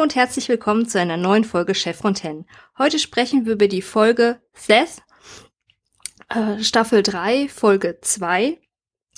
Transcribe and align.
Hallo 0.00 0.06
und 0.06 0.16
herzlich 0.16 0.48
willkommen 0.48 0.88
zu 0.88 0.98
einer 0.98 1.18
neuen 1.18 1.44
Folge 1.44 1.74
Chef 1.74 1.98
Fontaine. 1.98 2.46
Heute 2.78 2.98
sprechen 2.98 3.44
wir 3.44 3.52
über 3.52 3.68
die 3.68 3.82
Folge 3.82 4.40
Seth, 4.54 5.02
äh, 6.30 6.62
Staffel 6.62 7.02
3, 7.02 7.50
Folge 7.50 7.98
2. 8.00 8.58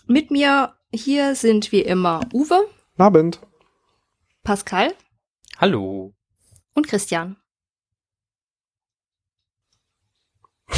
Mit 0.09 0.33
mir 0.33 0.75
hier 0.93 1.37
sind 1.37 1.71
wie 1.71 1.83
immer 1.83 2.19
Uwe. 2.33 2.69
Abend. 2.99 3.39
Pascal. 4.43 4.93
Hallo. 5.59 6.17
Und 6.75 6.89
Christian. 6.89 7.37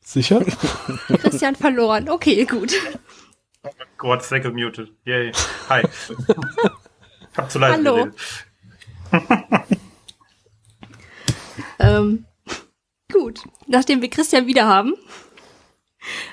Sicher? 0.00 0.42
Christian 1.08 1.56
verloren. 1.56 2.08
Okay, 2.08 2.46
gut. 2.46 2.72
Gott, 3.98 4.22
Second 4.22 4.54
muted. 4.54 4.90
Yay. 5.04 5.30
Hi. 5.68 5.82
Hab 7.36 7.50
zu 7.50 7.58
leise 7.58 7.74
Hallo. 7.74 8.10
ähm, 11.78 12.24
gut. 13.12 13.40
Nachdem 13.66 14.02
wir 14.02 14.10
Christian 14.10 14.46
wieder 14.46 14.66
haben, 14.66 14.94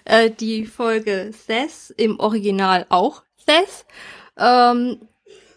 äh, 0.05 0.30
die 0.30 0.66
Folge 0.66 1.31
Seth 1.34 1.94
im 1.98 2.20
Original 2.20 2.86
auch 2.89 3.23
Seth 3.45 3.86
ähm, 4.38 5.08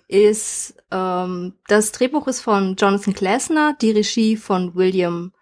ist 0.08 0.76
ähm, 0.90 1.54
das 1.66 1.92
Drehbuch 1.92 2.28
ist 2.28 2.40
von 2.40 2.76
Jonathan 2.76 3.14
Klasner, 3.14 3.76
die 3.80 3.90
Regie 3.90 4.36
von 4.36 4.74
William 4.74 5.32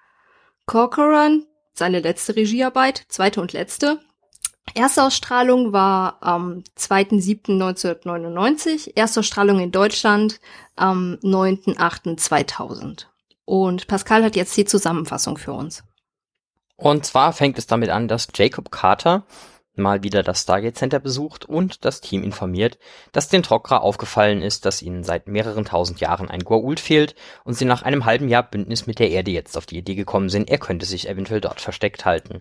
Corcoran, 0.67 1.45
seine 1.75 2.01
letzte 2.01 2.37
Regiearbeit, 2.37 3.05
zweite 3.09 3.41
und 3.41 3.53
letzte. 3.53 4.01
Erstausstrahlung 4.75 5.73
war 5.73 6.19
am 6.21 6.63
2.7.1999, 6.79 8.97
Erstausstrahlung 8.97 9.61
in 9.61 9.73
Deutschland 9.73 10.41
am 10.77 11.19
9.8.2000. 11.23 13.07
Und 13.45 13.87
Pascal 13.87 14.25
hat 14.25 14.37
jetzt 14.37 14.57
die 14.57 14.65
Zusammenfassung 14.65 15.37
für 15.37 15.53
uns. 15.53 15.85
Und 16.77 17.05
zwar 17.05 17.33
fängt 17.33 17.59
es 17.59 17.67
damit 17.67 17.91
an, 17.91 18.09
dass 18.09 18.29
Jacob 18.35 18.71
Carter 18.71 19.25
mal 19.75 20.03
wieder 20.03 20.23
das 20.23 20.43
Stargate 20.43 20.77
Center 20.77 21.01
besucht 21.01 21.47
und 21.47 21.85
das 21.85 22.01
Team 22.01 22.23
informiert, 22.23 22.79
dass 23.13 23.29
den 23.29 23.43
Tok'ra 23.43 23.79
aufgefallen 23.79 24.43
ist, 24.43 24.67
dass 24.67 24.83
ihnen 24.83 25.03
seit 25.03 25.29
mehreren 25.29 25.65
tausend 25.65 26.01
Jahren 26.01 26.29
ein 26.29 26.43
Goa'uld 26.43 26.79
fehlt 26.79 27.15
und 27.45 27.55
sie 27.55 27.65
nach 27.65 27.83
einem 27.83 28.05
halben 28.05 28.29
Jahr 28.29 28.43
Bündnis 28.43 28.87
mit 28.87 28.99
der 28.99 29.11
Erde 29.11 29.31
jetzt 29.31 29.57
auf 29.57 29.67
die 29.67 29.79
Idee 29.79 29.95
gekommen 29.95 30.29
sind, 30.29 30.51
er 30.51 30.59
könnte 30.59 30.85
sich 30.85 31.09
eventuell 31.09 31.41
dort 31.41 31.61
versteckt 31.61 32.05
halten. 32.05 32.41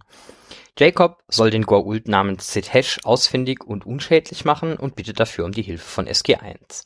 Jacob 0.77 1.23
soll 1.27 1.51
den 1.51 1.65
Goa'uld 1.65 2.09
namens 2.09 2.53
Sitesh 2.53 2.99
ausfindig 3.03 3.63
und 3.63 3.85
unschädlich 3.85 4.45
machen 4.45 4.77
und 4.77 4.95
bittet 4.95 5.19
dafür 5.19 5.45
um 5.45 5.51
die 5.51 5.61
Hilfe 5.61 5.87
von 5.87 6.07
SG-1. 6.07 6.85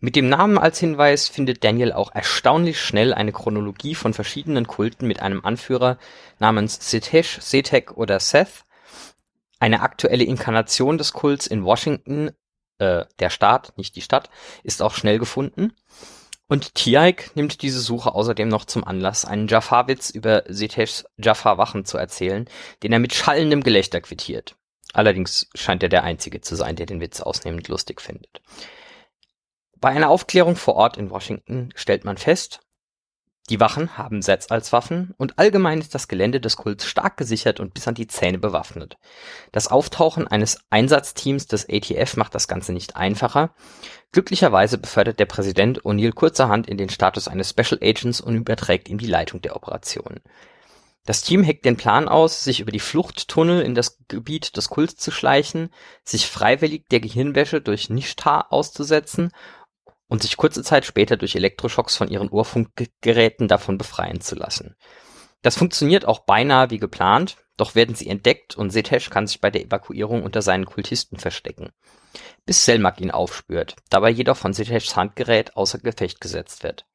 Mit 0.00 0.16
dem 0.16 0.28
Namen 0.28 0.58
als 0.58 0.78
Hinweis 0.78 1.28
findet 1.28 1.64
Daniel 1.64 1.92
auch 1.92 2.14
erstaunlich 2.14 2.80
schnell 2.80 3.12
eine 3.14 3.32
Chronologie 3.32 3.94
von 3.94 4.14
verschiedenen 4.14 4.66
Kulten 4.66 5.06
mit 5.06 5.20
einem 5.20 5.44
Anführer 5.44 5.98
namens 6.38 6.90
Sitesh, 6.90 7.40
Setek 7.40 7.96
oder 7.96 8.20
Seth, 8.20 8.64
eine 9.58 9.80
aktuelle 9.80 10.24
Inkarnation 10.24 10.98
des 10.98 11.12
Kults 11.12 11.46
in 11.46 11.64
Washington, 11.64 12.30
äh, 12.78 13.04
der 13.18 13.30
Staat, 13.30 13.72
nicht 13.76 13.96
die 13.96 14.02
Stadt, 14.02 14.30
ist 14.62 14.82
auch 14.82 14.94
schnell 14.94 15.18
gefunden. 15.18 15.72
Und 16.46 16.74
Tiaik 16.74 17.34
nimmt 17.34 17.62
diese 17.62 17.80
Suche 17.80 18.14
außerdem 18.14 18.48
noch 18.48 18.66
zum 18.66 18.84
Anlass, 18.84 19.24
einen 19.24 19.48
Jafar-Witz 19.48 20.10
über 20.10 20.44
Seteshs 20.46 21.06
Jafar-Wachen 21.16 21.84
zu 21.84 21.96
erzählen, 21.96 22.48
den 22.82 22.92
er 22.92 22.98
mit 22.98 23.14
schallendem 23.14 23.62
Gelächter 23.62 24.00
quittiert. 24.00 24.56
Allerdings 24.92 25.48
scheint 25.54 25.82
er 25.82 25.88
der 25.88 26.04
Einzige 26.04 26.40
zu 26.40 26.54
sein, 26.54 26.76
der 26.76 26.86
den 26.86 27.00
Witz 27.00 27.20
ausnehmend 27.20 27.68
lustig 27.68 28.00
findet. 28.00 28.42
Bei 29.76 29.88
einer 29.88 30.10
Aufklärung 30.10 30.56
vor 30.56 30.76
Ort 30.76 30.96
in 30.96 31.10
Washington 31.10 31.70
stellt 31.74 32.04
man 32.04 32.18
fest, 32.18 32.60
die 33.50 33.60
Wachen 33.60 33.98
haben 33.98 34.22
Sets 34.22 34.50
als 34.50 34.72
Waffen 34.72 35.12
und 35.18 35.38
allgemein 35.38 35.78
ist 35.78 35.94
das 35.94 36.08
Gelände 36.08 36.40
des 36.40 36.56
Kults 36.56 36.86
stark 36.86 37.18
gesichert 37.18 37.60
und 37.60 37.74
bis 37.74 37.86
an 37.86 37.94
die 37.94 38.06
Zähne 38.06 38.38
bewaffnet. 38.38 38.96
Das 39.52 39.68
Auftauchen 39.68 40.26
eines 40.26 40.60
Einsatzteams 40.70 41.46
des 41.46 41.68
ATF 41.68 42.16
macht 42.16 42.34
das 42.34 42.48
Ganze 42.48 42.72
nicht 42.72 42.96
einfacher. 42.96 43.54
Glücklicherweise 44.14 44.78
befördert 44.78 45.18
der 45.18 45.26
Präsident 45.26 45.82
O'Neill 45.82 46.12
kurzerhand 46.12 46.68
in 46.68 46.76
den 46.76 46.88
Status 46.88 47.26
eines 47.26 47.50
Special 47.50 47.80
Agents 47.82 48.20
und 48.20 48.36
überträgt 48.36 48.88
ihm 48.88 48.96
die 48.96 49.08
Leitung 49.08 49.42
der 49.42 49.56
Operation. 49.56 50.20
Das 51.04 51.22
Team 51.22 51.42
heckt 51.42 51.64
den 51.64 51.76
Plan 51.76 52.06
aus, 52.06 52.44
sich 52.44 52.60
über 52.60 52.70
die 52.70 52.78
Fluchttunnel 52.78 53.62
in 53.62 53.74
das 53.74 53.98
Gebiet 54.06 54.56
des 54.56 54.68
Kults 54.68 54.94
zu 54.94 55.10
schleichen, 55.10 55.68
sich 56.04 56.28
freiwillig 56.28 56.86
der 56.92 57.00
Gehirnwäsche 57.00 57.60
durch 57.60 57.90
Nishtar 57.90 58.52
auszusetzen 58.52 59.32
und 60.06 60.22
sich 60.22 60.36
kurze 60.36 60.62
Zeit 60.62 60.84
später 60.84 61.16
durch 61.16 61.34
Elektroschocks 61.34 61.96
von 61.96 62.06
ihren 62.06 62.30
Urfunkgeräten 62.30 63.48
davon 63.48 63.78
befreien 63.78 64.20
zu 64.20 64.36
lassen. 64.36 64.76
Das 65.42 65.56
funktioniert 65.56 66.04
auch 66.04 66.20
beinahe 66.20 66.70
wie 66.70 66.78
geplant, 66.78 67.38
doch 67.56 67.74
werden 67.74 67.96
sie 67.96 68.06
entdeckt 68.06 68.54
und 68.54 68.70
Setesh 68.70 69.10
kann 69.10 69.26
sich 69.26 69.40
bei 69.40 69.50
der 69.50 69.64
Evakuierung 69.64 70.22
unter 70.22 70.40
seinen 70.40 70.66
Kultisten 70.66 71.18
verstecken. 71.18 71.70
Bis 72.46 72.64
Selmak 72.64 73.00
ihn 73.00 73.10
aufspürt, 73.10 73.76
dabei 73.90 74.10
jedoch 74.10 74.36
von 74.36 74.52
Seteshs 74.52 74.96
Handgerät 74.96 75.56
außer 75.56 75.78
Gefecht 75.78 76.20
gesetzt 76.20 76.62
wird. 76.62 76.86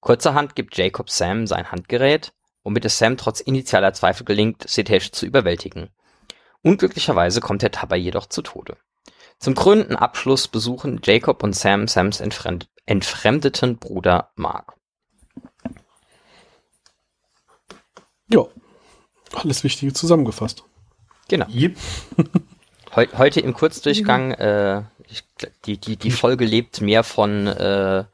Kurzerhand 0.00 0.54
gibt 0.54 0.76
Jacob 0.76 1.10
Sam 1.10 1.46
sein 1.46 1.70
Handgerät, 1.70 2.32
womit 2.62 2.84
es 2.84 2.98
Sam 2.98 3.16
trotz 3.16 3.40
initialer 3.40 3.92
Zweifel 3.92 4.24
gelingt, 4.24 4.68
Setesh 4.68 5.12
zu 5.12 5.26
überwältigen. 5.26 5.90
Unglücklicherweise 6.62 7.40
kommt 7.40 7.62
er 7.62 7.70
dabei 7.70 7.96
jedoch 7.96 8.26
zu 8.26 8.42
Tode. 8.42 8.76
Zum 9.38 9.54
krönenden 9.54 9.96
Abschluss 9.96 10.48
besuchen 10.48 11.00
Jacob 11.02 11.42
und 11.42 11.54
Sam 11.54 11.88
Sams 11.88 12.20
entfremd 12.20 12.68
entfremdeten 12.84 13.78
Bruder 13.78 14.32
Mark. 14.34 14.74
Ja, 18.28 18.46
alles 19.32 19.64
Wichtige 19.64 19.92
zusammengefasst. 19.92 20.64
Genau. 21.28 21.46
Yep. 21.48 21.76
Heu 22.94 23.06
heute 23.16 23.40
im 23.40 23.54
Kurzdurchgang, 23.54 24.32
äh, 24.32 24.82
ich, 25.08 25.24
die, 25.64 25.78
die, 25.78 25.96
die 25.96 26.10
Folge 26.10 26.44
lebt 26.44 26.80
mehr 26.80 27.04
von 27.04 27.46
äh, 27.46 28.04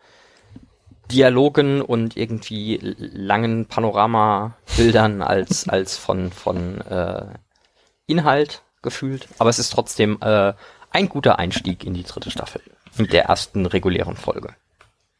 Dialogen 1.10 1.80
und 1.80 2.16
irgendwie 2.16 2.78
langen 2.98 3.66
Panoramabildern 3.66 5.22
als, 5.22 5.68
als 5.68 5.96
von, 5.96 6.30
von 6.30 6.80
äh, 6.82 7.26
Inhalt 8.06 8.62
gefühlt. 8.82 9.28
Aber 9.38 9.50
es 9.50 9.58
ist 9.58 9.70
trotzdem 9.70 10.18
äh, 10.20 10.52
ein 10.90 11.08
guter 11.08 11.38
Einstieg 11.38 11.84
in 11.84 11.94
die 11.94 12.04
dritte 12.04 12.30
Staffel. 12.30 12.60
Mit 12.98 13.12
der 13.12 13.24
ersten 13.24 13.66
regulären 13.66 14.16
Folge. 14.16 14.54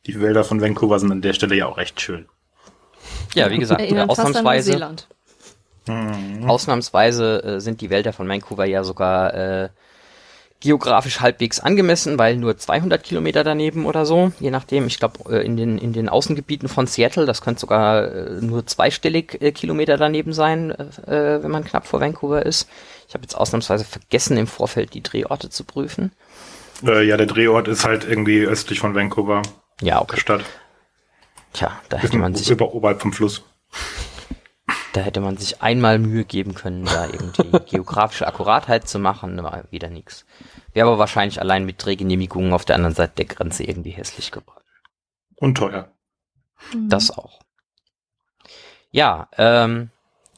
Die 0.07 0.21
Wälder 0.21 0.45
von 0.45 0.61
Vancouver 0.61 0.99
sind 0.99 1.13
an 1.13 1.21
der 1.21 1.33
Stelle 1.33 1.57
ja 1.57 1.67
auch 1.67 1.77
recht 1.77 2.01
schön. 2.01 2.27
Ja, 3.35 3.51
wie 3.51 3.59
gesagt, 3.59 3.81
äh, 3.81 3.99
an 3.99 4.09
ausnahmsweise, 4.09 4.97
Neuseeland. 5.87 6.51
ausnahmsweise 6.51 7.43
äh, 7.45 7.61
sind 7.61 7.81
die 7.81 7.91
Wälder 7.91 8.13
von 8.13 8.29
Vancouver 8.29 8.67
ja 8.67 8.85
sogar 8.85 9.35
äh, 9.35 9.69
geografisch 10.61 11.21
halbwegs 11.21 11.61
angemessen, 11.61 12.19
weil 12.19 12.37
nur 12.37 12.57
200 12.57 13.03
Kilometer 13.03 13.45
daneben 13.45 13.85
oder 13.87 14.07
so, 14.07 14.33
je 14.41 14.51
nachdem, 14.51 14.87
ich 14.87 14.99
glaube 14.99 15.19
äh, 15.31 15.45
in 15.45 15.57
den 15.57 15.79
in 15.79 15.93
den 15.93 16.09
Außengebieten 16.09 16.69
von 16.69 16.87
Seattle, 16.87 17.27
das 17.27 17.43
könnte 17.43 17.61
sogar 17.61 18.05
äh, 18.05 18.41
nur 18.41 18.67
zweistellig 18.67 19.41
äh, 19.43 19.53
Kilometer 19.53 19.97
daneben 19.97 20.33
sein, 20.33 20.75
wenn 21.07 21.51
man 21.51 21.65
knapp 21.65 21.87
vor 21.87 22.01
Vancouver 22.01 22.45
ist. 22.45 22.69
Ich 23.09 23.15
habe 23.15 23.23
jetzt 23.23 23.35
ausnahmsweise 23.35 23.85
vergessen 23.85 24.37
im 24.37 24.47
Vorfeld 24.47 24.95
die 24.95 25.03
Drehorte 25.03 25.51
zu 25.51 25.65
prüfen. 25.65 26.13
Äh, 26.85 27.07
ja, 27.07 27.17
der 27.17 27.27
Drehort 27.27 27.69
ist 27.69 27.85
halt 27.85 28.07
irgendwie 28.09 28.41
östlich 28.43 28.81
von 28.81 28.95
Vancouver, 28.95 29.43
Ja, 29.81 29.95
der 29.95 30.03
okay. 30.03 30.21
Stadt. 30.21 30.45
Tja, 31.53 31.81
da 31.89 31.99
hätte 31.99 32.19
man 32.19 32.35
sich 32.35 32.51
über, 32.51 32.75
oberhalb 32.75 33.01
vom 33.01 33.13
Fluss. 33.13 33.43
Da 34.97 35.03
hätte 35.03 35.21
man 35.21 35.37
sich 35.37 35.61
einmal 35.61 35.99
Mühe 35.99 36.25
geben 36.25 36.55
können, 36.55 36.87
da 36.87 37.05
irgendwie 37.05 37.51
geografische 37.71 38.27
Akkuratheit 38.27 38.89
zu 38.89 38.99
machen, 38.99 39.43
war 39.43 39.65
wieder 39.71 39.91
nix. 39.91 40.25
Wäre 40.73 40.87
aber 40.89 40.99
wahrscheinlich 40.99 41.39
allein 41.39 41.67
mit 41.67 41.85
Drehgenehmigungen 41.85 42.55
auf 42.55 42.65
der 42.65 42.77
anderen 42.77 42.95
Seite 42.95 43.13
der 43.17 43.27
Grenze 43.27 43.65
irgendwie 43.65 43.91
hässlich 43.91 44.31
geworden. 44.31 44.65
Und 45.35 45.59
teuer. 45.59 45.93
Mhm. 46.73 46.89
Das 46.89 47.11
auch. 47.11 47.41
Ja, 48.91 49.29
ähm, 49.37 49.91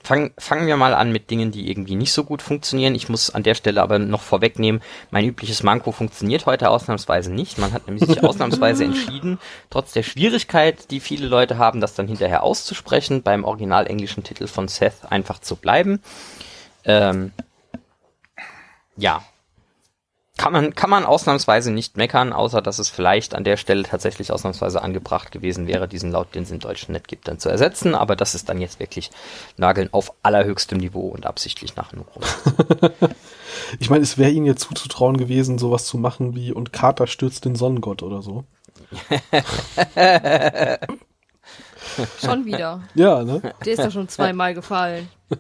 fang, 0.09 0.31
fangen 0.39 0.67
wir 0.67 0.79
mal 0.79 0.95
an 0.95 1.13
mit 1.13 1.31
Dingen, 1.31 1.51
die 1.51 1.69
irgendwie 1.69 1.95
nicht 1.95 2.15
so 2.15 2.25
gut 2.25 2.41
funktionieren. 2.41 2.95
Ich 2.95 3.11
muss 3.11 3.29
an 3.29 3.43
der 3.43 3.55
Stelle 3.55 3.83
aber 3.83 3.99
noch 3.99 4.23
vorwegnehmen, 4.23 4.81
mein 5.11 5.27
übliches 5.27 5.63
Manko 5.63 5.93
funktioniert 5.93 6.47
heute 6.47 6.71
ausnahmsweise 6.71 7.31
nicht. 7.31 7.59
Man 7.59 7.75
hat 7.75 7.87
nämlich 7.87 8.07
sich 8.07 8.25
ausnahmsweise 8.25 8.85
entschieden, 8.85 9.39
trotz 9.69 9.93
der 9.93 10.03
Schwierigkeit, 10.03 10.91
die 10.91 11.01
viele 11.01 11.29
Leute 11.29 11.59
haben, 11.59 11.83
das 11.83 11.95
dann 11.95 12.09
hinterher 12.09 12.43
auszusprechen, 12.43 13.23
beim 13.23 13.45
original 13.45 13.87
englischen 13.87 14.25
Titel 14.25 14.47
von 14.47 14.67
Seth 14.67 15.05
einfach 15.11 15.41
zu 15.41 15.57
bleiben. 15.57 16.01
Ähm, 16.85 17.33
ja, 18.97 19.23
kann 20.39 20.53
man, 20.53 20.75
kann 20.75 20.89
man 20.89 21.05
ausnahmsweise 21.05 21.71
nicht 21.71 21.99
meckern, 21.99 22.33
außer 22.33 22.63
dass 22.63 22.79
es 22.79 22.89
vielleicht 22.89 23.35
an 23.35 23.45
der 23.45 23.59
Stelle 23.59 23.83
tatsächlich 23.83 24.33
ausnahmsweise 24.33 24.81
angebracht 24.81 25.33
gewesen 25.33 25.67
wäre, 25.67 25.89
diesen 25.89 26.13
Laut, 26.13 26.35
den 26.35 26.45
es 26.45 26.51
im 26.51 26.61
Deutschen 26.61 26.93
nicht 26.93 27.09
gibt, 27.09 27.29
dann 27.29 27.39
zu 27.39 27.51
ersetzen. 27.51 27.95
Aber 27.95 28.17
das 28.17 28.35
ist 28.35 28.49
dann 28.49 28.61
jetzt 28.61 28.81
wirklich 28.81 29.11
Nageln 29.57 29.93
auf 29.93 30.15
allerhöchstem 30.23 30.79
Niveau 30.79 31.09
und 31.09 31.27
absichtlich 31.27 31.77
nach 31.77 31.93
nur. 31.93 32.07
Ich 33.81 33.91
meine, 33.91 34.03
es 34.03 34.17
wäre 34.17 34.31
ihnen 34.31 34.47
ja 34.47 34.57
zuzutrauen 34.57 35.17
gewesen, 35.17 35.59
sowas 35.59 35.85
zu 35.85 35.99
machen 35.99 36.35
wie 36.35 36.53
und 36.53 36.73
Carter 36.73 37.07
stürzt 37.07 37.45
den 37.45 37.57
Sonnengott 37.57 38.03
oder 38.03 38.23
so. 38.23 38.45
Schon 42.25 42.45
wieder. 42.45 42.83
Ja, 42.95 43.25
ne? 43.25 43.43
Der 43.65 43.73
ist 43.73 43.83
doch 43.83 43.91
schon 43.91 44.09
zweimal 44.09 44.55
gefallen. 44.55 45.09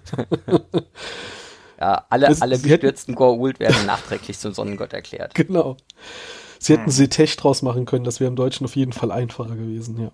Ja, 1.80 2.04
alle, 2.10 2.26
Das- 2.28 2.42
alle 2.42 2.56
sie 2.56 2.70
hätten- 2.70 2.80
gestürzten 2.86 3.14
Goa'uld 3.14 3.60
werden 3.60 3.86
nachträglich 3.86 4.38
zum 4.38 4.52
Sonnengott 4.52 4.92
erklärt. 4.92 5.34
Genau. 5.34 5.76
Sie 6.58 6.72
hätten 6.72 6.90
Setech 6.90 7.36
draus 7.36 7.62
machen 7.62 7.84
können, 7.84 8.02
das 8.04 8.19
wäre 8.19 8.28
im 8.28 8.34
Deutschen 8.36 8.64
auf 8.64 8.75
jeden 8.75 8.92
Fall 8.92 9.12
einfacher 9.12 9.54
gewesen, 9.54 10.00
ja. 10.00 10.10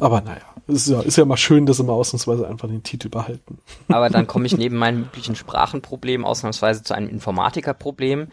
Aber 0.00 0.20
naja, 0.20 0.42
ist 0.68 0.88
ja, 0.88 1.00
ist 1.00 1.16
ja 1.16 1.24
mal 1.24 1.36
schön, 1.36 1.66
dass 1.66 1.76
sie 1.76 1.84
mal 1.84 1.92
ausnahmsweise 1.92 2.46
einfach 2.48 2.68
den 2.68 2.82
Titel 2.82 3.08
behalten. 3.08 3.58
Aber 3.88 4.10
dann 4.10 4.26
komme 4.26 4.46
ich 4.46 4.56
neben 4.56 4.76
meinem 4.76 5.02
üblichen 5.02 5.34
Sprachenproblem 5.36 6.24
ausnahmsweise 6.24 6.82
zu 6.82 6.94
einem 6.94 7.08
Informatikerproblem. 7.08 8.28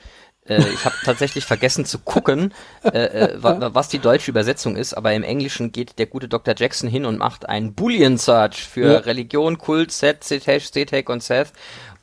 Äh, 0.47 0.59
ich 0.59 0.85
habe 0.85 0.95
tatsächlich 1.03 1.44
vergessen 1.45 1.85
zu 1.85 1.97
gucken, 2.00 2.53
äh, 2.83 2.89
äh, 3.33 3.44
wa 3.44 3.71
was 3.73 3.88
die 3.89 3.97
deutsche 3.97 4.29
Übersetzung 4.29 4.75
ist, 4.75 4.94
aber 4.94 5.13
im 5.13 5.23
Englischen 5.23 5.71
geht 5.71 5.97
der 5.97 6.06
gute 6.06 6.27
Dr. 6.27 6.53
Jackson 6.56 6.88
hin 6.88 7.03
und 7.06 7.18
macht 7.18 7.50
einen 7.50 7.73
Boolean 7.73 8.18
Search 8.19 8.63
für 8.63 8.94
Ja. 8.94 9.00
Religion, 9.00 9.57
Kult, 9.57 9.91
Set, 9.91 10.23
Setech, 10.23 10.68
Setech 10.69 11.09
und 11.09 11.23
Seth. 11.23 11.51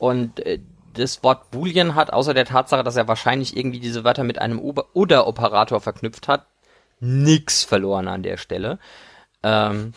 Und 0.03 0.45
äh, 0.45 0.59
das 0.95 1.23
Wort 1.23 1.49
Boolean 1.51 1.95
hat, 1.95 2.11
außer 2.11 2.33
der 2.33 2.43
Tatsache, 2.43 2.83
dass 2.83 2.97
er 2.97 3.07
wahrscheinlich 3.07 3.55
irgendwie 3.55 3.79
diese 3.79 4.03
Wörter 4.03 4.25
mit 4.25 4.37
einem 4.37 4.59
Ober- 4.59 4.87
oder 4.91 5.27
Operator 5.27 5.79
verknüpft 5.79 6.27
hat, 6.27 6.45
nix 6.99 7.63
verloren 7.63 8.09
an 8.09 8.21
der 8.21 8.35
Stelle. 8.35 8.79
Ähm, 9.43 9.93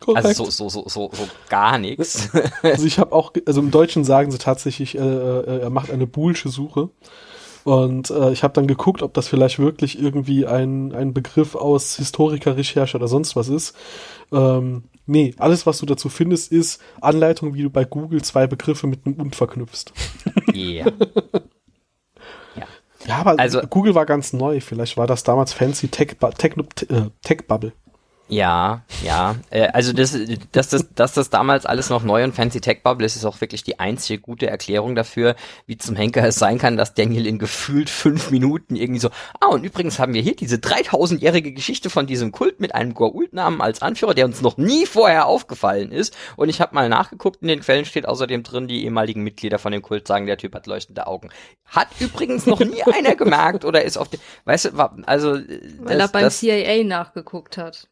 Korrekt. 0.00 0.24
also 0.26 0.44
so, 0.46 0.68
so, 0.68 0.68
so, 0.70 0.88
so, 0.88 1.10
so 1.12 1.28
gar 1.50 1.76
nichts. 1.76 2.30
Also 2.62 2.86
ich 2.86 2.98
habe 2.98 3.12
auch, 3.12 3.34
also 3.44 3.60
im 3.60 3.70
Deutschen 3.70 4.02
sagen 4.04 4.30
sie 4.30 4.38
tatsächlich, 4.38 4.96
äh, 4.96 5.00
äh, 5.00 5.60
er 5.60 5.70
macht 5.70 5.90
eine 5.90 6.06
boolsche 6.06 6.48
Suche. 6.48 6.88
Und 7.64 8.08
äh, 8.08 8.32
ich 8.32 8.44
habe 8.44 8.54
dann 8.54 8.66
geguckt, 8.66 9.02
ob 9.02 9.12
das 9.12 9.28
vielleicht 9.28 9.58
wirklich 9.58 10.00
irgendwie 10.00 10.46
ein, 10.46 10.94
ein 10.94 11.12
Begriff 11.12 11.54
aus 11.54 11.96
Historikerrecherche 11.96 12.96
oder 12.96 13.08
sonst 13.08 13.36
was 13.36 13.48
ist. 13.50 13.76
Ähm, 14.32 14.84
nee, 15.06 15.34
alles, 15.38 15.66
was 15.66 15.78
du 15.78 15.86
dazu 15.86 16.08
findest, 16.08 16.50
ist 16.52 16.80
Anleitung, 17.00 17.54
wie 17.54 17.62
du 17.62 17.70
bei 17.70 17.84
Google 17.84 18.22
zwei 18.22 18.46
Begriffe 18.46 18.86
mit 18.86 19.06
einem 19.06 19.16
und 19.16 19.36
verknüpfst. 19.36 19.92
Ja. 20.52 20.86
Ja, 23.06 23.16
aber 23.18 23.38
Also- 23.38 23.60
Google 23.60 23.94
war 23.94 24.06
ganz 24.06 24.32
neu. 24.32 24.60
Vielleicht 24.60 24.96
war 24.96 25.06
das 25.06 25.24
damals 25.24 25.52
fancy 25.52 25.88
Tech, 25.88 26.16
Techno, 26.38 26.64
äh, 26.88 27.10
Tech 27.22 27.46
Bubble. 27.46 27.72
Ja, 28.26 28.82
ja. 29.04 29.36
Äh, 29.50 29.68
also 29.68 29.92
das, 29.92 30.16
dass 30.52 30.70
das, 30.70 30.86
dass 30.94 31.12
das 31.12 31.28
damals 31.28 31.66
alles 31.66 31.90
noch 31.90 32.02
neu 32.02 32.24
und 32.24 32.34
fancy 32.34 32.60
Tech 32.60 32.82
Bubble 32.82 33.04
ist, 33.04 33.16
ist 33.16 33.26
auch 33.26 33.40
wirklich 33.42 33.64
die 33.64 33.78
einzige 33.78 34.18
gute 34.18 34.46
Erklärung 34.46 34.94
dafür, 34.94 35.36
wie 35.66 35.76
zum 35.76 35.94
Henker 35.94 36.24
es 36.26 36.36
sein 36.36 36.56
kann, 36.58 36.78
dass 36.78 36.94
Daniel 36.94 37.26
in 37.26 37.38
gefühlt 37.38 37.90
fünf 37.90 38.30
Minuten 38.30 38.76
irgendwie 38.76 39.00
so, 39.00 39.10
ah 39.40 39.48
und 39.48 39.62
übrigens 39.64 39.98
haben 39.98 40.14
wir 40.14 40.22
hier 40.22 40.34
diese 40.34 40.56
3000-jährige 40.56 41.52
Geschichte 41.52 41.90
von 41.90 42.06
diesem 42.06 42.32
Kult 42.32 42.60
mit 42.60 42.74
einem 42.74 42.92
Goa'uld-Namen 42.94 43.60
als 43.60 43.82
Anführer, 43.82 44.14
der 44.14 44.24
uns 44.24 44.40
noch 44.40 44.56
nie 44.56 44.86
vorher 44.86 45.26
aufgefallen 45.26 45.92
ist. 45.92 46.16
Und 46.36 46.48
ich 46.48 46.62
habe 46.62 46.74
mal 46.74 46.88
nachgeguckt, 46.88 47.42
in 47.42 47.48
den 47.48 47.60
Quellen 47.60 47.84
steht 47.84 48.08
außerdem 48.08 48.42
drin, 48.42 48.68
die 48.68 48.84
ehemaligen 48.84 49.22
Mitglieder 49.22 49.58
von 49.58 49.70
dem 49.70 49.82
Kult 49.82 50.08
sagen, 50.08 50.24
der 50.26 50.38
Typ 50.38 50.54
hat 50.54 50.66
leuchtende 50.66 51.06
Augen. 51.06 51.28
Hat 51.66 51.88
übrigens 52.00 52.46
noch 52.46 52.60
nie 52.60 52.82
einer 52.84 53.16
gemerkt 53.16 53.66
oder 53.66 53.84
ist 53.84 53.98
auf 53.98 54.08
den, 54.08 54.20
weißt 54.46 54.64
du, 54.66 54.70
also 55.04 55.34
äh, 55.36 55.60
Weil 55.80 55.98
das- 55.98 56.08
er 56.08 56.12
beim 56.12 56.22
das- 56.24 56.38
CIA 56.38 56.84
nachgeguckt 56.84 57.58
hat. 57.58 57.88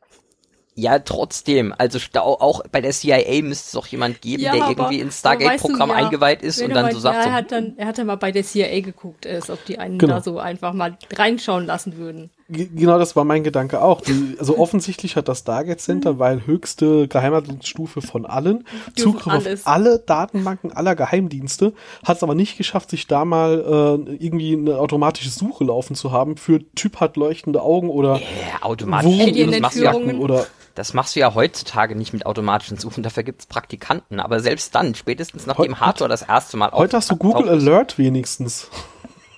Ja, 0.74 0.98
trotzdem. 0.98 1.74
Also 1.76 1.98
auch 2.14 2.62
bei 2.72 2.80
der 2.80 2.92
CIA 2.92 3.42
müsste 3.42 3.68
es 3.68 3.76
auch 3.76 3.86
jemand 3.86 4.22
geben, 4.22 4.42
Ja, 4.42 4.52
der 4.52 4.68
irgendwie 4.70 5.00
ins 5.00 5.18
Stargate-Programm 5.18 5.90
ja, 5.90 5.96
eingeweiht 5.96 6.42
ist 6.42 6.60
und 6.62 6.70
er 6.70 6.74
dann 6.74 6.84
mal- 6.86 6.92
so 6.92 6.98
sagt, 7.00 7.16
ja, 7.16 7.22
so, 7.24 7.28
er 7.28 7.34
hat 7.34 7.52
dann, 7.52 7.74
er 7.76 7.86
hat 7.86 7.98
dann 7.98 8.06
mal 8.06 8.16
bei 8.16 8.32
der 8.32 8.42
CIA 8.44 8.80
geguckt, 8.80 9.26
ist, 9.26 9.50
ob 9.50 9.64
die 9.66 9.78
einen 9.78 9.98
Genau. 9.98 10.14
da 10.14 10.20
so 10.22 10.38
einfach 10.38 10.72
mal 10.72 10.96
reinschauen 11.14 11.66
lassen 11.66 11.96
würden. 11.96 12.30
Genau 12.52 12.98
das 12.98 13.16
war 13.16 13.24
mein 13.24 13.42
Gedanke 13.42 13.82
auch. 13.82 14.00
Die, 14.00 14.36
also 14.38 14.58
offensichtlich 14.58 15.16
hat 15.16 15.28
das 15.28 15.40
Stargate 15.40 15.80
Center, 15.80 16.18
weil 16.18 16.46
höchste 16.46 17.08
Geheimhaltungsstufe 17.08 18.02
von 18.02 18.26
allen, 18.26 18.64
Zugriff 18.96 19.26
alles. 19.26 19.66
auf 19.66 19.72
alle 19.72 19.98
Datenbanken 19.98 20.72
aller 20.72 20.94
Geheimdienste, 20.94 21.72
hat 22.04 22.18
es 22.18 22.22
aber 22.22 22.34
nicht 22.34 22.56
geschafft, 22.58 22.90
sich 22.90 23.06
da 23.06 23.24
mal 23.24 24.06
äh, 24.08 24.14
irgendwie 24.16 24.54
eine 24.54 24.78
automatische 24.78 25.30
Suche 25.30 25.64
laufen 25.64 25.94
zu 25.96 26.12
haben 26.12 26.36
für 26.36 26.60
Typ 26.74 27.00
hat 27.00 27.16
leuchtende 27.16 27.62
Augen 27.62 27.88
oder 27.88 28.16
ja, 28.16 28.62
automatisch. 28.62 29.10
Wo- 29.10 29.50
das, 29.50 29.60
machst 29.60 29.78
du 29.78 29.82
ja, 29.82 29.90
Alien-Entführungen. 29.90 30.20
oder 30.20 30.46
das 30.74 30.94
machst 30.94 31.16
du 31.16 31.20
ja 31.20 31.34
heutzutage 31.34 31.96
nicht 31.96 32.12
mit 32.12 32.24
automatischen 32.26 32.78
Suchen, 32.78 33.02
dafür 33.02 33.22
gibt's 33.22 33.46
Praktikanten. 33.46 34.20
Aber 34.20 34.40
selbst 34.40 34.74
dann, 34.74 34.94
spätestens 34.94 35.46
nachdem 35.46 35.80
Hardware 35.80 36.08
das 36.08 36.22
erste 36.22 36.56
Mal 36.56 36.70
heute 36.72 36.96
hast 36.96 37.10
du 37.10 37.16
Google 37.16 37.48
Alert 37.48 37.98
wenigstens. 37.98 38.68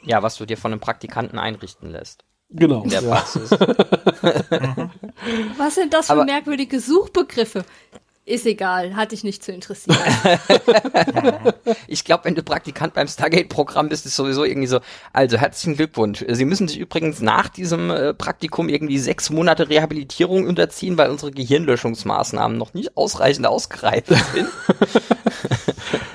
Ja, 0.05 0.23
was 0.23 0.37
du 0.37 0.45
dir 0.45 0.59
von 0.59 0.71
einem 0.71 0.81
Praktikanten 0.81 1.39
einrichten 1.39 1.91
lässt. 1.91 2.25
Genau. 2.56 2.85
In 2.85 2.91
der 2.91 3.03
Ja. 3.03 3.11
Praxis. 3.11 3.51
Was 5.59 5.75
sind 5.75 5.93
das 5.93 6.06
für 6.06 6.12
Aber- 6.12 6.25
merkwürdige 6.25 6.79
Suchbegriffe? 6.81 7.65
Ist 8.26 8.47
egal, 8.47 8.97
hat 8.97 9.12
dich 9.12 9.23
nicht 9.23 9.43
zu 9.44 9.53
interessieren. 9.53 9.99
Ich 11.87 12.05
glaube, 12.05 12.25
wenn 12.25 12.35
du 12.35 12.43
Praktikant 12.43 12.94
beim 12.94 13.06
Stargate-Programm 13.06 13.88
bist, 13.88 14.06
ist 14.06 14.17
sowieso 14.17 14.44
irgendwie 14.44 14.67
so, 14.67 14.81
also 15.12 15.37
herzlichen 15.37 15.76
Glückwunsch. 15.76 16.25
Sie 16.29 16.44
müssen 16.44 16.69
sich 16.69 16.79
übrigens 16.79 17.21
nach 17.21 17.49
diesem 17.49 17.91
äh, 17.91 18.15
Praktikum 18.15 18.69
irgendwie 18.69 18.99
sechs 18.99 19.31
Monate 19.31 19.69
Rehabilitierung 19.69 20.47
unterziehen, 20.47 20.97
weil 20.97 21.11
unsere 21.11 21.31
Gehirnlöschungsmaßnahmen 21.32 22.56
noch 22.56 22.75
nicht 22.75 22.97
ausreichend 22.97 23.47
ausgereift 23.47 24.09
sind. 24.09 24.49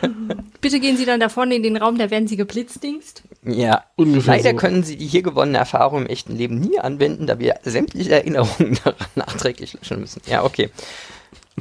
Bitte 0.62 0.80
gehen 0.80 0.98
Sie 0.98 1.06
dann 1.06 1.20
davon 1.20 1.52
in 1.52 1.64
den 1.64 1.78
Raum, 1.78 1.98
da 1.98 2.10
werden 2.12 2.28
Sie 2.28 2.38
geblitzdingst. 2.38 3.24
ja. 3.44 3.84
Ungefähr 3.96 4.36
Leider 4.38 4.52
so. 4.52 4.56
können 4.58 4.84
Sie 4.84 4.98
die 4.98 5.08
hier 5.08 5.22
gewonnene 5.22 5.58
Erfahrung 5.58 6.02
im 6.02 6.08
echten 6.08 6.36
Leben 6.36 6.60
nie 6.60 6.80
anwenden, 6.80 7.28
da 7.28 7.40
wir 7.40 7.60
sämtliche 7.64 8.12
Erinnerungen 8.12 8.78
daran 8.84 9.08
nachträglich 9.16 9.74
löschen 9.74 10.00
müssen. 10.00 10.22
Ja, 10.26 10.44
okay. 10.44 10.70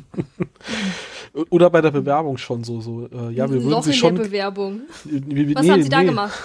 Oder 1.51 1.71
bei 1.71 1.81
der 1.81 1.91
Bewerbung 1.91 2.39
schon 2.39 2.65
so, 2.65 2.81
so, 2.81 3.07
äh, 3.07 3.31
ja, 3.33 3.49
wir 3.51 3.57
würden 3.63 3.71
Loch 3.71 3.83
sie 3.85 3.91
in 3.91 3.97
schon. 3.97 4.15
der 4.17 4.25
Bewerbung. 4.25 4.81
wie- 5.05 5.49
wie- 5.49 5.55
Was 5.55 5.63
nee, 5.65 5.71
haben 5.71 5.83
Sie 5.83 5.89
da 5.89 6.01
nee. 6.01 6.07
gemacht? 6.07 6.39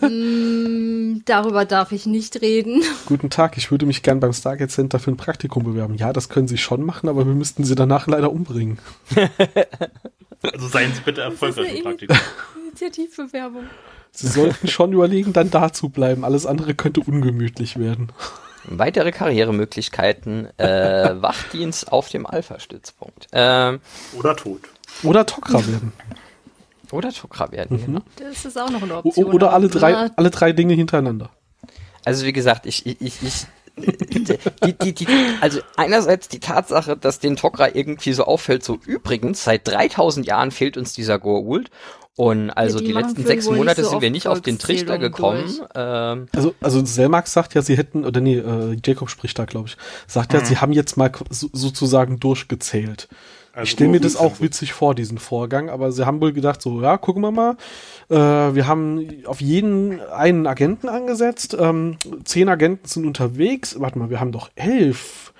mm, 0.00 1.22
darüber 1.24 1.64
darf 1.64 1.92
ich 1.92 2.06
nicht 2.06 2.40
reden. 2.40 2.82
Guten 3.06 3.28
Tag, 3.30 3.56
ich 3.58 3.70
würde 3.70 3.86
mich 3.86 4.02
gern 4.02 4.20
beim 4.20 4.32
Stargate 4.32 4.70
Center 4.70 4.98
für 4.98 5.10
ein 5.10 5.16
Praktikum 5.16 5.64
bewerben. 5.64 5.94
Ja, 5.96 6.12
das 6.12 6.28
können 6.28 6.48
Sie 6.48 6.58
schon 6.58 6.82
machen, 6.84 7.08
aber 7.08 7.26
wir 7.26 7.34
müssten 7.34 7.64
Sie 7.64 7.74
danach 7.74 8.06
leider 8.06 8.32
umbringen. 8.32 8.78
Also 10.42 10.68
seien 10.68 10.90
Sie 10.94 11.02
bitte 11.02 11.20
erfolgreich 11.20 11.76
im 11.76 11.82
Praktikum. 11.82 12.16
Initiativbewerbung. 12.68 13.64
Sie 14.12 14.26
sollten 14.26 14.68
schon 14.68 14.90
überlegen, 14.94 15.34
dann 15.34 15.50
da 15.50 15.70
zu 15.70 15.90
bleiben. 15.90 16.24
Alles 16.24 16.46
andere 16.46 16.74
könnte 16.74 17.00
ungemütlich 17.00 17.78
werden. 17.78 18.08
Weitere 18.70 19.10
Karrieremöglichkeiten, 19.12 20.48
äh, 20.58 21.10
Wachdienst 21.20 21.92
auf 21.92 22.08
dem 22.08 22.26
Alpha-Stützpunkt. 22.26 23.26
Ähm, 23.32 23.80
Oder 24.16 24.36
tot. 24.36 24.60
Oder 25.02 25.26
Tokra 25.26 25.58
werden. 25.66 25.92
oder 26.92 27.12
Tokra 27.12 27.52
werden, 27.52 27.84
genau. 27.84 28.00
Das 28.16 28.44
ist 28.44 28.58
auch 28.58 28.70
noch 28.70 28.82
eine 28.82 28.94
O 28.96 28.98
Option. 29.08 29.26
oder 29.32 29.52
alle 29.52 29.68
drei, 29.68 29.92
na, 29.92 30.10
alle 30.16 30.30
drei 30.30 30.52
Dinge 30.52 30.74
hintereinander. 30.74 31.30
Also 32.04 32.26
wie 32.26 32.32
gesagt, 32.32 32.66
ich, 32.66 32.86
ich, 32.86 33.00
ich, 33.00 33.22
ich 33.22 33.46
die, 34.64 34.72
die, 34.74 34.94
die, 34.94 35.06
also 35.40 35.60
einerseits 35.76 36.28
die 36.28 36.40
Tatsache, 36.40 36.96
dass 36.96 37.18
den 37.18 37.36
Tok'ra 37.36 37.70
irgendwie 37.74 38.12
so 38.12 38.24
auffällt, 38.24 38.64
so 38.64 38.78
übrigens, 38.86 39.44
seit 39.44 39.66
3000 39.68 40.26
Jahren 40.26 40.50
fehlt 40.50 40.76
uns 40.76 40.92
dieser 40.92 41.16
Goa'uld 41.16 41.66
und 42.16 42.50
also 42.50 42.78
Ja, 42.78 42.80
die 42.80 42.86
die, 42.88 42.92
letzten 42.92 43.24
sechs 43.24 43.48
Monate 43.48 43.84
so 43.84 43.90
sind 43.90 44.02
wir 44.02 44.10
nicht 44.10 44.26
auf 44.26 44.40
den 44.40 44.58
Trichter 44.58 44.98
gekommen. 44.98 45.60
Ähm, 45.74 46.28
Also, 46.34 46.54
also 46.60 46.84
Selmax 46.84 47.32
sagt 47.32 47.54
ja, 47.54 47.62
sie 47.62 47.76
hätten, 47.76 48.04
oder 48.04 48.20
nee, 48.20 48.36
äh, 48.36 48.76
Jacob 48.84 49.10
spricht 49.10 49.38
da, 49.38 49.44
glaube 49.44 49.68
ich, 49.68 49.76
sagt 50.06 50.32
ja, 50.32 50.44
sie 50.44 50.58
haben 50.58 50.72
jetzt 50.72 50.96
mal 50.96 51.10
so, 51.30 51.48
sozusagen 51.52 52.20
durchgezählt. 52.20 53.08
Also 53.52 53.64
ich 53.64 53.70
stelle 53.72 53.90
mir 53.90 54.00
das 54.00 54.16
auch 54.16 54.36
15. 54.36 54.44
witzig 54.46 54.72
vor, 54.72 54.94
diesen 54.94 55.18
Vorgang, 55.18 55.70
aber 55.70 55.90
sie 55.90 56.06
haben 56.06 56.20
wohl 56.20 56.32
gedacht, 56.32 56.62
so, 56.62 56.80
ja, 56.82 56.96
gucken 56.98 57.22
wir 57.22 57.32
mal. 57.32 57.56
Äh, 58.08 58.54
wir 58.54 58.66
haben 58.66 59.24
auf 59.24 59.40
jeden 59.40 60.00
einen 60.00 60.46
Agenten 60.46 60.88
angesetzt. 60.88 61.56
Ähm, 61.58 61.96
zehn 62.24 62.48
Agenten 62.48 62.86
sind 62.86 63.06
unterwegs. 63.06 63.80
Warte 63.80 63.98
mal, 63.98 64.08
wir 64.08 64.20
haben 64.20 64.30
doch 64.30 64.50
elf. 64.54 65.32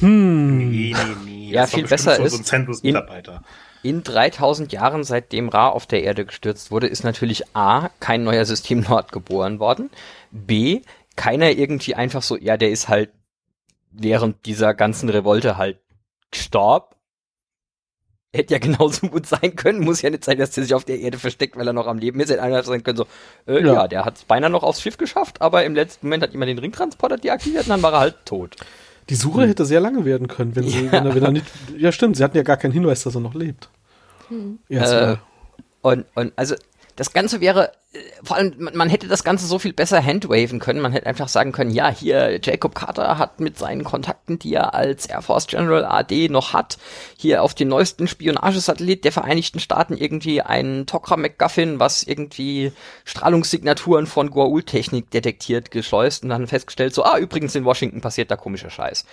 Hm. 0.00 0.70
Nee, 0.70 0.94
nee, 0.94 1.16
nee. 1.24 1.50
Ja, 1.52 1.66
viel 1.66 1.86
besser 1.86 2.16
so, 2.16 2.24
ist, 2.24 2.32
So 2.32 2.38
ein 2.38 2.44
Zentrus-Mitarbeiter. 2.44 3.42
In 3.86 4.02
3000 4.02 4.72
Jahren, 4.72 5.04
seitdem 5.04 5.48
Ra 5.48 5.68
auf 5.68 5.86
der 5.86 6.02
Erde 6.02 6.24
gestürzt 6.24 6.72
wurde, 6.72 6.88
ist 6.88 7.04
natürlich 7.04 7.44
A, 7.54 7.90
kein 8.00 8.24
neuer 8.24 8.44
Systemlord 8.44 9.12
geboren 9.12 9.60
worden. 9.60 9.90
B, 10.32 10.82
keiner 11.14 11.50
irgendwie 11.52 11.94
einfach 11.94 12.22
so, 12.22 12.36
ja, 12.36 12.56
der 12.56 12.70
ist 12.70 12.88
halt 12.88 13.10
während 13.92 14.44
dieser 14.44 14.74
ganzen 14.74 15.08
Revolte 15.08 15.56
halt 15.56 15.78
gestorben. 16.32 16.86
Hätte 18.34 18.54
ja 18.54 18.58
genauso 18.58 19.06
gut 19.08 19.24
sein 19.26 19.54
können, 19.54 19.80
muss 19.80 20.02
ja 20.02 20.10
nicht 20.10 20.24
sein, 20.24 20.36
dass 20.36 20.50
der 20.50 20.64
sich 20.64 20.74
auf 20.74 20.84
der 20.84 20.98
Erde 20.98 21.18
versteckt, 21.18 21.56
weil 21.56 21.66
er 21.66 21.72
noch 21.72 21.86
am 21.86 21.98
Leben 21.98 22.18
ist. 22.20 22.28
Hätte 22.28 22.42
einer 22.42 22.62
sein 22.64 22.82
können, 22.82 22.98
so, 22.98 23.06
äh, 23.46 23.60
Ja. 23.62 23.72
ja. 23.72 23.88
der 23.88 24.04
hat 24.04 24.16
es 24.16 24.24
beinahe 24.24 24.50
noch 24.50 24.64
aufs 24.64 24.82
Schiff 24.82 24.98
geschafft, 24.98 25.40
aber 25.40 25.64
im 25.64 25.74
letzten 25.74 26.08
Moment 26.08 26.24
hat 26.24 26.32
jemand 26.32 26.50
den 26.50 26.58
Ringtransporter 26.58 27.16
deaktiviert 27.16 27.62
und 27.62 27.70
dann 27.70 27.82
war 27.82 27.92
er 27.92 28.00
halt 28.00 28.16
tot. 28.26 28.56
Die 29.08 29.14
Suche 29.14 29.46
hätte 29.46 29.64
sehr 29.64 29.80
lange 29.80 30.04
werden 30.04 30.26
können, 30.26 30.56
wenn 30.56 30.68
sie, 30.68 30.90
wenn 30.90 31.06
er, 31.06 31.14
wenn 31.14 31.22
er 31.22 31.30
nicht. 31.30 31.46
Ja, 31.78 31.92
stimmt, 31.92 32.16
sie 32.16 32.24
hatten 32.24 32.36
ja 32.36 32.42
gar 32.42 32.56
keinen 32.56 32.72
Hinweis, 32.72 33.04
dass 33.04 33.14
er 33.14 33.20
noch 33.20 33.34
lebt. 33.34 33.70
Hm. 34.28 34.58
Erstmal. 34.68 35.14
Äh, 35.14 35.16
und, 35.82 36.06
und 36.14 36.32
also 36.36 36.56
das 36.96 37.12
Ganze 37.12 37.42
wäre, 37.42 37.72
äh, 37.92 37.98
vor 38.22 38.36
allem, 38.36 38.54
man, 38.58 38.74
man 38.76 38.88
hätte 38.88 39.06
das 39.06 39.22
Ganze 39.22 39.46
so 39.46 39.58
viel 39.58 39.74
besser 39.74 40.02
handwaven 40.02 40.58
können. 40.58 40.80
Man 40.80 40.92
hätte 40.92 41.06
einfach 41.06 41.28
sagen 41.28 41.52
können, 41.52 41.70
ja, 41.70 41.90
hier, 41.90 42.40
Jacob 42.42 42.74
Carter 42.74 43.18
hat 43.18 43.38
mit 43.38 43.58
seinen 43.58 43.84
Kontakten, 43.84 44.38
die 44.38 44.54
er 44.54 44.74
als 44.74 45.06
Air 45.06 45.20
Force 45.20 45.46
General 45.46 45.84
AD 45.84 46.30
noch 46.30 46.54
hat, 46.54 46.78
hier 47.18 47.42
auf 47.42 47.54
den 47.54 47.68
neuesten 47.68 48.08
Spionagesatellit 48.08 49.04
der 49.04 49.12
Vereinigten 49.12 49.60
Staaten 49.60 49.96
irgendwie 49.96 50.40
einen 50.40 50.86
Tokra 50.86 51.18
McGuffin, 51.18 51.78
was 51.78 52.02
irgendwie 52.02 52.72
Strahlungssignaturen 53.04 54.06
von 54.06 54.30
Goa'uld-Technik 54.30 55.10
detektiert, 55.10 55.70
geschleust 55.70 56.22
und 56.22 56.30
dann 56.30 56.46
festgestellt, 56.46 56.94
so, 56.94 57.04
ah, 57.04 57.18
übrigens 57.18 57.54
in 57.54 57.66
Washington 57.66 58.00
passiert 58.00 58.30
da 58.30 58.36
komischer 58.36 58.70
Scheiß. 58.70 59.04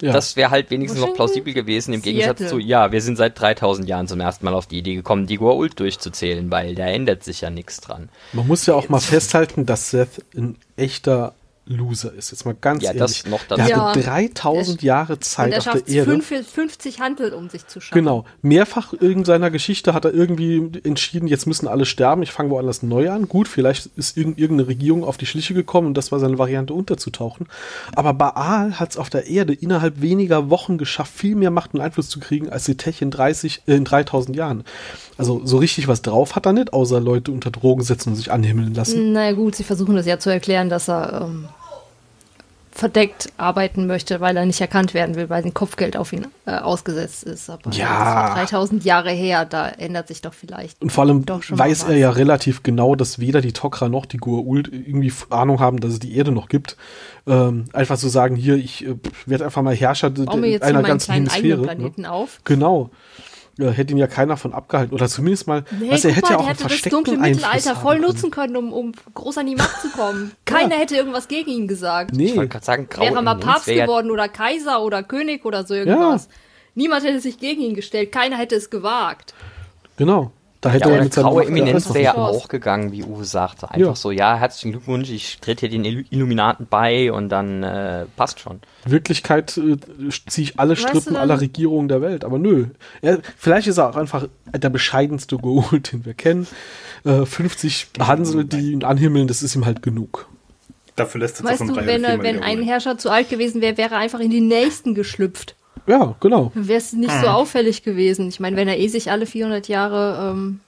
Ja. 0.00 0.12
Das 0.12 0.36
wäre 0.36 0.50
halt 0.50 0.70
wenigstens 0.70 1.00
noch 1.00 1.12
plausibel 1.14 1.52
gewesen, 1.52 1.92
im 1.92 2.02
Gegensatz 2.02 2.38
Seattle. 2.38 2.60
zu, 2.60 2.64
ja, 2.64 2.92
wir 2.92 3.00
sind 3.00 3.16
seit 3.16 3.38
3000 3.38 3.88
Jahren 3.88 4.06
zum 4.06 4.20
ersten 4.20 4.44
Mal 4.44 4.54
auf 4.54 4.66
die 4.66 4.78
Idee 4.78 4.94
gekommen, 4.94 5.26
die 5.26 5.38
Goa'uld 5.38 5.74
durchzuzählen, 5.74 6.50
weil 6.50 6.76
da 6.76 6.86
ändert 6.86 7.24
sich 7.24 7.40
ja 7.40 7.50
nichts 7.50 7.80
dran. 7.80 8.08
Man 8.32 8.46
muss 8.46 8.64
ja 8.66 8.74
auch 8.74 8.88
mal 8.88 9.00
festhalten, 9.00 9.66
dass 9.66 9.90
Seth 9.90 10.24
ein 10.36 10.56
echter 10.76 11.34
Loser 11.68 12.12
ist. 12.14 12.30
Jetzt 12.30 12.44
mal 12.44 12.56
ganz 12.60 12.82
Ja, 12.82 12.88
ehrlich. 12.92 13.22
das 13.22 13.26
noch 13.30 13.42
der 13.44 13.58
dazu. 13.58 13.76
hatte 13.76 14.00
Ja. 14.00 14.04
3000 14.06 14.82
Jahre 14.82 15.12
Und 15.14 15.24
Zeit 15.24 15.52
er 15.52 15.58
auf 15.58 15.64
der 15.64 15.70
schafft 15.72 15.88
Erde. 15.88 16.10
fünf- 16.22 16.48
50 16.50 17.00
Handel, 17.00 17.32
um 17.34 17.48
sich 17.48 17.66
zu 17.66 17.80
schaffen. 17.80 17.94
Genau. 17.98 18.24
Mehrfach 18.42 18.92
in 18.94 19.24
seiner 19.24 19.50
Geschichte 19.50 19.94
hat 19.94 20.04
er 20.04 20.14
irgendwie 20.14 20.70
entschieden, 20.84 21.26
jetzt 21.28 21.46
müssen 21.46 21.68
alle 21.68 21.84
sterben, 21.84 22.22
ich 22.22 22.32
fange 22.32 22.50
woanders 22.50 22.82
neu 22.82 23.10
an. 23.10 23.28
Gut, 23.28 23.48
vielleicht 23.48 23.86
ist 23.96 24.16
irgend- 24.16 24.38
irgendeine 24.38 24.68
Regierung 24.68 25.04
auf 25.04 25.16
die 25.16 25.26
Schliche 25.26 25.54
gekommen 25.54 25.88
und 25.88 25.94
das 25.94 26.10
war 26.12 26.18
seine 26.20 26.38
Variante 26.38 26.74
unterzutauchen. 26.74 27.46
Aber 27.94 28.14
Baal 28.14 28.78
hat 28.80 28.90
es 28.90 28.96
auf 28.96 29.10
der 29.10 29.26
Erde 29.26 29.52
innerhalb 29.54 30.00
weniger 30.00 30.50
Wochen 30.50 30.78
geschafft, 30.78 31.12
viel 31.14 31.36
mehr 31.36 31.50
Macht 31.50 31.74
und 31.74 31.80
Einfluss 31.80 32.08
zu 32.08 32.20
kriegen 32.20 32.48
als 32.48 32.64
die 32.64 32.76
Tech 32.76 33.02
in, 33.02 33.10
30, 33.10 33.62
äh, 33.66 33.74
in 33.74 33.84
3000 33.84 34.36
Jahren. 34.36 34.64
Also 35.16 35.40
so 35.44 35.58
richtig 35.58 35.88
was 35.88 36.02
drauf 36.02 36.36
hat 36.36 36.46
er 36.46 36.52
nicht, 36.52 36.72
außer 36.72 37.00
Leute 37.00 37.32
unter 37.32 37.50
Drogen 37.50 37.82
setzen 37.82 38.10
und 38.10 38.16
sich 38.16 38.30
anhimmeln 38.32 38.72
lassen. 38.74 39.12
Naja 39.12 39.32
gut, 39.32 39.56
sie 39.56 39.64
versuchen 39.64 39.96
das 39.96 40.06
ja 40.06 40.18
zu 40.18 40.30
erklären, 40.30 40.68
dass 40.68 40.88
er 40.88 41.22
ähm, 41.26 41.48
verdeckt 42.78 43.30
arbeiten 43.36 43.86
möchte, 43.88 44.20
weil 44.20 44.36
er 44.36 44.46
nicht 44.46 44.60
erkannt 44.60 44.94
werden 44.94 45.16
will, 45.16 45.28
weil 45.28 45.42
ein 45.44 45.52
Kopfgeld 45.52 45.96
auf 45.96 46.12
ihn 46.12 46.28
äh, 46.46 46.52
ausgesetzt 46.52 47.24
ist. 47.24 47.50
Aber 47.50 47.70
Ja. 47.72 48.30
das 48.36 48.44
ist 48.44 48.52
3000 48.52 48.84
Jahre 48.84 49.10
her, 49.10 49.44
da 49.44 49.68
ändert 49.68 50.06
sich 50.08 50.22
doch 50.22 50.32
vielleicht. 50.32 50.80
Und 50.80 50.92
vor 50.92 51.04
allem 51.04 51.24
weiß 51.28 51.84
er 51.84 51.96
ja 51.96 52.10
relativ 52.10 52.62
genau, 52.62 52.94
dass 52.94 53.18
weder 53.18 53.40
die 53.40 53.52
Tok'ra 53.52 53.88
noch 53.88 54.06
die 54.06 54.18
Goa'uld 54.20 54.68
irgendwie 54.72 55.12
Ahnung 55.30 55.58
haben, 55.60 55.80
dass 55.80 55.92
es 55.92 55.98
die 55.98 56.16
Erde 56.16 56.30
noch 56.30 56.48
gibt. 56.48 56.76
Ähm, 57.26 57.64
einfach 57.72 57.98
zu 57.98 58.08
sagen, 58.08 58.36
hier, 58.36 58.54
ich 58.54 58.86
äh, 58.86 58.94
werde 59.26 59.44
einfach 59.44 59.62
mal 59.62 59.74
Herrscher 59.74 60.10
d- 60.10 60.24
Bauen 60.24 60.42
wir 60.42 60.48
jetzt 60.50 60.64
hier 60.64 60.68
einer 60.76 60.86
ganzen 60.86 61.06
kleinen 61.12 61.28
eigenen 61.28 61.50
Hemisphäre. 61.50 61.60
Ne? 61.60 61.66
Planeten 61.76 62.06
auf. 62.06 62.38
Genau. 62.44 62.90
Ja, 63.58 63.70
hätte 63.70 63.92
ihn 63.92 63.98
ja 63.98 64.06
keiner 64.06 64.36
von 64.36 64.54
abgehalten. 64.54 64.94
Oder 64.94 65.08
zumindest 65.08 65.46
mal, 65.48 65.64
Nee, 65.80 65.90
was 65.90 66.04
er 66.04 66.12
hätte 66.12 66.22
mal, 66.26 66.30
ja 66.30 66.36
auch 66.38 66.46
einen 66.46 66.56
hätte 66.56 66.68
das 66.68 66.82
dunkle 66.82 67.14
Einfluss 67.14 67.44
Mittelalter 67.52 67.74
voll 67.80 67.94
können. 67.96 68.06
nutzen 68.06 68.30
können, 68.30 68.56
um, 68.56 68.72
um 68.72 68.92
groß 69.14 69.38
an 69.38 69.46
die 69.46 69.56
Macht 69.56 69.80
zu 69.82 69.88
kommen. 69.90 70.30
Keiner 70.44 70.76
hätte 70.76 70.94
irgendwas 70.96 71.26
gegen 71.28 71.50
ihn 71.50 71.66
gesagt. 71.68 72.12
Ich 72.12 72.18
Nee, 72.18 72.36
wollte 72.36 72.48
gerade 72.50 72.64
sagen, 72.64 72.86
graue 72.88 73.06
Wäre 73.06 73.16
er 73.16 73.22
mal 73.22 73.34
Papst 73.34 73.66
ja- 73.66 73.84
geworden 73.84 74.10
oder 74.12 74.28
Kaiser 74.28 74.80
oder 74.82 75.02
König 75.02 75.44
oder 75.44 75.66
so 75.66 75.74
irgendwas. 75.74 76.28
Niemand 76.76 77.04
hätte 77.04 77.18
sich 77.20 77.38
gegen 77.40 77.60
ihn 77.60 77.74
gestellt. 77.74 78.12
Keiner 78.12 78.36
hätte 78.36 78.54
es 78.54 78.70
gewagt. 78.70 79.34
genau. 79.96 80.30
Da 80.60 80.70
hätte 80.70 80.88
Ja, 80.88 80.96
er 80.96 81.04
mit 81.04 81.14
seiner 81.14 81.28
graue 81.28 81.46
Eminenz 81.46 81.94
wäre 81.94 82.02
ja 82.02 82.14
auch 82.16 82.48
gegangen, 82.48 82.90
wie 82.90 83.04
Uwe 83.04 83.24
sagte. 83.24 83.70
Einfach 83.70 83.78
Ja. 83.90 83.94
so, 83.94 84.10
ja, 84.10 84.36
herzlichen 84.36 84.72
Glückwunsch, 84.72 85.08
ich 85.08 85.38
trete 85.38 85.68
hier 85.68 85.70
den 85.70 85.84
Illu- 85.84 86.04
Illuminaten 86.10 86.66
bei 86.68 87.12
und 87.12 87.28
dann 87.28 87.62
äh, 87.62 88.06
passt 88.16 88.40
schon. 88.40 88.58
In 88.84 88.90
Wirklichkeit 88.90 89.56
äh, 89.56 89.76
ziehe 90.26 90.42
ich 90.48 90.58
alle 90.58 90.72
Weißt 90.72 90.82
Strippen 90.82 91.14
aller 91.14 91.40
Regierungen 91.40 91.86
der 91.86 92.02
Welt. 92.02 92.24
Aber 92.24 92.40
nö. 92.40 92.66
Er, 93.02 93.20
vielleicht 93.36 93.68
ist 93.68 93.78
er 93.78 93.88
auch 93.90 93.94
einfach 93.96 94.26
der 94.52 94.68
bescheidenste 94.70 95.36
Goa'uld, 95.36 95.90
den 95.92 96.04
wir 96.04 96.14
kennen. 96.14 96.48
Äh, 97.04 97.24
50 97.24 97.86
Hansel, 98.00 98.44
die 98.44 98.72
ihn 98.72 98.82
anhimmeln, 98.82 99.28
das 99.28 99.42
ist 99.44 99.54
ihm 99.54 99.64
halt 99.64 99.80
genug. 99.82 100.26
Dafür 100.96 101.20
lässt 101.20 101.36
es 101.38 101.44
Weißt 101.44 101.60
du, 101.60 101.76
wenn, 101.76 102.02
er- 102.02 102.20
wenn 102.24 102.42
ein 102.42 102.62
Herrscher 102.62 102.98
zu 102.98 103.10
alt 103.10 103.30
gewesen 103.30 103.60
wäre, 103.60 103.76
wäre 103.76 103.94
er 103.94 104.00
einfach 104.00 104.18
in 104.18 104.30
die 104.30 104.40
nächsten 104.40 104.96
geschlüpft. 104.96 105.54
Ja, 105.88 106.14
genau. 106.20 106.52
Dann 106.54 106.68
wäre 106.68 106.78
es 106.78 106.92
nicht 106.92 107.12
Hm. 107.12 107.20
so 107.22 107.26
auffällig 107.28 107.82
gewesen. 107.82 108.28
Ich 108.28 108.38
meine, 108.40 108.56
wenn 108.56 108.68
er 108.68 108.78
eh 108.78 108.88
sich 108.88 109.10
alle 109.10 109.26
400 109.26 109.66
Jahre 109.68 110.30
ähm, 110.32 110.60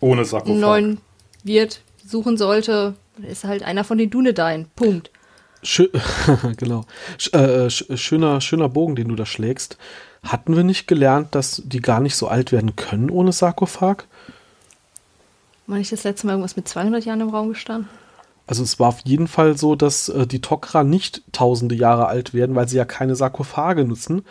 Ohne 0.00 0.20
einen 0.20 0.24
Sarkophag. 0.24 0.56
neuen 0.56 0.98
Wirt 1.42 1.80
suchen 2.06 2.36
sollte, 2.36 2.94
ist 3.28 3.44
er 3.44 3.50
halt 3.50 3.62
einer 3.64 3.84
von 3.84 3.98
den 3.98 4.10
Dunedain. 4.10 4.66
Punkt. 4.76 5.10
Schö 5.62 5.88
genau. 6.56 6.84
Sch 7.18 7.32
äh, 7.34 7.68
sch 7.70 7.84
schöner, 7.96 8.40
schöner 8.40 8.68
Bogen, 8.68 8.96
den 8.96 9.08
du 9.08 9.16
da 9.16 9.26
schlägst. 9.26 9.78
Hatten 10.22 10.56
wir 10.56 10.62
nicht 10.64 10.86
gelernt, 10.86 11.34
dass 11.34 11.62
die 11.64 11.80
gar 11.80 12.00
nicht 12.00 12.16
so 12.16 12.28
alt 12.28 12.52
werden 12.52 12.76
können 12.76 13.10
ohne 13.10 13.32
Sarkophag? 13.32 14.04
War 15.66 15.78
nicht 15.78 15.90
das 15.92 16.04
letzte 16.04 16.26
Mal 16.26 16.34
irgendwas 16.34 16.56
mit 16.56 16.68
200 16.68 17.04
Jahren 17.04 17.20
im 17.22 17.30
Raum 17.30 17.48
gestanden? 17.48 17.88
Also 18.46 18.62
es 18.62 18.78
war 18.78 18.88
auf 18.88 19.00
jeden 19.04 19.26
Fall 19.26 19.56
so, 19.56 19.74
dass 19.74 20.08
äh, 20.10 20.26
die 20.26 20.40
Tok'ra 20.40 20.84
nicht 20.84 21.22
tausende 21.32 21.74
Jahre 21.74 22.06
alt 22.08 22.34
werden, 22.34 22.54
weil 22.54 22.68
sie 22.68 22.76
ja 22.76 22.84
keine 22.84 23.16
Sarkophage 23.16 23.84
nutzen. 23.84 24.22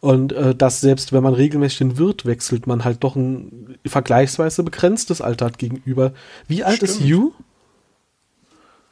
Und 0.00 0.32
äh, 0.32 0.54
dass 0.54 0.80
selbst 0.80 1.12
wenn 1.12 1.22
man 1.22 1.34
regelmäßig 1.34 1.78
den 1.78 1.98
Wirt 1.98 2.26
wechselt, 2.26 2.66
man 2.66 2.84
halt 2.84 3.04
doch 3.04 3.14
ein 3.14 3.78
vergleichsweise 3.86 4.64
begrenztes 4.64 5.20
Alter 5.20 5.46
hat 5.46 5.58
gegenüber. 5.58 6.12
Wie 6.48 6.64
alt 6.64 6.82
ist 6.82 6.96
Stimmt. 6.96 7.08
Yu? 7.08 7.32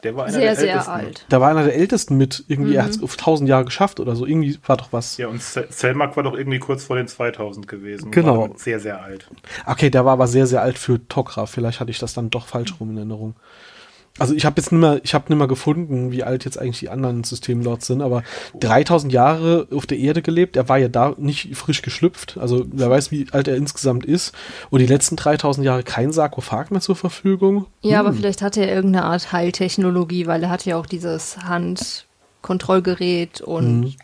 Der 0.03 0.17
war 0.17 0.25
einer 0.25 0.33
Sehr, 0.33 0.41
der 0.43 0.57
sehr 0.57 0.71
Ältesten. 0.73 0.91
alt. 0.93 1.27
Da 1.29 1.41
war 1.43 1.51
einer 1.51 1.65
der 1.65 1.75
Ältesten 1.75 2.17
mit. 2.17 2.45
Irgendwie, 2.49 2.75
er 2.77 2.85
hat 2.85 2.91
Mhm. 2.93 2.97
es 2.99 3.03
auf 3.03 3.17
tausend 3.19 3.51
Jahre 3.51 3.67
geschafft 3.67 4.01
oder 4.01 4.17
so. 4.17 4.25
Irgendwie 4.25 4.59
war 4.67 4.79
doch 4.79 4.93
was. 4.93 5.19
Ja, 5.19 5.29
und 5.29 5.43
Sel- 5.43 5.67
Selmak 5.69 6.17
war 6.17 6.23
doch 6.23 6.33
irgendwie 6.35 6.59
kurz 6.59 6.85
vor 6.85 6.97
den 6.97 7.07
2000 7.07 7.69
gewesen. 7.69 8.11
Genau. 8.11 8.49
Sehr, 8.57 8.81
sehr 8.81 9.03
alt. 9.03 9.29
Okay, 9.67 9.91
der 9.91 10.07
war 10.07 10.13
aber 10.15 10.27
sehr, 10.27 10.47
sehr 10.47 10.63
alt 10.63 10.79
für 10.79 10.95
Tok'ra. 10.95 11.47
Vielleicht 11.47 11.81
hatte 11.81 11.91
ich 11.91 11.99
das 11.99 12.15
dann 12.15 12.31
doch 12.31 12.47
falsch 12.47 12.75
rum 12.81 12.91
in 12.93 12.97
Erinnerung. 12.97 13.35
Also 14.21 14.35
ich 14.35 14.45
habe 14.45 14.61
jetzt 14.61 14.71
nicht 14.71 14.81
mehr, 14.81 15.01
ich 15.03 15.15
habe 15.15 15.25
nicht 15.29 15.39
mehr 15.39 15.49
gefunden, 15.49 16.13
wie 16.13 16.23
alt 16.23 16.45
jetzt 16.45 16.59
eigentlich 16.59 16.79
die 16.79 16.91
anderen 16.91 17.25
Systemlords 17.25 17.87
sind, 17.87 18.03
aber 18.03 18.23
3000 18.61 19.13
Jahre 19.13 19.67
auf 19.75 19.87
der 19.87 19.99
Erde 19.99 20.21
gelebt. 20.23 20.57
Er 20.57 20.69
war 20.69 20.79
ja 20.79 20.89
da 20.89 21.15
nicht 21.17 21.57
frisch 21.57 21.81
geschlüpft. 21.83 22.37
Also 22.39 22.67
wer 22.71 22.91
weiß, 22.91 23.11
wie 23.11 23.27
alt 23.33 23.49
er 23.49 23.57
insgesamt 23.57 24.05
ist. 24.05 24.35
Und 24.69 24.81
die 24.81 24.87
letzten 24.87 25.17
3000 25.17 25.65
Jahre 25.65 25.83
kein 25.83 26.13
Sarkophag 26.13 26.71
mehr 26.71 26.81
zur 26.83 26.97
Verfügung. 26.97 27.67
Ja, 27.81 27.99
aber 28.01 28.11
Hm. 28.11 28.17
vielleicht 28.19 28.43
hat 28.43 28.57
er 28.59 28.69
irgendeine 28.73 29.07
Art 29.07 29.33
Heiltechnologie, 29.33 30.27
weil 30.27 30.43
er 30.43 30.51
hatte 30.51 30.71
ja 30.71 30.77
auch 30.77 30.87
dieses 30.87 31.39
Handkontrollgerät 32.43 33.41
und 33.41 33.81
Mhm. 33.81 33.95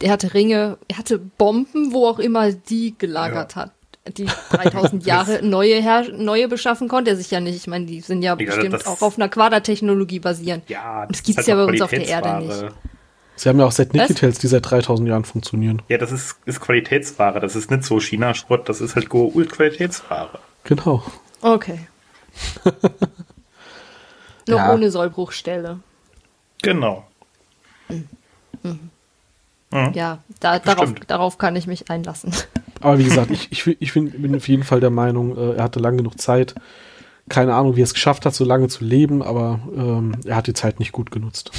er 0.00 0.12
hatte 0.12 0.34
Ringe, 0.34 0.78
er 0.88 0.98
hatte 0.98 1.18
Bomben, 1.18 1.92
wo 1.92 2.06
auch 2.06 2.18
immer 2.18 2.52
die 2.52 2.94
gelagert 2.98 3.56
hat. 3.56 3.70
Die 4.16 4.26
3000 4.50 5.06
Jahre 5.06 5.42
neue, 5.44 5.80
Her 5.80 6.06
neue 6.12 6.48
beschaffen 6.48 6.88
konnte 6.88 7.10
er 7.12 7.16
sich 7.16 7.30
ja 7.30 7.38
nicht. 7.40 7.56
Ich 7.56 7.66
meine, 7.68 7.86
die 7.86 8.00
sind 8.00 8.22
ja, 8.22 8.32
Ja, 8.32 8.34
bestimmt 8.34 8.72
das- 8.74 8.86
auch 8.86 9.00
auf 9.02 9.16
einer 9.16 9.28
Quadertechnologie 9.28 10.18
basierend. 10.18 10.68
Ja, 10.68 11.06
Das 11.06 11.18
ist 11.18 11.24
gibt's 11.26 11.38
halt 11.38 11.48
ja 11.48 11.54
noch 11.56 11.66
bei 11.66 11.72
uns 11.72 11.82
auf 11.82 11.90
der 11.90 12.06
Erde 12.06 12.28
Qualitätsware. 12.28 12.72
Sie 13.36 13.48
haben 13.48 13.58
ja 13.60 13.64
auch 13.64 13.72
seit 13.72 13.88
Was? 13.94 14.08
Nikitels, 14.08 14.38
die 14.40 14.46
seit 14.48 14.70
3000 14.70 15.08
Jahren 15.08 15.24
funktionieren. 15.24 15.82
Ja, 15.88 15.98
das 15.98 16.12
ist, 16.12 16.36
ist 16.44 16.60
Qualitätsware. 16.60 17.40
Das 17.40 17.56
ist 17.56 17.70
nicht 17.70 17.84
so 17.84 17.98
China-Schrott, 18.00 18.68
das 18.68 18.80
ist 18.80 18.94
halt 18.94 19.06
Goa'uld-Qualitätsware. 19.08 20.38
Genau. 20.64 21.02
Okay. 21.40 21.86
Noch 24.48 24.58
Ja. 24.58 24.72
ohne 24.72 24.90
Sollbruchstelle. 24.90 25.78
Genau. 26.62 27.06
Mhm. 28.62 28.90
Ja, 29.72 30.18
da, 30.40 30.58
darauf, 30.58 30.92
darauf 31.06 31.38
kann 31.38 31.56
ich 31.56 31.66
mich 31.66 31.90
einlassen. 31.90 32.32
Aber 32.80 32.98
wie 32.98 33.04
gesagt, 33.04 33.30
ich, 33.30 33.50
ich, 33.52 33.66
ich 33.80 33.92
find, 33.92 34.20
bin 34.20 34.34
auf 34.36 34.48
jeden 34.48 34.64
Fall 34.64 34.80
der 34.80 34.90
Meinung, 34.90 35.36
äh, 35.36 35.54
er 35.56 35.64
hatte 35.64 35.78
lang 35.80 35.96
genug 35.96 36.20
Zeit. 36.20 36.54
Keine 37.28 37.54
Ahnung, 37.54 37.76
wie 37.76 37.80
er 37.80 37.84
es 37.84 37.94
geschafft 37.94 38.26
hat, 38.26 38.34
so 38.34 38.44
lange 38.44 38.66
zu 38.68 38.84
leben, 38.84 39.22
aber 39.22 39.60
ähm, 39.76 40.16
er 40.26 40.34
hat 40.36 40.48
die 40.48 40.54
Zeit 40.54 40.80
nicht 40.80 40.90
gut 40.90 41.12
genutzt. 41.12 41.52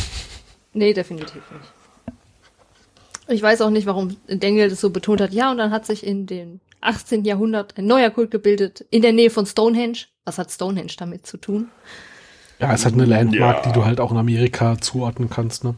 Nee, 0.74 0.94
definitiv 0.94 1.36
nicht. 1.36 2.14
Ich 3.30 3.42
weiß 3.42 3.62
auch 3.62 3.70
nicht, 3.70 3.86
warum 3.88 4.18
Daniel 4.28 4.70
das 4.70 4.82
so 4.82 4.90
betont 4.90 5.22
hat. 5.22 5.32
Ja, 5.32 5.50
und 5.52 5.58
dann 5.58 5.72
hat 5.72 5.86
sich 5.86 6.06
in 6.06 6.26
dem 6.26 6.60
18. 6.82 7.24
Jahrhundert 7.24 7.78
ein 7.78 7.86
neuer 7.86 8.10
Kult 8.10 8.30
gebildet, 8.32 8.86
in 8.90 9.02
der 9.02 9.14
Nähe 9.14 9.30
von 9.30 9.46
Stonehenge. 9.46 10.00
Was 10.26 10.38
hat 10.38 10.52
Stonehenge 10.52 10.92
damit 10.98 11.26
zu 11.26 11.38
tun? 11.38 11.70
Ja, 12.60 12.74
es 12.74 12.86
hat 12.86 12.94
eine 12.94 13.06
Landmark, 13.06 13.66
Ja. 13.66 13.72
die 13.72 13.74
du 13.74 13.86
halt 13.86 14.02
auch 14.02 14.12
in 14.12 14.18
Amerika 14.18 14.78
zuordnen 14.82 15.30
kannst, 15.30 15.64
ne? 15.64 15.76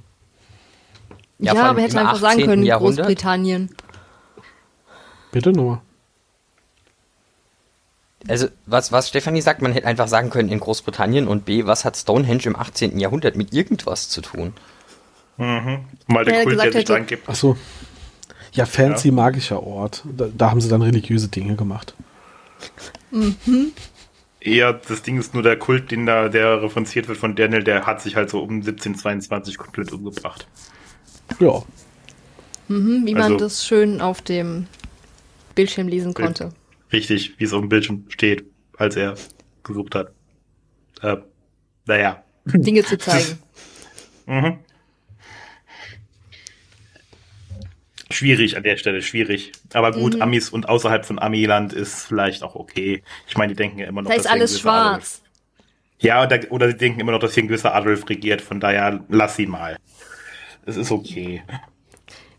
Ja, 1.39 1.53
Ja, 1.53 1.63
aber 1.63 1.81
hätte 1.81 1.99
einfach 1.99 2.15
sagen 2.19 2.35
18. 2.39 2.45
können, 2.45 2.63
Jahrhundert. 2.63 3.05
Großbritannien. 3.05 3.69
Bitte 5.31 5.51
nochmal. 5.51 5.81
Also, 8.27 8.47
was, 8.65 8.91
was 8.91 9.09
Stefanie 9.09 9.41
sagt, 9.41 9.61
man 9.61 9.71
hätte 9.71 9.85
einfach 9.85 10.07
sagen 10.07 10.29
können 10.31 10.49
in 10.49 10.59
Großbritannien 10.59 11.27
und 11.27 11.45
B, 11.45 11.65
was 11.65 11.85
hat 11.85 11.95
Stonehenge 11.95 12.45
im 12.45 12.55
18. 12.55 12.97
Jahrhundert 12.97 13.35
mit 13.35 13.53
irgendwas 13.53 14.09
zu 14.09 14.21
tun? 14.21 14.53
Mhm. 15.37 15.85
Mal 16.07 16.25
der 16.25 16.37
Ja, 16.37 16.43
Kult, 16.43 16.59
der 16.63 16.71
sich 16.71 16.85
dran 16.85 17.05
gibt. 17.05 17.27
Ach 17.27 17.35
so. 17.35 17.57
Ja, 18.53 18.65
fancy 18.65 19.11
magischer 19.11 19.61
Ort. 19.61 20.03
Da, 20.05 20.27
da 20.35 20.49
haben 20.49 20.61
sie 20.61 20.69
dann 20.69 20.81
religiöse 20.81 21.27
Dinge 21.27 21.55
gemacht. 21.55 21.93
Eher, 24.39 24.73
das 24.73 25.01
Ding 25.01 25.19
ist 25.19 25.33
nur 25.33 25.43
der 25.43 25.59
Kult, 25.59 25.91
den 25.91 26.05
da, 26.05 26.29
der 26.29 26.63
referenziert 26.63 27.07
wird 27.07 27.17
von 27.17 27.35
Daniel, 27.35 27.63
der 27.63 27.85
hat 27.85 28.01
sich 28.01 28.15
halt 28.15 28.29
so 28.29 28.39
um 28.39 28.55
1722 28.55 29.57
komplett 29.57 29.91
umgebracht. 29.91 30.47
Ja. 31.39 31.63
Mhm, 32.67 33.05
wie 33.05 33.13
man 33.13 33.23
Also- 33.23 33.37
das 33.37 33.65
schön 33.65 34.01
auf 34.01 34.21
dem 34.21 34.67
Bildschirm 35.55 35.87
lesen 35.87 36.13
konnte. 36.13 36.51
Richtig, 36.91 37.39
wie 37.39 37.43
es 37.43 37.53
auf 37.53 37.61
dem 37.61 37.69
Bildschirm 37.69 38.05
steht, 38.09 38.45
als 38.77 38.95
er 38.95 39.15
gesucht 39.63 39.95
hat. 39.95 40.11
Äh, 41.01 41.17
naja. 41.85 42.23
Dinge 42.45 42.83
zu 42.83 42.97
zeigen. 42.97 43.39
Mhm. 44.27 44.57
Schwierig 48.11 48.55
an 48.57 48.63
der 48.63 48.77
Stelle, 48.77 49.01
schwierig. 49.01 49.51
Aber 49.73 49.91
gut, 49.91 50.15
Mhm. 50.15 50.21
Amis 50.21 50.49
und 50.49 50.69
außerhalb 50.69 51.05
von 51.05 51.19
Amiland 51.19 51.73
ist 51.73 52.05
vielleicht 52.05 52.43
auch 52.43 52.55
okay. 52.55 53.03
Ich 53.27 53.35
meine, 53.37 53.53
die 53.53 53.57
denken 53.57 53.79
ja 53.79 53.87
immer 53.87 54.01
noch, 54.01 54.09
Da 54.09 54.15
ist 54.17 54.27
alles 54.27 54.51
gewisser 54.53 54.71
Adolf- 54.71 54.93
schwarz. 55.03 55.21
Ja, 55.99 56.23
oder, 56.23 56.39
oder 56.49 56.67
die 56.71 56.77
denken 56.77 56.99
immer 56.99 57.11
noch, 57.11 57.19
dass 57.19 57.33
hier 57.33 57.43
ein 57.43 57.47
gewisser 57.47 57.73
Adolf 57.73 58.07
regiert. 58.09 58.41
Von 58.41 58.59
daher 58.59 59.03
lass 59.09 59.35
sie 59.35 59.47
mal. 59.47 59.77
Es 60.65 60.77
ist 60.77 60.91
okay. 60.91 61.43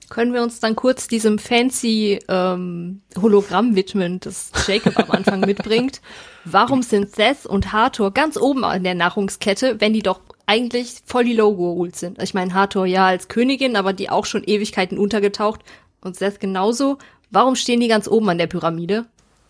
Können 0.08 0.32
wir 0.32 0.42
uns 0.42 0.60
dann 0.60 0.76
kurz 0.76 1.08
diesem 1.08 1.38
fancy 1.38 2.20
ähm, 2.28 3.00
Hologramm 3.20 3.74
widmen, 3.74 4.20
das 4.20 4.52
Jacob 4.66 4.96
am 4.98 5.10
Anfang 5.10 5.40
mitbringt? 5.40 6.00
Warum 6.44 6.82
sind 6.82 7.12
Seth 7.14 7.44
und 7.44 7.72
Hathor 7.72 8.12
ganz 8.12 8.36
oben 8.36 8.64
an 8.64 8.84
der 8.84 8.94
Nahrungskette, 8.94 9.80
wenn 9.80 9.92
die 9.92 10.02
doch 10.02 10.20
eigentlich 10.46 11.02
voll 11.06 11.24
die 11.24 11.34
Low-Rules 11.34 11.98
sind? 11.98 12.22
Ich 12.22 12.34
meine, 12.34 12.54
Hathor 12.54 12.86
ja 12.86 13.06
als 13.06 13.26
Königin, 13.26 13.74
aber 13.74 13.92
die 13.92 14.08
auch 14.08 14.26
schon 14.26 14.44
Ewigkeiten 14.44 14.96
untergetaucht 14.96 15.62
und 16.00 16.16
Seth 16.16 16.38
genauso. 16.38 16.98
Warum 17.32 17.56
stehen 17.56 17.80
die 17.80 17.88
ganz 17.88 18.06
oben 18.06 18.28
an 18.28 18.38
der 18.38 18.46
Pyramide? 18.46 19.06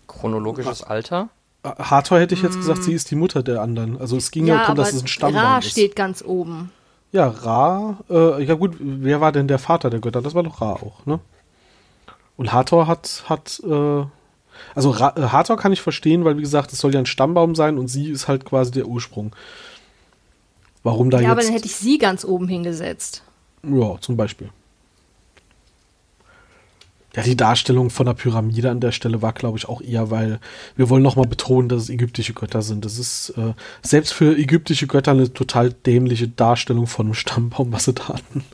Chronologisches 0.07 0.83
Alter. 0.83 1.29
Hathor 1.65 2.21
hätte 2.21 2.35
ich 2.35 2.43
jetzt 2.43 2.57
gesagt, 2.57 2.83
sie 2.85 2.95
ist 2.95 3.11
die 3.11 3.17
Mutter 3.17 3.43
der 3.43 3.61
anderen. 3.61 3.99
Also 4.01 4.17
es 4.17 4.31
ging 4.31 4.47
ja, 4.47 4.55
Ja, 4.55 4.61
darum, 4.63 4.77
dass 4.77 4.95
es 4.95 5.03
ein 5.03 5.09
Stammbaum 5.09 5.43
Ra 5.43 5.59
ist. 5.59 5.71
steht 5.73 5.97
ganz 5.97 6.23
oben. 6.25 6.71
Ja, 7.17 7.29
Ra, 7.29 7.97
äh, 8.11 8.45
ja 8.45 8.53
gut, 8.57 8.77
wer 8.79 9.23
war 9.23 9.33
denn 9.33 9.49
der 9.49 9.59
Vater 9.59 9.89
der 9.89 10.01
Götter? 10.01 10.21
Das 10.21 10.35
war 10.35 10.43
doch 10.43 10.61
Ra 10.61 10.73
auch, 10.75 11.07
ne? 11.07 11.19
Und 12.37 12.53
Hathor 12.53 12.87
hat, 12.87 13.25
hat, 13.27 13.59
äh, 13.65 14.05
also 14.75 14.91
Ra, 14.91 15.15
äh, 15.17 15.23
Hathor 15.29 15.57
kann 15.57 15.73
ich 15.73 15.81
verstehen, 15.81 16.27
weil 16.27 16.37
wie 16.37 16.43
gesagt, 16.43 16.75
es 16.75 16.79
soll 16.79 16.93
ja 16.93 16.99
ein 17.01 17.07
Stammbaum 17.07 17.55
sein 17.55 17.79
und 17.79 17.89
sie 17.89 18.11
ist 18.11 18.29
halt 18.29 18.45
quasi 18.45 18.71
der 18.71 18.87
Ursprung. 18.87 19.35
Warum 20.83 21.09
da 21.09 21.19
Ja, 21.19 21.31
aber 21.31 21.41
jetzt? 21.41 21.49
dann 21.49 21.55
hätte 21.55 21.65
ich 21.65 21.77
sie 21.77 21.97
ganz 21.97 22.23
oben 22.23 22.49
hingesetzt. 22.49 23.23
ja, 23.63 23.97
zum 23.99 24.19
Beispiel. 24.19 24.51
Ja, 27.17 27.23
die 27.23 27.37
Darstellung 27.37 27.89
von 27.89 28.05
der 28.05 28.13
Pyramide 28.13 28.71
an 28.71 28.81
der 28.81 28.93
Stelle 28.93 29.23
war, 29.23 29.33
glaube 29.33 29.57
ich, 29.57 29.69
auch 29.69 29.81
eher, 29.81 30.11
weil 30.11 30.39
wir 30.77 30.91
wollen 30.91 31.03
nochmal 31.03 31.27
betonen, 31.27 31.71
dass 31.71 31.85
es 31.85 31.89
ägyptische 31.89 32.35
Götter 32.35 32.61
sind. 32.61 32.85
Das 32.85 32.99
ist 32.99 33.31
äh, 33.31 33.55
selbst 33.83 34.13
für 34.13 34.37
ägyptische 34.37 34.87
Götter 34.87 35.13
eine 35.13 35.33
total 35.33 35.73
dämliche 35.73 36.29
Darstellung 36.29 36.87
von 36.87 37.07
einem 37.07 37.15
Stammbaum, 37.15 37.73
was 37.73 37.87
sie 37.87 37.95
da 37.95 38.09
hatten. 38.09 38.45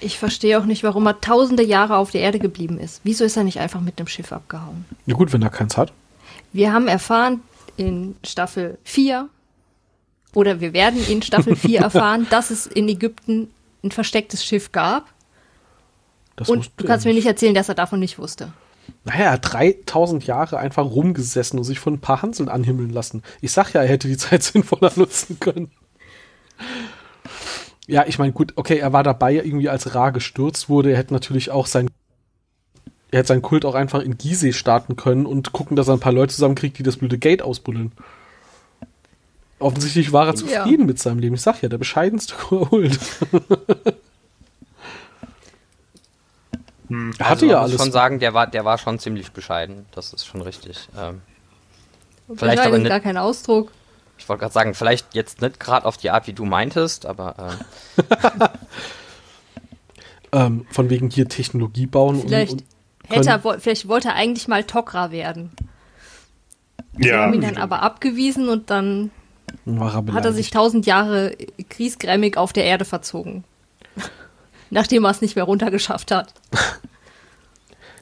Ich 0.00 0.18
verstehe 0.18 0.58
auch 0.58 0.66
nicht, 0.66 0.82
warum 0.82 1.06
er 1.06 1.20
tausende 1.20 1.62
Jahre 1.62 1.96
auf 1.96 2.10
der 2.10 2.22
Erde 2.22 2.40
geblieben 2.40 2.78
ist. 2.78 3.00
Wieso 3.04 3.24
ist 3.24 3.36
er 3.36 3.44
nicht 3.44 3.60
einfach 3.60 3.80
mit 3.80 3.98
einem 3.98 4.08
Schiff 4.08 4.32
abgehauen? 4.32 4.84
Ja 5.06 5.14
gut, 5.14 5.32
wenn 5.32 5.42
er 5.42 5.50
keins 5.50 5.76
hat. 5.76 5.92
Wir 6.52 6.72
haben 6.72 6.88
erfahren 6.88 7.40
in 7.76 8.16
Staffel 8.24 8.78
4, 8.84 9.28
oder 10.34 10.60
wir 10.60 10.74
werden 10.74 11.00
in 11.08 11.22
Staffel 11.22 11.56
4 11.56 11.80
erfahren, 11.82 12.26
dass 12.28 12.50
es 12.50 12.66
in 12.66 12.88
Ägypten 12.88 13.48
ein 13.82 13.90
verstecktes 13.90 14.44
Schiff 14.44 14.70
gab. 14.70 15.06
Das 16.36 16.48
Und 16.50 16.70
du 16.76 16.84
kannst 16.86 17.06
mir 17.06 17.14
nicht. 17.14 17.26
erzählen, 17.26 17.54
dass 17.54 17.68
er 17.68 17.74
davon 17.74 17.98
nicht 17.98 18.18
wusste. 18.18 18.52
Naja, 19.04 19.24
er 19.24 19.30
hat 19.32 19.52
3000 19.52 20.26
Jahre 20.26 20.58
einfach 20.58 20.84
rumgesessen 20.84 21.58
und 21.58 21.64
sich 21.64 21.78
von 21.80 21.94
ein 21.94 22.00
paar 22.00 22.22
Hanseln 22.22 22.48
anhimmeln 22.48 22.90
lassen. 22.90 23.22
Ich 23.40 23.52
sag 23.52 23.72
ja, 23.72 23.82
er 23.82 23.88
hätte 23.88 24.06
die 24.08 24.16
Zeit 24.18 24.42
sinnvoller 24.42 24.92
nutzen 24.96 25.40
können. 25.40 25.70
Ja, 27.86 28.04
ich 28.06 28.18
meine, 28.18 28.32
gut, 28.32 28.52
okay, 28.56 28.78
er 28.78 28.92
war 28.92 29.02
dabei, 29.02 29.34
irgendwie 29.34 29.68
als 29.68 29.94
Ra 29.94 30.10
gestürzt 30.10 30.68
wurde. 30.68 30.90
Er 30.90 30.98
hätte 30.98 31.12
natürlich 31.14 31.50
auch 31.50 31.66
sein, 31.66 31.88
er 33.10 33.20
hätte 33.20 33.28
seinen 33.28 33.42
Kult 33.42 33.64
auch 33.64 33.74
einfach 33.74 34.00
in 34.00 34.18
Gizeh 34.18 34.52
starten 34.52 34.96
können 34.96 35.24
und 35.26 35.52
gucken, 35.52 35.76
dass 35.76 35.88
er 35.88 35.94
ein 35.94 36.00
paar 36.00 36.12
Leute 36.12 36.34
zusammenkriegt, 36.34 36.78
die 36.78 36.82
das 36.82 36.96
blöde 36.96 37.18
Gate 37.18 37.42
ausbuddeln. 37.42 37.92
Offensichtlich 39.58 40.12
war 40.12 40.26
er 40.26 40.34
Ja. 40.34 40.34
zufrieden 40.34 40.86
mit 40.86 40.98
seinem 40.98 41.18
Leben. 41.20 41.34
Ich 41.36 41.42
sag 41.42 41.62
ja, 41.62 41.68
der 41.68 41.78
bescheidenste 41.78 42.34
Kult. 42.34 42.98
hatte 47.18 47.24
Also 47.24 47.46
ja 47.46 47.52
man 47.54 47.62
muss 47.62 47.70
alles. 47.72 47.82
schon 47.82 47.92
sagen, 47.92 48.18
der 48.20 48.34
war, 48.34 48.46
der 48.46 48.64
war 48.64 48.78
schon 48.78 48.98
ziemlich 48.98 49.32
bescheiden. 49.32 49.86
Das 49.94 50.12
ist 50.12 50.26
schon 50.26 50.40
richtig. 50.42 50.88
Ähm, 50.98 51.20
Und 52.28 52.38
Vielleicht 52.38 52.62
aber 52.62 52.78
nicht- 52.78 52.88
gar 52.88 53.00
kein 53.00 53.16
Ausdruck. 53.16 53.70
ich 54.18 54.28
wollte 54.28 54.40
gerade 54.40 54.52
sagen, 54.54 54.74
vielleicht 54.74 55.14
jetzt 55.14 55.40
nicht 55.42 55.60
gerade 55.60 55.86
auf 55.86 55.96
die 55.96 56.10
Art, 56.10 56.26
wie 56.26 56.32
du 56.32 56.44
meintest, 56.44 57.06
aber 57.06 57.56
äh, 57.98 58.48
ähm, 60.32 60.66
von 60.70 60.90
wegen 60.90 61.10
hier 61.10 61.28
Technologie 61.28 61.86
bauen 61.86 62.20
Vielleicht, 62.22 62.52
und, 62.52 62.64
und 63.08 63.16
hätte 63.16 63.28
er, 63.30 63.60
vielleicht 63.60 63.88
wollte 63.88 64.08
er 64.08 64.14
eigentlich 64.14 64.48
mal 64.48 64.62
Tok'ra 64.62 65.10
werden. 65.10 65.50
Sie 66.98 67.08
Ja. 67.08 67.22
haben 67.24 67.34
ihn 67.34 67.40
dann 67.42 67.56
aber 67.58 67.82
abgewiesen 67.82 68.48
und 68.48 68.70
dann 68.70 69.10
war 69.64 69.94
er 70.06 70.12
hat 70.14 70.24
er 70.24 70.32
sich 70.32 70.50
tausend 70.50 70.86
Jahre 70.86 71.36
kriesgrämig 71.68 72.36
auf 72.36 72.52
der 72.52 72.64
Erde 72.64 72.84
verzogen. 72.84 73.44
Nachdem 74.70 75.04
er 75.04 75.10
es 75.10 75.20
nicht 75.20 75.36
mehr 75.36 75.44
runtergeschafft 75.44 76.10
hat. 76.10 76.34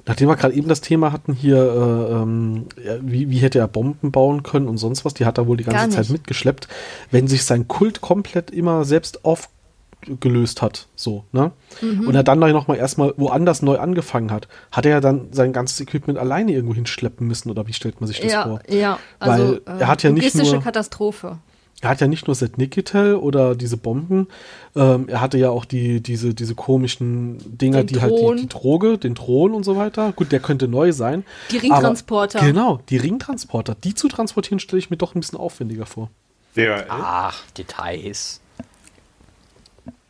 Nachdem 0.07 0.29
wir 0.29 0.37
gerade 0.37 0.55
eben 0.55 0.69
das 0.69 0.81
Thema 0.83 1.13
hatten, 1.13 1.33
hier, 1.33 1.57
äh, 1.57 2.13
ähm, 2.15 2.67
wie, 3.01 3.31
wie 3.31 3.39
hätte 3.39 3.59
er 3.59 3.69
Bomben 3.69 4.13
bauen 4.13 4.43
können 4.43 4.69
und 4.69 4.77
sonst 4.77 5.05
was, 5.05 5.15
die 5.15 5.25
hat 5.25 5.39
er 5.39 5.47
wohl 5.47 5.57
die 5.57 5.65
ganze 5.65 5.89
Zeit 5.91 6.01
nicht. 6.01 6.13
mitgeschleppt, 6.13 6.69
wenn 7.11 7.27
sich 7.27 7.45
sein 7.45 7.69
Kult 7.69 8.03
komplett 8.03 8.51
immer 8.51 8.85
selbst 8.85 9.25
aufgelöst 9.25 10.61
hat, 10.61 10.89
so, 10.95 11.25
ne? 11.33 11.53
Mhm. 11.81 12.07
Und 12.07 12.15
er 12.15 12.23
dann 12.23 12.39
nochmal 12.39 12.77
erstmal 12.77 13.15
woanders 13.17 13.63
neu 13.63 13.79
angefangen 13.79 14.31
hat, 14.31 14.47
hat 14.73 14.85
er 14.85 14.91
ja 14.93 15.01
dann 15.01 15.29
sein 15.33 15.55
ganzes 15.55 15.81
Equipment 15.81 16.19
alleine 16.19 16.53
irgendwo 16.53 16.75
hinschleppen 16.75 17.27
müssen, 17.27 17.51
oder 17.51 17.67
wie 17.67 17.73
stellt 17.73 18.01
man 18.03 18.09
sich 18.09 18.21
das 18.21 18.31
Ja, 18.33 18.43
vor? 18.43 18.61
ja. 18.69 18.99
Also 19.19 19.59
Weil 19.65 19.81
er 19.81 19.89
hat 19.89 20.03
ja 20.03 20.11
nicht 20.11 20.25
logistische 20.25 20.57
nur- 20.57 20.63
Katastrophe. 20.63 21.39
Er 21.85 21.91
hat 21.91 22.01
ja 22.01 22.07
nicht 22.07 22.27
nur 22.27 22.35
Set 22.35 22.57
Nikitel 22.57 23.15
oder 23.15 23.55
diese 23.55 23.77
Bomben, 23.77 24.29
ähm, 24.75 25.07
er 25.07 25.21
hatte 25.21 25.37
ja 25.37 25.51
auch 25.51 25.67
die, 25.67 26.01
diese, 26.01 26.33
diese 26.33 26.55
komischen 26.55 27.37
Dinger, 27.59 27.85
Den 27.85 27.89
die 27.89 28.01
halt 28.01 28.13
die, 28.13 28.17
Thron. 28.17 28.37
die 28.39 28.49
Droge, 28.49 28.97
den 28.97 29.15
Thron 29.15 29.53
und 29.53 29.65
so 29.65 29.77
weiter. 29.77 30.13
Gut, 30.13 30.33
der 30.33 30.41
könnte 30.41 30.67
neu 30.67 30.93
sein. 30.93 31.25
Die 31.51 31.59
Ringtransporter. 31.59 32.39
Aber, 32.39 32.49
genau, 32.49 32.81
die 32.89 32.97
Ringtransporter. 32.97 33.75
Die 33.85 33.95
zu 33.95 34.09
transportieren 34.09 34.61
stelle 34.61 34.79
ich 34.79 34.89
mir 34.89 34.97
doch 34.97 35.15
ein 35.15 35.21
bisschen 35.21 35.39
aufwendiger 35.39 35.85
vor. 35.85 36.09
Ja, 36.55 36.85
ach, 36.89 37.43
Details. 37.59 38.41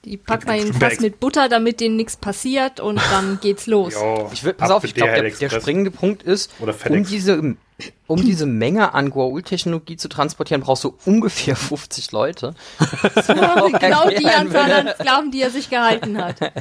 Die 0.04 0.16
packt 0.16 0.46
man. 0.46 0.60
Fass 0.74 1.00
mit 1.00 1.18
Butter, 1.18 1.48
damit 1.48 1.80
denen 1.80 1.96
nichts 1.96 2.16
passiert 2.16 2.78
und 2.78 3.00
dann 3.10 3.40
geht's 3.40 3.66
los. 3.66 3.94
ja. 3.94 4.30
Ich 4.32 4.44
will, 4.44 4.52
pass 4.52 4.70
auf, 4.70 4.84
ich 4.84 4.94
glaube, 4.94 5.12
der, 5.12 5.28
der 5.28 5.50
springende 5.50 5.90
Punkt 5.90 6.22
ist, 6.22 6.52
um 6.60 7.04
diese, 7.04 7.56
um 8.06 8.22
diese 8.22 8.46
Menge 8.46 8.94
an 8.94 9.10
Goa'uld-Technologie 9.10 9.96
zu 9.96 10.08
transportieren, 10.08 10.62
brauchst 10.62 10.84
du 10.84 10.94
ungefähr 11.04 11.56
50 11.56 12.12
Leute. 12.12 12.54
genau 13.26 14.08
die 14.08 14.26
Anzahl 14.26 14.72
an 14.72 14.88
Sklaven, 14.94 15.30
die 15.30 15.42
er 15.42 15.50
sich 15.50 15.70
gehalten 15.70 16.18
hat. 16.18 16.37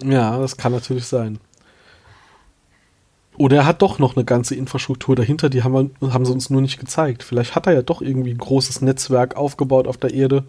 Ja, 0.00 0.38
das 0.38 0.56
kann 0.56 0.70
natürlich 0.70 1.06
sein. 1.06 1.40
Oder 3.36 3.56
er 3.56 3.66
hat 3.66 3.82
doch 3.82 3.98
noch 3.98 4.14
eine 4.14 4.24
ganze 4.24 4.54
Infrastruktur 4.54 5.16
dahinter, 5.16 5.48
die 5.48 5.64
haben, 5.64 5.92
wir, 5.98 6.12
haben 6.12 6.24
sie 6.24 6.32
uns 6.32 6.50
nur 6.50 6.60
nicht 6.60 6.78
gezeigt. 6.78 7.24
Vielleicht 7.24 7.56
hat 7.56 7.66
er 7.66 7.72
ja 7.72 7.82
doch 7.82 8.00
irgendwie 8.00 8.32
ein 8.32 8.38
großes 8.38 8.80
Netzwerk 8.80 9.36
aufgebaut 9.36 9.88
auf 9.88 9.96
der 9.96 10.14
Erde. 10.14 10.44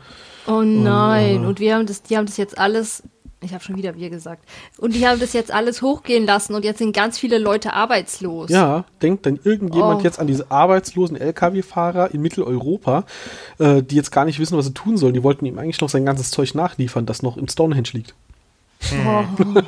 Oh 0.47 0.61
nein, 0.61 1.45
und 1.45 1.59
wir 1.59 1.75
haben 1.75 1.87
das, 1.87 2.03
die 2.03 2.15
haben 2.15 2.27
das 2.27 2.37
jetzt 2.37 2.59
alles, 2.59 3.01
ich 3.41 3.53
habe 3.53 3.63
schon 3.63 3.77
wieder 3.77 3.95
wir 3.95 4.09
gesagt, 4.09 4.43
und 4.77 4.93
die 4.95 5.07
haben 5.07 5.19
das 5.19 5.33
jetzt 5.33 5.51
alles 5.51 5.81
hochgehen 5.81 6.25
lassen 6.25 6.55
und 6.55 6.65
jetzt 6.65 6.79
sind 6.79 6.93
ganz 6.93 7.17
viele 7.17 7.37
Leute 7.37 7.73
arbeitslos. 7.73 8.49
Ja, 8.49 8.83
denkt 9.01 9.25
denn 9.25 9.39
irgendjemand 9.43 10.01
Oh. 10.01 10.03
jetzt 10.03 10.19
an 10.19 10.27
diese 10.27 10.51
arbeitslosen 10.51 11.15
LKW-Fahrer 11.15 12.13
in 12.13 12.21
Mitteleuropa, 12.21 13.05
äh, 13.59 13.81
die 13.81 13.95
jetzt 13.95 14.11
gar 14.11 14.25
nicht 14.25 14.39
wissen, 14.39 14.57
was 14.57 14.65
sie 14.65 14.73
tun 14.73 14.97
sollen? 14.97 15.13
Die 15.13 15.23
wollten 15.23 15.45
ihm 15.45 15.57
eigentlich 15.57 15.79
noch 15.81 15.89
sein 15.89 16.05
ganzes 16.05 16.31
Zeug 16.31 16.53
nachliefern, 16.53 17.05
das 17.05 17.21
noch 17.21 17.37
im 17.37 17.47
Stonehenge 17.47 17.89
liegt. 17.93 18.13
Oh, 19.05 19.23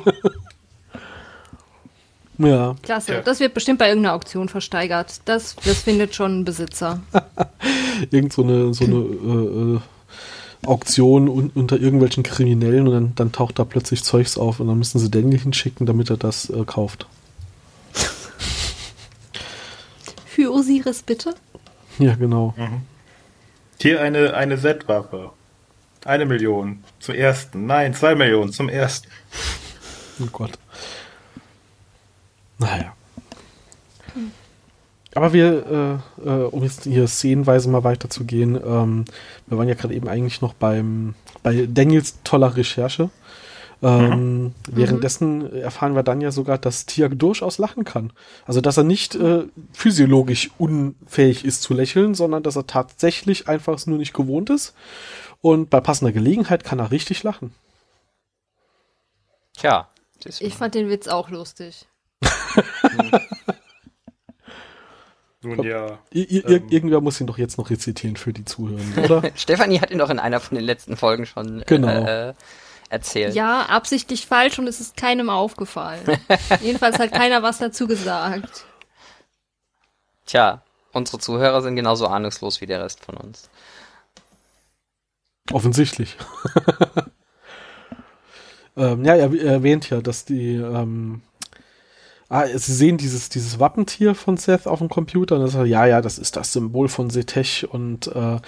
Ja, 2.38 2.74
klasse, 2.82 3.12
Ja. 3.14 3.20
das 3.20 3.40
wird 3.40 3.54
bestimmt 3.54 3.78
bei 3.78 3.88
irgendeiner 3.88 4.14
Auktion 4.14 4.48
versteigert. 4.48 5.20
Das, 5.26 5.54
das 5.64 5.82
findet 5.82 6.14
schon 6.14 6.40
ein 6.40 6.44
Besitzer. 6.44 7.00
irgend 8.10 8.32
so 8.32 8.42
eine, 8.42 8.72
so 8.74 8.84
eine 8.84 8.96
äh, 8.96 9.80
äh, 10.62 10.66
Auktion 10.66 11.28
un 11.28 11.50
unter 11.54 11.78
irgendwelchen 11.78 12.22
Kriminellen 12.22 12.86
und 12.86 12.92
dann, 12.94 13.14
dann 13.14 13.32
taucht 13.32 13.58
da 13.58 13.64
plötzlich 13.64 14.04
Zeugs 14.04 14.38
auf 14.38 14.60
und 14.60 14.68
dann 14.68 14.78
müssen 14.78 14.98
sie 14.98 15.10
Daniel 15.10 15.38
hinschicken, 15.38 15.86
damit 15.86 16.10
er 16.10 16.16
das 16.16 16.50
äh, 16.50 16.64
kauft. 16.64 17.06
Für 20.26 20.52
Osiris 20.52 21.02
bitte? 21.02 21.34
Ja, 21.98 22.14
genau. 22.14 22.54
Hier 23.80 24.00
eine, 24.00 24.34
eine 24.34 24.58
Z-Waffe. 24.58 25.30
Eine 26.04 26.26
Million 26.26 26.82
zum 26.98 27.14
ersten. 27.14 27.66
Nein, 27.66 27.94
zwei 27.94 28.14
Millionen 28.14 28.52
zum 28.52 28.68
ersten. 28.68 29.08
Oh 30.20 30.26
Gott. 30.32 30.52
Naja. 32.58 32.94
Aber 35.14 35.32
wir, 35.32 36.00
äh, 36.24 36.28
äh, 36.28 36.44
um 36.44 36.62
jetzt 36.62 36.84
hier 36.84 37.06
szenenweise 37.06 37.68
mal 37.68 37.84
weiterzugehen, 37.84 38.56
ähm, 38.56 39.04
wir 39.46 39.58
waren 39.58 39.68
ja 39.68 39.74
gerade 39.74 39.94
eben 39.94 40.08
eigentlich 40.08 40.40
noch 40.40 40.54
beim 40.54 41.14
bei 41.42 41.66
Daniels 41.68 42.18
toller 42.24 42.56
Recherche. 42.56 43.10
Ähm, 43.82 44.54
Währenddessen 44.70 45.52
erfahren 45.54 45.96
wir 45.96 46.04
dann 46.04 46.20
ja 46.20 46.30
sogar, 46.30 46.56
dass 46.56 46.86
Tiak 46.86 47.18
durchaus 47.18 47.58
lachen 47.58 47.84
kann. 47.84 48.12
Also, 48.46 48.60
dass 48.60 48.76
er 48.76 48.84
nicht 48.84 49.16
äh, 49.16 49.44
physiologisch 49.72 50.50
unfähig 50.56 51.44
ist 51.44 51.62
zu 51.62 51.74
lächeln, 51.74 52.14
sondern 52.14 52.44
dass 52.44 52.54
er 52.54 52.68
tatsächlich 52.68 53.48
einfach 53.48 53.74
es 53.74 53.88
nur 53.88 53.98
nicht 53.98 54.14
gewohnt 54.14 54.50
ist. 54.50 54.74
Und 55.40 55.68
bei 55.68 55.80
passender 55.80 56.12
Gelegenheit 56.12 56.62
kann 56.62 56.78
er 56.78 56.92
richtig 56.92 57.24
lachen. 57.24 57.52
Tja. 59.56 59.88
Ich 60.38 60.54
fand 60.54 60.76
den 60.76 60.88
Witz 60.88 61.08
auch 61.08 61.30
lustig. 61.30 61.88
Nun 65.42 65.62
ja. 65.64 65.98
Ir 66.10 66.30
ir 66.30 66.48
Ähm. 66.48 66.68
Irgendwer 66.70 67.00
muss 67.00 67.20
ihn 67.20 67.26
doch 67.26 67.38
jetzt 67.38 67.58
noch 67.58 67.70
rezitieren 67.70 68.16
für 68.16 68.32
die 68.32 68.44
Zuhörer, 68.44 68.80
oder? 69.04 69.30
Stefanie 69.34 69.80
hat 69.80 69.90
ihn 69.90 69.98
doch 69.98 70.10
in 70.10 70.18
einer 70.18 70.40
von 70.40 70.56
den 70.56 70.64
letzten 70.64 70.96
Folgen 70.96 71.26
schon 71.26 71.62
Genau. 71.66 71.88
äh, 71.88 72.30
äh, 72.30 72.34
erzählt. 72.90 73.34
Ja, 73.34 73.62
absichtlich 73.62 74.26
falsch 74.26 74.58
und 74.58 74.68
es 74.68 74.80
ist 74.80 74.96
keinem 74.96 75.30
aufgefallen. 75.30 76.02
Jedenfalls 76.62 76.98
hat 76.98 77.12
keiner 77.12 77.42
was 77.42 77.58
dazu 77.58 77.86
gesagt. 77.86 78.64
Tja, 80.26 80.62
unsere 80.92 81.18
Zuhörer 81.18 81.62
sind 81.62 81.74
genauso 81.74 82.06
ahnungslos 82.06 82.60
wie 82.60 82.66
der 82.66 82.84
Rest 82.84 83.04
von 83.04 83.16
uns. 83.16 83.50
Offensichtlich. 85.50 86.16
ähm, 88.76 89.04
ja, 89.04 89.16
er 89.16 89.34
erwähnt 89.42 89.90
ja, 89.90 90.00
dass 90.00 90.24
die, 90.24 90.54
ähm, 90.54 91.22
ah, 92.32 92.46
sie 92.46 92.72
sehen 92.72 92.96
dieses, 92.96 93.28
dieses 93.28 93.60
Wappentier 93.60 94.14
von 94.14 94.38
Seth 94.38 94.66
auf 94.66 94.78
dem 94.78 94.88
Computer 94.88 95.36
und 95.36 95.42
er 95.42 95.48
sagt, 95.48 95.68
ja, 95.68 95.84
ja, 95.86 96.00
das 96.00 96.18
ist 96.18 96.36
das 96.36 96.52
Symbol 96.52 96.88
von 96.88 97.10
Setech 97.10 97.68
und 97.70 98.06
äh, 98.08 98.38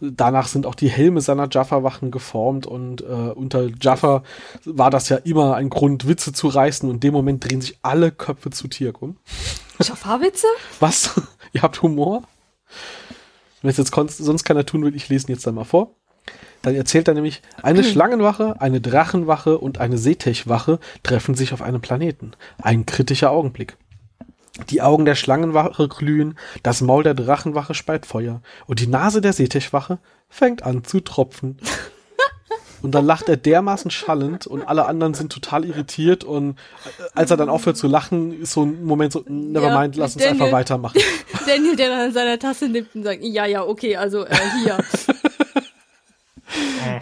danach 0.00 0.48
sind 0.48 0.66
auch 0.66 0.74
die 0.74 0.88
Helme 0.88 1.20
seiner 1.20 1.48
Jaffa-Wachen 1.50 2.10
geformt 2.10 2.66
und 2.66 3.02
äh, 3.02 3.04
unter 3.04 3.68
Jaffa 3.80 4.22
war 4.64 4.90
das 4.90 5.10
ja 5.10 5.18
immer 5.18 5.56
ein 5.56 5.68
Grund, 5.68 6.08
Witze 6.08 6.32
zu 6.32 6.48
reißen 6.48 6.88
und 6.88 6.96
in 6.96 7.00
dem 7.00 7.12
Moment 7.12 7.48
drehen 7.48 7.60
sich 7.60 7.78
alle 7.82 8.10
Köpfe 8.10 8.50
zu 8.50 8.66
Tirk 8.66 9.02
um. 9.02 9.18
Schaffarwitze? 9.78 10.46
Was? 10.80 11.20
Ihr 11.52 11.62
habt 11.62 11.82
Humor? 11.82 12.22
Wenn 13.60 13.70
es 13.70 13.76
jetzt 13.76 13.94
sonst 13.94 14.44
keiner 14.44 14.64
tun 14.64 14.84
will, 14.84 14.96
ich 14.96 15.08
lese 15.08 15.28
ihn 15.28 15.34
jetzt 15.34 15.46
einmal 15.46 15.64
vor. 15.64 15.94
Dann 16.64 16.74
erzählt 16.74 17.08
er 17.08 17.14
nämlich, 17.14 17.42
eine 17.62 17.84
Schlangenwache, 17.84 18.58
eine 18.58 18.80
Drachenwache 18.80 19.58
und 19.58 19.78
eine 19.78 19.98
Seetech-Wache 19.98 20.78
treffen 21.02 21.34
sich 21.34 21.52
auf 21.52 21.60
einem 21.60 21.82
Planeten. 21.82 22.32
Ein 22.62 22.86
kritischer 22.86 23.30
Augenblick. 23.30 23.76
Die 24.70 24.80
Augen 24.80 25.04
der 25.04 25.14
Schlangenwache 25.14 25.88
glühen, 25.88 26.38
das 26.62 26.80
Maul 26.80 27.02
der 27.02 27.12
Drachenwache 27.12 27.74
speit 27.74 28.06
Feuer 28.06 28.40
und 28.66 28.80
die 28.80 28.86
Nase 28.86 29.20
der 29.20 29.34
Seetech-Wache 29.34 29.98
fängt 30.30 30.62
an 30.62 30.84
zu 30.84 31.00
tropfen. 31.00 31.58
Und 32.80 32.94
dann 32.94 33.04
lacht 33.04 33.28
er 33.28 33.36
dermaßen 33.36 33.90
schallend 33.90 34.46
und 34.46 34.62
alle 34.62 34.86
anderen 34.86 35.12
sind 35.12 35.32
total 35.32 35.66
irritiert 35.66 36.24
und 36.24 36.50
äh, 36.50 37.02
als 37.14 37.30
er 37.30 37.36
dann 37.36 37.48
aufhört 37.50 37.76
zu 37.76 37.88
lachen, 37.88 38.40
ist 38.42 38.52
so 38.52 38.62
ein 38.62 38.84
Moment 38.84 39.12
so, 39.12 39.22
never 39.26 39.68
Ja, 39.68 39.78
mind, 39.80 39.96
lass 39.96 40.14
uns 40.14 40.22
Daniel. 40.24 40.42
einfach 40.42 40.52
weitermachen. 40.56 40.98
Daniel, 41.46 41.76
der 41.76 41.88
dann 41.90 42.00
an 42.00 42.12
seiner 42.12 42.38
Tasse 42.38 42.68
nimmt 42.68 42.94
und 42.94 43.02
sagt, 43.04 43.22
ja, 43.22 43.44
ja, 43.46 43.62
okay, 43.64 43.96
also 43.96 44.24
äh, 44.24 44.34
hier. 44.62 44.78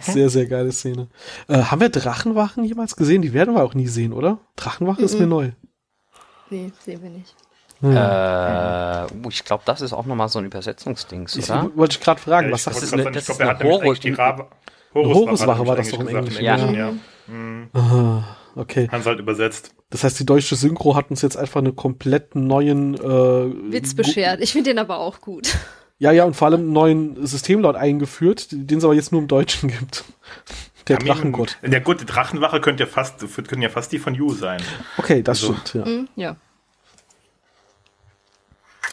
Sehr, 0.01 0.29
sehr 0.29 0.45
geile 0.45 0.71
Szene. 0.71 1.07
Äh, 1.47 1.57
haben 1.63 1.81
wir 1.81 1.89
Drachenwachen 1.89 2.63
jemals 2.63 2.95
gesehen? 2.95 3.21
Die 3.21 3.33
werden 3.33 3.55
wir 3.55 3.63
auch 3.63 3.73
nie 3.73 3.87
sehen, 3.87 4.13
oder? 4.13 4.39
Drachenwache 4.55 5.01
ist 5.01 5.19
mir 5.19 5.27
neu. 5.27 5.51
nee, 6.49 6.71
sehen 6.83 7.01
wir 7.03 7.09
nicht. 7.09 7.35
Äh, 7.81 7.87
uh, 9.13 9.29
ich 9.29 9.43
glaube, 9.43 9.63
das 9.65 9.81
ist 9.81 9.91
auch 9.91 10.05
nochmal 10.05 10.29
so 10.29 10.39
ein 10.39 10.45
Übersetzungsdings, 10.45 11.35
Ich, 11.35 11.49
oder? 11.51 11.69
wollte 11.75 11.97
ich 11.97 12.01
gerade 12.03 12.21
fragen, 12.21 12.47
Ja, 12.47 12.53
was 12.53 12.63
sagst 12.63 12.81
ist 12.83 12.93
eine- 12.93 13.03
das 13.11 13.25
glaube, 13.25 13.33
ist 13.33 13.39
er 13.41 13.47
hat 13.49 13.59
eine 13.61 13.69
nämlich 13.69 13.85
eigentlich 13.87 13.99
die 13.99 14.09
Horus- 14.11 14.19
Rabe. 14.19 14.47
Horuswache 14.93 15.67
war 15.67 15.75
das 15.75 15.89
doch 15.89 15.99
im 15.99 16.07
Englischen. 16.07 16.45
Du? 16.45 16.73
ja. 16.77 16.93
Mhm. 17.27 17.69
Ah, 17.73 18.23
okay. 18.55 18.87
Haben 18.91 19.01
sie 19.03 19.09
halt 19.09 19.19
übersetzt. 19.19 19.73
Das 19.89 20.03
heißt, 20.03 20.19
die 20.19 20.25
deutsche 20.25 20.55
Synchro 20.55 20.95
hat 20.95 21.09
uns 21.09 21.21
jetzt 21.21 21.35
einfach 21.35 21.59
einen 21.59 21.75
komplett 21.75 22.35
neuen 22.35 22.93
äh, 22.95 22.99
Witz 23.73 23.91
gu- 23.91 23.97
beschert. 24.03 24.39
Ich 24.41 24.51
finde 24.53 24.69
den 24.69 24.79
aber 24.79 24.99
auch 24.99 25.19
gut. 25.19 25.57
Ja, 26.03 26.11
ja, 26.11 26.25
und 26.25 26.35
vor 26.35 26.47
allem 26.49 26.59
einen 26.59 26.73
neuen 26.73 27.25
Systemlaut 27.25 27.77
eingeführt, 27.77 28.47
den 28.51 28.77
es 28.77 28.83
aber 28.83 28.93
jetzt 28.93 29.13
nur 29.13 29.21
im 29.21 29.29
Deutschen 29.29 29.69
gibt. 29.69 30.03
Der 30.89 30.99
ihn- 30.99 31.07
Drachengott. 31.07 31.57
Ja 31.65 31.79
gut, 31.79 32.01
die 32.01 32.05
Drachenwache 32.05 32.59
könnte 32.59 32.83
ja 32.83 32.89
fast, 32.89 33.19
können 33.47 33.61
ja 33.61 33.69
fast 33.69 33.89
die 33.93 33.99
von 33.99 34.13
You 34.13 34.33
sein. 34.33 34.61
Okay, 34.97 35.23
das 35.23 35.41
Also- 35.41 35.53
stimmt, 35.53 35.73
ja. 35.75 35.85
Hm, 35.85 36.09
ja. 36.17 36.35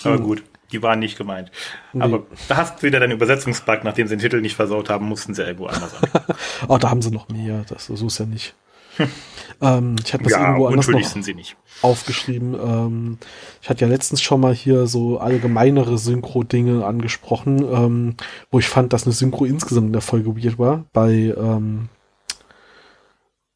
Aber 0.04 0.18
gut, 0.20 0.42
die 0.70 0.82
waren 0.82 1.00
nicht 1.00 1.18
gemeint. 1.18 1.50
Aber 1.98 2.22
da 2.48 2.56
hast 2.58 2.78
du 2.80 2.86
wieder 2.86 3.00
deinen 3.00 3.10
Übersetzungsbug, 3.12 3.82
nachdem 3.82 4.06
sie 4.06 4.16
den 4.16 4.20
Titel 4.22 4.40
nicht 4.40 4.54
versaut 4.54 4.88
haben, 4.88 5.06
mussten 5.06 5.34
sie 5.34 5.42
irgendwo 5.42 5.66
anders 5.66 5.92
an. 6.14 6.36
Oh, 6.68 6.78
da 6.78 6.90
haben 6.90 7.02
sie 7.02 7.10
noch 7.10 7.28
mehr, 7.28 7.64
das, 7.68 7.86
so 7.86 8.06
ist 8.06 8.18
ja 8.20 8.26
nicht. 8.26 8.54
ähm, 9.60 9.96
ich 10.04 10.12
hatte 10.12 10.24
das 10.24 10.32
ja, 10.32 10.48
irgendwo 10.48 10.66
anders 10.66 10.88
noch 10.88 11.02
sind 11.02 11.24
sie 11.24 11.34
nicht. 11.34 11.56
aufgeschrieben. 11.82 12.54
Ähm, 12.54 13.18
ich 13.62 13.68
hatte 13.68 13.84
ja 13.84 13.88
letztens 13.90 14.22
schon 14.22 14.40
mal 14.40 14.54
hier 14.54 14.86
so 14.86 15.18
allgemeinere 15.18 15.98
Synchro-Dinge 15.98 16.84
angesprochen, 16.84 17.62
ähm, 17.62 18.14
wo 18.50 18.58
ich 18.58 18.68
fand, 18.68 18.92
dass 18.92 19.04
eine 19.04 19.12
Synchro 19.12 19.44
insgesamt 19.44 19.88
in 19.88 19.92
der 19.92 20.02
Folge 20.02 20.36
weird 20.36 20.58
war. 20.58 20.84
Bei, 20.92 21.12
ähm, 21.12 21.88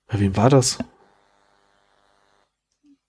bei 0.07 0.21
wem 0.21 0.37
war 0.37 0.51
das? 0.51 0.79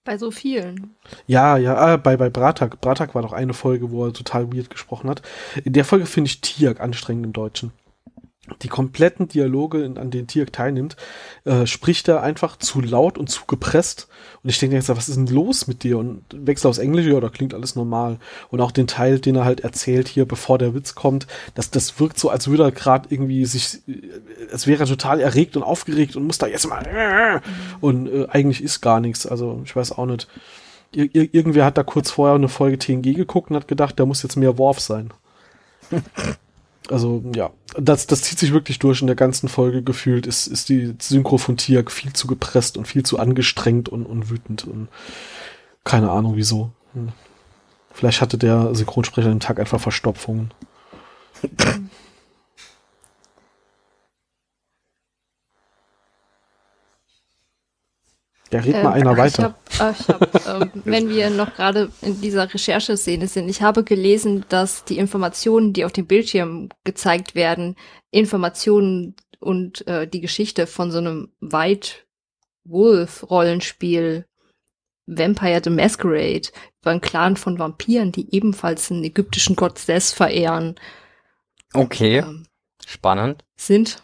Bei 0.03 0.19
so 0.19 0.29
vielen. 0.29 0.95
Ja, 1.25 1.57
ja, 1.57 1.75
ah, 1.75 1.97
bei, 1.97 2.15
bei 2.15 2.29
Bratak. 2.29 2.79
Bratak 2.79 3.15
war 3.15 3.23
doch 3.23 3.33
eine 3.33 3.55
Folge, 3.55 3.89
wo 3.89 4.05
er 4.05 4.13
total 4.13 4.53
weird 4.53 4.69
gesprochen 4.69 5.09
hat. 5.09 5.23
In 5.63 5.73
der 5.73 5.83
Folge 5.83 6.05
finde 6.05 6.27
ich 6.27 6.41
Tiak 6.41 6.79
anstrengend 6.79 7.25
im 7.25 7.33
Deutschen. 7.33 7.71
Die 8.62 8.67
kompletten 8.67 9.27
Dialoge, 9.27 9.91
an 9.95 10.12
denen 10.12 10.27
Tiak 10.27 10.53
teilnimmt, 10.53 10.95
äh, 11.45 11.65
spricht 11.65 12.08
er 12.08 12.21
einfach 12.21 12.58
zu 12.58 12.79
laut 12.79 13.17
und 13.17 13.27
zu 13.27 13.45
gepresst. 13.47 14.08
Und 14.43 14.49
ich 14.51 14.60
denke 14.60 14.75
jetzt, 14.75 14.89
was 14.89 15.10
ist 15.10 15.15
denn 15.15 15.27
los 15.27 15.65
mit 15.67 15.81
dir? 15.81 15.97
Und 15.97 16.23
wechsel 16.31 16.67
aufs 16.67 16.77
Englische, 16.77 17.10
ja, 17.10 17.19
da 17.19 17.29
klingt 17.29 17.55
alles 17.55 17.75
normal. 17.75 18.19
Und 18.49 18.62
auch 18.62 18.71
den 18.71 18.86
Teil, 18.86 19.19
den 19.19 19.36
er 19.36 19.45
halt 19.45 19.62
erzählt 19.62 20.08
hier, 20.08 20.25
bevor 20.25 20.60
der 20.60 20.75
Witz 20.75 20.93
kommt, 20.93 21.25
das, 21.55 21.71
das 21.71 21.99
wirkt 21.99 22.19
so, 22.19 22.29
als 22.29 22.47
würde 22.47 22.63
er 22.63 22.71
gerade 22.71 23.08
irgendwie 23.10 23.45
sich, 23.45 23.79
äh, 23.88 24.01
als 24.51 24.67
wäre 24.67 24.84
er 24.84 24.88
total 24.88 25.19
erregt 25.19 25.58
und 25.58 25.63
aufgeregt 25.63 26.15
und 26.15 26.27
muss 26.27 26.38
da 26.38 26.45
jetzt 26.45 26.67
mal. 26.67 27.41
Und 27.81 28.08
äh, 28.08 28.27
eigentlich 28.29 28.63
ist 28.63 28.81
gar 28.81 28.99
nichts. 28.99 29.25
Also 29.25 29.62
ich 29.65 29.75
weiß 29.75 29.93
auch 29.93 30.05
nicht. 30.05 30.27
Ir 30.91 31.34
irgendwer 31.34 31.65
hat 31.65 31.77
da 31.77 31.84
kurz 31.84 32.12
vorher 32.12 32.36
eine 32.36 32.47
Folge 32.47 32.77
TNG 32.77 33.15
geguckt 33.15 33.49
und 33.49 33.55
hat 33.58 33.67
gedacht, 33.67 33.99
da 33.99 34.05
muss 34.05 34.23
jetzt 34.23 34.38
mehr 34.38 34.58
Worf 34.58 34.79
sein. 34.79 35.12
Also 36.89 37.23
ja, 37.35 37.51
das, 37.77 38.07
das 38.07 38.21
zieht 38.21 38.39
sich 38.39 38.53
wirklich 38.53 38.79
durch 38.79 39.01
in 39.01 39.07
der 39.07 39.15
ganzen 39.15 39.49
Folge 39.49 39.81
gefühlt. 39.81 40.27
Ist, 40.27 40.47
ist 40.47 40.69
die 40.69 40.95
Synchro 40.99 41.37
von 41.37 41.57
Tiak 41.57 41.91
viel 41.91 42.13
zu 42.13 42.27
gepresst 42.27 42.77
und 42.77 42.87
viel 42.87 43.03
zu 43.03 43.19
angestrengt 43.19 43.89
und, 43.89 44.05
und 44.05 44.29
wütend 44.29 44.65
und 44.65 44.87
keine 45.83 46.11
Ahnung 46.11 46.35
wieso. 46.35 46.71
Hm. 46.93 47.09
Vielleicht 47.91 48.21
hatte 48.21 48.37
der 48.37 48.75
Synchronsprecher 48.75 49.29
dem 49.29 49.39
Tag 49.39 49.59
einfach 49.59 49.79
Verstopfungen. 49.79 50.53
Ja, 58.55 58.61
red 58.61 58.83
mal 58.83 58.99
Ähm, 58.99 59.07
einer 59.07 59.17
weiter. 59.17 59.55
Ich 59.69 59.79
hab, 59.79 59.99
ich 59.99 60.07
hab, 60.07 60.61
ähm, 60.61 60.71
wenn 60.85 61.09
wir 61.09 61.29
noch 61.29 61.55
gerade 61.55 61.91
in 62.01 62.21
dieser 62.21 62.51
Rechercheszene 62.53 63.27
sind, 63.27 63.49
ich 63.49 63.61
habe 63.61 63.83
gelesen, 63.83 64.45
dass 64.49 64.85
die 64.85 64.97
Informationen, 64.97 65.73
die 65.73 65.85
auf 65.85 65.91
dem 65.91 66.07
Bildschirm 66.07 66.69
gezeigt 66.83 67.35
werden, 67.35 67.75
Informationen 68.11 69.15
und 69.39 69.85
äh, 69.87 70.07
die 70.07 70.21
Geschichte 70.21 70.67
von 70.67 70.91
so 70.91 70.99
einem 70.99 71.31
White 71.39 71.91
Wolf 72.63 73.29
Rollenspiel 73.29 74.25
Vampire 75.07 75.61
the 75.63 75.69
Masquerade 75.69 76.49
über 76.81 76.91
einen 76.91 77.01
Clan 77.01 77.37
von 77.37 77.59
Vampiren, 77.59 78.11
die 78.11 78.33
ebenfalls 78.33 78.89
einen 78.89 79.03
ägyptischen 79.03 79.55
Gott 79.55 79.77
Seth 79.77 80.03
verehren, 80.05 80.75
Okay, 81.75 82.19
ähm, 82.19 82.45
spannend. 82.85 83.43
sind. 83.57 84.01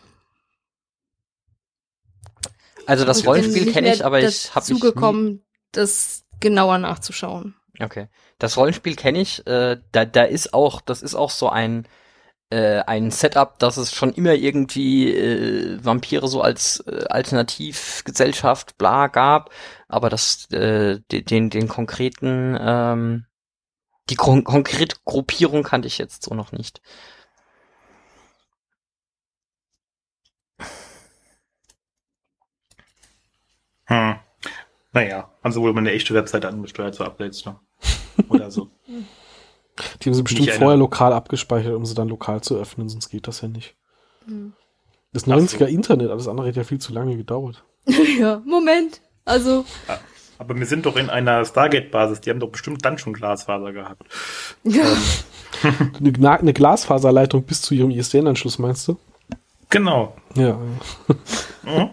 Also 2.92 3.06
das 3.06 3.26
Rollenspiel 3.26 3.72
kenne 3.72 3.94
ich, 3.94 4.06
aber 4.06 4.20
ich 4.20 4.54
habe 4.54 4.66
zugekommen, 4.66 5.46
das 5.72 6.26
genauer 6.40 6.78
nachzuschauen. 6.78 7.56
Okay. 7.80 8.10
Das 8.38 8.58
Rollenspiel 8.58 8.96
kenne 8.96 9.22
ich. 9.22 9.46
Äh, 9.48 9.78
da, 9.92 10.06
da 10.06 10.24
ist 10.24 10.54
auch, 10.54 10.82
das 10.82 11.02
ist 11.02 11.16
auch 11.16 11.30
so 11.30 11.50
ein 11.50 11.88
äh, 12.50 12.80
ein 12.82 13.12
Setup, 13.12 13.58
dass 13.60 13.78
es 13.78 13.94
schon 13.94 14.12
immer 14.12 14.34
irgendwie 14.34 15.10
äh, 15.10 15.80
Vampire 15.84 16.28
so 16.28 16.42
als 16.42 16.82
äh, 16.82 17.06
Alternativgesellschaft 17.08 18.78
bla 18.78 19.08
gab, 19.08 19.52
aber 19.88 20.10
das 20.10 20.52
äh, 20.52 21.00
de- 21.12 21.22
den 21.22 21.50
den 21.50 21.70
konkreten 21.70 22.58
ähm, 22.60 23.26
die 24.10 24.16
kon 24.16 24.44
konkrete 24.44 24.98
Gruppierung 25.06 25.64
kannte 25.64 25.88
ich 25.88 25.98
jetzt 25.98 26.24
so 26.26 26.36
noch 26.36 26.52
nicht. 26.52 26.82
Hm. 33.92 34.16
Naja, 34.94 35.30
haben 35.44 35.52
sie 35.52 35.62
wohl 35.62 35.74
mal 35.74 35.80
eine 35.80 35.92
echte 35.92 36.14
Webseite 36.14 36.48
angesteuert, 36.48 36.96
so 36.96 37.04
Updates, 37.04 37.46
ne? 37.46 37.56
Oder 38.30 38.52
so. 38.52 38.70
Die 40.02 40.10
haben 40.10 40.14
sie 40.14 40.24
bestimmt 40.24 40.42
Nicht 40.42 40.52
eine- 40.52 40.60
vorher 40.60 40.78
lokal 40.78 41.14
abgespeichert, 41.14 41.74
um 41.74 41.86
sie 41.86 41.96
dann 41.96 42.10
lokal 42.10 42.42
zu 42.42 42.56
öffnen, 42.58 42.90
sonst 42.90 43.10
geht 43.10 43.28
das 43.28 43.42
ja 43.42 43.48
nicht. 43.48 43.76
Hm. 44.26 44.54
Das 45.14 45.24
Ach 45.24 45.28
90er 45.28 45.58
so. 45.60 45.66
Internet, 45.66 46.10
alles 46.10 46.28
andere 46.28 46.48
hat 46.48 46.56
ja 46.56 46.64
viel 46.64 46.80
zu 46.80 46.94
lange 46.94 47.18
gedauert. 47.18 47.64
ja, 48.20 48.42
Moment. 48.46 49.02
Also, 49.26 49.66
Aber 50.38 50.56
wir 50.58 50.66
sind 50.66 50.86
doch 50.86 50.96
in 50.98 51.10
einer 51.10 51.44
Stargate-Basis, 51.46 52.22
die 52.22 52.30
haben 52.30 52.40
doch 52.40 52.50
bestimmt 52.52 52.84
dann 52.86 52.98
schon 52.98 53.14
Glasfaser 53.14 53.72
gehabt. 53.74 54.04
ja. 54.64 54.84
Eine, 56.00 56.10
Gna- 56.12 56.40
eine 56.40 56.54
Glasfaserleitung 56.54 57.44
bis 57.44 57.62
zu 57.62 57.76
ihrem 57.76 57.92
ISDN-Anschluss, 57.92 58.58
meinst 58.58 58.88
du? 58.88 58.98
Genau. 59.70 60.16
Ja. 60.34 60.58
Mhm. 61.64 61.90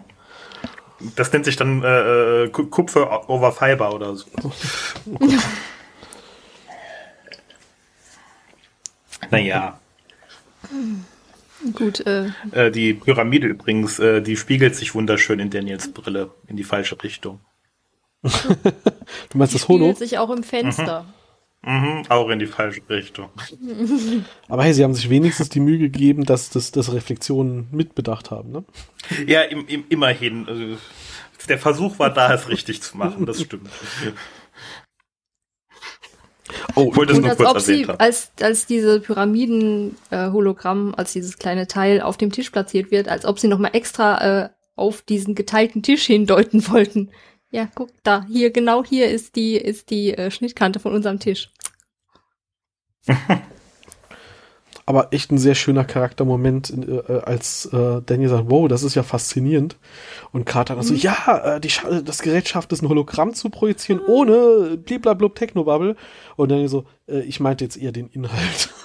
Das 1.16 1.32
nennt 1.32 1.44
sich 1.44 1.56
dann 1.56 1.82
äh, 1.84 2.44
äh, 2.44 2.48
Ku- 2.48 2.66
Kupfer 2.66 3.28
over 3.30 3.52
Fiber 3.52 3.94
oder 3.94 4.16
so. 4.16 4.26
naja, 9.30 9.78
Gut, 11.74 12.06
äh, 12.06 12.30
äh, 12.52 12.70
die 12.70 12.94
Pyramide 12.94 13.46
übrigens, 13.48 13.98
äh, 13.98 14.22
die 14.22 14.36
spiegelt 14.36 14.76
sich 14.76 14.94
wunderschön 14.94 15.40
in 15.40 15.50
Daniels 15.50 15.92
Brille 15.92 16.30
in 16.46 16.56
die 16.56 16.64
falsche 16.64 17.02
Richtung. 17.02 17.40
Du 19.30 19.38
meinst 19.38 19.54
die 19.54 19.58
das 19.58 19.68
Holo? 19.68 19.78
spiegelt 19.86 19.98
sich 19.98 20.18
auch 20.18 20.30
im 20.30 20.42
Fenster. 20.42 21.02
Mhm, 21.02 21.12
auch 22.08 22.28
in 22.28 22.38
die 22.38 22.46
falsche 22.46 22.80
Richtung. 22.88 23.30
Aber 24.48 24.62
hey, 24.64 24.72
sie 24.72 24.84
haben 24.84 24.94
sich 24.94 25.10
wenigstens 25.10 25.48
die 25.48 25.60
Mühe 25.60 25.78
gegeben, 25.78 26.24
dass 26.24 26.50
das, 26.50 26.70
das 26.70 26.92
Reflexionen 26.92 27.68
mitbedacht 27.72 28.30
haben, 28.30 28.52
ne? 28.52 28.64
Ja, 29.26 29.42
im, 29.42 29.66
im, 29.66 29.84
immerhin. 29.88 30.46
Also, 30.48 30.78
der 31.48 31.58
Versuch 31.58 31.98
war 31.98 32.10
da, 32.12 32.32
es 32.32 32.48
richtig 32.48 32.82
zu 32.82 32.96
machen, 32.96 33.26
das 33.26 33.40
stimmt. 33.40 33.68
Oh, 36.74 36.88
Ich 36.90 36.96
wollte 36.96 37.12
es 37.12 37.18
nur 37.18 37.30
als 37.30 37.38
kurz 37.38 37.50
ob 37.50 37.60
sie, 37.60 37.86
haben. 37.86 37.98
als, 37.98 38.32
als 38.40 38.66
diese 38.66 39.00
Pyramiden-Hologramm, 39.00 40.94
als 40.96 41.12
dieses 41.12 41.38
kleine 41.38 41.66
Teil 41.66 42.00
auf 42.00 42.16
dem 42.16 42.32
Tisch 42.32 42.50
platziert 42.50 42.90
wird, 42.90 43.08
als 43.08 43.24
ob 43.24 43.38
sie 43.38 43.48
nochmal 43.48 43.72
extra 43.74 44.44
äh, 44.44 44.48
auf 44.76 45.02
diesen 45.02 45.34
geteilten 45.34 45.82
Tisch 45.82 46.04
hindeuten 46.06 46.66
wollten. 46.68 47.10
Ja, 47.50 47.68
guck 47.74 47.90
da, 48.02 48.26
hier, 48.28 48.50
genau 48.50 48.84
hier 48.84 49.10
ist 49.10 49.36
die, 49.36 49.56
ist 49.56 49.90
die 49.90 50.12
äh, 50.12 50.30
Schnittkante 50.30 50.80
von 50.80 50.92
unserem 50.92 51.18
Tisch. 51.18 51.50
Aber 54.84 55.12
echt 55.12 55.30
ein 55.30 55.36
sehr 55.36 55.54
schöner 55.54 55.84
Charaktermoment, 55.84 56.70
in, 56.70 56.88
äh, 56.88 57.20
als 57.24 57.66
äh, 57.66 58.00
Daniel 58.06 58.30
sagt, 58.30 58.44
wow, 58.48 58.68
das 58.68 58.82
ist 58.82 58.94
ja 58.94 59.02
faszinierend. 59.02 59.76
Und 60.32 60.46
Carter 60.46 60.76
dann 60.76 60.82
so, 60.82 60.94
ja, 60.94 61.56
äh, 61.56 61.60
die 61.60 61.70
das 62.02 62.22
Gerät 62.22 62.48
schafft 62.48 62.72
es, 62.72 62.80
ein 62.80 62.88
Hologramm 62.88 63.34
zu 63.34 63.50
projizieren, 63.50 64.00
ohne 64.06 64.78
bliblablub 64.78 65.34
Technobubble. 65.34 65.94
Und 66.36 66.50
Daniel 66.50 66.68
so, 66.68 66.86
äh, 67.06 67.20
ich 67.20 67.38
meinte 67.38 67.64
jetzt 67.64 67.76
eher 67.76 67.92
den 67.92 68.08
Inhalt. 68.08 68.70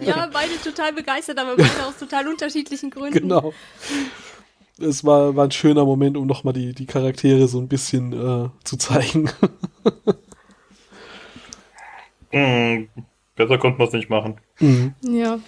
Ja, 0.00 0.30
beide 0.32 0.52
total 0.64 0.94
begeistert, 0.94 1.38
aber 1.38 1.56
beide 1.56 1.84
aus 1.86 1.98
total 1.98 2.26
unterschiedlichen 2.26 2.88
Gründen. 2.90 3.18
genau. 3.18 3.52
Es 4.78 5.04
war, 5.04 5.36
war 5.36 5.44
ein 5.44 5.50
schöner 5.52 5.84
Moment, 5.84 6.16
um 6.16 6.26
nochmal 6.26 6.52
die, 6.52 6.74
die 6.74 6.86
Charaktere 6.86 7.48
so 7.48 7.58
ein 7.58 7.68
bisschen 7.68 8.12
äh, 8.12 8.48
zu 8.64 8.76
zeigen. 8.76 9.30
Mhm, 12.32 12.88
besser 13.36 13.56
konnte 13.58 13.78
man 13.78 13.86
es 13.86 13.94
nicht 13.94 14.10
machen. 14.10 14.38
Mhm. 14.58 14.94
Ja. 15.00 15.38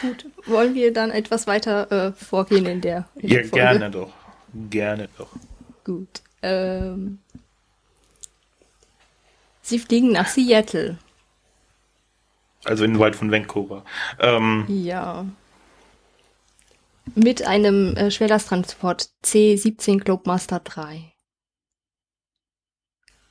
Gut. 0.00 0.26
Wollen 0.46 0.74
wir 0.74 0.92
dann 0.92 1.10
etwas 1.10 1.46
weiter 1.46 1.90
äh, 1.90 2.12
vorgehen 2.12 2.66
in 2.66 2.80
der, 2.80 3.08
in 3.16 3.28
Ja, 3.28 3.34
der 3.36 3.44
Folge? 3.48 3.50
gerne 3.56 3.90
doch. 3.90 4.12
Gerne 4.70 5.08
doch. 5.18 5.28
Gut. 5.84 6.22
Ähm, 6.42 7.18
sie 9.62 9.78
fliegen 9.78 10.12
nach 10.12 10.28
Seattle. 10.28 10.98
Also 12.64 12.84
in 12.84 12.98
weit 13.00 13.16
von 13.16 13.32
Vancouver. 13.32 13.84
Ähm, 14.20 14.66
Ja. 14.68 15.24
Mit 17.14 17.46
einem 17.46 17.96
äh, 17.96 18.10
Schwerlasttransport 18.10 19.10
C-17 19.22 19.98
Globemaster 19.98 20.60
3. 20.60 21.12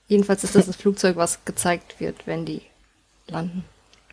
Jedenfalls 0.07 0.43
ist 0.43 0.55
das 0.55 0.65
das 0.65 0.75
Flugzeug, 0.75 1.15
was 1.15 1.45
gezeigt 1.45 1.99
wird, 1.99 2.27
wenn 2.27 2.45
die 2.45 2.61
landen. 3.27 3.63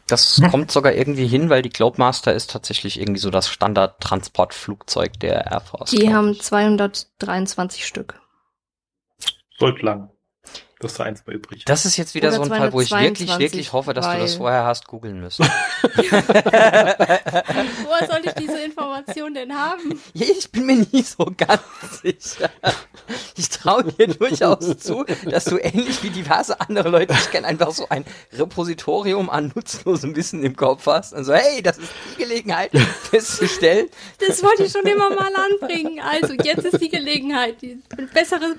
Das 0.06 0.40
kommt 0.50 0.70
sogar 0.70 0.94
irgendwie 0.94 1.26
hin, 1.26 1.50
weil 1.50 1.60
die 1.60 1.68
Globemaster 1.68 2.32
ist 2.32 2.50
tatsächlich 2.50 2.98
irgendwie 2.98 3.20
so 3.20 3.30
das 3.30 3.48
Standard-Transportflugzeug 3.48 5.20
der 5.20 5.46
Air 5.46 5.60
Force. 5.60 5.90
Die 5.90 6.14
haben 6.14 6.30
ich. 6.30 6.40
223 6.40 7.86
Stück. 7.86 8.20
sollte 9.58 9.84
lang. 9.84 10.10
Das 10.80 10.92
ist 10.92 11.00
eins 11.00 11.26
mal 11.26 11.34
übrig. 11.34 11.64
Das 11.64 11.84
ist 11.84 11.96
jetzt 11.96 12.14
wieder 12.14 12.28
Oder 12.28 12.36
so 12.36 12.42
ein 12.44 12.50
Fall, 12.50 12.72
wo 12.72 12.80
ich 12.80 12.92
wirklich, 12.92 13.28
222, 13.28 13.38
wirklich 13.40 13.72
hoffe, 13.72 13.94
dass 13.94 14.08
du 14.08 14.16
das 14.18 14.36
vorher 14.36 14.64
hast 14.64 14.86
googeln 14.86 15.20
müssen. 15.20 15.44
Woher 15.82 17.18
soll 18.06 18.20
ich 18.22 18.30
diese 18.34 18.60
Information 18.60 19.34
denn 19.34 19.58
haben? 19.58 20.00
Ich 20.14 20.52
bin 20.52 20.66
mir 20.66 20.86
nie 20.92 21.02
so 21.02 21.32
ganz 21.36 21.62
sicher. 22.00 22.48
Ich 23.36 23.48
traue 23.48 23.82
dir 23.84 24.06
durchaus 24.06 24.78
zu, 24.78 25.04
dass 25.24 25.46
du 25.46 25.58
ähnlich 25.58 26.00
wie 26.04 26.10
diverse 26.10 26.60
andere 26.60 26.90
Leute, 26.90 27.12
die 27.12 27.18
ich 27.18 27.32
kenne, 27.32 27.48
einfach 27.48 27.72
so 27.72 27.88
ein 27.88 28.04
Repositorium 28.32 29.30
an 29.30 29.50
nutzlosem 29.56 30.14
Wissen 30.14 30.44
im 30.44 30.54
Kopf 30.54 30.86
hast. 30.86 31.12
Und 31.12 31.24
so, 31.24 31.34
hey, 31.34 31.60
das 31.60 31.78
ist 31.78 31.90
die 32.12 32.18
Gelegenheit, 32.22 32.70
festzustellen. 33.10 33.88
Das 34.24 34.44
wollte 34.44 34.62
ich 34.62 34.70
schon 34.70 34.86
immer 34.86 35.10
mal 35.10 35.32
anbringen. 35.34 35.98
Also, 36.00 36.34
jetzt 36.34 36.66
ist 36.66 36.80
die 36.80 36.88
Gelegenheit. 36.88 37.60
Die 37.62 37.82
bessere 38.14 38.54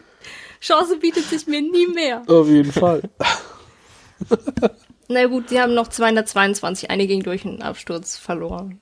Chance 0.59 0.97
bietet 0.97 1.25
sich 1.25 1.47
mir 1.47 1.61
nie 1.61 1.87
mehr. 1.87 2.23
Auf 2.27 2.47
jeden 2.47 2.71
Fall. 2.71 3.01
Na 5.07 5.25
gut, 5.25 5.49
sie 5.49 5.59
haben 5.59 5.73
noch 5.73 5.87
222. 5.87 6.89
Eine 6.89 7.07
ging 7.07 7.23
durch 7.23 7.45
einen 7.45 7.61
Absturz 7.61 8.17
verloren. 8.17 8.81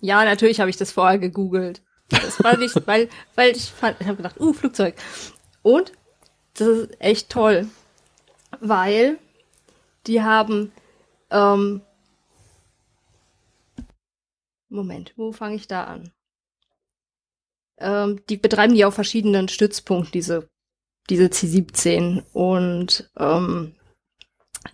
Ja, 0.00 0.24
natürlich 0.24 0.60
habe 0.60 0.70
ich 0.70 0.76
das 0.76 0.92
vorher 0.92 1.18
gegoogelt. 1.18 1.82
Das 2.08 2.42
war 2.42 2.56
nicht, 2.56 2.86
weil, 2.86 3.08
weil 3.34 3.50
ich 3.52 3.72
ich 3.98 4.06
habe 4.06 4.16
gedacht, 4.16 4.40
uh, 4.40 4.52
Flugzeug. 4.52 4.94
Und 5.62 5.92
das 6.54 6.68
ist 6.68 7.00
echt 7.00 7.30
toll, 7.30 7.68
weil 8.60 9.18
die 10.06 10.22
haben, 10.22 10.72
ähm, 11.30 11.82
Moment, 14.68 15.12
wo 15.16 15.32
fange 15.32 15.56
ich 15.56 15.68
da 15.68 15.84
an? 15.84 16.10
Ähm, 17.80 18.20
die 18.28 18.36
betreiben 18.36 18.74
die 18.74 18.84
auf 18.84 18.94
verschiedenen 18.94 19.48
Stützpunkten, 19.48 20.12
diese, 20.12 20.48
diese 21.08 21.30
C-17. 21.30 22.22
Und 22.32 23.10
ähm, 23.18 23.74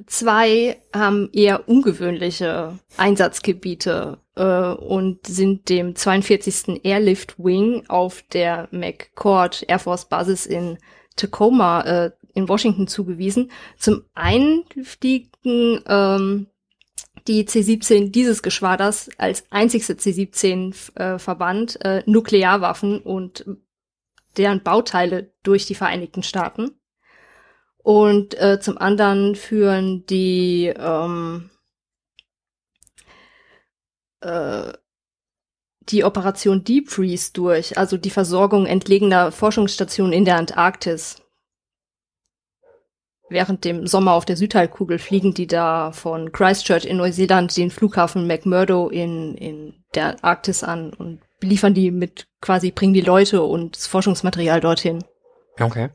zwei 0.07 0.81
haben 0.95 1.31
eher 1.33 1.69
ungewöhnliche 1.69 2.79
Einsatzgebiete 2.97 4.19
äh, 4.37 4.43
und 4.45 5.27
sind 5.27 5.69
dem 5.69 5.95
42. 5.95 6.85
Airlift 6.85 7.39
Wing 7.39 7.85
auf 7.89 8.23
der 8.33 8.69
McCord 8.71 9.65
Air 9.69 9.79
Force 9.79 10.09
Basis 10.09 10.47
in 10.47 10.79
Tacoma 11.17 11.83
äh, 11.83 12.11
in 12.35 12.49
Washington 12.49 12.89
zugewiesen. 12.89 13.51
Zum 13.79 14.05
einen 14.15 14.65
fliegen 14.83 15.81
ähm, 15.87 16.47
die 17.27 17.45
C-17 17.45 18.11
dieses 18.11 18.43
Geschwaders 18.43 19.09
als 19.17 19.45
einzigste 19.51 19.97
C-17-Verband 19.97 21.85
äh, 21.85 22.03
Nuklearwaffen 22.07 23.01
und 23.01 23.47
deren 24.37 24.63
Bauteile 24.63 25.33
durch 25.43 25.67
die 25.67 25.75
Vereinigten 25.75 26.23
Staaten. 26.23 26.73
Und 27.79 28.39
äh, 28.41 28.61
zum 28.61 28.79
anderen 28.79 29.35
führen 29.37 30.07
die 30.07 30.73
ähm, 30.77 31.51
äh, 34.21 34.73
die 35.91 36.05
Operation 36.05 36.65
Deep 36.65 36.89
Freeze 36.89 37.33
durch, 37.35 37.77
also 37.77 37.99
die 37.99 38.11
Versorgung 38.11 38.67
entlegener 38.67 39.33
Forschungsstationen 39.33 40.15
in 40.15 40.25
der 40.25 40.39
Antarktis. 40.39 41.24
Während 43.31 43.65
dem 43.65 43.87
Sommer 43.87 44.13
auf 44.13 44.27
der 44.27 44.37
Südhalbkugel 44.37 44.99
fliegen 44.99 45.33
die 45.33 45.47
da 45.47 45.93
von 45.93 46.31
Christchurch 46.31 46.85
in 46.85 46.99
Neuseeland 46.99 47.57
den 47.57 47.71
Flughafen 47.71 48.27
McMurdo 48.27 48.89
in, 48.89 49.35
in 49.35 49.75
der 49.95 50.23
Arktis 50.23 50.63
an 50.63 50.93
und 50.93 51.21
liefern 51.41 51.75
die 51.75 51.91
mit 51.91 52.27
quasi, 52.41 52.71
bringen 52.71 52.95
die 52.95 53.01
Leute 53.01 53.43
und 53.43 53.77
das 53.77 53.87
Forschungsmaterial 53.87 54.61
dorthin. 54.61 55.03
Okay. 55.59 55.89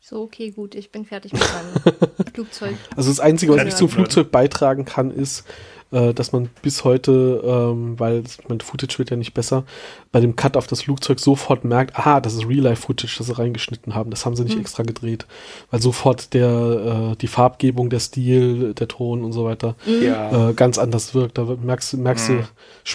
So, 0.00 0.22
okay, 0.22 0.50
gut, 0.50 0.74
ich 0.74 0.90
bin 0.90 1.04
fertig 1.04 1.32
mit 1.32 1.40
meinem 1.40 2.06
Flugzeug. 2.34 2.74
Also 2.96 3.10
das 3.10 3.20
Einzige, 3.20 3.52
was 3.52 3.64
ich 3.64 3.76
zum 3.76 3.88
Flugzeug 3.88 4.32
beitragen 4.32 4.84
kann, 4.84 5.12
ist, 5.12 5.44
äh, 5.92 6.14
dass 6.14 6.32
man 6.32 6.48
bis 6.62 6.84
heute, 6.84 7.42
ähm, 7.44 7.98
weil 7.98 8.22
mein 8.48 8.60
Footage 8.60 8.98
wird 8.98 9.10
ja 9.10 9.16
nicht 9.16 9.34
besser, 9.34 9.64
bei 10.12 10.20
dem 10.20 10.36
Cut 10.36 10.56
auf 10.56 10.66
das 10.66 10.82
Flugzeug 10.82 11.20
sofort 11.20 11.64
merkt, 11.64 11.96
aha, 11.96 12.20
das 12.20 12.34
ist 12.34 12.48
Real-Life-Footage, 12.48 13.14
das 13.18 13.26
sie 13.28 13.36
reingeschnitten 13.38 13.94
haben. 13.94 14.10
Das 14.10 14.26
haben 14.26 14.34
sie 14.36 14.44
nicht 14.44 14.54
Hm. 14.54 14.60
extra 14.60 14.82
gedreht. 14.82 15.26
Weil 15.70 15.80
sofort 15.80 16.34
der, 16.34 17.12
äh, 17.12 17.16
die 17.16 17.26
Farbgebung, 17.28 17.90
der 17.90 18.00
Stil, 18.00 18.74
der 18.74 18.88
Ton 18.88 19.22
und 19.24 19.32
so 19.32 19.44
weiter 19.44 19.76
Ja. 19.86 20.50
äh, 20.50 20.54
ganz 20.54 20.78
anders 20.78 21.14
wirkt. 21.14 21.38
Da 21.38 21.44
merkst, 21.44 21.94
merkst 21.96 22.30
Mhm. 22.30 22.44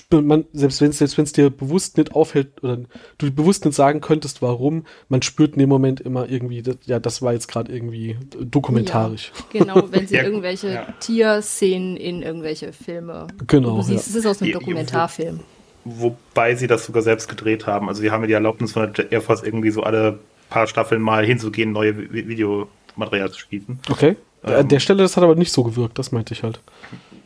du, 0.09 0.21
man, 0.21 0.45
selbst 0.53 0.81
wenn 0.81 0.89
es 0.89 0.97
selbst 0.97 1.17
wenn's 1.17 1.31
dir 1.33 1.49
bewusst 1.49 1.97
nicht 1.97 2.13
auffällt 2.13 2.63
oder 2.63 2.79
du 3.17 3.31
bewusst 3.31 3.65
nicht 3.65 3.75
sagen 3.75 4.01
könntest, 4.01 4.41
warum, 4.41 4.85
man 5.09 5.21
spürt 5.21 5.53
in 5.53 5.59
dem 5.59 5.69
Moment 5.69 5.99
immer 6.01 6.29
irgendwie, 6.29 6.61
das, 6.61 6.77
ja, 6.85 6.99
das 6.99 7.21
war 7.21 7.33
jetzt 7.33 7.47
gerade 7.47 7.71
irgendwie 7.71 8.17
dokumentarisch. 8.39 9.31
Ja, 9.53 9.59
genau, 9.63 9.83
wenn 9.91 10.07
sie 10.07 10.15
Ja, 10.15 10.23
irgendwelche 10.23 10.69
ja. 10.73 10.85
Tierszenen 10.99 11.97
in 11.97 12.21
irgendwelche 12.21 12.71
Filme. 12.85 13.27
Genau, 13.47 13.77
Du 13.77 13.81
siehst, 13.81 14.07
ja. 14.07 14.11
es 14.11 14.15
ist 14.15 14.25
aus 14.25 14.41
einem 14.41 14.53
Dokumentarfilm. 14.53 15.39
Wobei 15.83 16.55
sie 16.55 16.67
das 16.67 16.85
sogar 16.85 17.01
selbst 17.03 17.27
gedreht 17.29 17.67
haben. 17.67 17.89
Also 17.89 18.01
sie 18.01 18.09
haben 18.11 18.21
ja 18.23 18.27
die 18.27 18.33
Erlaubnis 18.33 18.71
von 18.73 18.91
der 18.93 19.11
Air 19.11 19.21
Force 19.21 19.43
irgendwie 19.43 19.69
so 19.71 19.83
alle 19.83 20.19
paar 20.49 20.67
Staffeln 20.67 21.01
mal 21.01 21.25
hinzugehen, 21.25 21.71
neue 21.71 21.91
Vi- 21.91 22.27
Videomaterial 22.27 23.29
zu 23.31 23.39
schießen. 23.39 23.79
Okay. 23.89 24.15
Ähm. 24.43 24.53
An 24.55 24.67
der 24.67 24.79
Stelle, 24.79 25.03
das 25.03 25.15
hat 25.17 25.23
aber 25.23 25.35
nicht 25.35 25.51
so 25.51 25.63
gewirkt, 25.63 25.99
das 25.99 26.11
meinte 26.11 26.33
ich 26.33 26.43
halt. 26.43 26.59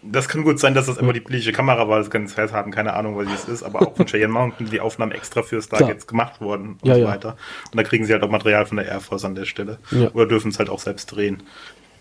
Das 0.01 0.29
kann 0.29 0.43
gut 0.43 0.59
sein, 0.59 0.73
dass 0.73 0.85
das 0.87 0.97
immer 0.97 1.11
die 1.11 1.19
billige 1.19 1.51
Kamera 1.51 1.87
war, 1.89 1.99
das 1.99 2.09
kann 2.09 2.23
es 2.23 2.37
haben, 2.37 2.71
keine 2.71 2.93
Ahnung, 2.93 3.17
was 3.17 3.27
es 3.33 3.49
ist, 3.49 3.63
aber 3.63 3.81
auch 3.81 3.95
von 3.97 4.05
Cheyenne 4.05 4.31
Mountain 4.31 4.69
die 4.69 4.79
Aufnahmen 4.79 5.11
extra 5.11 5.41
für. 5.43 5.61
Stargates 5.61 6.07
gemacht 6.07 6.39
worden 6.39 6.77
und 6.81 6.87
Ja, 6.87 6.95
so 6.95 7.01
ja. 7.01 7.07
weiter. 7.07 7.37
Und 7.71 7.77
da 7.77 7.83
kriegen 7.83 8.05
sie 8.05 8.13
halt 8.13 8.23
auch 8.23 8.29
Material 8.29 8.65
von 8.65 8.77
der 8.77 8.87
Air 8.87 9.01
Force 9.01 9.25
an 9.25 9.35
der 9.35 9.43
Stelle. 9.45 9.77
Ja. 9.91 10.09
Oder 10.13 10.25
dürfen 10.25 10.49
es 10.51 10.59
halt 10.59 10.69
auch 10.69 10.79
selbst 10.79 11.07
drehen. 11.07 11.43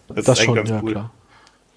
Das, 0.09 0.25
Das 0.25 0.39
ist 0.39 0.45
schon, 0.45 0.57
eigentlich 0.57 0.69
ja, 0.71 0.75
ganz 0.77 0.85
cool. 0.85 0.93
klar. 0.93 1.13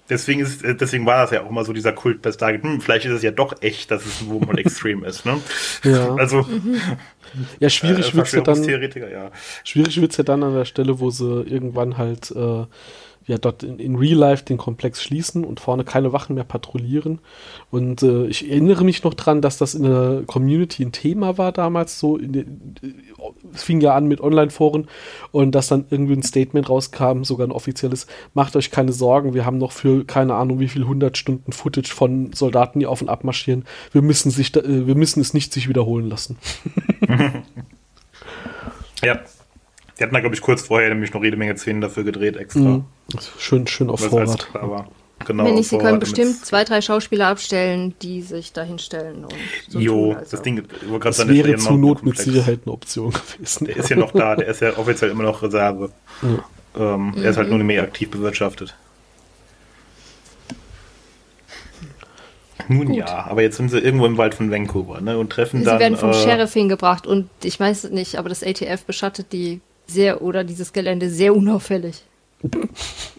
Deswegen 0.08 0.40
ist, 0.40 0.64
äh, 0.64 0.74
deswegen 0.74 1.06
war 1.06 1.22
das 1.22 1.30
ja 1.30 1.42
auch 1.42 1.50
immer 1.50 1.64
so 1.64 1.72
dieser 1.72 1.92
Kult 1.92 2.22
bei 2.22 2.32
Stargate. 2.32 2.62
Hm, 2.62 2.80
vielleicht 2.80 3.06
ist 3.06 3.12
es 3.12 3.22
ja 3.22 3.30
doch 3.30 3.54
echt, 3.62 3.90
dass 3.90 4.04
es 4.04 4.20
ein 4.20 4.28
Wormhole 4.28 4.58
Extreme 4.64 5.06
ist, 5.06 5.24
ne? 5.24 5.40
Ja. 5.84 6.14
Also, 6.16 6.46
Ja, 7.60 7.70
schwierig 7.70 8.12
äh, 8.12 8.16
wird's 8.16 8.32
ja 8.32 8.40
dann. 8.40 8.62
Ja. 8.62 9.30
Schwierig 9.64 10.00
wird's 10.00 10.16
ja 10.16 10.24
dann 10.24 10.42
an 10.42 10.54
der 10.54 10.64
Stelle, 10.64 11.00
wo 11.00 11.10
sie 11.10 11.42
irgendwann 11.42 11.96
halt 11.96 12.30
äh, 12.32 12.66
ja 13.26 13.38
dort 13.38 13.62
in, 13.62 13.78
in 13.78 13.96
Real 13.96 14.18
Life 14.18 14.44
den 14.44 14.58
Komplex 14.58 15.02
schließen 15.02 15.44
und 15.44 15.60
vorne 15.60 15.84
keine 15.84 16.12
Wachen 16.12 16.34
mehr 16.34 16.44
patrouillieren. 16.44 17.20
Und 17.70 18.02
äh, 18.02 18.26
ich 18.26 18.48
erinnere 18.48 18.84
mich 18.84 19.02
noch 19.02 19.14
dran, 19.14 19.40
dass 19.40 19.58
das 19.58 19.74
in 19.74 19.84
der 19.84 20.22
Community 20.26 20.84
ein 20.84 20.92
Thema 20.92 21.38
war 21.38 21.52
damals 21.52 21.98
so. 21.98 22.18
Der, 22.18 22.44
es 23.54 23.62
fing 23.62 23.80
ja 23.80 23.94
an 23.94 24.06
mit 24.06 24.20
Online-Foren 24.20 24.88
und 25.30 25.54
dass 25.54 25.68
dann 25.68 25.84
irgendwie 25.90 26.14
ein 26.14 26.22
Statement 26.22 26.68
rauskam, 26.68 27.24
sogar 27.24 27.46
ein 27.46 27.52
offizielles, 27.52 28.06
macht 28.34 28.56
euch 28.56 28.70
keine 28.70 28.92
Sorgen, 28.92 29.34
wir 29.34 29.44
haben 29.44 29.58
noch 29.58 29.72
für 29.72 30.04
keine 30.04 30.34
Ahnung 30.34 30.60
wie 30.60 30.68
viel 30.68 30.82
100 30.82 31.16
Stunden 31.16 31.52
Footage 31.52 31.92
von 31.92 32.32
Soldaten, 32.32 32.80
die 32.80 32.86
auf 32.86 33.02
und 33.02 33.08
ab 33.08 33.24
marschieren. 33.24 33.64
Wir 33.92 34.02
müssen 34.02 34.30
sich, 34.30 34.54
äh, 34.56 34.86
wir 34.86 34.94
müssen 34.94 35.20
es 35.20 35.34
nicht 35.34 35.52
sich 35.52 35.68
wiederholen 35.68 36.08
lassen. 36.08 36.38
Ja. 39.02 39.20
Die 39.98 40.02
hatten 40.02 40.14
da, 40.14 40.20
glaube 40.20 40.34
ich, 40.34 40.40
kurz 40.40 40.62
vorher 40.62 40.88
nämlich 40.88 41.12
noch 41.12 41.22
jede 41.22 41.36
Menge 41.36 41.56
Szenen 41.56 41.80
dafür 41.80 42.04
gedreht, 42.04 42.36
extra. 42.36 42.60
Mhm. 42.60 42.84
Schön, 43.38 43.66
schön 43.66 43.90
auf 43.90 44.00
Vorrat. 44.00 44.48
war. 44.54 44.88
Genau, 45.24 45.44
Wenn 45.44 45.54
nicht, 45.54 45.68
sie 45.68 45.78
können 45.78 46.00
bestimmt 46.00 46.44
zwei, 46.44 46.64
drei 46.64 46.80
Schauspieler 46.80 47.28
abstellen, 47.28 47.94
die 48.02 48.22
sich 48.22 48.52
dahin 48.52 48.80
stellen 48.80 49.24
und 49.24 49.34
so 49.68 49.78
Jo, 49.78 49.92
tun, 50.08 50.16
als 50.16 50.30
das. 50.30 50.42
Ding, 50.42 50.62
Das 51.00 51.16
der 51.18 51.28
wäre 51.28 51.56
zu 51.56 51.74
Not 51.74 52.02
mit 52.04 52.18
Sicherheit 52.18 52.60
eine 52.64 52.72
Option 52.72 53.12
gewesen. 53.12 53.66
Der 53.66 53.76
ist 53.76 53.88
ja 53.88 53.96
noch 53.96 54.10
da, 54.10 54.34
der 54.34 54.48
ist 54.48 54.60
ja 54.60 54.76
offiziell 54.76 55.10
immer 55.10 55.22
noch 55.22 55.40
Reserve. 55.42 55.92
Ähm, 56.76 57.12
Er 57.18 57.30
ist 57.30 57.36
halt 57.36 57.50
nur 57.50 57.58
nicht 57.58 57.66
mehr 57.68 57.82
aktiv 57.84 58.10
bewirtschaftet. 58.10 58.74
Nun 62.68 62.86
Gut. 62.88 62.96
ja, 62.96 63.26
aber 63.26 63.42
jetzt 63.42 63.56
sind 63.56 63.70
sie 63.70 63.78
irgendwo 63.78 64.06
im 64.06 64.16
Wald 64.18 64.34
von 64.34 64.50
Vancouver 64.50 65.00
ne, 65.00 65.18
und 65.18 65.30
treffen 65.30 65.60
Sie 65.60 65.66
dann. 65.66 65.80
werden 65.80 65.96
vom 65.96 66.10
äh, 66.10 66.14
Sheriff 66.14 66.52
hingebracht 66.52 67.06
und 67.06 67.28
ich 67.42 67.58
weiß 67.58 67.84
es 67.84 67.90
nicht, 67.90 68.16
aber 68.16 68.28
das 68.28 68.42
ATF 68.44 68.84
beschattet 68.84 69.32
die 69.32 69.60
sehr 69.92 70.22
oder 70.22 70.44
dieses 70.44 70.72
Gelände 70.72 71.10
sehr 71.10 71.34
unauffällig. 71.34 72.02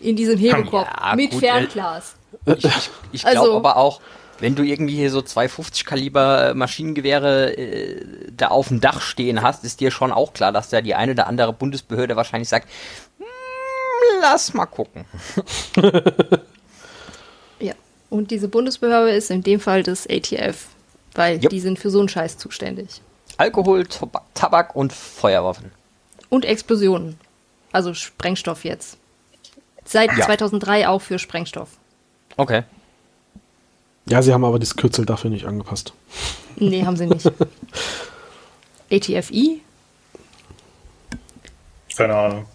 In 0.01 0.15
diesem 0.15 0.37
Hebekorb 0.37 0.87
Ja, 1.01 1.15
mit 1.15 1.31
gut, 1.31 1.39
Fernglas. 1.39 2.15
Ich, 2.45 2.65
ich, 2.65 2.89
ich 3.13 3.21
glaube 3.21 3.39
Also- 3.39 3.55
aber 3.57 3.77
auch, 3.77 4.01
wenn 4.39 4.55
du 4.55 4.63
irgendwie 4.63 4.95
hier 4.95 5.09
so 5.11 5.21
250 5.21 5.85
Kaliber 5.85 6.49
äh, 6.49 6.53
Maschinengewehre 6.53 7.55
äh, 7.55 8.05
da 8.35 8.47
auf 8.49 8.67
dem 8.67 8.81
Dach 8.81 8.99
stehen 8.99 9.41
hast, 9.41 9.63
ist 9.63 9.79
dir 9.79 9.91
schon 9.91 10.11
auch 10.11 10.33
klar, 10.33 10.51
dass 10.51 10.69
da 10.69 10.81
die 10.81 10.95
eine 10.95 11.13
oder 11.13 11.27
andere 11.27 11.53
Bundesbehörde 11.53 12.15
wahrscheinlich 12.17 12.49
sagt, 12.49 12.67
"Hm, 13.19 13.25
lass 14.21 14.53
mal 14.53 14.65
gucken. 14.65 15.05
Ja. 17.59 17.73
Und 18.09 18.31
diese 18.31 18.47
Bundesbehörde 18.47 19.11
ist 19.11 19.31
in 19.31 19.43
dem 19.43 19.59
Fall 19.59 19.83
das 19.83 20.07
ATF, 20.09 20.67
weil 21.15 21.37
Jupp. 21.41 21.49
die 21.49 21.59
sind 21.59 21.79
für 21.79 21.89
so 21.89 21.99
einen 21.99 22.09
Scheiß 22.09 22.37
zuständig. 22.37 23.01
Alkohol, 23.37 23.85
Toba 23.85 24.21
Tabak 24.33 24.75
und 24.75 24.93
Feuerwaffen. 24.93 25.71
Und 26.33 26.45
Explosionen. 26.45 27.19
Also 27.71 27.93
Sprengstoff 27.93 28.65
jetzt. 28.65 28.97
Seit 29.85 30.09
Ja. 30.17 30.25
2003 30.25 30.87
auch 30.87 30.99
für 30.99 31.19
Sprengstoff. 31.19 31.69
Okay. 32.37 32.63
Ja, 34.07 34.19
sie 34.23 34.33
haben 34.33 34.43
aber 34.43 34.57
das 34.57 34.75
Kürzel 34.75 35.05
dafür 35.05 35.29
nicht 35.29 35.45
angepasst. 35.45 35.93
Nee, 36.55 36.83
haben 36.85 36.97
sie 36.97 37.05
nicht. 37.05 37.31
ATFI? 38.91 39.61
Keine 41.95 42.15
Ahnung. 42.15 42.45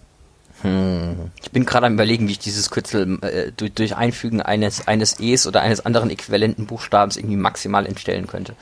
Ich 1.40 1.52
bin 1.52 1.64
gerade 1.64 1.86
am 1.86 1.94
überlegen, 1.94 2.26
wie 2.26 2.32
ich 2.32 2.40
dieses 2.40 2.70
Kürzel 2.70 3.22
äh, 3.22 3.52
durch, 3.56 3.72
durch 3.74 3.94
Einfügen 3.94 4.42
eines, 4.42 4.88
eines 4.88 5.20
E's 5.20 5.46
oder 5.46 5.60
eines 5.60 5.86
anderen 5.86 6.10
äquivalenten 6.10 6.66
Buchstabens 6.66 7.16
irgendwie 7.16 7.36
maximal 7.36 7.86
entstellen 7.86 8.26
könnte. 8.26 8.56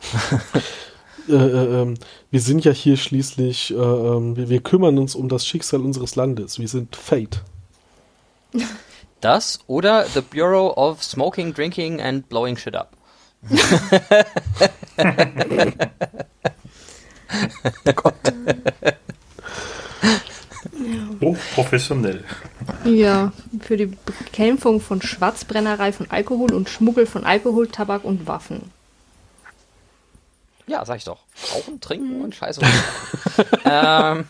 Äh, 1.28 1.32
äh, 1.32 1.82
ähm, 1.82 1.94
wir 2.30 2.40
sind 2.40 2.64
ja 2.64 2.72
hier 2.72 2.96
schließlich, 2.96 3.72
äh, 3.72 3.76
ähm, 3.76 4.36
wir, 4.36 4.48
wir 4.48 4.60
kümmern 4.60 4.98
uns 4.98 5.14
um 5.14 5.28
das 5.28 5.46
Schicksal 5.46 5.80
unseres 5.80 6.16
Landes. 6.16 6.58
Wir 6.58 6.68
sind 6.68 6.96
Fate. 6.96 7.42
Das 9.20 9.58
oder 9.66 10.04
The 10.04 10.20
Bureau 10.20 10.76
of 10.76 11.02
Smoking, 11.02 11.52
Drinking 11.52 12.00
and 12.00 12.28
Blowing 12.28 12.56
Shit 12.56 12.76
Up. 12.76 12.92
Hochprofessionell. 21.20 22.24
Ja, 22.84 23.32
für 23.60 23.76
die 23.76 23.86
Bekämpfung 23.86 24.80
von 24.80 25.02
Schwarzbrennerei 25.02 25.92
von 25.92 26.10
Alkohol 26.10 26.52
und 26.52 26.68
Schmuggel 26.68 27.06
von 27.06 27.24
Alkohol, 27.24 27.68
Tabak 27.68 28.04
und 28.04 28.26
Waffen. 28.26 28.70
Ja, 30.68 30.84
sag 30.84 30.98
ich 30.98 31.04
doch. 31.04 31.20
Rauchen, 31.52 31.80
trinken 31.80 32.22
und 32.22 32.34
Scheiße. 32.34 32.60
ähm, 33.64 34.26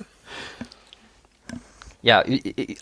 ja, 2.01 2.25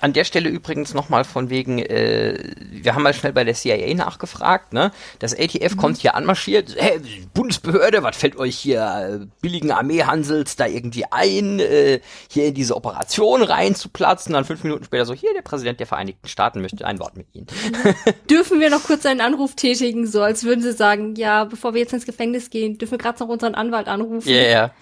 an 0.00 0.12
der 0.12 0.24
Stelle 0.24 0.50
übrigens 0.50 0.92
nochmal 0.92 1.24
von 1.24 1.48
wegen, 1.48 1.78
äh, 1.78 2.52
wir 2.70 2.94
haben 2.94 3.02
mal 3.02 3.14
schnell 3.14 3.32
bei 3.32 3.44
der 3.44 3.54
CIA 3.54 3.94
nachgefragt, 3.94 4.74
ne? 4.74 4.92
Das 5.20 5.34
ATF 5.34 5.78
kommt 5.78 5.96
hier 5.96 6.14
anmarschiert, 6.14 6.76
hey, 6.76 7.00
Bundesbehörde, 7.32 8.02
was 8.02 8.14
fällt 8.16 8.36
euch 8.36 8.58
hier 8.58 9.20
äh, 9.22 9.26
billigen 9.40 9.70
Armeehansels 9.70 10.56
da 10.56 10.66
irgendwie 10.66 11.04
ein, 11.10 11.60
äh, 11.60 12.00
hier 12.30 12.46
in 12.46 12.54
diese 12.54 12.76
Operation 12.76 13.42
reinzuplatzen? 13.42 14.34
Dann 14.34 14.44
fünf 14.44 14.62
Minuten 14.64 14.84
später 14.84 15.06
so, 15.06 15.14
hier, 15.14 15.32
der 15.32 15.42
Präsident 15.42 15.80
der 15.80 15.86
Vereinigten 15.86 16.28
Staaten 16.28 16.60
möchte 16.60 16.84
ein 16.84 16.98
Wort 16.98 17.16
mit 17.16 17.26
Ihnen. 17.32 17.46
Dürfen 18.30 18.60
wir 18.60 18.68
noch 18.68 18.82
kurz 18.84 19.06
einen 19.06 19.22
Anruf 19.22 19.54
tätigen, 19.56 20.06
so 20.06 20.20
als 20.20 20.44
würden 20.44 20.60
sie 20.60 20.72
sagen, 20.72 21.14
ja, 21.14 21.44
bevor 21.44 21.72
wir 21.72 21.80
jetzt 21.80 21.94
ins 21.94 22.04
Gefängnis 22.04 22.50
gehen, 22.50 22.76
dürfen 22.76 22.92
wir 22.92 22.98
gerade 22.98 23.18
noch 23.20 23.28
unseren 23.28 23.54
Anwalt 23.54 23.88
anrufen? 23.88 24.28
Yeah. 24.28 24.72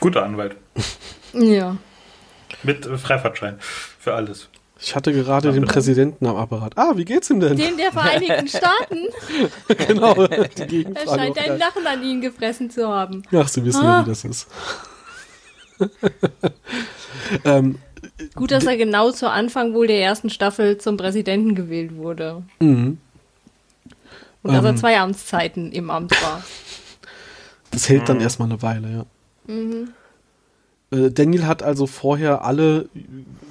Guter 0.00 0.24
Anwalt. 0.24 0.56
Ja. 1.32 1.76
Mit 2.62 2.86
Freifahrtschein. 2.86 3.58
Für 3.98 4.14
alles. 4.14 4.48
Ich 4.80 4.94
hatte 4.94 5.12
gerade 5.12 5.52
den 5.52 5.64
Präsidenten 5.64 6.24
am 6.26 6.36
Apparat. 6.36 6.78
Ah, 6.78 6.92
wie 6.94 7.04
geht's 7.04 7.28
ihm 7.30 7.40
denn? 7.40 7.56
Den 7.56 7.76
der 7.76 7.90
Vereinigten 7.90 8.46
Staaten, 8.56 9.08
genau, 9.88 10.14
die 10.26 10.32
er 10.32 10.48
Gegenfrage. 10.66 11.08
scheint 11.20 11.38
auch 11.38 11.50
ein. 11.50 11.58
Lachen 11.58 11.86
an 11.86 12.02
ihn 12.04 12.20
gefressen 12.20 12.70
zu 12.70 12.86
haben. 12.88 13.22
Ach, 13.34 13.48
Sie 13.48 13.64
wissen 13.64 13.82
ja, 13.82 14.04
wie 14.04 14.08
das 14.10 14.24
ist. 14.24 14.46
ähm, 17.44 17.78
Gut, 18.34 18.50
dass 18.50 18.64
er 18.64 18.76
genau 18.76 19.10
zu 19.10 19.28
Anfang 19.30 19.74
wohl 19.74 19.86
der 19.86 20.00
ersten 20.02 20.30
Staffel 20.30 20.78
zum 20.78 20.96
Präsidenten 20.96 21.54
gewählt 21.54 21.96
wurde. 21.96 22.42
mhm. 22.60 22.98
Und 24.44 24.52
dass 24.54 24.62
er 24.64 24.70
Ähm. 24.70 24.76
zwei 24.76 24.98
Amtszeiten 25.00 25.72
im 25.72 25.90
Amt 25.90 26.12
war. 26.22 26.44
Das 27.72 27.88
hält 27.88 28.08
dann 28.08 28.20
erstmal 28.20 28.48
eine 28.48 28.62
Weile, 28.62 28.88
ja. 29.48 29.52
Äh, 29.52 29.86
Daniel 30.90 31.46
hat 31.46 31.62
also 31.62 31.86
vorher 31.86 32.44
alle 32.44 32.88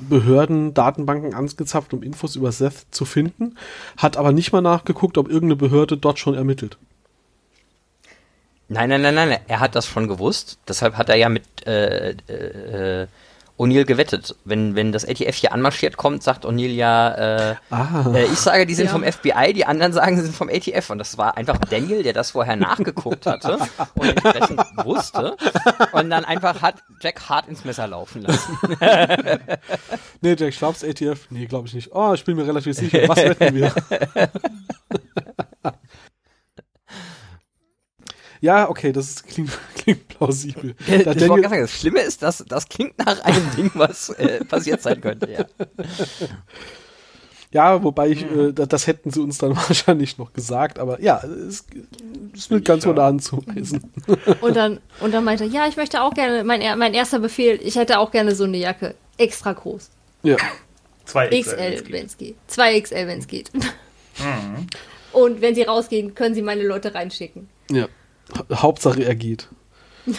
Behörden 0.10 0.74
Datenbanken 0.74 1.36
angezapft, 1.36 1.94
um 1.94 2.02
Infos 2.02 2.36
über 2.36 2.52
Seth 2.52 2.88
zu 2.90 3.06
finden, 3.06 3.58
hat 3.96 4.18
aber 4.18 4.32
nicht 4.32 4.52
mal 4.54 4.62
nachgeguckt, 4.62 5.18
ob 5.18 5.28
irgendeine 5.28 5.56
Behörde 5.56 5.98
dort 5.98 6.18
schon 6.18 6.34
ermittelt. 6.34 6.78
Nein, 8.70 8.90
nein, 8.90 9.02
nein, 9.02 9.16
nein, 9.16 9.40
er 9.48 9.60
hat 9.60 9.76
das 9.76 9.86
schon 9.86 10.08
gewusst. 10.08 10.58
Deshalb 10.68 10.96
hat 10.96 11.10
er 11.10 11.16
ja 11.16 11.30
mit 11.30 11.66
äh, 11.66 12.16
äh, 12.28 13.04
äh, 13.04 13.08
O'Neill 13.58 13.86
gewettet. 13.86 14.36
Wenn, 14.46 14.76
wenn 14.76 14.92
das 14.92 15.04
ATF 15.08 15.36
hier 15.36 15.52
anmarschiert 15.52 15.98
kommt, 15.98 16.22
sagt 16.24 16.46
O'Neill 16.46 16.72
ja, 16.74 17.52
äh, 17.52 17.56
Ah. 17.72 18.06
äh, 18.14 18.26
ich 18.26 18.38
sage, 18.40 18.66
die 18.68 18.76
sind 18.76 18.86
Ja. 18.86 18.92
vom 18.92 19.04
FBI, 19.04 19.54
die 19.54 19.66
anderen 19.66 19.94
sagen, 19.94 20.16
sie 20.18 20.24
sind 20.24 20.36
vom 20.36 20.50
ATF. 20.50 20.90
Und 20.92 21.00
das 21.00 21.18
war 21.18 21.38
einfach 21.38 21.58
Daniel, 21.58 22.04
der 22.04 22.14
das 22.14 22.32
vorher 22.32 22.56
nachgeguckt 22.56 23.26
hatte 23.26 23.58
und 23.96 24.10
entsprechend 24.10 24.60
wusste. 24.84 25.36
Und 25.94 26.10
dann 26.10 26.26
einfach 26.26 26.62
hat 26.62 26.76
Jack 27.02 27.30
hart 27.30 27.48
ins 27.48 27.66
Messer 27.66 27.88
laufen 27.88 28.22
lassen. 28.24 28.58
Nee, 30.22 30.36
Jack 30.38 30.54
Schlaubs 30.54 30.84
ATF? 30.84 31.28
Nee, 31.30 31.46
glaube 31.46 31.68
ich 31.68 31.74
nicht. 31.74 31.90
Oh, 31.94 32.14
ich 32.14 32.24
bin 32.26 32.36
mir 32.36 32.46
relativ 32.48 32.76
sicher. 32.76 33.08
Was 33.08 33.18
wetten 33.18 33.56
wir? 33.56 33.74
Ja, 38.42 38.70
okay, 38.70 38.92
das 38.92 39.10
ist, 39.10 39.28
klingt, 39.28 39.52
klingt 39.78 40.08
plausibel. 40.08 40.76
Äh, 40.88 41.04
Da 41.04 41.14
gerade 41.14 41.42
sagen, 41.50 41.62
das 41.62 41.72
Schlimme 41.72 42.02
ist, 42.02 42.22
dass 42.24 42.44
das 42.48 42.68
klingt 42.70 42.98
nach 43.00 43.20
einem 43.24 43.46
Ding, 43.58 43.72
was 43.74 44.10
äh, 44.10 44.44
passiert 44.46 44.82
sein 44.82 45.02
könnte. 45.02 45.30
Ja. 45.32 45.46
Ja, 47.52 47.82
wobei 47.82 48.10
ich, 48.10 48.24
äh, 48.24 48.52
da- 48.52 48.66
das 48.66 48.88
hätten 48.88 49.10
sie 49.10 49.22
uns 49.22 49.38
dann 49.38 49.56
wahrscheinlich 49.56 50.18
noch 50.18 50.34
gesagt, 50.34 50.80
aber 50.80 51.02
ja, 51.02 51.22
es 51.24 51.64
ist 52.34 52.52
nicht 52.52 52.66
ganz 52.66 52.86
ohne 52.86 53.02
anzuweisen. 53.04 53.90
Und 54.42 54.56
dann, 54.56 54.80
und 55.00 55.14
dann 55.14 55.24
meinte 55.24 55.46
er, 55.46 55.50
ja, 55.50 55.68
ich 55.68 55.78
möchte 55.78 56.02
auch 56.02 56.14
gerne, 56.14 56.44
mein, 56.44 56.62
mein 56.78 56.94
erster 56.94 57.20
Befehl, 57.20 57.58
ich 57.64 57.76
hätte 57.78 58.00
auch 58.00 58.12
gerne 58.12 58.36
so 58.36 58.44
eine 58.44 58.58
Jacke. 58.58 58.96
Extra 59.18 59.54
groß. 59.54 59.90
Ja. 60.24 60.36
Zwei 61.06 61.30
XL, 61.30 61.84
wenn 61.90 62.06
es 62.06 62.18
geht. 62.18 62.36
2XL, 62.52 63.08
wenn 63.08 63.20
es 63.20 63.28
geht. 63.28 63.50
Und 65.14 65.40
wenn 65.42 65.56
sie 65.56 65.64
rausgehen, 65.64 66.14
können 66.16 66.36
sie 66.36 66.42
meine 66.42 66.64
Leute 66.64 66.94
reinschicken. 66.94 67.48
ja. 67.72 67.88
Ha- 68.36 68.62
Hauptsache 68.62 69.04
er 69.04 69.16
geht. 69.16 69.48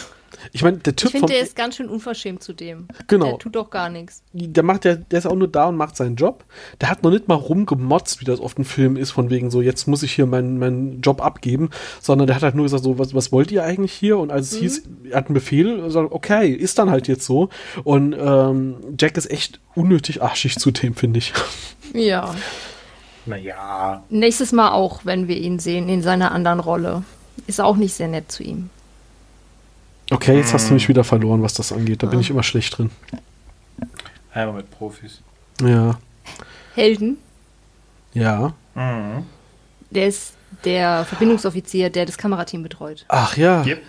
Ich 0.52 0.62
meine, 0.62 0.76
der 0.76 0.92
Ich 0.92 0.96
Typ 0.96 1.10
finde, 1.10 1.26
vom, 1.26 1.30
der 1.30 1.40
ist 1.40 1.56
ganz 1.56 1.74
schön 1.76 1.88
unverschämt 1.88 2.42
zu 2.44 2.52
dem. 2.52 2.86
Genau. 3.08 3.24
Der 3.26 3.38
tut 3.38 3.56
doch 3.56 3.70
gar 3.70 3.88
nichts. 3.88 4.22
der 4.32 4.62
macht 4.62 4.84
ja, 4.84 4.94
der 4.94 5.18
ist 5.18 5.26
auch 5.26 5.34
nur 5.34 5.48
da 5.48 5.66
und 5.66 5.76
macht 5.76 5.96
seinen 5.96 6.14
Job. 6.16 6.44
Der 6.80 6.90
hat 6.90 7.02
noch 7.02 7.10
nicht 7.10 7.26
mal 7.26 7.34
rumgemotzt, 7.34 8.20
wie 8.20 8.24
das 8.24 8.38
oft 8.38 8.56
in 8.58 8.64
Filmen 8.64 8.96
ist, 8.96 9.10
von 9.10 9.30
wegen 9.30 9.50
so, 9.50 9.62
jetzt 9.62 9.88
muss 9.88 10.02
ich 10.04 10.12
hier 10.12 10.26
meinen, 10.26 10.58
meinen 10.58 11.00
Job 11.00 11.22
abgeben, 11.22 11.70
sondern 12.00 12.26
der 12.28 12.36
hat 12.36 12.42
halt 12.44 12.54
nur 12.54 12.66
gesagt, 12.66 12.84
so, 12.84 12.98
was, 12.98 13.14
was 13.14 13.32
wollt 13.32 13.50
ihr 13.50 13.64
eigentlich 13.64 13.92
hier? 13.92 14.18
Und 14.18 14.30
als 14.30 14.52
es 14.52 14.58
hieß, 14.58 14.82
er 15.10 15.16
hat 15.16 15.26
einen 15.26 15.34
Befehl, 15.34 15.90
sagt, 15.90 16.12
okay, 16.12 16.52
ist 16.52 16.78
dann 16.78 16.90
halt 16.90 17.08
jetzt 17.08 17.24
so. 17.24 17.48
Und 17.82 18.14
ähm, 18.16 18.76
Jack 18.98 19.16
ist 19.16 19.30
echt 19.30 19.60
unnötig 19.74 20.22
arschig 20.22 20.56
zu 20.58 20.70
dem, 20.70 20.94
finde 20.94 21.18
ich. 21.18 21.32
Ja. 21.94 22.32
Naja. 23.26 24.04
Nächstes 24.08 24.52
Mal 24.52 24.70
auch, 24.70 25.04
wenn 25.04 25.26
wir 25.26 25.36
ihn 25.38 25.58
sehen, 25.58 25.88
in 25.88 26.02
seiner 26.02 26.32
anderen 26.32 26.60
Rolle. 26.60 27.02
Ist 27.46 27.60
auch 27.60 27.76
nicht 27.76 27.94
sehr 27.94 28.08
nett 28.08 28.30
zu 28.30 28.42
ihm. 28.42 28.70
Okay, 30.10 30.36
jetzt 30.36 30.54
hast 30.54 30.70
du 30.70 30.74
mich 30.74 30.88
wieder 30.88 31.04
verloren, 31.04 31.42
was 31.42 31.54
das 31.54 31.72
angeht. 31.72 32.02
Da 32.02 32.06
bin 32.06 32.20
ich 32.20 32.30
immer 32.30 32.42
schlecht 32.42 32.78
drin. 32.78 32.90
Einmal 34.32 34.56
mit 34.56 34.70
Profis. 34.70 35.20
Ja, 35.62 35.98
Helden, 36.74 37.18
ja. 38.14 38.52
Mhm. 38.74 39.26
der 39.90 40.06
ist 40.08 40.34
der 40.64 41.04
Verbindungsoffizier, 41.04 41.90
der 41.90 42.06
das 42.06 42.16
Kamerateam 42.16 42.62
betreut. 42.62 43.04
Ach 43.08 43.36
ja, 43.36 43.64
Yep. 43.64 43.82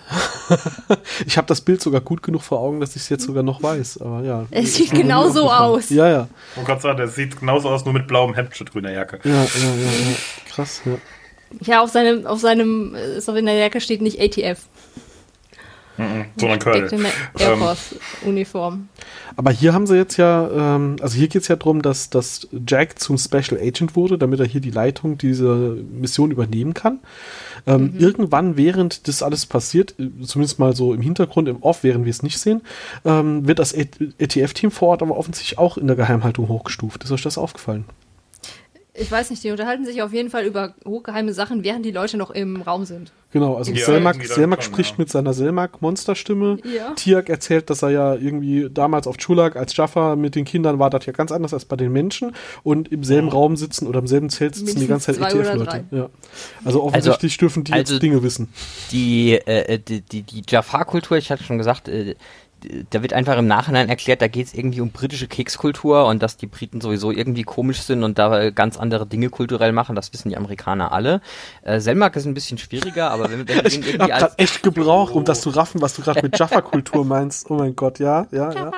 ich 1.26 1.38
habe 1.38 1.48
das 1.48 1.62
Bild 1.62 1.82
sogar 1.82 2.02
gut 2.02 2.22
genug 2.24 2.42
vor 2.42 2.60
Augen, 2.60 2.80
dass 2.80 2.96
ich 2.96 3.04
es 3.04 3.10
jetzt 3.10 3.26
sogar 3.26 3.44
noch 3.44 3.62
weiß. 3.64 4.02
Aber 4.02 4.24
ja. 4.24 4.46
Es 4.52 4.76
sieht 4.76 4.88
Ist 4.88 4.94
mir 4.94 5.02
genau 5.04 5.28
nie 5.28 5.34
so 5.34 5.44
aufgefallen. 5.50 5.72
aus. 5.78 5.90
Ja, 5.90 6.10
ja. 6.10 6.28
Und 6.56 6.66
Gott 6.66 6.82
sei 6.82 6.90
Dank, 6.90 6.98
der 6.98 7.08
sieht 7.08 7.40
genauso 7.40 7.70
aus, 7.70 7.86
nur 7.86 7.94
mit 7.94 8.08
blauem 8.08 8.34
Hemd 8.34 8.56
statt 8.56 8.72
grüner 8.72 8.92
Jacke. 8.92 9.20
Ja, 9.24 9.36
ja, 9.36 9.40
ja, 9.44 9.92
ja. 10.10 10.16
Krass, 10.50 10.82
ja. 10.86 10.94
Ja, 11.62 11.82
auf 11.82 11.92
seinem, 11.92 12.26
auf 12.26 12.40
seinem, 12.40 12.96
äh, 12.96 13.18
ist 13.18 13.30
auch 13.30 13.36
in 13.36 13.46
der 13.46 13.56
Jacke 13.56 13.82
steht 13.82 14.02
nicht 14.02 14.20
ATF. 14.20 14.60
Mhm. 16.00 16.26
Sondern 16.38 16.60
Colonel. 16.60 16.88
der 16.88 17.00
Air 17.40 17.54
Ähm, 17.54 17.60
Force 17.60 17.96
Uniform. 18.26 18.88
Aber 19.36 19.52
hier 19.52 19.74
haben 19.74 19.86
sie 19.86 19.98
jetzt 19.98 20.16
ja, 20.16 20.50
ähm, 20.50 20.96
also 21.02 21.18
hier 21.18 21.28
geht 21.28 21.42
es 21.42 21.50
ja 21.50 21.58
darum, 21.58 21.82
dass, 21.82 22.10
dass 22.10 22.48
Jack 22.66 23.00
zum 23.00 23.18
Special 23.18 23.60
Agent 23.60 23.98
wurde, 23.98 24.18
damit 24.18 24.40
er 24.40 24.46
hier 24.46 24.62
die 24.62 24.72
Leitung 24.72 25.18
dieser 25.18 25.56
Mission 25.56 26.32
übernehmen 26.32 26.74
kann. 26.74 27.00
Ähm, 27.68 27.96
Irgendwann, 27.98 28.56
während 28.56 29.10
das 29.10 29.22
alles 29.22 29.46
passiert, 29.46 29.96
äh, 30.00 30.10
zumindest 30.24 30.58
mal 30.58 30.74
so 30.74 30.94
im 30.94 31.02
Hintergrund, 31.02 31.50
im 31.50 31.62
Off, 31.62 31.84
während 31.84 32.06
wir 32.06 32.12
es 32.12 32.24
nicht 32.24 32.40
sehen, 32.40 32.62
ähm, 33.04 33.46
wird 33.46 33.60
das 33.60 33.74
ETF-Team 33.74 34.72
vor 34.72 34.90
Ort 34.90 35.02
aber 35.02 35.18
offensichtlich 35.18 35.60
auch 35.60 35.78
in 35.78 35.88
der 35.88 35.98
Geheimhaltung 35.98 36.48
hochgestuft. 36.48 37.04
Ist 37.04 37.12
euch 37.12 37.24
das 37.24 37.38
aufgefallen? 37.38 37.84
Ich 38.96 39.12
weiß 39.12 39.30
nicht, 39.30 39.44
die 39.44 39.52
unterhalten 39.52 39.86
sich 39.86 40.02
auf 40.02 40.12
jeden 40.14 40.30
Fall 40.32 40.46
über 40.46 40.74
hochgeheime 40.86 41.32
Sachen, 41.34 41.64
während 41.64 41.86
die 41.86 41.92
Leute 41.92 42.18
noch 42.18 42.32
im 42.32 42.62
Raum 42.62 42.86
sind. 42.86 43.12
Genau, 43.32 43.56
also 43.56 43.72
Ja, 43.72 43.86
Selmak, 43.86 44.26
Selmak 44.26 44.64
spricht 44.64 44.92
ja. 44.92 44.96
mit 44.98 45.10
seiner 45.10 45.34
Selmak-Monsterstimme. 45.34 46.58
Ja. 46.64 46.94
Tiak 46.96 47.30
erzählt, 47.30 47.70
dass 47.70 47.84
er 47.84 47.92
ja 47.92 48.16
irgendwie 48.16 48.68
damals 48.72 49.06
auf 49.06 49.18
Chulak 49.18 49.56
als 49.56 49.78
Jaffa 49.78 50.16
mit 50.16 50.34
den 50.34 50.44
Kindern 50.46 50.80
war 50.80 50.90
das 50.90 51.06
ja 51.06 51.14
ganz 51.14 51.32
anders 51.32 51.54
als 51.54 51.66
bei 51.66 51.76
den 51.76 51.92
Menschen 51.92 52.34
und 52.64 52.92
im 52.92 53.04
selben 53.04 53.30
Raum 53.30 53.56
sitzen 53.56 53.86
oder 53.86 54.00
im 54.00 54.08
selben 54.08 54.32
Zelt 54.32 54.56
sitzen 54.56 54.80
die 54.80 54.88
ganze 54.88 55.14
Zeit 55.14 55.20
Mindestens 55.20 55.62
ETF-Leute. 55.62 55.86
Ja. 55.92 56.10
Also 56.66 56.84
offensichtlich 56.84 57.38
dürfen 57.38 57.64
die 57.64 57.74
also- 57.74 57.94
jetzt 57.94 58.02
Dinge 58.02 58.24
wissen. 58.24 58.50
Die, 58.92 59.34
äh, 59.34 59.78
die, 59.78 60.02
die, 60.02 60.24
die 60.24 60.42
Jafar-Kultur, 60.48 61.18
ich 61.18 61.30
hatte 61.30 61.44
schon 61.44 61.60
gesagt, 61.60 61.88
äh, 61.88 62.16
da 62.90 63.02
wird 63.02 63.14
einfach 63.14 63.38
im 63.38 63.48
Nachhinein 63.48 63.90
erklärt, 63.90 64.22
da 64.22 64.28
geht 64.28 64.48
es 64.48 64.54
irgendwie 64.54 64.82
um 64.82 64.92
britische 64.92 65.28
Kekskultur 65.28 66.06
und 66.06 66.22
dass 66.22 66.38
die 66.38 66.48
Briten 66.48 66.82
sowieso 66.82 67.12
irgendwie 67.12 67.44
komisch 67.44 67.82
sind 67.82 68.04
und 68.04 68.20
da 68.20 68.50
ganz 68.50 68.78
andere 68.78 69.06
Dinge 69.06 69.30
kulturell 69.30 69.72
machen, 69.72 69.96
das 69.96 70.14
wissen 70.14 70.30
die 70.30 70.38
Amerikaner 70.38 70.92
alle. 70.92 71.22
Äh, 71.62 71.80
Selmak 71.80 72.16
ist 72.16 72.26
ein 72.26 72.34
bisschen 72.34 72.58
schwieriger, 72.58 73.12
aber 73.12 73.32
wenn, 73.32 73.48
wenn 73.48 73.60
Ich 73.66 73.76
irgendwie 73.76 73.94
hab 74.00 74.12
als, 74.12 74.20
grad 74.22 74.40
echt 74.40 74.64
gebraucht, 74.64 75.14
um 75.14 75.26
das 75.26 75.42
zu 75.42 75.50
raffen, 75.50 75.82
was 75.82 75.96
du 75.96 76.02
gerade 76.02 76.22
mit 76.22 76.38
Jaffa-Kultur 76.38 77.06
meinst. 77.06 77.50
Oh 77.50 77.56
mein 77.56 77.76
Gott, 77.76 78.00
ja, 78.00 78.28
ja, 78.32 78.52
ja. 78.52 78.72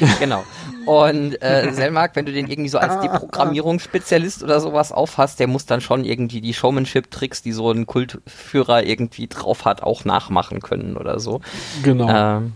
Genau. 0.20 0.44
Und 0.86 1.42
äh, 1.42 1.72
Selmark, 1.72 2.14
wenn 2.14 2.26
du 2.26 2.32
den 2.32 2.48
irgendwie 2.48 2.68
so 2.68 2.78
als 2.78 3.00
Deprogrammierungsspezialist 3.00 4.42
oder 4.44 4.60
sowas 4.60 4.92
aufhast, 4.92 5.40
der 5.40 5.48
muss 5.48 5.66
dann 5.66 5.80
schon 5.80 6.04
irgendwie 6.04 6.40
die 6.40 6.54
Showmanship-Tricks, 6.54 7.42
die 7.42 7.52
so 7.52 7.70
ein 7.72 7.86
Kultführer 7.86 8.84
irgendwie 8.84 9.26
drauf 9.26 9.64
hat, 9.64 9.82
auch 9.82 10.04
nachmachen 10.04 10.60
können 10.60 10.96
oder 10.96 11.18
so. 11.18 11.40
Genau. 11.82 12.08
Ähm, 12.08 12.52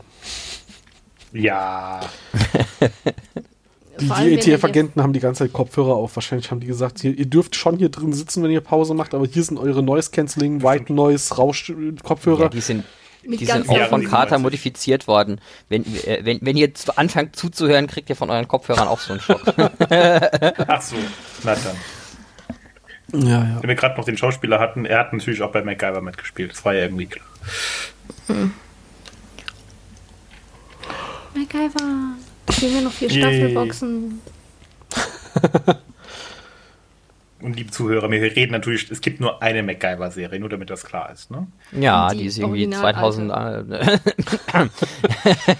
Ja. 1.32 2.00
die 4.00 4.08
die 4.08 4.34
ETF-Agenten 4.34 5.02
haben 5.02 5.12
die 5.12 5.20
ganze 5.20 5.44
Zeit 5.44 5.52
Kopfhörer 5.52 5.94
auf. 5.94 6.16
Wahrscheinlich 6.16 6.50
haben 6.50 6.60
die 6.60 6.66
gesagt, 6.66 7.02
ihr, 7.04 7.16
ihr 7.16 7.26
dürft 7.26 7.56
schon 7.56 7.76
hier 7.76 7.88
drin 7.88 8.12
sitzen, 8.12 8.42
wenn 8.42 8.50
ihr 8.50 8.60
Pause 8.60 8.94
macht, 8.94 9.14
aber 9.14 9.26
hier 9.26 9.42
sind 9.42 9.58
eure 9.58 9.82
Noise-Canceling, 9.82 10.62
White 10.62 10.92
Noise, 10.92 11.34
Rausch-Kopfhörer. 11.34 12.42
ja, 12.44 12.48
die 12.48 12.60
sind, 12.60 12.84
Mit 13.22 13.40
die 13.40 13.44
ganz 13.44 13.66
sind 13.66 13.80
auch 13.82 13.88
von 13.88 14.02
Carter 14.04 14.38
90. 14.38 14.42
modifiziert 14.42 15.06
worden. 15.06 15.40
Wenn, 15.68 15.84
äh, 15.84 16.20
wenn, 16.22 16.38
wenn 16.42 16.56
ihr 16.56 16.74
zu- 16.74 16.96
anfangt 16.96 17.36
zuzuhören, 17.36 17.86
kriegt 17.86 18.08
ihr 18.08 18.16
von 18.16 18.30
euren 18.30 18.48
Kopfhörern 18.48 18.88
auch 18.88 19.00
so 19.00 19.12
einen 19.12 19.20
Schock. 19.20 19.42
Ach 19.58 20.80
so. 20.82 20.96
Na 21.44 21.54
dann. 21.54 23.22
ja, 23.26 23.28
ja. 23.44 23.58
Wenn 23.60 23.68
wir 23.68 23.74
gerade 23.76 23.96
noch 23.96 24.04
den 24.04 24.16
Schauspieler 24.16 24.58
hatten, 24.58 24.84
er 24.86 24.98
hat 25.00 25.12
natürlich 25.12 25.42
auch 25.42 25.52
bei 25.52 25.62
MacGyver 25.62 26.00
mitgespielt. 26.00 26.52
Das 26.52 26.64
war 26.64 26.72
ja 26.74 26.82
irgendwie 26.82 27.06
klar. 27.06 27.26
MacGyver. 31.34 32.14
Gehen 32.58 32.74
wir 32.74 32.80
noch 32.82 32.92
vier 32.92 33.08
Yay. 33.08 33.20
Staffelboxen. 33.20 34.20
Und 37.42 37.56
liebe 37.56 37.70
Zuhörer, 37.70 38.10
wir 38.10 38.20
reden 38.22 38.52
natürlich, 38.52 38.90
es 38.90 39.00
gibt 39.00 39.20
nur 39.20 39.42
eine 39.42 39.62
MacGyver-Serie, 39.62 40.38
nur 40.40 40.48
damit 40.50 40.68
das 40.70 40.84
klar 40.84 41.10
ist. 41.10 41.30
Ne? 41.30 41.46
ja, 41.72 42.10
Die 42.10 42.18
die, 42.18 42.24
ist 42.26 42.38
irgendwie 42.38 42.66
Original- 42.66 42.94
2000. 42.94 43.30
Äh, 43.32 44.68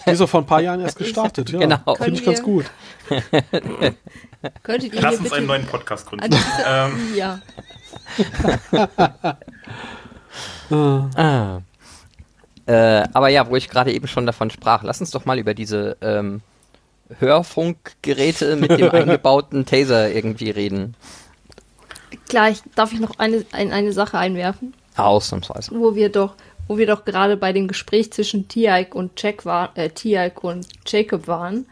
Die 0.06 0.10
ist 0.10 0.20
doch 0.20 0.28
vor 0.28 0.40
ein 0.42 0.46
paar 0.46 0.60
Jahren 0.60 0.80
erst 0.80 0.98
gestartet, 0.98 1.50
ja. 1.50 1.58
Genau. 1.60 1.94
Finde 1.96 2.18
ich 2.20 2.24
ganz 2.24 2.42
gut. 2.42 2.66
Könntet 4.62 4.94
ihr 4.94 5.00
Lass 5.00 5.14
uns 5.14 5.22
bitte... 5.24 5.36
einen 5.36 5.46
neuen 5.46 5.66
Podcast 5.66 6.06
gründen. 6.06 6.30
dieser- 6.30 6.86
ähm, 6.88 7.14
ja. 7.16 7.40
Ah. 10.70 11.60
Äh, 12.66 13.02
aber 13.12 13.28
ja, 13.28 13.48
wo 13.48 13.56
ich 13.56 13.68
gerade 13.68 13.92
eben 13.92 14.06
schon 14.06 14.26
davon 14.26 14.50
sprach, 14.50 14.84
lass 14.84 15.00
uns 15.00 15.10
doch 15.10 15.24
mal 15.24 15.38
über 15.40 15.54
diese 15.54 15.96
ähm, 16.00 16.40
Hörfunkgeräte 17.18 18.54
mit 18.54 18.70
dem 18.78 18.90
eingebauten 18.92 19.66
Taser 19.66 20.12
irgendwie 20.12 20.50
reden. 20.50 20.94
Gleich 22.28 22.62
darf 22.74 22.92
ich 22.92 23.00
noch 23.00 23.18
eine, 23.18 23.44
ein, 23.52 23.72
eine 23.72 23.92
Sache 23.92 24.18
einwerfen, 24.18 24.74
Ausnahmsweise. 24.96 25.72
wo 25.74 25.94
wir 25.94 26.08
doch, 26.08 26.34
wo 26.68 26.78
wir 26.78 26.86
doch 26.86 27.04
gerade 27.04 27.36
bei 27.36 27.52
dem 27.52 27.68
Gespräch 27.68 28.12
zwischen 28.12 28.48
Tiaik 28.48 28.94
und 28.94 29.20
Jack 29.20 29.44
war, 29.44 29.76
äh, 29.76 29.90
Tiaik 29.90 30.44
und 30.44 30.66
Jacob 30.86 31.26
waren. 31.26 31.66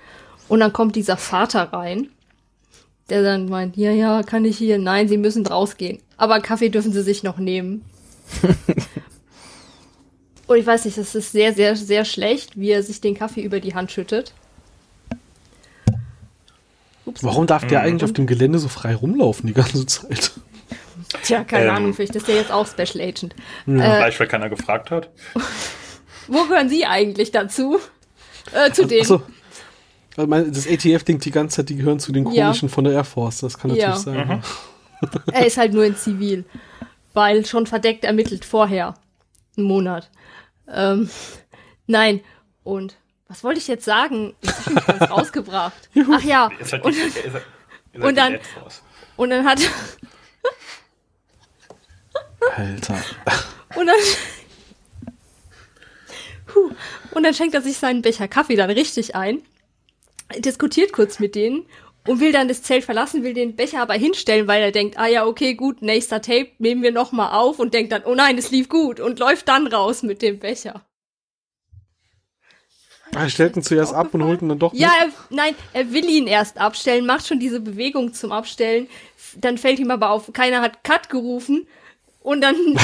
Und 0.48 0.60
dann 0.60 0.72
kommt 0.72 0.96
dieser 0.96 1.16
Vater 1.16 1.72
rein, 1.72 2.08
der 3.10 3.22
dann 3.22 3.48
meint, 3.48 3.76
ja, 3.76 3.90
ja, 3.90 4.22
kann 4.22 4.44
ich 4.44 4.58
hier? 4.58 4.78
Nein, 4.78 5.08
sie 5.08 5.18
müssen 5.18 5.46
rausgehen. 5.46 6.00
Aber 6.16 6.40
Kaffee 6.40 6.68
dürfen 6.68 6.92
sie 6.92 7.02
sich 7.02 7.22
noch 7.22 7.38
nehmen. 7.38 7.84
und 10.46 10.56
ich 10.56 10.66
weiß 10.66 10.84
nicht, 10.84 10.98
das 10.98 11.14
ist 11.14 11.32
sehr, 11.32 11.54
sehr, 11.54 11.76
sehr 11.76 12.04
schlecht, 12.04 12.58
wie 12.58 12.70
er 12.70 12.82
sich 12.82 13.00
den 13.00 13.14
Kaffee 13.14 13.42
über 13.42 13.60
die 13.60 13.74
Hand 13.74 13.92
schüttet. 13.92 14.34
Ups. 17.08 17.24
Warum 17.24 17.46
darf 17.46 17.66
der 17.66 17.80
eigentlich 17.82 18.04
auf 18.04 18.12
dem 18.12 18.26
Gelände 18.26 18.58
so 18.58 18.68
frei 18.68 18.94
rumlaufen 18.94 19.46
die 19.46 19.54
ganze 19.54 19.84
Zeit? 19.86 20.32
Tja, 21.22 21.42
keine 21.44 21.66
Ähm. 21.68 21.74
Ahnung, 21.74 21.94
vielleicht 21.94 22.14
ist 22.16 22.28
der 22.28 22.36
jetzt 22.36 22.52
auch 22.52 22.66
Special 22.66 23.00
Agent. 23.00 23.34
Äh, 23.34 23.36
Vielleicht, 23.66 24.20
weil 24.20 24.26
keiner 24.26 24.48
gefragt 24.50 24.90
hat. 24.90 25.08
Wo 26.28 26.44
gehören 26.44 26.68
Sie 26.68 26.84
eigentlich 26.84 27.30
dazu? 27.30 27.78
Äh, 28.52 28.70
zu 28.72 28.86
denen. 28.86 29.02
Achso. 29.02 29.22
Also 30.16 30.50
Das 30.50 30.66
ATF 30.66 31.04
denkt 31.04 31.24
die 31.24 31.30
ganze 31.30 31.56
Zeit, 31.56 31.68
die 31.70 31.76
gehören 31.76 32.00
zu 32.00 32.12
den 32.12 32.30
Ja. 32.32 32.44
komischen 32.46 32.68
von 32.68 32.84
der 32.84 32.92
Air 32.92 33.04
Force. 33.04 33.38
Das 33.38 33.56
kann 33.56 33.70
natürlich 33.70 33.86
Ja. 33.88 33.96
sein. 33.96 34.42
Er 35.32 35.46
ist 35.46 35.56
halt 35.56 35.72
nur 35.72 35.84
in 35.84 35.96
Zivil. 35.96 36.44
Weil 37.14 37.46
schon 37.46 37.66
verdeckt 37.66 38.04
ermittelt 38.04 38.44
vorher. 38.44 38.94
Einen 39.56 39.66
Monat. 39.66 40.10
Ähm, 40.70 41.08
nein. 41.86 42.20
Und 42.64 42.96
was 43.28 43.44
wollte 43.44 43.60
ich 43.60 43.68
jetzt 43.68 43.84
sagen? 43.84 44.34
Jetzt 44.42 44.60
ich 44.66 44.74
mich 44.74 44.86
ganz 44.86 45.10
rausgebracht. 45.10 45.88
Ach 46.10 46.22
ja. 46.22 46.50
Und, 46.82 46.94
die, 46.94 48.00
und 48.00 48.16
dann- 48.16 48.38
und 49.16 49.30
dann 49.30 49.44
hat 49.46 49.58
Alter. 52.56 52.98
Und 53.76 53.86
dann, 53.86 53.96
Puh. 56.46 56.70
und 57.12 57.22
dann 57.22 57.34
schenkt 57.34 57.54
er 57.54 57.62
sich 57.62 57.76
seinen 57.76 58.02
Becher 58.02 58.28
Kaffee 58.28 58.56
dann 58.56 58.70
richtig 58.70 59.14
ein, 59.14 59.42
diskutiert 60.38 60.92
kurz 60.92 61.18
mit 61.18 61.34
denen 61.34 61.66
und 62.06 62.20
will 62.20 62.32
dann 62.32 62.48
das 62.48 62.62
Zelt 62.62 62.84
verlassen, 62.84 63.22
will 63.22 63.34
den 63.34 63.54
Becher 63.56 63.82
aber 63.82 63.94
hinstellen, 63.94 64.46
weil 64.46 64.62
er 64.62 64.72
denkt, 64.72 64.98
ah 64.98 65.06
ja, 65.06 65.26
okay, 65.26 65.54
gut, 65.54 65.82
nächster 65.82 66.22
Tape 66.22 66.48
nehmen 66.58 66.82
wir 66.82 66.92
noch 66.92 67.12
mal 67.12 67.32
auf 67.38 67.58
und 67.58 67.74
denkt 67.74 67.92
dann, 67.92 68.04
oh 68.04 68.14
nein, 68.14 68.38
es 68.38 68.50
lief 68.50 68.68
gut 68.68 68.98
und 69.00 69.18
läuft 69.18 69.48
dann 69.48 69.66
raus 69.66 70.02
mit 70.02 70.22
dem 70.22 70.38
Becher. 70.38 70.84
Ah, 73.14 73.22
Er 73.24 73.30
stellt 73.30 73.56
ihn 73.56 73.62
zuerst 73.62 73.94
ab 73.94 74.12
und 74.12 74.22
holt 74.24 74.42
ihn 74.42 74.48
dann 74.48 74.58
doch 74.58 74.72
Ja, 74.74 74.90
er, 75.00 75.08
nein, 75.30 75.54
er 75.72 75.92
will 75.92 76.04
ihn 76.08 76.26
erst 76.26 76.58
abstellen, 76.58 77.06
macht 77.06 77.26
schon 77.26 77.40
diese 77.40 77.60
Bewegung 77.60 78.12
zum 78.14 78.32
Abstellen. 78.32 78.86
Dann 79.36 79.58
fällt 79.58 79.78
ihm 79.78 79.90
aber 79.90 80.10
auf, 80.10 80.32
keiner 80.32 80.60
hat 80.60 80.84
Cut 80.84 81.08
gerufen. 81.10 81.66
Und 82.20 82.40
dann, 82.42 82.56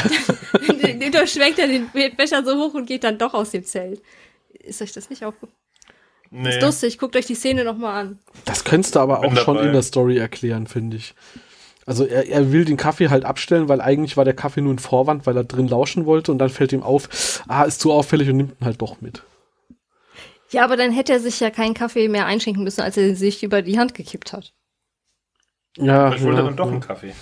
dann 0.82 1.00
überschwenkt 1.02 1.58
er 1.58 1.66
den 1.68 1.90
Becher 2.16 2.44
so 2.44 2.56
hoch 2.56 2.74
und 2.74 2.86
geht 2.86 3.04
dann 3.04 3.18
doch 3.18 3.34
aus 3.34 3.50
dem 3.50 3.64
Zelt. 3.64 4.00
Ist 4.52 4.80
euch 4.80 4.92
das 4.92 5.10
nicht 5.10 5.24
aufgefallen? 5.24 5.52
Nee. 6.30 6.48
Ist 6.48 6.62
lustig, 6.62 6.98
guckt 6.98 7.14
euch 7.16 7.26
die 7.26 7.34
Szene 7.34 7.64
nochmal 7.64 8.00
an. 8.00 8.18
Das 8.44 8.64
könntest 8.64 8.96
du 8.96 9.00
aber 9.00 9.20
auch 9.20 9.36
schon 9.36 9.58
in 9.58 9.72
der 9.72 9.82
Story 9.82 10.18
erklären, 10.18 10.66
finde 10.66 10.96
ich. 10.96 11.14
Also 11.86 12.06
er, 12.06 12.26
er 12.28 12.50
will 12.50 12.64
den 12.64 12.76
Kaffee 12.76 13.10
halt 13.10 13.24
abstellen, 13.24 13.68
weil 13.68 13.80
eigentlich 13.80 14.16
war 14.16 14.24
der 14.24 14.34
Kaffee 14.34 14.62
nur 14.62 14.72
ein 14.72 14.78
Vorwand, 14.78 15.26
weil 15.26 15.36
er 15.36 15.44
drin 15.44 15.68
lauschen 15.68 16.06
wollte 16.06 16.32
und 16.32 16.38
dann 16.38 16.48
fällt 16.48 16.72
ihm 16.72 16.82
auf, 16.82 17.42
ah, 17.46 17.64
ist 17.64 17.80
zu 17.80 17.92
auffällig 17.92 18.28
und 18.30 18.38
nimmt 18.38 18.60
ihn 18.60 18.64
halt 18.64 18.80
doch 18.80 19.00
mit. 19.00 19.22
Ja, 20.50 20.64
aber 20.64 20.76
dann 20.76 20.92
hätte 20.92 21.12
er 21.12 21.20
sich 21.20 21.40
ja 21.40 21.50
keinen 21.50 21.74
Kaffee 21.74 22.08
mehr 22.08 22.26
einschenken 22.26 22.62
müssen, 22.64 22.82
als 22.82 22.96
er 22.96 23.14
sich 23.16 23.42
über 23.42 23.62
die 23.62 23.78
Hand 23.78 23.94
gekippt 23.94 24.32
hat. 24.32 24.52
Ja, 25.76 26.08
Vielleicht 26.10 26.24
wollte 26.24 26.38
ja, 26.38 26.44
er 26.44 26.46
dann 26.46 26.56
doch 26.56 26.66
ja, 26.66 26.72
einen 26.72 26.80
Kaffee. 26.80 27.14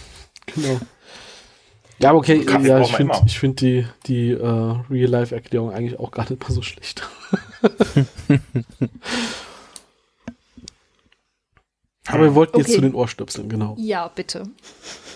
genau. 0.46 0.78
Ja, 1.98 2.10
aber 2.10 2.18
okay, 2.18 2.44
Kaffee 2.44 2.68
ja, 2.68 2.80
ich 2.80 2.94
finde 2.94 3.16
ich 3.26 3.38
find 3.38 3.60
die, 3.60 3.86
die 4.06 4.30
äh, 4.32 4.76
Real-Life-Erklärung 4.90 5.70
eigentlich 5.70 5.98
auch 6.00 6.10
gar 6.10 6.28
nicht 6.28 6.42
mal 6.42 6.50
so 6.50 6.60
schlecht. 6.60 7.08
aber 12.08 12.24
wir 12.24 12.34
wollten 12.34 12.58
jetzt 12.58 12.66
Okay. 12.68 12.74
zu 12.74 12.80
den 12.80 12.94
Ohrstöpseln, 12.94 13.48
genau. 13.48 13.76
Ja, 13.78 14.08
bitte. 14.08 14.42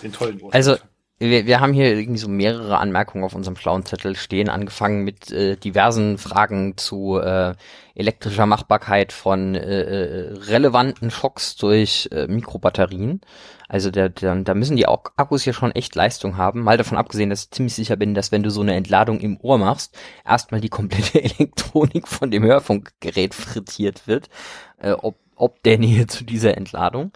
Den 0.01 0.13
tollen 0.13 0.41
Ohr. 0.41 0.53
Also, 0.53 0.77
wir, 1.19 1.47
wir 1.47 1.59
haben 1.59 1.73
hier 1.73 1.95
irgendwie 1.97 2.19
so 2.19 2.27
mehrere 2.29 2.77
Anmerkungen 2.77 3.23
auf 3.23 3.33
unserem 3.33 3.55
schlauen 3.57 3.85
Zettel 3.85 4.15
stehen, 4.15 4.49
angefangen 4.49 5.03
mit 5.03 5.31
äh, 5.31 5.55
diversen 5.57 6.17
Fragen 6.17 6.77
zu 6.77 7.17
äh, 7.19 7.55
elektrischer 7.95 8.45
Machbarkeit 8.45 9.11
von 9.11 9.55
äh, 9.55 9.81
äh, 9.81 10.33
relevanten 10.33 11.09
Schocks 11.09 11.55
durch 11.55 12.09
äh, 12.11 12.27
Mikrobatterien. 12.27 13.21
Also 13.67 13.89
der, 13.91 14.09
der, 14.09 14.35
da 14.35 14.53
müssen 14.53 14.77
die 14.77 14.87
Ak- 14.87 15.13
Akkus 15.17 15.43
ja 15.45 15.53
schon 15.53 15.71
echt 15.71 15.95
Leistung 15.95 16.37
haben. 16.37 16.61
Mal 16.61 16.77
davon 16.77 16.97
abgesehen, 16.97 17.29
dass 17.31 17.45
ich 17.45 17.51
ziemlich 17.51 17.73
sicher 17.73 17.95
bin, 17.95 18.13
dass 18.13 18.31
wenn 18.31 18.43
du 18.43 18.51
so 18.51 18.61
eine 18.61 18.75
Entladung 18.75 19.19
im 19.19 19.39
Ohr 19.41 19.57
machst, 19.57 19.97
erstmal 20.25 20.61
die 20.61 20.69
komplette 20.69 21.23
Elektronik 21.23 22.07
von 22.07 22.31
dem 22.31 22.43
Hörfunkgerät 22.43 23.33
frittiert 23.33 24.07
wird, 24.07 24.29
äh, 24.77 24.91
ob, 24.91 25.17
ob 25.35 25.63
der 25.63 25.79
Nähe 25.79 26.07
zu 26.07 26.23
dieser 26.23 26.55
Entladung. 26.57 27.11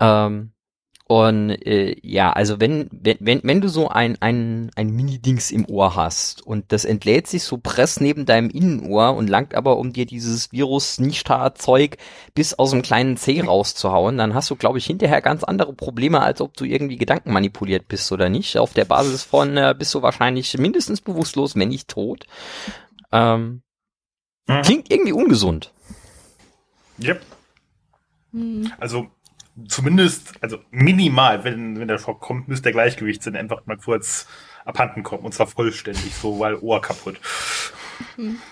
Ähm, 0.00 0.52
und 1.08 1.50
äh, 1.50 1.96
ja, 2.02 2.32
also 2.32 2.58
wenn, 2.60 2.88
wenn, 2.90 3.16
wenn, 3.20 3.40
wenn 3.44 3.60
du 3.60 3.68
so 3.68 3.88
ein, 3.88 4.20
ein, 4.20 4.70
ein 4.74 4.90
Mini-Dings 4.90 5.50
im 5.52 5.68
Ohr 5.68 5.94
hast 5.94 6.44
und 6.44 6.72
das 6.72 6.84
entlädt 6.84 7.28
sich 7.28 7.44
so 7.44 7.58
press 7.58 8.00
neben 8.00 8.26
deinem 8.26 8.50
Innenohr 8.50 9.14
und 9.14 9.30
langt 9.30 9.54
aber, 9.54 9.76
um 9.78 9.92
dir 9.92 10.04
dieses 10.04 10.52
Virus-Nishta-Zeug 10.52 11.96
bis 12.34 12.54
aus 12.54 12.70
dem 12.70 12.82
kleinen 12.82 13.16
C 13.16 13.40
rauszuhauen, 13.40 14.18
dann 14.18 14.34
hast 14.34 14.50
du, 14.50 14.56
glaube 14.56 14.78
ich, 14.78 14.86
hinterher 14.86 15.22
ganz 15.22 15.44
andere 15.44 15.72
Probleme, 15.72 16.20
als 16.20 16.40
ob 16.40 16.56
du 16.56 16.64
irgendwie 16.64 16.96
Gedanken 16.96 17.32
manipuliert 17.32 17.88
bist 17.88 18.10
oder 18.10 18.28
nicht. 18.28 18.58
Auf 18.58 18.74
der 18.74 18.84
Basis 18.84 19.22
von 19.22 19.56
äh, 19.56 19.74
bist 19.78 19.94
du 19.94 20.02
wahrscheinlich 20.02 20.58
mindestens 20.58 21.00
bewusstlos, 21.00 21.54
wenn 21.54 21.68
nicht 21.68 21.88
tot. 21.88 22.26
Ähm, 23.12 23.62
Mhm. 24.46 24.62
Klingt 24.62 24.90
irgendwie 24.90 25.12
ungesund. 25.12 25.72
Yep. 27.02 27.20
Hm. 28.32 28.72
Also 28.78 29.08
zumindest, 29.68 30.32
also 30.42 30.58
minimal, 30.70 31.44
wenn, 31.44 31.78
wenn 31.78 31.88
der 31.88 31.98
Schock 31.98 32.20
kommt, 32.20 32.48
müsste 32.48 32.64
der 32.64 32.72
Gleichgewichtssinn 32.72 33.36
einfach 33.36 33.64
mal 33.66 33.76
kurz 33.76 34.26
abhanden 34.64 35.02
kommen. 35.02 35.24
Und 35.24 35.32
zwar 35.32 35.46
vollständig, 35.46 36.14
so, 36.14 36.38
weil 36.40 36.56
Ohr 36.56 36.80
kaputt. 36.80 37.16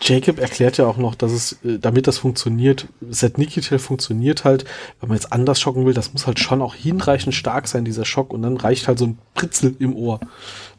Jacob 0.00 0.38
erklärt 0.38 0.78
ja 0.78 0.86
auch 0.86 0.96
noch, 0.96 1.14
dass 1.14 1.32
es, 1.32 1.52
äh, 1.64 1.78
damit 1.78 2.06
das 2.06 2.18
funktioniert, 2.18 2.88
Set 3.10 3.36
Nikitel 3.38 3.78
funktioniert 3.78 4.44
halt, 4.44 4.64
wenn 5.00 5.08
man 5.10 5.16
jetzt 5.18 5.32
anders 5.32 5.60
schocken 5.60 5.84
will, 5.84 5.92
das 5.94 6.12
muss 6.12 6.26
halt 6.26 6.38
schon 6.38 6.62
auch 6.62 6.74
hinreichend 6.74 7.34
stark 7.34 7.68
sein, 7.68 7.84
dieser 7.84 8.04
Schock, 8.04 8.32
und 8.32 8.42
dann 8.42 8.56
reicht 8.56 8.88
halt 8.88 8.98
so 8.98 9.06
ein 9.06 9.18
Pritzel 9.34 9.76
im 9.78 9.94
Ohr. 9.96 10.20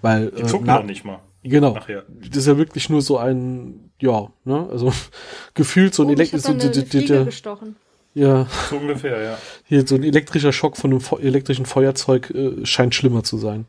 Weil, 0.02 0.32
Die 0.32 0.42
äh, 0.42 0.48
zucken 0.48 0.66
na- 0.68 0.78
noch 0.80 0.86
nicht 0.86 1.06
mal. 1.06 1.20
Genau. 1.44 1.74
Nachher. 1.76 2.06
Das 2.08 2.38
ist 2.38 2.48
ja 2.48 2.58
wirklich 2.58 2.90
nur 2.90 3.04
so 3.04 3.20
ein, 3.20 3.92
ja, 4.02 4.30
ne, 4.46 4.68
also 4.72 4.92
gefühlt 5.54 5.94
so 5.94 6.02
ein 6.04 6.10
Oh, 6.10 6.14
eine 6.14 6.26
so, 6.40 6.54
die- 6.54 6.72
die- 6.72 6.86
Fliege 6.86 7.26
gestochen. 7.26 7.76
Ja, 8.16 8.48
So 8.70 8.78
ungefähr, 8.78 9.22
ja. 9.22 9.38
hier 9.66 9.86
so 9.86 9.96
ein 9.96 10.04
elektrischer 10.04 10.52
Schock 10.52 10.78
von 10.78 10.92
einem 10.92 11.02
Fe 11.02 11.20
elektrischen 11.22 11.66
Feuerzeug 11.66 12.32
äh, 12.32 12.66
scheint 12.66 12.96
schlimmer 12.96 13.24
zu 13.24 13.38
sein. 13.38 13.66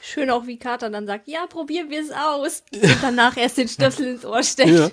Schön 0.00 0.30
auch, 0.30 0.46
wie 0.46 0.58
Carter 0.58 0.90
dann 0.90 1.06
sagt, 1.06 1.28
ja, 1.28 1.46
probieren 1.46 1.90
wir 1.90 2.00
es 2.00 2.10
aus. 2.10 2.64
Und 2.72 2.98
danach 3.02 3.36
erst 3.36 3.58
den 3.58 3.68
Stöpsel 3.68 4.14
ins 4.14 4.24
Ohr 4.24 4.42
steckt. 4.42 4.70
Ja. 4.70 4.90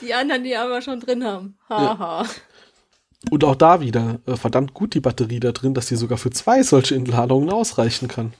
Die 0.00 0.14
anderen, 0.14 0.44
die 0.44 0.56
aber 0.56 0.80
schon 0.80 1.00
drin 1.00 1.22
haben. 1.24 1.58
Haha. 1.68 2.24
Und 3.28 3.44
auch 3.44 3.56
da 3.56 3.80
wieder, 3.80 4.20
äh, 4.26 4.36
verdammt 4.36 4.72
gut 4.72 4.94
die 4.94 5.00
Batterie 5.00 5.40
da 5.40 5.52
drin, 5.52 5.74
dass 5.74 5.86
die 5.86 5.96
sogar 5.96 6.16
für 6.16 6.30
zwei 6.30 6.62
solche 6.62 6.94
Entladungen 6.94 7.50
ausreichen 7.50 8.08
kann. 8.08 8.32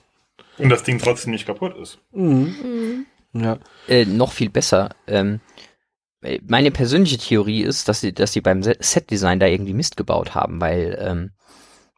Und 0.57 0.69
das 0.69 0.83
Ding 0.83 0.97
trotzdem 0.97 1.31
nicht 1.31 1.45
kaputt 1.45 1.75
ist. 1.77 1.99
Mhm. 2.13 3.05
Ja. 3.33 3.59
äh, 3.87 4.05
noch 4.05 4.31
viel 4.31 4.49
besser. 4.49 4.89
Ähm, 5.07 5.39
äh, 5.50 5.50
meine 6.47 6.71
persönliche 6.71 7.17
Theorie 7.17 7.61
ist, 7.63 7.87
dass 7.87 8.01
sie, 8.01 8.13
dass 8.13 8.33
sie 8.33 8.41
beim 8.41 8.61
Se- 8.63 8.77
Setdesign 8.79 9.39
da 9.39 9.47
irgendwie 9.47 9.73
Mist 9.73 9.97
gebaut 9.97 10.35
haben, 10.35 10.61
weil 10.61 10.97
ähm, 11.01 11.31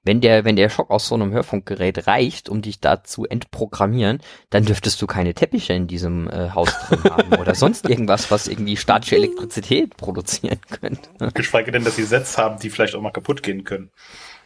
wenn 0.06 0.20
der, 0.20 0.44
wenn 0.44 0.58
der 0.58 0.70
Schock 0.70 0.90
aus 0.92 1.08
so 1.08 1.16
einem 1.16 1.32
Hörfunkgerät 1.32 2.08
reicht, 2.08 2.50
um 2.50 2.62
dich 2.62 2.80
da 2.82 3.04
zu 3.04 3.26
entprogrammieren, 3.26 4.20
dann 4.50 4.66
dürftest 4.66 5.02
du 5.02 5.08
keine 5.08 5.34
Teppiche 5.34 5.74
in 5.74 5.88
diesem 5.88 6.30
äh, 6.30 6.50
Haus 6.52 6.74
drin 6.88 7.04
haben 7.06 7.34
oder 7.40 7.56
sonst 7.56 7.90
irgendwas, 7.90 8.30
was 8.30 8.48
irgendwie 8.48 8.76
statische 8.76 9.16
Elektrizität 9.16 9.96
produzieren 9.96 10.60
könnte. 10.70 11.32
Geschweige 11.34 11.72
denn, 11.72 11.86
dass 11.86 11.96
sie 11.96 12.04
Sets 12.04 12.38
haben, 12.38 12.60
die 12.60 12.70
vielleicht 12.70 12.96
auch 12.96 13.02
mal 13.02 13.12
kaputt 13.12 13.44
gehen 13.44 13.64
können. 13.64 13.92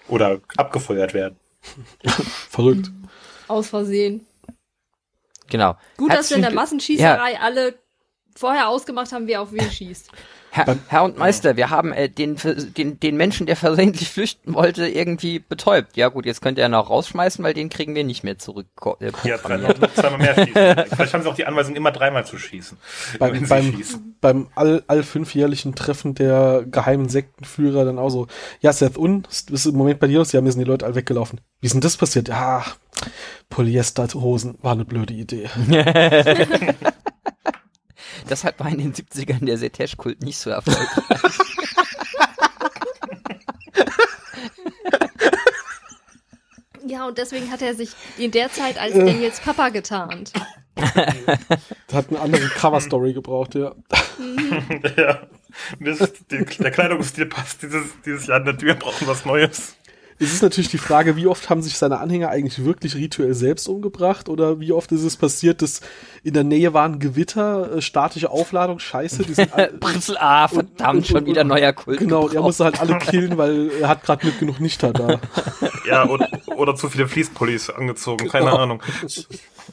Oder 0.07 0.39
abgefeuert 0.55 1.13
werden. 1.13 1.37
Verrückt. 2.49 2.91
Aus 3.47 3.69
Versehen. 3.69 4.25
Genau. 5.49 5.75
Gut, 5.97 6.13
dass 6.13 6.29
wir 6.29 6.37
in 6.37 6.43
der 6.43 6.53
Massenschießerei 6.53 7.39
alle 7.39 7.75
vorher 8.37 8.69
ausgemacht 8.69 9.11
haben, 9.11 9.27
wer 9.27 9.41
auf 9.41 9.51
wen 9.51 9.69
schießt. 9.71 10.11
Herr, 10.49 10.77
Herr 10.87 11.03
und 11.03 11.17
Meister, 11.17 11.55
wir 11.57 11.69
haben 11.69 11.91
äh, 11.91 12.09
den, 12.09 12.37
den, 12.77 12.99
den 12.99 13.17
Menschen, 13.17 13.45
der 13.45 13.55
versehentlich 13.57 14.09
flüchten 14.09 14.53
wollte, 14.53 14.87
irgendwie 14.87 15.39
betäubt. 15.39 15.97
Ja 15.97 16.07
gut, 16.07 16.25
jetzt 16.25 16.41
könnt 16.41 16.57
ihr 16.57 16.65
ihn 16.65 16.73
auch 16.73 16.89
rausschmeißen, 16.89 17.43
weil 17.43 17.53
den 17.53 17.69
kriegen 17.69 17.93
wir 17.95 18.03
nicht 18.03 18.23
mehr 18.23 18.37
zurück. 18.39 18.65
Äh, 19.01 19.11
Ja, 19.23 19.37
dreimal, 19.37 19.75
zweimal 19.93 20.19
mehr 20.19 20.33
schießen. 20.35 20.53
Vielleicht 20.95 21.13
haben 21.13 21.23
sie 21.23 21.29
auch 21.29 21.35
die 21.35 21.45
Anweisung, 21.45 21.75
immer 21.75 21.91
dreimal 21.91 22.25
zu 22.25 22.37
schießen. 22.39 22.77
wenn 23.19 23.19
Beim, 23.19 23.35
sie 23.39 23.45
beim, 23.45 23.73
schießen. 23.75 24.15
beim 24.21 24.47
all, 24.55 24.83
all 24.87 25.03
fünfjährlichen 25.03 25.75
Treffen 25.75 26.15
der 26.15 26.63
geheimen 26.65 27.09
Sektenführer 27.09 27.85
dann 27.85 27.99
auch 27.99 28.09
so, 28.09 28.27
ja, 28.61 28.71
Seth, 28.73 28.97
und? 28.97 29.27
Ist 29.27 29.65
im 29.65 29.75
Moment 29.75 29.99
bei 29.99 30.07
dir 30.07 30.19
los? 30.19 30.31
Ja, 30.31 30.41
mir 30.41 30.51
sind 30.51 30.61
die 30.61 30.69
Leute 30.69 30.85
alle 30.85 30.95
weggelaufen. 30.95 31.41
Wie 31.59 31.67
ist 31.67 31.73
denn 31.73 31.81
das 31.81 31.97
passiert? 31.97 32.29
Ja, 32.29 32.65
Polyesterhosen 33.49 34.57
war 34.61 34.71
eine 34.71 34.85
blöde 34.85 35.13
Idee. 35.13 35.49
Deshalb 38.29 38.59
war 38.59 38.69
in 38.69 38.77
den 38.77 38.93
70ern 38.93 39.45
der 39.45 39.57
Setesh-Kult 39.57 40.21
nicht 40.23 40.37
so 40.37 40.49
erfolgreich. 40.49 40.87
Ja, 46.87 47.05
und 47.05 47.17
deswegen 47.17 47.51
hat 47.51 47.61
er 47.61 47.75
sich 47.75 47.91
in 48.17 48.31
der 48.31 48.49
Zeit 48.49 48.79
als 48.79 48.93
Daniels 48.93 49.39
Papa 49.41 49.69
getarnt. 49.69 50.31
Hat 51.91 52.09
eine 52.09 52.19
andere 52.19 52.47
Cover-Story 52.47 53.13
gebraucht, 53.13 53.55
ja. 53.55 53.75
ja. 54.97 55.27
Die, 55.79 56.45
der 56.45 56.71
Kleidungsstil 56.71 57.25
passt 57.25 57.61
dieses, 57.63 57.85
dieses 58.05 58.27
Jahr 58.27 58.39
nicht. 58.39 58.61
Wir 58.61 58.75
brauchen 58.75 59.07
was 59.07 59.25
Neues. 59.25 59.75
Es 60.19 60.33
ist 60.33 60.41
natürlich 60.41 60.69
die 60.69 60.79
Frage, 60.79 61.15
wie 61.15 61.27
oft 61.27 61.49
haben 61.49 61.61
sich 61.61 61.77
seine 61.77 61.99
Anhänger 61.99 62.29
eigentlich 62.29 62.65
wirklich 62.65 62.95
rituell 62.95 63.35
selbst 63.35 63.67
umgebracht 63.69 64.29
oder 64.29 64.59
wie 64.59 64.71
oft 64.71 64.91
ist 64.91 65.03
es 65.03 65.15
passiert, 65.15 65.61
dass 65.61 65.81
in 66.23 66.33
der 66.33 66.43
Nähe 66.43 66.73
waren 66.73 66.97
Gewitter, 66.99 67.77
äh, 67.77 67.81
statische 67.81 68.31
Aufladung, 68.31 68.79
scheiße, 68.79 69.23
die 69.23 69.33
sind 69.35 69.53
alle, 69.53 69.71
Brüssel, 69.79 70.17
ah, 70.19 70.47
verdammt, 70.47 70.79
und- 70.79 70.95
und- 70.97 71.07
schon 71.07 71.25
wieder 71.27 71.43
neuer 71.43 71.71
Kult. 71.73 71.99
Genau, 71.99 72.21
und 72.21 72.25
er 72.25 72.29
gebraucht. 72.29 72.45
musste 72.47 72.63
halt 72.65 72.79
alle 72.79 72.97
killen, 72.97 73.37
weil 73.37 73.69
er 73.79 73.87
hat 73.89 74.03
gerade 74.03 74.25
nicht 74.25 74.39
genug 74.39 74.59
Nichter 74.59 74.91
da. 74.91 75.19
Ja, 75.87 76.03
und, 76.03 76.23
oder 76.55 76.75
zu 76.75 76.89
viele 76.89 77.07
Fließpullis 77.07 77.69
angezogen. 77.69 78.27
Keine 78.27 78.45
Genau. 78.45 78.57
Ahnung. 78.57 78.83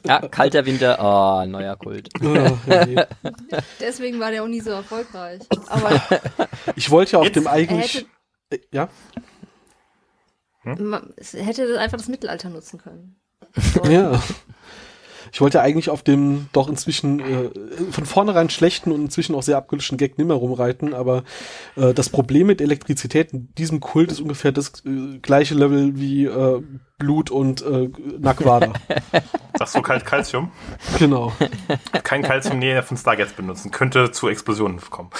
Ja, 0.04 0.20
kalter 0.28 0.66
Winter, 0.66 1.00
ah, 1.00 1.46
neuer 1.46 1.76
Kult. 1.76 2.08
Ja. 2.20 3.06
Deswegen 3.80 4.20
war 4.20 4.30
der 4.30 4.42
auch 4.42 4.48
nie 4.48 4.60
so 4.60 4.70
erfolgreich. 4.70 5.40
Aber 5.68 6.02
Ich 6.76 6.90
wollte 6.90 7.12
ja 7.12 7.18
auf 7.20 7.30
dem 7.30 7.46
eigentlich. 7.46 7.94
hätte, 7.94 8.06
Äh, 8.50 8.58
Ja, 8.72 8.88
ma- 10.64 11.02
es 11.16 11.32
hätte 11.34 11.78
einfach 11.78 11.98
das 11.98 12.08
Mittelalter 12.08 12.48
nutzen 12.50 12.78
können. 12.78 13.16
ja. 13.88 14.22
Ich 15.32 15.40
wollte 15.40 15.58
ja 15.58 15.64
eigentlich 15.64 15.90
auf 15.90 16.04
dem 16.04 16.46
doch 16.52 16.68
inzwischen 16.68 17.18
äh, 17.18 17.50
von 17.90 18.06
vornherein 18.06 18.50
schlechten 18.50 18.92
und 18.92 19.00
inzwischen 19.06 19.34
auch 19.34 19.42
sehr 19.42 19.56
abgelöschten 19.56 19.98
Gag 19.98 20.16
nimmer 20.16 20.34
rumreiten, 20.34 20.94
aber 20.94 21.24
äh, 21.76 21.92
das 21.92 22.08
Problem 22.08 22.46
mit 22.46 22.60
Elektrizität 22.60 23.32
in 23.32 23.52
diesem 23.54 23.80
Kult 23.80 24.12
ist 24.12 24.20
ungefähr 24.20 24.52
das 24.52 24.84
äh, 24.86 25.18
gleiche 25.18 25.54
Level 25.56 25.98
wie 25.98 26.26
äh, 26.26 26.62
Blut 26.98 27.32
und 27.32 27.62
äh, 27.62 27.90
Naquada. 28.20 28.74
Sagst 29.58 29.74
du 29.74 29.82
kalt 29.82 30.04
Calcium? 30.06 30.52
genau. 31.00 31.32
Kein 32.04 32.22
Calcium 32.22 32.60
näher 32.60 32.84
von 32.84 32.96
Stargates 32.96 33.32
benutzen. 33.32 33.72
Könnte 33.72 34.12
zu 34.12 34.28
Explosionen 34.28 34.80
kommen. 34.88 35.10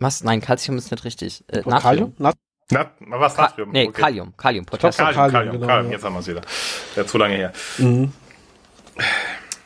Was? 0.00 0.24
Nein, 0.24 0.40
Calcium 0.40 0.78
ist 0.78 0.90
nicht 0.90 1.04
richtig. 1.04 1.44
Äh? 1.48 1.62
Natrium. 1.64 2.14
Nat 2.18 2.36
Na, 2.70 2.90
was 3.20 3.34
Ka 3.36 3.42
Natrium? 3.42 3.70
nee, 3.70 3.88
Okay. 3.88 4.00
Kalium, 4.00 4.36
Kalium, 4.36 4.64
Potassium. 4.64 5.06
Kalium, 5.08 5.16
Kalium, 5.16 5.32
Kalium, 5.32 5.52
genau, 5.60 5.66
Kalium, 5.66 5.86
ja. 5.86 5.92
jetzt 5.92 6.04
haben 6.04 6.12
wir 6.14 6.20
es 6.20 6.26
wieder. 6.28 6.40
Ja, 6.96 7.06
zu 7.06 7.18
lange 7.18 7.34
her. 7.34 7.52
mhm. 7.78 8.12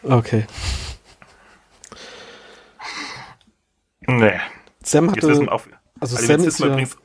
Okay. 0.02 0.46
Nee. 4.06 4.40
Sam 4.82 5.06
Jetzt 5.14 5.16
wissen 5.22 5.30
hatte, 5.30 5.40
wir 5.46 5.52
auch, 5.52 5.62
also 6.00 6.16
also 6.16 6.26
Sam 6.26 6.40
jetzt 6.42 6.46
ist 6.46 6.46
wissen 6.46 6.62
wir 6.62 6.66
ja, 6.66 6.72
übrigens, 6.74 6.96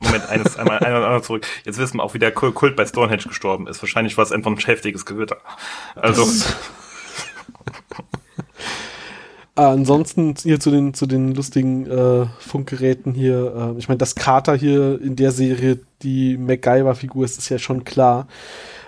Moment, 0.00 0.28
eines, 0.28 0.56
einmal, 0.56 0.78
einmal, 0.78 1.04
einmal 1.04 1.22
zurück. 1.22 1.46
Jetzt 1.64 1.78
wissen 1.78 1.96
wir 1.98 2.02
auch, 2.04 2.14
wie 2.14 2.18
der 2.18 2.32
Kult 2.32 2.76
bei 2.76 2.86
Stonehenge 2.86 3.22
gestorben 3.24 3.66
ist. 3.66 3.82
Wahrscheinlich 3.82 4.16
war 4.16 4.24
es 4.24 4.32
einfach 4.32 4.50
ein 4.50 4.58
heftiges 4.58 5.04
Gewitter. 5.06 5.38
Also, 5.94 6.24
ansonsten 9.62 10.34
hier 10.40 10.58
zu 10.58 10.70
den 10.70 10.94
zu 10.94 11.06
den 11.06 11.34
lustigen 11.34 11.86
äh, 11.86 12.26
Funkgeräten 12.38 13.14
hier. 13.14 13.74
Äh, 13.74 13.78
ich 13.78 13.88
meine, 13.88 13.98
dass 13.98 14.14
Carter 14.14 14.54
hier 14.56 15.00
in 15.00 15.16
der 15.16 15.32
Serie 15.32 15.80
die 16.02 16.36
MacGyver-Figur 16.36 17.24
ist, 17.24 17.38
ist 17.38 17.48
ja 17.48 17.58
schon 17.58 17.84
klar. 17.84 18.26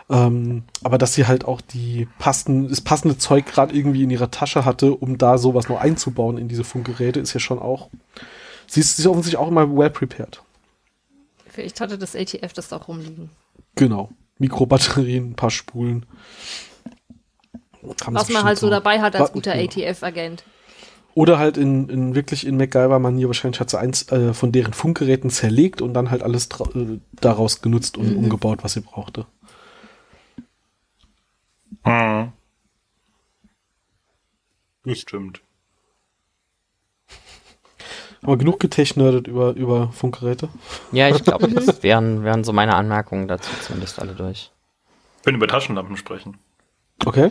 Ähm, 0.09 0.63
aber 0.85 0.99
dass 0.99 1.15
sie 1.15 1.27
halt 1.27 1.45
auch 1.45 1.61
die 1.61 2.07
passen, 2.19 2.69
das 2.69 2.81
passende 2.81 3.19
Zeug 3.19 3.47
gerade 3.47 3.75
irgendwie 3.75 4.05
in 4.05 4.11
ihrer 4.11 4.31
Tasche 4.31 4.65
hatte, 4.65 4.93
um 4.95 5.19
da 5.19 5.37
sowas 5.39 5.69
noch 5.69 5.81
einzubauen 5.81 6.39
in 6.39 6.49
diese 6.49 6.65
Funkgeräte, 6.65 7.19
ist 7.19 7.33
ja 7.33 7.41
schon 7.41 7.59
auch. 7.59 7.91
Sie 8.69 8.81
ist, 8.81 8.97
sie 8.97 9.03
ist 9.03 9.07
offensichtlich 9.07 9.39
auch 9.39 9.49
immer 9.49 9.77
well 9.77 9.91
prepared. 9.91 10.43
Vielleicht 11.49 11.81
hatte 11.81 11.99
das 11.99 12.15
ATF 12.15 12.53
das 12.53 12.73
auch 12.73 12.89
rumliegen. 12.89 13.31
Genau. 13.75 14.11
Mikrobatterien, 14.39 15.31
ein 15.31 15.35
paar 15.35 15.51
Spulen. 15.51 16.07
Was 18.07 18.29
man 18.29 18.45
halt 18.45 18.59
so 18.59 18.69
dabei 18.69 19.01
hat 19.01 19.17
als 19.17 19.33
guter 19.33 19.55
genau. 19.55 19.65
ATF-Agent. 19.65 20.45
Oder 21.17 21.39
halt 21.39 21.57
in, 21.57 21.89
in 21.89 22.15
wirklich 22.15 22.47
in 22.47 22.59
MacGyver-Manier, 22.59 23.29
wahrscheinlich 23.29 23.59
hat 23.59 23.71
sie 23.71 23.79
eins 23.79 24.13
äh, 24.13 24.35
von 24.35 24.53
deren 24.53 24.75
Funkgeräten 24.75 25.31
zerlegt 25.31 25.81
und 25.81 25.95
dann 25.95 26.11
halt 26.11 26.23
alles 26.23 26.47
äh, 26.75 26.99
daraus 27.23 27.63
genutzt 27.63 27.97
und 27.97 28.11
Mhm. 28.11 28.19
umgebaut, 28.19 28.59
was 28.63 28.75
sie 28.75 28.83
brauchte. 28.83 29.25
hm. 31.85 32.33
Das 34.85 34.99
stimmt. 34.99 35.41
Aber 38.21 38.37
genug 38.37 38.61
getechnerdet 38.61 39.27
über, 39.27 39.55
über 39.55 39.91
Funkgeräte. 39.93 40.51
Ja, 40.93 41.09
ich 41.09 41.25
glaube, 41.25 41.49
das 41.55 41.83
wären, 41.83 42.25
wären 42.25 42.45
so 42.45 42.53
meine 42.53 42.75
Anmerkungen 42.75 43.27
dazu 43.27 43.49
zumindest 43.63 44.01
alle 44.01 44.13
durch. 44.13 44.53
Wir 45.21 45.25
können 45.25 45.37
über 45.39 45.49
Taschenlampen 45.49 45.97
sprechen. 45.97 46.37
Okay. 47.07 47.31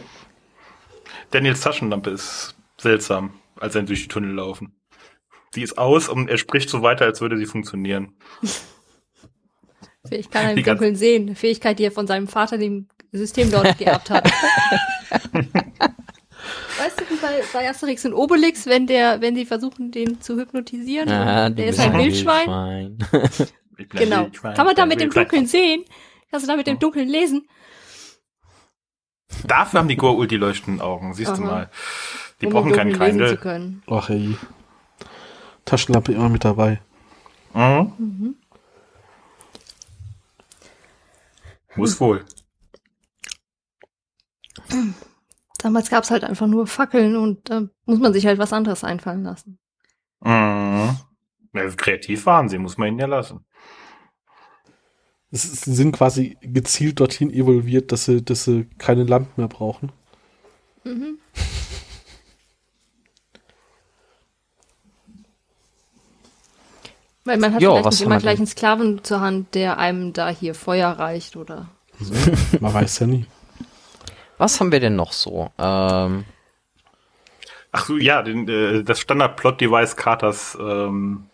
Daniels 1.29 1.61
Taschenlampe 1.61 2.09
ist 2.09 2.55
seltsam, 2.77 3.33
als 3.59 3.75
er 3.75 3.83
durch 3.83 4.03
die 4.03 4.07
Tunnel 4.07 4.33
laufen. 4.33 4.75
Die 5.55 5.61
ist 5.61 5.77
aus 5.77 6.09
und 6.09 6.29
er 6.29 6.37
spricht 6.37 6.69
so 6.69 6.81
weiter, 6.81 7.05
als 7.05 7.21
würde 7.21 7.37
sie 7.37 7.45
funktionieren. 7.45 8.17
Vielleicht 10.07 10.31
kann 10.31 10.57
im 10.57 10.63
Dunkeln 10.63 10.95
sehen. 10.95 11.27
Eine 11.27 11.35
Fähigkeit, 11.35 11.79
die 11.79 11.83
er 11.85 11.91
von 11.91 12.07
seinem 12.07 12.27
Vater 12.27 12.57
dem 12.57 12.87
System 13.11 13.49
dort 13.51 13.77
geerbt 13.79 14.09
hat. 14.09 14.25
weißt 16.77 16.99
du, 16.99 17.09
wie 17.09 17.15
bei, 17.21 17.41
bei 17.53 17.69
Asterix 17.69 18.05
und 18.05 18.13
Obelix, 18.13 18.65
wenn 18.65 18.85
der, 18.87 19.21
wenn 19.21 19.35
die 19.35 19.45
versuchen, 19.45 19.91
den 19.91 20.21
zu 20.21 20.37
hypnotisieren, 20.37 21.09
Ah, 21.09 21.47
und 21.47 21.53
du 21.53 21.61
der 21.63 21.67
ist 21.71 21.79
ein 21.79 21.93
Wildschwein. 21.93 22.97
Wildschwein. 23.11 23.47
Ich 23.77 23.89
Genau. 23.89 24.23
Wildschwein, 24.25 24.55
Kann 24.55 24.65
man 24.67 24.75
da 24.75 24.85
mit 24.85 25.01
dem. 25.01 25.09
Dunkeln 25.09 25.47
sehen? 25.47 25.83
Kannst 26.31 26.45
du 26.45 26.49
da 26.49 26.55
mit 26.55 26.65
dem 26.65 26.79
Dunkeln 26.79 27.09
lesen? 27.09 27.45
Dafür 29.45 29.81
haben 29.81 29.89
die 29.89 29.97
Goa'uld 29.99 30.27
die 30.27 30.37
leuchtenden 30.37 30.79
Augen, 30.81 31.13
siehst 31.13 31.31
du 31.37 31.41
Aha. 31.43 31.51
mal. 31.51 31.69
Die 32.45 32.53
um 32.53 32.53
brauchen 32.53 32.73
keinen 32.73 33.39
können. 33.39 33.83
Ach 33.87 34.09
ey. 34.09 34.37
Taschenlampe 35.65 36.13
immer 36.13 36.29
mit 36.29 36.45
dabei. 36.45 36.79
Mhm. 37.53 38.35
Muss 41.75 41.99
wohl. 41.99 42.25
Damals 45.57 45.89
gab's 45.89 46.11
halt 46.11 46.23
einfach 46.23 46.47
nur 46.47 46.67
Fackeln 46.67 47.15
und 47.15 47.49
da 47.49 47.67
muss 47.85 47.99
man 47.99 48.13
sich 48.13 48.25
halt 48.25 48.39
was 48.39 48.53
anderes 48.53 48.83
einfallen 48.83 49.23
lassen. 49.23 49.57
Mhm. 50.21 50.97
Ja, 51.53 51.69
kreativ 51.75 52.25
waren 52.25 52.49
sie, 52.49 52.57
muss 52.57 52.77
man 52.77 52.89
ihnen 52.89 52.99
ja 52.99 53.07
lassen. 53.07 53.45
Es 55.31 55.51
Sie 55.51 55.73
sind 55.73 55.91
quasi 55.93 56.37
gezielt 56.41 56.99
dorthin 56.99 57.31
evolviert, 57.31 57.91
dass 57.91 58.05
sie, 58.05 58.23
dass 58.23 58.45
sie 58.45 58.67
keine 58.77 59.03
Lampen 59.03 59.33
mehr 59.41 59.47
brauchen. 59.47 59.91
Mhm. 60.83 61.17
Weil 67.25 67.37
man 67.37 67.53
hat 67.53 67.61
Jo, 67.61 67.71
vielleicht 67.71 67.91
nicht 67.91 68.01
immer 68.01 68.19
gleich 68.19 68.37
einen 68.37 68.47
Sklaven 68.47 69.03
zur 69.03 69.19
Hand, 69.19 69.55
der 69.55 69.77
einem 69.77 70.13
da 70.13 70.29
hier 70.29 70.53
Feuer 70.55 70.91
reicht 70.91 71.35
oder. 71.35 71.67
Man 72.59 72.73
weiß 72.73 72.99
ja 72.99 73.07
nie. 73.07 73.25
Was 74.37 74.59
haben 74.59 74.71
wir 74.71 74.79
denn 74.79 74.95
noch 74.95 75.11
so? 75.11 75.49
Ähm, 75.57 76.25
Ach 77.71 77.85
so, 77.85 77.97
ja, 77.97 78.21
den, 78.21 78.47
äh, 78.47 78.83
das 78.83 78.99
Standard-Plot-Device 78.99 79.95
Carters, 79.95 80.57
ähm, 80.59 81.25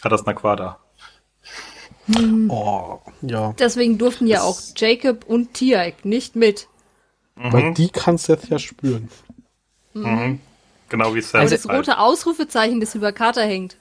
Carters 0.00 0.24
Naquada. 0.26 0.78
Oh, 2.48 3.00
ja. 3.22 3.52
Deswegen 3.58 3.98
durften 3.98 4.26
ja 4.26 4.42
auch 4.42 4.60
Jacob 4.76 5.24
und 5.26 5.54
Tiaik 5.54 6.04
nicht 6.04 6.36
mit. 6.36 6.68
Weil 7.34 7.74
die 7.74 7.88
kann 7.88 8.16
Seth 8.16 8.48
ja 8.48 8.58
spüren. 8.58 9.08
Mhm. 9.92 10.40
Genau 10.88 11.14
wie 11.14 11.20
Sam. 11.20 11.40
Aber 11.42 11.50
das 11.50 11.66
halt. 11.66 11.78
rote 11.78 11.98
Ausrufezeichen, 11.98 12.80
das 12.80 12.94
über 12.94 13.12
Carter 13.12 13.42
hängt, 13.42 13.76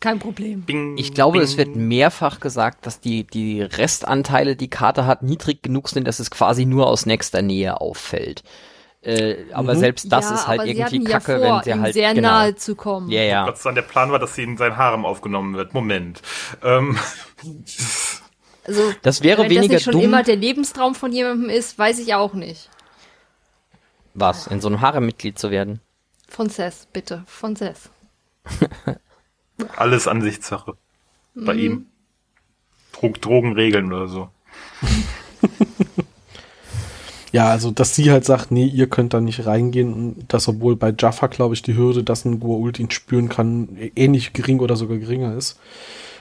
kein 0.00 0.18
Problem. 0.18 0.62
Bing, 0.62 0.96
ich 0.98 1.12
glaube, 1.14 1.38
bing. 1.38 1.42
es 1.42 1.56
wird 1.56 1.76
mehrfach 1.76 2.40
gesagt, 2.40 2.86
dass 2.86 3.00
die, 3.00 3.24
die 3.24 3.62
Restanteile, 3.62 4.56
die 4.56 4.68
Karte 4.70 5.06
hat, 5.06 5.22
niedrig 5.22 5.62
genug 5.62 5.88
sind, 5.88 6.06
dass 6.08 6.18
es 6.18 6.30
quasi 6.30 6.64
nur 6.64 6.86
aus 6.86 7.06
nächster 7.06 7.42
Nähe 7.42 7.80
auffällt. 7.80 8.42
Äh, 9.02 9.44
aber 9.52 9.74
Mhm. 9.74 9.78
selbst 9.78 10.12
das 10.12 10.28
ja, 10.28 10.34
ist 10.34 10.46
halt 10.46 10.64
irgendwie 10.66 11.04
kacke, 11.04 11.32
ja 11.32 11.38
vor, 11.38 11.56
wenn 11.58 11.64
sie 11.64 11.70
ihm 11.70 11.80
halt. 11.82 11.94
sehr 11.94 12.12
genau. 12.14 12.28
nahe 12.28 12.54
zu 12.56 12.74
kommen. 12.74 13.10
Ja, 13.10 13.22
ja. 13.22 13.44
Gott 13.46 13.56
sei 13.58 13.70
Dank, 13.70 13.76
der 13.76 13.82
Plan 13.92 14.10
war, 14.12 14.18
dass 14.18 14.34
sie 14.34 14.42
in 14.42 14.56
sein 14.58 14.76
Harem 14.76 15.06
aufgenommen 15.06 15.54
wird. 15.56 15.72
Moment. 15.72 16.20
Ähm, 16.62 16.98
Also, 18.64 18.82
Das 19.02 19.22
wäre 19.22 19.42
wenn 19.42 19.48
das 19.48 19.56
weniger 19.56 19.74
nicht 19.74 19.84
schon 19.84 19.92
dumm. 19.92 20.02
immer 20.02 20.22
der 20.22 20.36
Lebenstraum 20.36 20.94
von 20.94 21.12
jemandem 21.12 21.48
ist, 21.48 21.78
weiß 21.78 21.98
ich 21.98 22.14
auch 22.14 22.34
nicht. 22.34 22.68
Was? 24.12 24.46
In 24.46 24.60
so 24.60 24.68
einem 24.68 24.80
Harem-Mitglied 24.82 25.38
zu 25.38 25.50
werden? 25.50 25.80
Von 26.28 26.50
Seth, 26.50 26.88
bitte, 26.92 27.22
von 27.26 27.56
Seth. 27.56 27.90
alles 29.76 30.06
Ansichtssache. 30.08 30.74
Bei 31.34 31.54
Mhm. 31.54 31.60
ihm. 31.60 31.86
Drog 32.92 33.20
Drogenregeln 33.20 33.92
oder 33.92 34.08
so. 34.08 34.28
Ja, 37.32 37.48
also, 37.48 37.70
dass 37.70 37.94
sie 37.94 38.10
halt 38.10 38.24
sagt, 38.24 38.50
nee, 38.50 38.64
ihr 38.66 38.88
könnt 38.88 39.14
da 39.14 39.20
nicht 39.20 39.46
reingehen 39.46 39.94
und 39.94 40.24
das, 40.32 40.48
obwohl 40.48 40.74
bei 40.74 40.92
Jaffa, 40.98 41.28
glaube 41.28 41.54
ich, 41.54 41.62
die 41.62 41.76
Hürde, 41.76 42.02
dass 42.02 42.24
ein 42.24 42.40
Goa'uld 42.42 42.80
ihn 42.80 42.90
spüren 42.90 43.28
kann, 43.28 43.68
ähnlich 43.94 44.32
gering 44.32 44.58
oder 44.58 44.74
sogar 44.74 44.98
geringer 44.98 45.36
ist. 45.36 45.56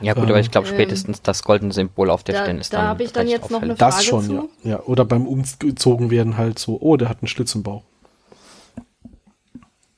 Ja 0.01 0.13
gut, 0.13 0.25
Ähm, 0.25 0.29
aber 0.29 0.39
ich 0.39 0.51
glaube 0.51 0.67
Ähm, 0.67 0.73
spätestens 0.75 1.23
das 1.23 1.41
goldene 1.41 1.73
Symbol 1.73 2.11
auf 2.11 2.23
der 2.23 2.35
Da, 2.35 2.41
Stirn 2.43 2.59
ist 2.59 2.73
da 2.73 2.77
dann 2.77 2.87
habe 2.89 3.03
ich 3.03 3.11
dann 3.11 3.27
jetzt 3.27 3.49
noch 3.49 3.63
eine 3.63 3.73
auffällig. 3.73 3.79
Frage 3.79 3.95
Das 3.95 4.05
schon, 4.05 4.23
zu. 4.23 4.33
ja. 4.63 4.69
ja. 4.69 4.79
Oder 4.83 5.03
beim 5.03 5.25
Umgezogen 5.25 6.11
werden 6.11 6.37
halt 6.37 6.59
so, 6.59 6.77
oh, 6.79 6.95
der 6.95 7.09
hat 7.09 7.23
einen 7.23 7.27
Schlitz 7.27 7.55
im 7.55 7.63
Bauch. 7.63 7.81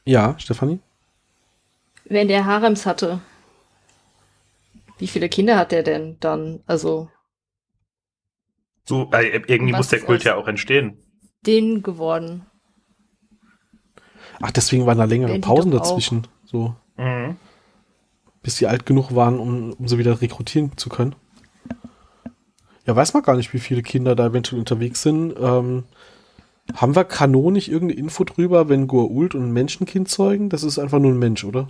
Ja, 0.06 0.36
Stefanie? 0.38 0.80
Wenn 2.06 2.30
der 2.30 2.46
Harems 2.46 2.86
hatte, 2.86 3.20
wie 5.02 5.08
viele 5.08 5.28
Kinder 5.30 5.58
hat 5.58 5.72
der 5.74 5.84
denn 5.84 6.18
dann? 6.20 6.62
Also, 6.68 7.10
So, 8.86 9.10
äh, 9.12 9.42
irgendwie 9.48 9.74
muss 9.74 9.90
der 9.90 10.00
Kult 10.02 10.24
ja 10.24 10.36
auch 10.36 10.48
entstehen. 10.48 10.98
den 11.46 11.82
geworden. 11.84 12.46
Ach, 14.42 14.52
deswegen 14.52 14.86
waren 14.86 14.98
da 14.98 15.04
längere 15.06 15.34
die 15.34 15.40
Pausen 15.40 15.72
doch 15.72 15.82
auch. 15.82 15.88
dazwischen, 15.88 16.28
so, 16.46 16.76
Mhm. 16.98 17.38
bis 18.44 18.56
die 18.58 18.68
alt 18.68 18.86
genug 18.86 19.14
waren, 19.16 19.40
um, 19.40 19.74
um 19.74 19.88
sie 19.88 19.98
wieder 19.98 20.22
rekrutieren 20.22 20.78
zu 20.78 20.90
können. 20.90 21.16
Ja, 22.86 22.96
weiß 22.96 23.14
man 23.14 23.24
gar 23.24 23.36
nicht, 23.36 23.54
wie 23.54 23.60
viele 23.60 23.84
Kinder 23.84 24.16
da 24.16 24.28
eventuell 24.28 24.60
unterwegs 24.60 25.02
sind. 25.04 25.36
Ähm, 25.40 25.84
haben 26.76 26.96
wir 26.96 27.04
kanonisch 27.06 27.68
irgendeine 27.68 28.00
Info 28.00 28.24
drüber, 28.24 28.70
wenn 28.70 28.88
Goa'uld 28.88 29.36
und 29.36 29.44
ein 29.46 29.52
Menschenkind 29.52 30.10
zeugen? 30.10 30.50
Das 30.50 30.64
ist 30.64 30.80
einfach 30.80 31.00
nur 31.00 31.12
ein 31.12 31.20
Mensch, 31.20 31.44
oder? 31.44 31.68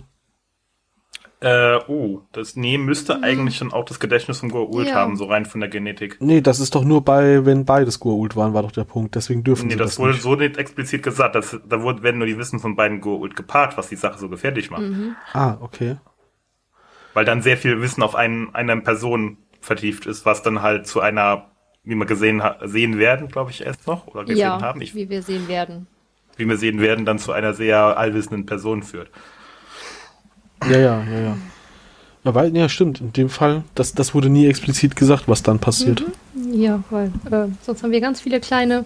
Äh, 1.42 1.80
oh, 1.88 2.20
das 2.30 2.54
nee, 2.54 2.78
müsste 2.78 3.22
eigentlich 3.24 3.56
schon 3.56 3.72
auch 3.72 3.84
das 3.84 3.98
Gedächtnis 3.98 4.38
von 4.38 4.52
Goa'uld 4.52 4.86
Ja. 4.86 4.94
haben, 4.94 5.16
so 5.16 5.24
rein 5.24 5.44
von 5.44 5.60
der 5.60 5.68
Genetik. 5.68 6.18
Nee, 6.20 6.40
das 6.40 6.60
ist 6.60 6.74
doch 6.76 6.84
nur 6.84 7.04
bei, 7.04 7.44
wenn 7.44 7.64
beides 7.64 8.00
Goa'uld 8.00 8.36
waren, 8.36 8.54
war 8.54 8.62
doch 8.62 8.70
der 8.70 8.84
Punkt. 8.84 9.16
Deswegen 9.16 9.42
dürfen 9.42 9.66
Nee, 9.66 9.72
sie 9.72 9.78
das, 9.78 9.90
das, 9.90 9.98
wurde 9.98 10.12
nicht. 10.12 10.22
so 10.22 10.36
nicht 10.36 10.56
explizit 10.56 11.02
gesagt. 11.02 11.34
Das, 11.34 11.58
da 11.68 11.82
wurde, 11.82 12.04
werden 12.04 12.18
nur 12.18 12.28
die 12.28 12.38
Wissen 12.38 12.60
von 12.60 12.76
beiden 12.76 13.00
Goa'uld 13.02 13.34
gepaart, 13.34 13.76
was 13.76 13.88
die 13.88 13.96
Sache 13.96 14.18
so 14.18 14.28
gefährlich 14.28 14.70
macht. 14.70 14.84
Ah, 15.32 15.56
okay. 15.60 15.96
Weil 17.14 17.24
dann 17.24 17.42
sehr 17.42 17.56
viel 17.56 17.80
Wissen 17.82 18.02
auf 18.02 18.14
einen, 18.14 18.54
einer 18.54 18.76
Person 18.80 19.36
vertieft 19.60 20.06
ist, 20.06 20.24
was 20.24 20.42
dann 20.42 20.62
halt 20.62 20.86
zu 20.86 21.00
einer, 21.00 21.50
wie 21.84 21.94
wir 21.96 22.06
gesehen 22.06 22.40
sehen 22.64 22.98
werden, 22.98 23.28
glaube 23.28 23.50
ich, 23.50 23.64
erst 23.66 23.86
noch, 23.88 24.06
oder 24.06 24.22
gesehen 24.24 24.38
Ja, 24.38 24.62
haben, 24.62 24.80
ich, 24.80 24.94
wie 24.94 25.08
wir 25.08 25.22
sehen 25.22 25.48
werden. 25.48 25.86
wie 26.36 26.48
wir 26.48 26.56
sehen 26.56 26.80
werden, 26.80 27.04
dann 27.04 27.18
zu 27.18 27.32
einer 27.32 27.52
sehr 27.52 27.98
allwissenden 27.98 28.46
Person 28.46 28.82
führt. 28.82 29.10
Ja, 30.70 30.78
ja, 30.78 31.04
ja, 31.04 31.20
ja. 31.20 31.36
Ja, 32.24 32.34
weil, 32.34 32.56
ja, 32.56 32.68
stimmt. 32.68 33.00
In 33.00 33.12
dem 33.12 33.28
Fall, 33.28 33.64
das, 33.74 33.94
das 33.94 34.14
wurde 34.14 34.28
nie 34.28 34.46
explizit 34.46 34.94
gesagt, 34.94 35.24
was 35.26 35.42
dann 35.42 35.58
passiert. 35.58 36.04
Ja, 36.52 36.82
weil 36.90 37.10
äh, 37.30 37.48
sonst 37.62 37.82
haben 37.82 37.90
wir 37.90 38.00
ganz 38.00 38.20
viele 38.20 38.38
kleine. 38.40 38.84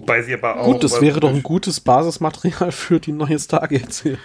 Wobei 0.00 0.22
sie 0.22 0.32
aber 0.32 0.60
auch. 0.60 0.64
Gut, 0.64 0.84
das 0.84 1.00
wäre 1.00 1.18
doch 1.18 1.30
ein 1.30 1.42
gutes 1.42 1.80
Basismaterial 1.80 2.70
für 2.70 3.00
die 3.00 3.10
neue 3.10 3.36
Stargate-Serie. 3.36 4.18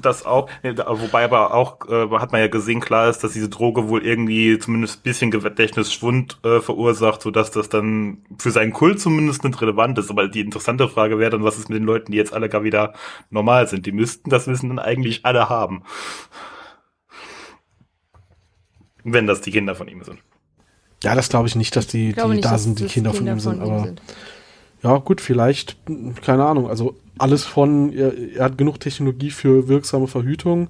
Das 0.00 0.24
auch, 0.24 0.48
wobei 0.62 1.24
aber 1.24 1.52
auch, 1.52 1.86
äh, 1.90 2.08
hat 2.18 2.32
man 2.32 2.40
ja 2.40 2.48
gesehen, 2.48 2.80
klar 2.80 3.10
ist, 3.10 3.22
dass 3.22 3.34
diese 3.34 3.50
Droge 3.50 3.88
wohl 3.88 4.02
irgendwie 4.02 4.58
zumindest 4.58 5.00
ein 5.00 5.02
bisschen 5.02 5.30
Gedächtnisschwund 5.30 6.38
äh, 6.42 6.60
verursacht, 6.60 7.20
sodass 7.20 7.50
das 7.50 7.68
dann 7.68 8.24
für 8.38 8.50
seinen 8.50 8.72
Kult 8.72 8.98
zumindest 8.98 9.44
nicht 9.44 9.60
relevant 9.60 9.98
ist. 9.98 10.10
Aber 10.10 10.26
die 10.26 10.40
interessante 10.40 10.88
Frage 10.88 11.18
wäre 11.18 11.32
dann, 11.32 11.44
was 11.44 11.58
ist 11.58 11.68
mit 11.68 11.78
den 11.78 11.84
Leuten, 11.84 12.12
die 12.12 12.18
jetzt 12.18 12.32
alle 12.32 12.48
gar 12.48 12.64
wieder 12.64 12.94
normal 13.28 13.68
sind? 13.68 13.84
Die 13.84 13.92
müssten 13.92 14.30
das 14.30 14.46
Wissen 14.46 14.70
dann 14.70 14.78
eigentlich 14.78 15.26
alle 15.26 15.50
haben. 15.50 15.82
Wenn 19.04 19.26
das 19.26 19.42
die 19.42 19.50
Kinder 19.50 19.74
von 19.74 19.88
ihm 19.88 20.02
sind. 20.02 20.18
Ja, 21.02 21.14
das 21.14 21.28
glaube 21.28 21.48
ich 21.48 21.56
nicht, 21.56 21.76
dass 21.76 21.86
die, 21.86 22.14
die 22.14 22.28
nicht, 22.28 22.44
da 22.44 22.52
dass 22.52 22.64
sind, 22.64 22.78
die 22.78 22.84
das 22.84 22.92
Kinder, 22.92 23.12
von 23.12 23.26
ihm 23.26 23.40
sind. 23.40 23.56
ihm 23.56 23.62
Aber 23.62 23.94
ja, 24.82 24.96
gut, 24.98 25.20
vielleicht, 25.20 25.76
keine 26.22 26.44
Ahnung. 26.44 26.68
Also 26.68 26.96
alles 27.18 27.44
von, 27.44 27.92
er, 27.92 28.12
er 28.36 28.44
hat 28.44 28.58
genug 28.58 28.80
Technologie 28.80 29.30
für 29.30 29.68
wirksame 29.68 30.06
Verhütung, 30.06 30.68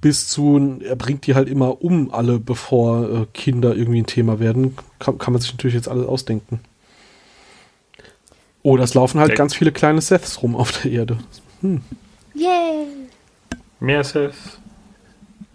bis 0.00 0.28
zu, 0.28 0.78
er 0.84 0.94
bringt 0.96 1.26
die 1.26 1.34
halt 1.34 1.48
immer 1.48 1.82
um 1.82 2.12
alle, 2.12 2.38
bevor 2.38 3.08
äh, 3.22 3.26
Kinder 3.32 3.74
irgendwie 3.74 4.02
ein 4.02 4.06
Thema 4.06 4.38
werden. 4.40 4.76
Kann, 4.98 5.16
kann 5.18 5.32
man 5.32 5.40
sich 5.40 5.52
natürlich 5.52 5.74
jetzt 5.74 5.88
alles 5.88 6.06
ausdenken. 6.06 6.60
Oder 8.62 8.84
es 8.84 8.94
laufen 8.94 9.20
halt 9.20 9.30
Der- 9.30 9.36
ganz 9.36 9.54
viele 9.54 9.72
kleine 9.72 10.00
Seths 10.00 10.42
rum 10.42 10.54
auf 10.56 10.72
der 10.82 10.90
Erde. 10.92 11.18
Yay! 12.34 12.86
Mehr 13.80 14.00
es. 14.00 14.14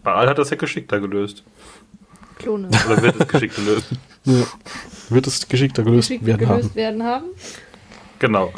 Baal 0.04 0.28
hat 0.28 0.38
das 0.38 0.50
ja 0.50 0.56
geschickter 0.56 1.00
gelöst. 1.00 1.44
Klone. 2.40 2.70
Oder 2.88 3.02
wird 3.04 3.20
es 3.22 3.28
geschickt 3.28 3.56
gelöst? 3.56 3.86
Ja. 4.26 4.44
Wird 5.10 5.28
es 5.28 5.48
geschickter 5.48 5.84
gelöst 5.84 6.08
Geschickt 6.10 6.26
werden 6.26 6.48
gelöst 6.48 6.70
haben. 6.70 6.76
werden 6.76 7.04
haben? 7.04 7.26
Genau. 8.22 8.54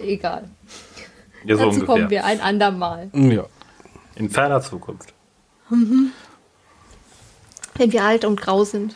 Egal. 0.00 0.48
Ja, 1.44 1.56
so 1.56 1.64
Dazu 1.66 1.80
kommen 1.84 2.04
ungefähr. 2.04 2.10
wir 2.10 2.24
ein 2.24 2.40
andermal. 2.40 3.10
Ja. 3.12 3.44
In 4.14 4.30
ferner 4.30 4.60
Zukunft. 4.60 5.12
Wenn 5.68 6.12
wir 7.92 8.04
alt 8.04 8.24
und 8.24 8.40
grau 8.40 8.62
sind. 8.62 8.94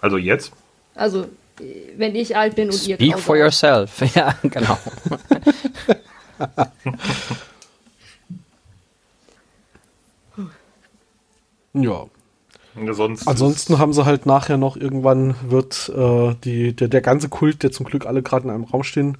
Also 0.00 0.18
jetzt? 0.18 0.50
Also, 0.96 1.26
wenn 1.96 2.16
ich 2.16 2.36
alt 2.36 2.56
bin 2.56 2.68
und 2.70 2.84
ihr 2.88 2.96
Speak 2.96 3.12
grau 3.12 3.18
for 3.20 3.36
seid. 3.36 3.44
yourself. 3.44 4.00
Ja, 4.16 4.34
genau. 4.42 4.76
Ja. 11.74 12.06
Sonst 12.92 13.26
Ansonsten 13.26 13.78
haben 13.78 13.92
sie 13.92 14.04
halt 14.04 14.26
nachher 14.26 14.56
noch 14.56 14.76
irgendwann 14.76 15.34
wird 15.46 15.90
äh, 15.96 16.34
die, 16.44 16.74
der, 16.74 16.88
der 16.88 17.00
ganze 17.00 17.28
Kult, 17.28 17.62
der 17.62 17.72
zum 17.72 17.86
Glück 17.86 18.06
alle 18.06 18.22
gerade 18.22 18.44
in 18.44 18.50
einem 18.50 18.64
Raum 18.64 18.82
stehen, 18.82 19.18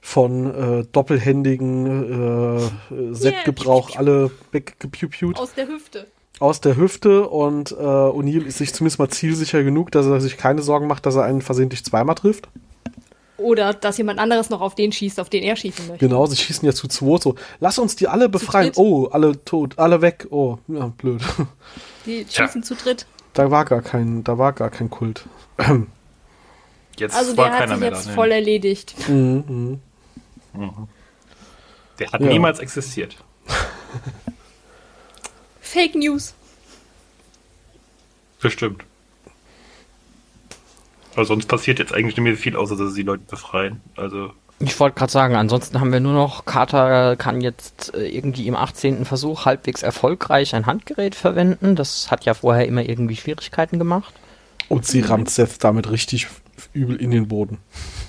von 0.00 0.54
äh, 0.80 0.84
doppelhändigen 0.92 2.58
äh, 2.58 3.14
Set-Gebrauch 3.14 3.96
alle 3.96 4.30
weggepiu-piut 4.52 5.38
Aus 5.38 5.54
der 5.54 5.66
Hüfte. 5.66 6.06
aus 6.40 6.60
der 6.60 6.76
Hüfte 6.76 7.28
und 7.28 7.72
äh, 7.72 7.74
O'Neill 7.76 8.44
ist 8.44 8.58
sich 8.58 8.74
zumindest 8.74 8.98
mal 8.98 9.08
zielsicher 9.08 9.62
genug, 9.62 9.90
dass 9.92 10.06
er 10.06 10.20
sich 10.20 10.36
keine 10.36 10.62
Sorgen 10.62 10.86
macht, 10.88 11.06
dass 11.06 11.14
er 11.16 11.24
einen 11.24 11.40
versehentlich 11.42 11.84
zweimal 11.84 12.16
trifft. 12.16 12.48
Oder 13.36 13.74
dass 13.74 13.98
jemand 13.98 14.20
anderes 14.20 14.48
noch 14.50 14.60
auf 14.60 14.74
den 14.74 14.92
schießt, 14.92 15.18
auf 15.18 15.28
den 15.28 15.42
er 15.42 15.56
schießen 15.56 15.88
möchte. 15.88 16.06
Genau, 16.06 16.24
sie 16.26 16.36
schießen 16.36 16.64
ja 16.66 16.72
zu 16.72 16.86
zweit 16.86 17.22
so. 17.22 17.34
Lass 17.60 17.78
uns 17.78 17.96
die 17.96 18.06
alle 18.06 18.28
befreien. 18.28 18.72
Oh, 18.76 19.06
alle 19.06 19.44
tot, 19.44 19.78
alle 19.78 20.02
weg. 20.02 20.28
Oh, 20.30 20.58
ja, 20.68 20.92
blöd. 20.96 21.20
Die 22.06 22.26
schießen 22.28 22.62
zu 22.62 22.74
dritt. 22.74 23.06
Da 23.32 23.50
war 23.50 23.64
gar 23.64 23.82
kein, 23.82 24.22
da 24.24 24.38
war 24.38 24.52
gar 24.52 24.70
kein 24.70 24.90
Kult. 24.90 25.24
jetzt 26.96 27.16
Also 27.16 27.36
war 27.36 27.46
der 27.46 27.52
hat 27.54 27.60
keiner 27.60 27.74
sich 27.74 27.80
mehr 27.80 27.90
jetzt 27.92 28.06
da. 28.08 28.12
voll 28.12 28.28
nee. 28.28 28.34
erledigt. 28.34 28.94
Mhm, 29.08 29.80
mhm. 30.52 30.88
Der 31.98 32.12
hat 32.12 32.20
Ja. 32.20 32.26
niemals 32.28 32.58
existiert. 32.60 33.16
Fake 35.60 35.94
News. 35.94 36.34
Bestimmt. 38.40 38.84
Aber 41.14 41.24
sonst 41.24 41.46
passiert 41.46 41.78
jetzt 41.78 41.92
eigentlich 41.92 42.16
nicht 42.16 42.24
mehr 42.24 42.36
viel, 42.36 42.56
außer 42.56 42.76
dass 42.76 42.90
sie 42.94 43.02
die 43.02 43.06
Leute 43.06 43.22
befreien. 43.28 43.80
Also, 43.96 44.32
Ich 44.60 44.78
wollte 44.80 44.96
gerade 44.96 45.12
sagen, 45.12 45.34
ansonsten 45.34 45.80
haben 45.80 45.92
wir 45.92 46.00
nur 46.00 46.12
noch, 46.12 46.44
Carter 46.44 47.16
kann 47.16 47.40
jetzt 47.40 47.92
äh, 47.94 48.06
irgendwie 48.08 48.46
im 48.46 48.54
18. 48.56 49.04
Versuch 49.04 49.44
halbwegs 49.44 49.82
erfolgreich 49.82 50.54
ein 50.54 50.66
Handgerät 50.66 51.14
verwenden. 51.14 51.76
Das 51.76 52.10
hat 52.10 52.24
ja 52.24 52.34
vorher 52.34 52.66
immer 52.66 52.82
irgendwie 52.88 53.16
Schwierigkeiten 53.16 53.78
gemacht. 53.78 54.14
Und 54.68 54.86
sie 54.86 55.00
rammt 55.00 55.28
Seth 55.28 55.62
damit 55.62 55.90
richtig 55.90 56.28
übel 56.72 56.96
in 56.96 57.10
den 57.10 57.28
Boden. 57.28 57.58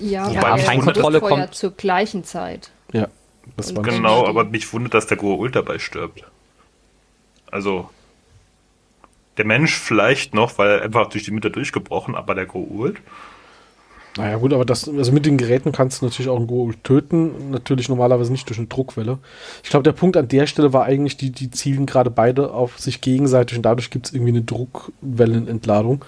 Ja, 0.00 0.30
Ja, 0.30 0.42
weil 0.42 0.58
Feinkontrolle 0.60 1.20
kommt- 1.20 1.54
zur 1.54 1.72
gleichen 1.72 2.24
Zeit. 2.24 2.70
Ja, 2.92 3.08
das 3.56 3.74
war 3.74 3.82
Genau. 3.82 4.26
aber 4.26 4.44
mich 4.44 4.72
wundert, 4.72 4.94
dass 4.94 5.06
der 5.06 5.18
Goa'uld 5.18 5.50
dabei 5.50 5.78
stirbt. 5.78 6.22
Also, 7.50 7.90
der 9.36 9.44
Mensch 9.44 9.76
vielleicht 9.76 10.32
noch, 10.34 10.56
weil 10.58 10.70
er 10.78 10.82
einfach 10.82 11.08
durch 11.08 11.24
die 11.24 11.30
Mitte 11.32 11.50
durchgebrochen, 11.50 12.14
aber 12.14 12.34
der 12.34 12.48
Goa'uld, 12.48 12.96
Naja 14.16 14.38
gut, 14.38 14.54
aber 14.54 14.64
das, 14.64 14.88
also 14.88 15.12
mit 15.12 15.26
den 15.26 15.36
Geräten 15.36 15.72
kannst 15.72 16.00
du 16.00 16.06
natürlich 16.06 16.30
auch 16.30 16.38
einen 16.38 16.48
Goa'uld 16.48 16.76
töten. 16.82 17.50
Natürlich 17.50 17.88
normalerweise 17.90 18.32
nicht 18.32 18.48
durch 18.48 18.58
eine 18.58 18.66
Druckwelle. 18.66 19.18
Ich 19.62 19.68
glaube, 19.68 19.82
der 19.82 19.92
Punkt 19.92 20.16
an 20.16 20.28
der 20.28 20.46
Stelle 20.46 20.72
war 20.72 20.84
eigentlich, 20.84 21.18
die, 21.18 21.30
die 21.30 21.50
zielen 21.50 21.84
gerade 21.84 22.10
beide 22.10 22.52
auf 22.52 22.78
sich 22.78 23.02
gegenseitig 23.02 23.58
und 23.58 23.62
dadurch 23.62 23.90
gibt 23.90 24.06
es 24.06 24.12
irgendwie 24.14 24.32
eine 24.32 24.42
Druckwellenentladung. 24.42 26.02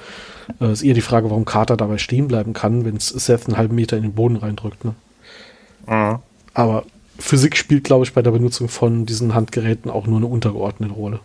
Äh, 0.61 0.73
ist 0.73 0.83
eher 0.83 0.95
die 0.95 1.03
Frage, 1.03 1.29
warum 1.29 1.45
Carter 1.45 1.77
dabei 1.77 1.99
stehen 1.99 2.29
bleiben 2.29 2.55
kann, 2.55 2.87
wenn 2.87 2.97
es 2.97 3.09
Seth 3.09 3.47
einen 3.47 3.59
halben 3.59 3.75
Meter 3.75 3.99
in 3.99 4.05
den 4.05 4.15
Boden 4.15 4.37
reindrückt. 4.37 4.85
Ne? 4.87 4.95
Mhm. 5.87 6.19
Aber 6.55 6.85
Physik 7.19 7.57
spielt, 7.59 7.85
glaube 7.85 8.05
ich, 8.05 8.15
bei 8.15 8.23
der 8.23 8.31
Benutzung 8.31 8.71
von 8.71 9.05
diesen 9.05 9.35
Handgeräten 9.35 9.91
auch 9.91 10.07
nur 10.07 10.17
eine 10.17 10.27
untergeordnete 10.27 10.95
Rolle. 10.95 11.21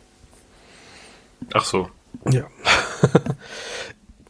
ach 1.54 1.64
so. 1.64 1.88
Ja. 2.30 2.44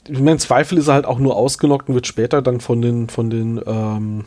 im 0.07 0.39
Zweifel 0.39 0.77
ist 0.77 0.87
er 0.87 0.95
halt 0.95 1.05
auch 1.05 1.19
nur 1.19 1.35
ausgenockt 1.35 1.89
und 1.89 1.95
wird 1.95 2.07
später 2.07 2.41
dann 2.41 2.59
von 2.59 2.81
den, 2.81 3.09
von 3.09 3.29
den, 3.29 3.61
ähm, 3.65 4.25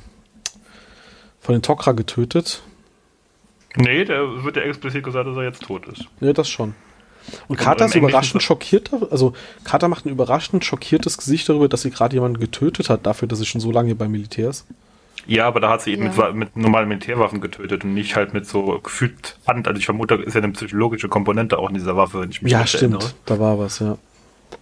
von 1.41 1.55
den 1.55 1.63
Tok'ra 1.63 1.95
getötet. 1.95 2.63
Nee, 3.77 4.05
der 4.05 4.45
wird 4.45 4.57
ja 4.57 4.63
explizit 4.63 5.05
gesagt, 5.05 5.29
dass 5.29 5.37
er 5.37 5.45
jetzt 5.45 5.63
tot 5.63 5.87
ist. 5.87 6.05
Ja, 6.21 6.33
das 6.33 6.49
schon. 6.49 6.75
Und 7.49 7.61
im 7.61 7.87
ist 7.87 7.95
überraschend 7.95 8.43
schockiert, 8.43 8.91
also 9.11 9.33
Carter 9.65 9.89
macht 9.89 10.07
ein 10.07 10.11
überraschend 10.11 10.65
schockiertes 10.65 11.19
Gesicht 11.19 11.49
darüber, 11.49 11.69
dass 11.69 11.83
sie 11.83 11.91
gerade 11.91 12.15
jemanden 12.15 12.39
getötet 12.39 12.89
hat, 12.89 13.05
dafür, 13.05 13.27
dass 13.29 13.41
sie 13.41 13.47
schon 13.47 13.61
so 13.61 13.73
lange 13.73 13.95
bei 13.97 14.09
Militär 14.09 14.51
ist. 14.51 14.65
Ja, 15.27 15.49
aber 15.49 15.59
da 15.59 15.71
hat 15.71 15.83
sie 15.83 15.93
eben 15.93 16.05
Ja. 16.05 16.29
mit, 16.29 16.35
mit 16.37 16.57
normalen 16.57 16.89
Militärwaffen 16.89 17.41
getötet 17.41 17.83
und 17.85 17.95
nicht 17.95 18.15
halt 18.15 18.33
mit 18.33 18.47
so 18.47 18.79
gefühlt 18.81 19.37
Hand. 19.47 19.67
Also 19.67 19.79
ich 19.79 19.85
vermute, 19.87 20.15
ist 20.15 20.35
ja 20.35 20.41
eine 20.43 20.53
psychologische 20.53 21.09
Komponente 21.09 21.59
auch 21.59 21.69
in 21.69 21.75
dieser 21.75 21.97
Waffe, 21.97 22.21
wenn 22.21 22.31
ich 22.31 22.43
mich 22.43 22.53
Ja, 22.53 22.65
stimmt, 22.67 23.15
da 23.25 23.39
war 23.41 23.59
was, 23.59 23.81
ja. 23.81 23.99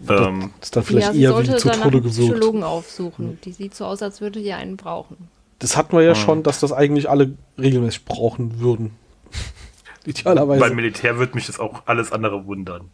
Ähm, 0.08 0.50
Das 0.60 0.68
ist 0.68 0.76
dann 0.76 0.82
vielleicht 0.84 1.06
ja, 1.08 1.12
sie 1.12 1.22
eher 1.22 1.38
wie 1.38 1.46
danach 1.46 1.60
Tode 1.60 1.74
einen 1.82 1.90
gewirkt. 1.90 2.14
Psychologen 2.16 2.62
aufsuchen. 2.62 3.38
Die 3.44 3.52
sieht 3.52 3.74
so 3.74 3.84
aus, 3.86 4.02
als 4.02 4.20
würde 4.20 4.40
die 4.42 4.52
einen 4.52 4.76
brauchen. 4.76 5.28
Das 5.58 5.76
hatten 5.76 5.96
wir 5.96 6.02
ja 6.02 6.14
Hm. 6.14 6.20
schon, 6.20 6.42
dass 6.42 6.60
das 6.60 6.72
eigentlich 6.72 7.08
alle 7.08 7.36
regelmäßig 7.58 8.04
brauchen 8.04 8.60
würden. 8.60 8.96
Idealerweise. 10.04 10.60
beim 10.60 10.74
Militär 10.76 11.18
wird 11.18 11.34
mich 11.34 11.46
das 11.46 11.58
auch 11.58 11.82
alles 11.86 12.12
andere 12.12 12.46
wundern. 12.46 12.90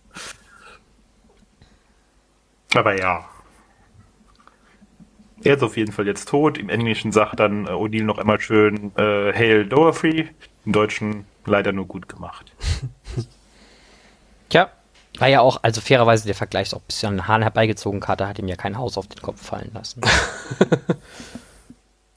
Aber 2.75 2.97
ja. 2.99 3.25
Er 5.43 5.57
ist 5.57 5.63
auf 5.63 5.77
jeden 5.77 5.91
Fall 5.93 6.07
jetzt 6.07 6.29
tot. 6.29 6.59
Im 6.59 6.69
Englischen 6.69 7.13
sagt 7.13 7.41
dann 7.41 7.67
äh, 7.67 7.71
O'Neill 7.71 8.05
noch 8.05 8.19
einmal 8.19 8.41
schön 8.41 8.93
äh, 8.97 9.33
Hail 9.33 9.67
Dorothy. 9.67 10.29
Im 10.67 10.73
Deutschen 10.73 11.25
leider 11.47 11.73
nur 11.73 11.87
gut 11.87 12.09
gemacht. 12.09 12.53
Tja, 14.51 14.71
war 15.21 15.29
ja 15.29 15.41
auch, 15.41 15.63
also 15.63 15.81
fairerweise 15.81 16.27
der 16.27 16.35
Vergleich 16.35 16.69
ist 16.69 16.75
auch 16.75 16.81
ein 16.81 16.87
bisschen 16.87 17.09
an 17.11 17.17
den 17.17 17.29
Hahn 17.29 17.43
herbeigezogen. 17.43 18.01
Carter 18.01 18.29
hat 18.29 18.39
ihm 18.39 18.49
ja 18.49 18.57
kein 18.57 18.79
Haus 18.79 18.97
auf 18.99 19.07
den 19.07 19.21
Kopf 19.23 19.45
fallen 19.45 19.71
lassen. 19.75 20.01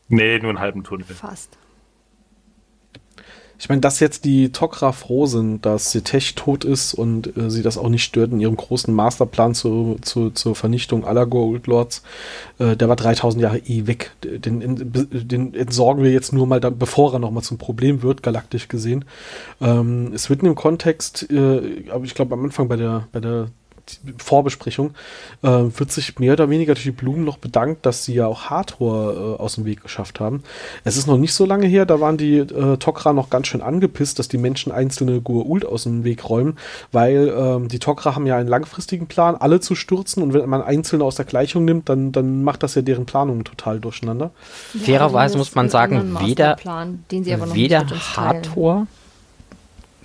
Nee, 0.10 0.38
nur 0.40 0.50
einen 0.50 0.60
halben 0.60 0.84
Tunnel. 0.84 1.06
Fast. 1.08 1.58
Ich 3.64 3.70
meine, 3.70 3.80
dass 3.80 4.02
jetzt 4.02 4.26
die 4.26 4.50
Tok'ra 4.50 4.92
froh 4.92 5.26
sind, 5.26 5.66
dass 5.66 5.94
Setech 5.94 6.36
tot 6.36 6.66
ist 6.66 6.94
und 6.94 7.38
äh, 7.38 7.50
sie 7.50 7.62
das 7.62 7.78
auch 7.78 7.88
nicht 7.88 8.04
stört 8.04 8.34
in 8.34 8.42
ihrem 8.42 8.58
großen 8.58 8.94
Masterplan 8.94 9.56
zu, 9.56 9.96
zu, 10.02 10.32
zur 10.32 10.54
Vernichtung 10.54 11.06
aller 11.06 11.26
Gold 11.26 11.68
Lords, 11.68 12.04
äh, 12.60 12.76
der 12.76 12.90
war 12.90 12.98
3000 12.98 13.42
Jahre 13.42 13.60
eh 13.60 13.88
weg. 13.88 14.12
Den, 14.22 14.92
den 14.92 15.54
entsorgen 15.54 16.04
wir 16.04 16.12
jetzt 16.12 16.34
nur 16.34 16.46
mal, 16.46 16.60
dann, 16.60 16.78
bevor 16.78 17.14
er 17.14 17.20
nochmal 17.20 17.44
zum 17.44 17.58
Problem 17.58 18.04
wird, 18.04 18.22
galaktisch 18.22 18.68
gesehen. 18.68 19.06
Ähm, 19.62 20.12
es 20.14 20.30
wird 20.30 20.42
in 20.42 20.48
dem 20.48 20.56
Kontext, 20.56 21.32
äh, 21.32 21.86
aber 21.90 22.04
ich 22.04 22.16
glaube 22.16 22.34
am 22.34 22.44
Anfang 22.44 22.68
bei 22.68 22.76
der, 22.76 23.08
bei 23.14 23.22
der 23.22 23.48
Vorbesprechung, 24.18 24.92
äh, 25.42 25.48
wird 25.48 25.92
sich 25.92 26.18
mehr 26.20 26.34
oder 26.34 26.50
weniger 26.50 26.74
durch 26.74 26.84
die 26.84 26.92
Blumen 26.92 27.26
noch 27.26 27.38
bedankt, 27.38 27.86
dass 27.86 28.06
sie 28.06 28.14
ja 28.16 28.28
auch 28.28 28.50
Hathor 28.50 29.14
äh, 29.14 29.42
aus 29.42 29.56
dem 29.56 29.66
Weg 29.66 29.82
geschafft 29.82 30.20
haben. 30.20 30.44
Es 30.84 30.98
ist 30.98 31.08
noch 31.08 31.18
nicht 31.18 31.34
so 31.34 31.46
lange 31.46 31.68
her, 31.68 31.86
da 31.86 32.00
waren 32.00 32.18
die 32.18 32.38
äh, 32.38 32.78
Tok'ra 32.78 33.14
noch 33.14 33.30
ganz 33.30 33.48
schön 33.48 33.62
angepisst, 33.62 34.20
dass 34.20 34.28
die 34.28 34.38
Menschen 34.38 34.72
einzelne 34.72 35.20
Goa'uld 35.20 35.66
aus 35.66 35.84
dem 35.84 36.04
Weg 36.04 36.30
räumen, 36.30 36.58
weil 36.92 37.34
ähm, 37.36 37.68
die 37.68 37.80
Tok'ra 37.80 38.16
haben 38.16 38.26
ja 38.26 38.38
einen 38.38 38.50
langfristigen 38.50 39.08
Plan, 39.08 39.36
alle 39.36 39.60
zu 39.60 39.76
stürzen 39.76 40.24
und 40.24 40.34
wenn 40.34 40.48
man 40.50 40.62
einzelne 40.62 41.04
aus 41.04 41.16
der 41.16 41.26
Gleichung 41.26 41.66
nimmt, 41.66 41.90
dann, 41.90 42.12
dann 42.12 42.44
macht 42.44 42.64
das 42.64 42.76
ja 42.76 42.82
deren 42.82 43.06
Planungen 43.06 43.44
total 43.44 43.80
durcheinander. 43.80 44.32
Fairerweise 44.84 45.38
muss 45.38 45.56
man 45.56 45.70
sagen, 45.70 46.18
weder, 46.22 46.58
den 47.12 47.24
sie 47.24 47.34
aber 47.34 47.48
noch 47.48 47.56
weder 47.56 47.86
Hathor, 48.16 48.88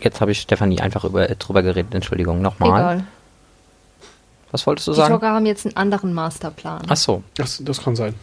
jetzt 0.01 0.21
habe 0.21 0.33
ich 0.33 0.41
Stefanie 0.41 0.81
einfach 0.81 1.05
über, 1.05 1.27
drüber 1.27 1.63
geredet, 1.63 1.95
Entschuldigung, 1.95 2.41
nochmal. 2.41 3.05
Was 4.51 4.67
wolltest 4.67 4.89
du 4.89 4.93
die 4.93 4.97
sagen? 4.97 5.09
Die 5.09 5.13
Jogger 5.15 5.31
haben 5.31 5.47
jetzt 5.47 5.67
einen 5.67 5.77
anderen 5.77 6.13
Masterplan. 6.15 6.83
Ach 6.89 6.97
so. 6.97 7.23
Das, 7.35 7.63
das 7.63 7.83
kann 7.83 7.97
sein. 7.97 8.15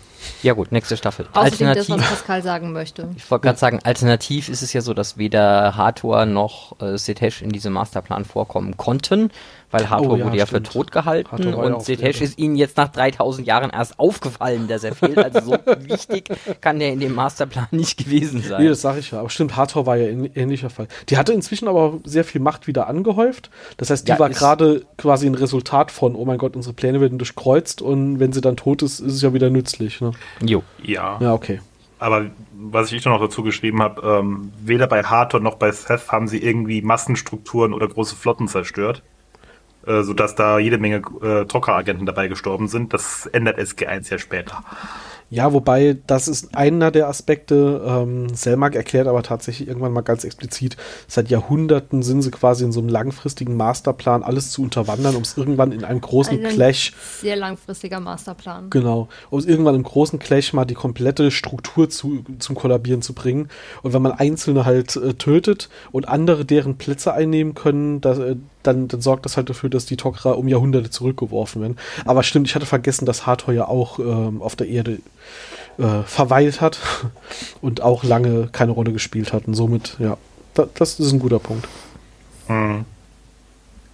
Ja 0.44 0.54
gut, 0.54 0.72
nächste 0.72 0.98
Staffel. 0.98 1.28
Außerdem 1.34 1.68
alternativ, 1.68 1.88
das, 1.88 1.98
was 1.98 2.10
Pascal 2.10 2.44
sagen 2.44 2.72
möchte. 2.72 3.10
Ich 3.16 3.30
wollte 3.30 3.44
gerade 3.44 3.60
sagen, 3.60 3.80
alternativ 3.84 4.50
ist 4.50 4.62
es 4.62 4.74
ja 4.74 4.82
so, 4.82 4.94
dass 4.94 5.18
weder 5.18 5.76
Hathor 5.76 6.26
noch 6.26 6.80
äh, 6.82 6.98
Setesh 6.98 7.42
in 7.42 7.50
diesem 7.50 7.74
Masterplan 7.74 8.26
vorkommen 8.26 8.78
konnten, 8.78 9.32
weil 9.72 9.90
Hathor 9.90 10.12
oh, 10.12 10.16
ja, 10.18 10.26
wurde 10.26 10.38
ja 10.38 10.46
für 10.46 10.64
tot 10.64 10.92
gehalten 10.92 11.54
und 11.54 11.84
Setesh 11.84 12.22
ist 12.22 12.38
ihnen 12.38 12.56
jetzt 12.56 12.78
nach 12.78 12.90
3000 12.90 13.46
Jahren 13.46 13.72
erst 13.72 14.00
aufgefallen, 14.00 14.68
dass 14.68 14.84
er 14.84 14.96
fehlt. 14.96 15.18
Also 15.18 15.42
so 15.42 15.52
wichtig 15.80 16.30
kann 16.62 16.80
der 16.80 16.94
in 16.94 17.00
dem 17.00 17.14
Masterplan 17.14 17.68
nicht 17.72 17.98
gewesen 17.98 18.42
sein. 18.42 18.62
Nee, 18.62 18.70
das 18.70 18.82
sage 18.82 19.00
ich 19.00 19.12
ja. 19.12 19.20
Aber 19.20 19.30
stimmt, 19.30 19.56
Hathor 19.56 19.86
war 19.86 19.98
ja 19.98 20.08
ein 20.08 20.30
ähnlicher 20.36 20.70
Fall. 20.70 20.88
Die 21.10 21.18
hatte 21.18 21.34
inzwischen 21.34 21.68
aber 21.68 22.00
sehr 22.04 22.24
viel 22.24 22.42
Macht 22.42 22.68
wieder 22.68 22.88
angehäuft. 22.88 23.50
Das 23.78 23.90
heißt, 23.90 24.08
die 24.08 24.12
ja, 24.12 24.20
war 24.20 24.30
gerade 24.30 24.84
quasi 24.98 25.28
ein 25.28 25.36
Resultat 25.36 25.92
von, 25.92 26.16
oh 26.16 26.26
mein 26.26 26.38
Gott, 26.38 26.56
unsere 26.56 26.74
Pläne 26.74 27.02
werden 27.02 27.18
durchkreuzt 27.18 27.82
und 27.82 28.20
wenn 28.20 28.32
sie 28.34 28.42
dann 28.42 28.58
tot 28.58 28.82
ist, 28.82 29.00
ist 29.00 29.14
es 29.14 29.22
ja 29.22 29.34
wieder 29.34 29.50
nützlich. 29.50 30.02
Ne? 30.02 30.12
Jo. 30.42 30.64
Ja. 30.82 31.18
Ja, 31.20 31.34
okay. 31.34 31.62
Aber 31.98 32.26
was 32.54 32.92
ich 32.92 33.06
noch 33.06 33.20
dazu 33.20 33.42
geschrieben 33.42 33.82
habe, 33.82 34.02
ähm, 34.06 34.52
weder 34.62 34.88
bei 34.88 35.04
Hathor 35.04 35.40
noch 35.40 35.56
bei 35.56 35.72
Seth 35.72 36.12
haben 36.12 36.28
sie 36.28 36.44
irgendwie 36.44 36.82
Massenstrukturen 36.82 37.74
oder 37.74 37.88
große 37.88 38.16
Flotten 38.16 38.48
zerstört. 38.48 39.02
Äh, 39.86 40.02
sodass 40.02 40.34
da 40.34 40.58
jede 40.58 40.80
Menge 40.80 41.04
äh, 41.22 41.46
Trocker-Agenten 41.46 42.08
dabei 42.08 42.28
gestorben 42.28 42.68
sind. 42.68 42.92
Das 42.94 43.28
ändert 43.28 43.60
SG1 43.60 44.10
ja 44.10 44.18
später. 44.18 44.64
Ja, 45.30 45.54
wobei 45.54 45.98
das 46.06 46.28
ist 46.28 46.56
einer 46.56 46.92
der 46.92 47.08
Aspekte. 47.08 47.82
Ähm, 47.86 48.30
Selmak 48.30 48.76
erklärt 48.76 49.08
aber 49.08 49.24
tatsächlich 49.24 49.68
irgendwann 49.68 49.92
mal 49.92 50.02
ganz 50.02 50.24
explizit, 50.24 50.78
seit 51.08 51.30
Jahrhunderten 51.30 52.04
sind 52.04 52.22
sie 52.22 52.32
quasi 52.32 52.64
in 52.64 52.72
so 52.72 52.80
einem 52.80 52.90
langfristigen 52.90 53.58
Masterplan, 53.58 54.24
alles 54.24 54.52
zu 54.52 54.62
unterwandern, 54.62 55.16
um 55.16 55.24
es 55.24 55.38
irgendwann 55.38 55.72
in 55.72 55.84
einem 55.84 56.02
großen 56.02 56.46
ein 56.46 56.52
Clash. 56.52 56.94
Sehr 57.22 57.36
langfristiger 57.36 58.00
Masterplan. 58.00 58.70
Genau. 58.70 59.10
Um 59.30 59.40
es 59.40 59.46
irgendwann 59.46 59.76
im 59.76 59.84
großen 59.84 60.20
Clash 60.20 60.54
mal 60.54 60.66
die 60.66 60.76
komplette 60.76 61.32
Struktur 61.32 61.90
zu, 61.90 62.24
zum 62.40 62.56
Kollabieren 62.56 63.02
zu 63.02 63.14
bringen. 63.14 63.50
Und 63.82 63.94
wenn 63.94 64.02
man 64.02 64.12
Einzelne 64.12 64.66
halt 64.66 64.96
äh, 64.96 65.16
tötet 65.16 65.70
und 65.92 66.08
andere 66.08 66.46
deren 66.46 66.78
Plätze 66.78 67.14
einnehmen 67.14 67.56
können, 67.56 68.00
das, 68.00 68.20
äh, 68.20 68.36
dann, 68.68 68.88
dann 68.88 69.02
sorgt 69.02 69.26
das 69.26 69.38
halt 69.38 69.50
dafür, 69.50 69.70
dass 69.70 69.86
die 69.86 69.98
Tok'ra 69.98 70.32
um 70.32 70.48
Jahrhunderte 70.48 70.90
zurückgeworfen 70.90 71.62
werden. 71.62 71.78
Aber 72.06 72.24
stimmt, 72.24 72.48
ich 72.48 72.56
hatte 72.56 72.66
vergessen, 72.66 73.06
dass 73.06 73.26
Hathor 73.26 73.54
ja 73.54 73.68
auch 73.68 74.00
ähm, 74.00 74.42
auf 74.42 74.56
der 74.56 74.68
Erde 74.68 75.00
äh, 75.78 76.04
verweilt 76.04 76.62
hat 76.62 76.80
und 77.62 77.82
auch 77.82 78.04
lange 78.04 78.48
keine 78.52 78.72
Rolle 78.72 78.92
gespielt 78.92 79.34
hat. 79.34 79.48
Und 79.48 79.54
somit, 79.54 79.98
ja, 80.00 80.18
da, 80.54 80.68
das 80.74 81.00
ist 81.00 81.12
ein 81.12 81.20
guter 81.20 81.40
Punkt. 81.40 81.68
Hm. 82.48 82.86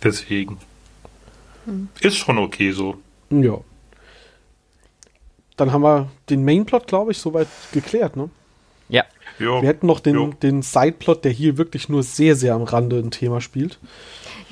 Deswegen. 0.03 0.57
Hm. 1.65 1.89
Ist 1.99 2.17
schon 2.17 2.37
okay 2.37 2.71
so. 2.71 2.97
Ja. 3.29 3.59
Dann 5.57 5.71
haben 5.71 5.83
wir 5.83 6.09
den 6.29 6.43
Mainplot, 6.43 6.87
glaube 6.87 7.11
ich, 7.11 7.19
soweit 7.19 7.47
geklärt, 7.71 8.15
ne? 8.15 8.29
Ja. 8.89 9.05
Jo. 9.39 9.61
Wir 9.61 9.69
hätten 9.69 9.87
noch 9.87 9.99
den, 9.99 10.35
den 10.41 10.61
Sideplot, 10.61 11.23
der 11.23 11.31
hier 11.31 11.57
wirklich 11.57 11.87
nur 11.87 12.03
sehr, 12.03 12.35
sehr 12.35 12.55
am 12.55 12.63
Rande 12.63 12.97
ein 12.97 13.11
Thema 13.11 13.41
spielt. 13.41 13.79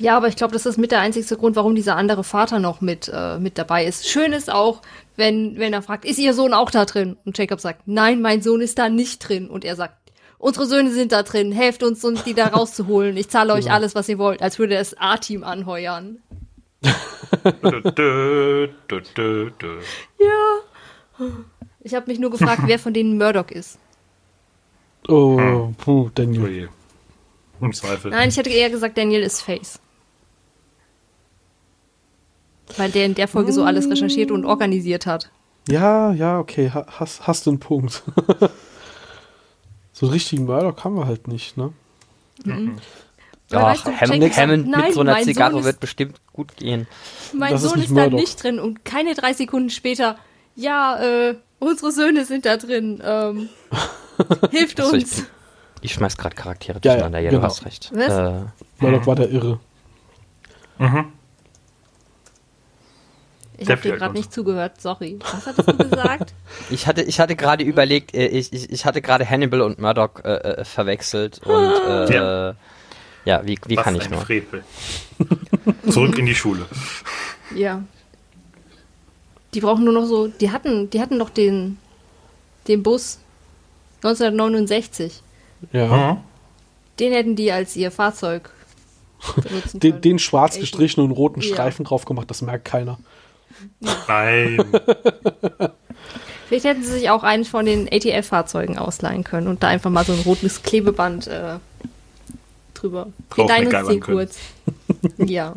Ja, 0.00 0.16
aber 0.16 0.28
ich 0.28 0.36
glaube, 0.36 0.54
das 0.54 0.64
ist 0.64 0.78
mit 0.78 0.92
der 0.92 1.00
einzigste 1.00 1.36
Grund, 1.36 1.56
warum 1.56 1.74
dieser 1.74 1.94
andere 1.94 2.24
Vater 2.24 2.58
noch 2.58 2.80
mit, 2.80 3.10
äh, 3.12 3.38
mit 3.38 3.58
dabei 3.58 3.84
ist. 3.84 4.08
Schön 4.08 4.32
ist 4.32 4.50
auch, 4.50 4.80
wenn, 5.16 5.58
wenn 5.58 5.74
er 5.74 5.82
fragt, 5.82 6.06
ist 6.06 6.18
Ihr 6.18 6.32
Sohn 6.32 6.54
auch 6.54 6.70
da 6.70 6.86
drin? 6.86 7.18
Und 7.26 7.36
Jacob 7.36 7.60
sagt, 7.60 7.82
nein, 7.84 8.22
mein 8.22 8.40
Sohn 8.40 8.62
ist 8.62 8.78
da 8.78 8.88
nicht 8.88 9.18
drin. 9.18 9.50
Und 9.50 9.62
er 9.62 9.76
sagt, 9.76 9.94
unsere 10.38 10.64
Söhne 10.64 10.90
sind 10.90 11.12
da 11.12 11.22
drin, 11.22 11.52
helft 11.52 11.82
uns, 11.82 12.02
uns 12.02 12.24
die 12.24 12.32
da 12.32 12.46
rauszuholen. 12.46 13.14
Ich 13.18 13.28
zahle 13.28 13.52
euch 13.52 13.64
genau. 13.64 13.74
alles, 13.74 13.94
was 13.94 14.08
ihr 14.08 14.16
wollt, 14.16 14.40
als 14.40 14.58
würde 14.58 14.72
er 14.72 14.80
das 14.80 14.96
A-Team 14.96 15.44
anheuern. 15.44 16.22
ja. 16.82 16.94
Ich 21.80 21.94
habe 21.94 22.10
mich 22.10 22.18
nur 22.18 22.30
gefragt, 22.30 22.62
wer 22.64 22.78
von 22.78 22.94
denen 22.94 23.18
Murdoch 23.18 23.50
ist. 23.50 23.78
Oh, 25.08 25.74
puh, 25.76 26.08
Daniel. 26.14 26.70
Im 27.60 27.74
Zweifel. 27.74 28.10
Nein, 28.12 28.30
ich 28.30 28.38
hätte 28.38 28.48
eher 28.48 28.70
gesagt, 28.70 28.96
Daniel 28.96 29.20
ist 29.20 29.42
Face. 29.42 29.78
Weil 32.76 32.90
der 32.90 33.06
in 33.06 33.14
der 33.14 33.28
Folge 33.28 33.52
so 33.52 33.64
alles 33.64 33.90
recherchiert 33.90 34.30
und 34.30 34.44
organisiert 34.44 35.06
hat. 35.06 35.30
Ja, 35.68 36.12
ja, 36.12 36.38
okay, 36.38 36.70
hast, 36.70 37.26
hast 37.26 37.46
du 37.46 37.50
einen 37.50 37.60
Punkt. 37.60 38.02
so 39.92 40.06
einen 40.06 40.12
richtigen 40.12 40.44
Murdoch 40.46 40.84
haben 40.84 40.96
wir 40.96 41.06
halt 41.06 41.28
nicht, 41.28 41.56
ne? 41.56 41.72
Mhm. 42.44 42.78
Ach, 43.52 43.62
weißt 43.62 43.86
du, 43.86 43.92
Hammond, 43.92 44.36
Hammond 44.36 44.68
nein, 44.68 44.84
mit 44.86 44.94
so 44.94 45.00
einer 45.00 45.20
Zigarre 45.22 45.58
ist, 45.58 45.64
wird 45.64 45.80
bestimmt 45.80 46.20
gut 46.32 46.56
gehen. 46.56 46.86
Mein 47.32 47.52
das 47.52 47.62
Sohn 47.62 47.78
ist, 47.78 47.86
ist 47.86 47.96
da 47.96 48.08
nicht 48.08 48.42
drin 48.42 48.60
und 48.60 48.84
keine 48.84 49.14
drei 49.14 49.32
Sekunden 49.32 49.70
später, 49.70 50.16
ja, 50.54 51.00
äh, 51.02 51.36
unsere 51.58 51.90
Söhne 51.90 52.24
sind 52.24 52.46
da 52.46 52.56
drin. 52.56 53.02
Ähm, 53.04 53.48
hilft 54.50 54.80
uns. 54.80 54.92
ich, 54.92 55.16
bin, 55.16 55.26
ich, 55.82 55.92
schmeiß 55.92 56.16
gerade 56.16 56.36
Charaktere 56.36 56.80
durcheinander, 56.80 57.18
ja, 57.18 57.24
ja, 57.24 57.30
genau. 57.30 57.42
du 57.42 57.46
hast 57.46 57.64
recht. 57.64 57.90
Was? 57.92 58.12
Äh, 58.12 58.44
Murdoch 58.78 59.06
war 59.06 59.16
der 59.16 59.30
Irre. 59.30 59.58
Mhm. 60.78 61.12
Ich 63.60 63.70
habe 63.70 63.80
dir 63.82 63.96
gerade 63.96 64.14
nicht 64.14 64.32
zugehört, 64.32 64.80
sorry. 64.80 65.18
Was 65.20 65.46
hattest 65.46 65.68
du 65.68 65.76
gesagt? 65.76 66.34
ich 66.70 66.86
hatte, 66.86 67.02
ich 67.02 67.20
hatte 67.20 67.36
gerade 67.36 67.62
überlegt, 67.62 68.14
äh, 68.14 68.26
ich, 68.26 68.52
ich, 68.52 68.70
ich 68.70 68.84
hatte 68.86 69.02
gerade 69.02 69.28
Hannibal 69.28 69.60
und 69.60 69.78
Murdoch 69.78 70.24
äh, 70.24 70.32
äh 70.32 70.64
verwechselt 70.64 71.40
und 71.44 71.54
äh, 71.88 72.14
ja. 72.14 72.54
ja, 73.26 73.46
wie, 73.46 73.58
wie 73.66 73.76
kann 73.76 73.94
ich 73.96 74.08
nur? 74.08 74.22
Frevel. 74.22 74.64
Zurück 75.90 76.18
in 76.18 76.26
die 76.26 76.34
Schule. 76.34 76.64
Ja. 77.54 77.82
Die 79.52 79.60
brauchen 79.60 79.84
nur 79.84 79.94
noch 79.94 80.06
so, 80.06 80.28
die 80.28 80.50
hatten, 80.50 80.88
die 80.88 81.00
hatten 81.00 81.18
doch 81.18 81.30
den, 81.30 81.76
den 82.66 82.82
Bus 82.82 83.18
1969. 84.02 85.22
Ja. 85.72 86.22
Den 86.98 87.12
hätten 87.12 87.36
die 87.36 87.52
als 87.52 87.76
ihr 87.76 87.90
Fahrzeug 87.90 88.50
den, 89.74 90.00
den 90.00 90.18
schwarz 90.18 90.58
gestrichenen 90.58 91.10
und 91.10 91.16
roten 91.16 91.42
Streifen 91.42 91.84
ja. 91.84 91.88
drauf 91.88 92.04
gemacht, 92.04 92.30
das 92.30 92.42
merkt 92.42 92.64
keiner. 92.64 92.98
Nein. 93.80 94.64
Vielleicht 96.48 96.64
hätten 96.64 96.82
sie 96.82 96.92
sich 96.92 97.10
auch 97.10 97.22
einen 97.22 97.44
von 97.44 97.64
den 97.64 97.88
ATF-Fahrzeugen 97.92 98.76
ausleihen 98.76 99.22
können 99.22 99.46
und 99.46 99.62
da 99.62 99.68
einfach 99.68 99.90
mal 99.90 100.04
so 100.04 100.12
ein 100.12 100.20
rotes 100.20 100.62
Klebeband 100.62 101.28
äh, 101.28 101.58
drüber. 102.74 103.08
Wir 103.34 103.46
teilen 103.46 103.72
uns 103.72 104.00
kurz. 104.00 104.38
ja. 105.18 105.54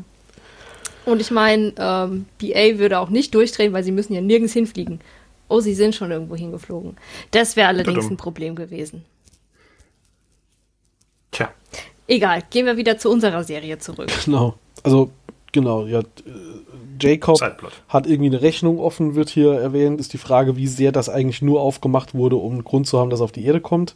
Und 1.05 1.19
ich 1.19 1.31
meine, 1.31 1.73
ähm, 1.77 2.25
BA 2.39 2.77
würde 2.77 2.99
auch 2.99 3.09
nicht 3.09 3.33
durchdrehen, 3.33 3.73
weil 3.73 3.83
sie 3.83 3.91
müssen 3.91 4.13
ja 4.13 4.21
nirgends 4.21 4.53
hinfliegen. 4.53 5.01
Oh, 5.49 5.59
sie 5.59 5.73
sind 5.73 5.95
schon 5.95 6.11
irgendwo 6.11 6.35
hingeflogen. 6.35 6.95
Das 7.31 7.55
wäre 7.55 7.67
allerdings 7.67 8.09
ein 8.09 8.17
Problem 8.17 8.55
gewesen. 8.55 9.03
Tja. 11.31 11.49
Egal, 12.07 12.43
gehen 12.49 12.65
wir 12.65 12.77
wieder 12.77 12.97
zu 12.97 13.09
unserer 13.09 13.43
Serie 13.43 13.79
zurück. 13.79 14.11
Genau. 14.25 14.55
Also, 14.83 15.11
genau, 15.51 15.85
ja. 15.85 16.01
Jacob 17.03 17.37
Zeitplot. 17.37 17.71
hat 17.89 18.07
irgendwie 18.07 18.29
eine 18.29 18.41
Rechnung 18.41 18.79
offen, 18.79 19.15
wird 19.15 19.29
hier 19.29 19.53
erwähnt. 19.53 19.99
Ist 19.99 20.13
die 20.13 20.17
Frage, 20.17 20.55
wie 20.55 20.67
sehr 20.67 20.91
das 20.91 21.09
eigentlich 21.09 21.41
nur 21.41 21.61
aufgemacht 21.61 22.13
wurde, 22.13 22.35
um 22.37 22.53
einen 22.53 22.63
Grund 22.63 22.87
zu 22.87 22.99
haben, 22.99 23.09
dass 23.09 23.21
er 23.21 23.25
auf 23.25 23.31
die 23.31 23.45
Erde 23.45 23.61
kommt. 23.61 23.95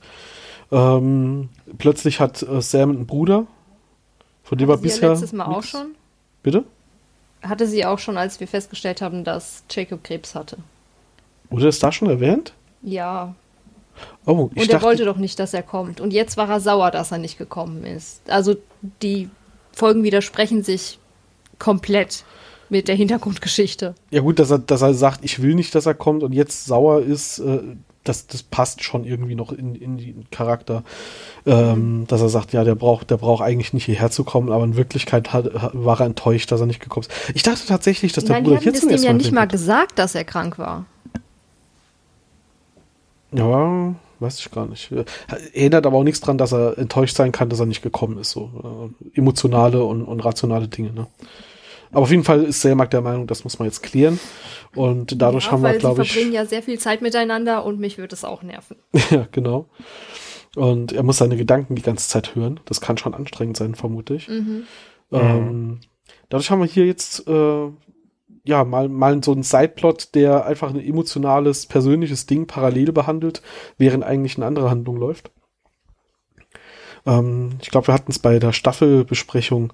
Ähm, 0.72 1.49
plötzlich 1.78 2.20
hat 2.20 2.41
äh, 2.43 2.62
Sam 2.62 2.91
einen 2.91 3.08
Bruder, 3.08 3.47
von 4.43 4.58
dem 4.58 4.70
er 4.70 4.78
bisher. 4.78 5.10
letztes 5.10 5.34
Mal 5.34 5.47
nix. 5.47 5.58
auch 5.58 5.64
schon? 5.64 5.88
Bitte? 6.43 6.64
Hatte 7.41 7.68
sie 7.68 7.86
auch 7.86 7.99
schon, 7.99 8.18
als 8.18 8.39
wir 8.39 8.47
festgestellt 8.47 9.01
haben, 9.01 9.24
dass 9.24 9.64
Jacob 9.70 10.03
Krebs 10.03 10.36
hatte. 10.36 10.58
Wurde 11.49 11.68
es 11.68 11.80
da 11.80 11.91
schon 11.91 12.10
erwähnt? 12.10 12.53
Ja. 12.82 13.36
Oh, 14.26 14.49
ich 14.53 14.62
Und 14.64 14.70
er 14.70 14.74
dachte, 14.74 14.86
wollte 14.86 15.05
doch 15.05 15.18
nicht, 15.18 15.39
dass 15.39 15.53
er 15.53 15.64
kommt. 15.64 16.01
Und 16.01 16.12
jetzt 16.12 16.38
war 16.38 16.49
er 16.49 16.60
sauer, 16.60 16.91
dass 16.91 17.12
er 17.12 17.18
nicht 17.18 17.38
gekommen 17.38 17.86
ist. 17.86 18.22
Also 18.30 18.55
die 19.01 19.30
Folgen 19.72 20.03
widersprechen 20.03 20.64
sich 20.64 20.99
komplett 21.60 22.24
mit 22.70 22.88
der 22.88 22.95
Hintergrundgeschichte. 22.95 23.95
ja 24.11 24.22
gut, 24.22 24.39
dass 24.39 24.51
er, 24.51 24.59
dass 24.59 24.82
er 24.82 24.93
sagt, 24.93 25.24
ich 25.24 25.41
will 25.41 25.55
nicht, 25.55 25.74
dass 25.76 25.86
er 25.86 25.93
kommt 25.93 26.24
und 26.24 26.34
jetzt 26.34 26.65
sauer 26.65 27.01
ist, 27.01 27.39
äh, 27.39 27.59
das, 28.07 28.28
das 28.28 28.43
passt 28.43 28.84
schon 28.84 29.03
irgendwie 29.03 29.36
noch 29.36 29.51
in, 29.51 29.76
in 29.76 29.97
den 29.97 30.26
Charakter. 30.32 30.84
Ähm, 31.45 32.05
dass 32.07 32.22
er 32.22 32.30
sagt, 32.30 32.53
ja, 32.53 32.63
der 32.63 32.76
braucht, 32.76 33.09
der 33.09 33.18
braucht 33.18 33.43
eigentlich 33.43 33.74
nicht 33.74 33.86
hierher 33.86 34.11
zu 34.11 34.24
kommen, 34.24 34.51
aber 34.51 34.63
in 34.63 34.76
Wirklichkeit 34.76 35.34
hat, 35.34 35.49
war 35.74 35.99
er 35.99 36.05
enttäuscht, 36.05 36.51
dass 36.51 36.59
er 36.59 36.68
nicht 36.68 36.80
gekommen 36.80 37.05
ist. 37.07 37.36
Ich 37.36 37.43
dachte 37.43 37.65
tatsächlich, 37.65 38.13
dass 38.13 38.26
der 38.26 38.36
Nein, 38.36 38.43
Bruder 38.43 38.59
hier 38.59 38.74
zum 38.74 38.89
ersten 38.89 39.05
ja 39.05 39.13
Mal 39.13 39.18
nicht 39.18 39.32
mal 39.32 39.47
gesagt, 39.47 39.99
dass 39.99 40.15
er 40.15 40.24
krank 40.24 40.57
war. 40.57 40.86
Ja, 43.32 43.95
weiß 44.20 44.39
ich 44.39 44.51
gar 44.51 44.68
nicht. 44.68 44.91
Erinnert 45.53 45.86
aber 45.86 45.97
auch 45.97 46.03
nichts 46.03 46.22
dran, 46.22 46.38
dass 46.38 46.53
er 46.53 46.78
enttäuscht 46.78 47.15
sein 47.15 47.32
kann, 47.32 47.49
dass 47.49 47.59
er 47.59 47.65
nicht 47.65 47.82
gekommen 47.82 48.18
ist. 48.18 48.32
So 48.32 48.91
äh, 49.13 49.18
emotionale 49.18 49.84
und, 49.84 50.03
und 50.03 50.20
rationale 50.22 50.68
Dinge. 50.68 50.91
Ne? 50.93 51.07
Aber 51.91 52.01
auf 52.01 52.11
jeden 52.11 52.23
Fall 52.23 52.43
ist 52.43 52.61
Selmak 52.61 52.91
der 52.91 53.01
Meinung, 53.01 53.27
das 53.27 53.43
muss 53.43 53.59
man 53.59 53.67
jetzt 53.67 53.83
klären. 53.83 54.19
Und 54.75 55.21
dadurch 55.21 55.45
ja, 55.45 55.51
haben 55.51 55.61
wir, 55.63 55.69
weil 55.69 55.79
glaube 55.79 55.97
sie 55.97 56.01
ich. 56.03 56.13
verbringen 56.13 56.33
ja 56.33 56.45
sehr 56.45 56.63
viel 56.63 56.79
Zeit 56.79 57.01
miteinander 57.01 57.65
und 57.65 57.79
mich 57.79 57.97
wird 57.97 58.13
es 58.13 58.23
auch 58.23 58.43
nerven. 58.43 58.77
Ja, 59.09 59.27
genau. 59.31 59.67
Und 60.55 60.91
er 60.91 61.03
muss 61.03 61.17
seine 61.17 61.38
Gedanken 61.38 61.75
die 61.75 61.81
ganze 61.81 62.09
Zeit 62.09 62.35
hören. 62.35 62.59
Das 62.65 62.81
kann 62.81 62.97
schon 62.97 63.13
anstrengend 63.13 63.57
sein, 63.57 63.75
vermute 63.75 64.15
ich. 64.15 64.27
Mhm. 64.27 64.63
Ähm, 65.11 65.79
dadurch 66.29 66.49
haben 66.49 66.59
wir 66.59 66.67
hier 66.67 66.85
jetzt 66.85 67.27
äh, 67.27 67.67
ja 68.47 68.63
mal, 68.63 68.89
mal 68.89 69.23
so 69.23 69.33
einen 69.33 69.43
Sideplot, 69.43 70.15
der 70.15 70.45
einfach 70.45 70.69
ein 70.69 70.79
emotionales, 70.79 71.65
persönliches 71.67 72.25
Ding 72.25 72.47
parallel 72.47 72.91
behandelt, 72.91 73.41
während 73.77 74.03
eigentlich 74.03 74.38
eine 74.38 74.45
andere 74.45 74.69
Handlung 74.69 74.97
läuft. 74.97 75.31
Ähm, 77.05 77.57
ich 77.61 77.69
glaube, 77.69 77.88
wir 77.88 77.93
hatten 77.93 78.11
es 78.11 78.19
bei 78.19 78.39
der 78.39 78.53
Staffelbesprechung, 78.53 79.73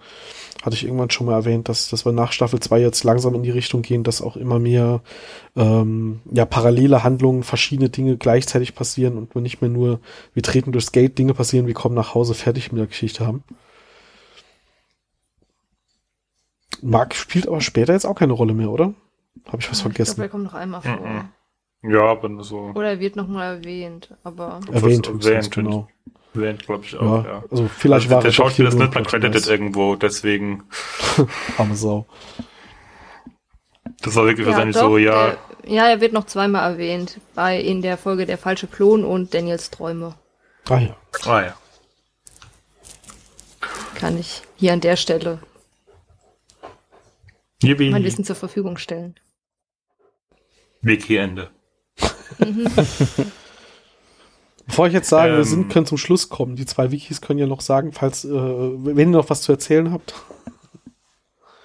hatte 0.63 0.77
ich 0.77 0.85
irgendwann 0.85 1.09
schon 1.09 1.27
mal 1.27 1.33
erwähnt, 1.33 1.67
dass, 1.67 1.89
dass 1.89 2.05
wir 2.05 2.13
nach 2.13 2.31
Staffel 2.31 2.59
2 2.59 2.79
jetzt 2.79 3.03
langsam 3.03 3.35
in 3.35 3.43
die 3.43 3.51
Richtung 3.51 3.81
gehen, 3.81 4.03
dass 4.03 4.21
auch 4.21 4.37
immer 4.37 4.59
mehr 4.59 5.01
ähm, 5.57 6.21
ja, 6.31 6.45
parallele 6.45 7.03
Handlungen, 7.03 7.43
verschiedene 7.43 7.89
Dinge 7.89 8.15
gleichzeitig 8.15 8.73
passieren 8.73 9.17
und 9.17 9.35
wir 9.35 9.41
nicht 9.41 9.61
mehr 9.61 9.69
nur, 9.69 9.99
wir 10.33 10.41
treten 10.41 10.71
durchs 10.71 10.93
Gate, 10.93 11.17
Dinge 11.17 11.33
passieren, 11.33 11.67
wir 11.67 11.73
kommen 11.73 11.95
nach 11.95 12.15
Hause, 12.15 12.33
fertig 12.33 12.71
mit 12.71 12.79
der 12.79 12.87
Geschichte 12.87 13.27
haben. 13.27 13.43
Mark 16.81 17.13
spielt 17.13 17.47
aber 17.47 17.59
später 17.59 17.91
jetzt 17.91 18.05
auch 18.05 18.15
keine 18.15 18.33
Rolle 18.33 18.53
mehr, 18.53 18.71
oder? 18.71 18.93
Habe 19.47 19.59
ich 19.59 19.69
was 19.69 19.79
Ich 19.79 19.83
vergessen? 19.83 20.21
er 20.21 20.29
kommt 20.29 20.45
noch 20.45 20.53
einmal 20.53 20.81
vor. 20.81 20.95
Mhm. 20.95 21.91
Ja, 21.91 22.03
aber 22.03 22.29
nur 22.29 22.45
so 22.45 22.71
Oder 22.73 22.91
er 22.91 22.99
wird 23.01 23.17
nochmal 23.17 23.57
erwähnt, 23.57 24.15
aber. 24.23 24.61
Erwähnt, 24.71 25.07
Erwähnt, 25.07 25.09
höchstens, 25.09 25.49
genau. 25.49 25.89
Erwähnt, 26.35 26.65
glaube 26.65 26.85
ich 26.85 26.91
Ja, 26.93 26.99
auch, 26.99 27.25
ja. 27.25 27.43
Also 27.49 27.67
vielleicht 27.67 28.05
also 28.05 28.15
war 28.15 28.21
der 28.23 28.31
Schauspieler 28.31 28.69
ist 28.69 28.75
hier 28.75 28.83
nicht 28.85 28.95
mal 28.95 29.03
credited 29.03 29.47
irgendwo, 29.47 29.95
deswegen, 29.95 30.63
Arme 31.57 31.75
Sau. 31.75 32.05
das 34.01 34.15
war 34.15 34.25
wirklich 34.25 34.47
wahrscheinlich 34.47 34.75
doch, 34.75 34.89
so, 34.89 34.97
ja, 34.97 35.27
Der, 35.27 35.37
ja, 35.65 35.87
er 35.87 36.01
wird 36.01 36.13
noch 36.13 36.25
zweimal 36.25 36.69
erwähnt. 36.71 37.19
Bei 37.35 37.59
in 37.59 37.81
der 37.81 37.97
Folge 37.97 38.25
Der 38.25 38.37
falsche 38.37 38.67
Klon 38.67 39.05
und 39.05 39.33
Daniels 39.33 39.69
Träume. 39.69 40.15
Ah 40.69 40.79
ja. 40.79 40.95
ah 41.25 41.41
ja. 41.41 41.57
Kann 43.95 44.17
ich 44.19 44.41
hier 44.57 44.73
an 44.73 44.81
der 44.81 44.97
Stelle 44.97 45.39
Yippie. 47.63 47.89
mein 47.91 48.03
Wissen 48.03 48.25
zur 48.25 48.35
Verfügung 48.35 48.77
stellen. 48.77 49.15
Wiki-Ende. 50.81 51.49
Bevor 54.65 54.87
ich 54.87 54.93
jetzt 54.93 55.09
sage, 55.09 55.31
wir 55.33 55.37
Ähm. 55.39 55.43
sind, 55.43 55.69
können 55.71 55.85
zum 55.85 55.97
Schluss 55.97 56.29
kommen. 56.29 56.55
Die 56.55 56.65
zwei 56.65 56.91
Wikis 56.91 57.21
können 57.21 57.39
ja 57.39 57.47
noch 57.47 57.61
sagen, 57.61 57.91
falls, 57.91 58.23
äh, 58.25 58.29
wenn 58.31 58.97
ihr 58.97 59.17
noch 59.17 59.29
was 59.29 59.41
zu 59.41 59.51
erzählen 59.51 59.91
habt. 59.91 60.13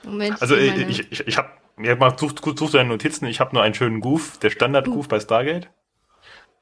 Moment, 0.05 0.41
Also 0.41 0.57
ich 0.57 0.65
ich, 0.67 0.77
meine- 0.77 0.91
ich, 0.91 1.13
ich, 1.13 1.27
ich 1.27 1.37
habe 1.39 1.49
ja, 1.81 1.95
mal 1.97 2.19
such, 2.19 2.33
such 2.57 2.71
deine 2.73 2.89
Notizen, 2.89 3.27
ich 3.27 3.41
habe 3.41 3.55
nur 3.55 3.63
einen 3.63 3.75
schönen 3.75 4.01
Goof, 4.01 4.39
der 4.39 4.51
Standard-Goof 4.51 5.07
bei 5.09 5.21
Stargate. 5.21 5.69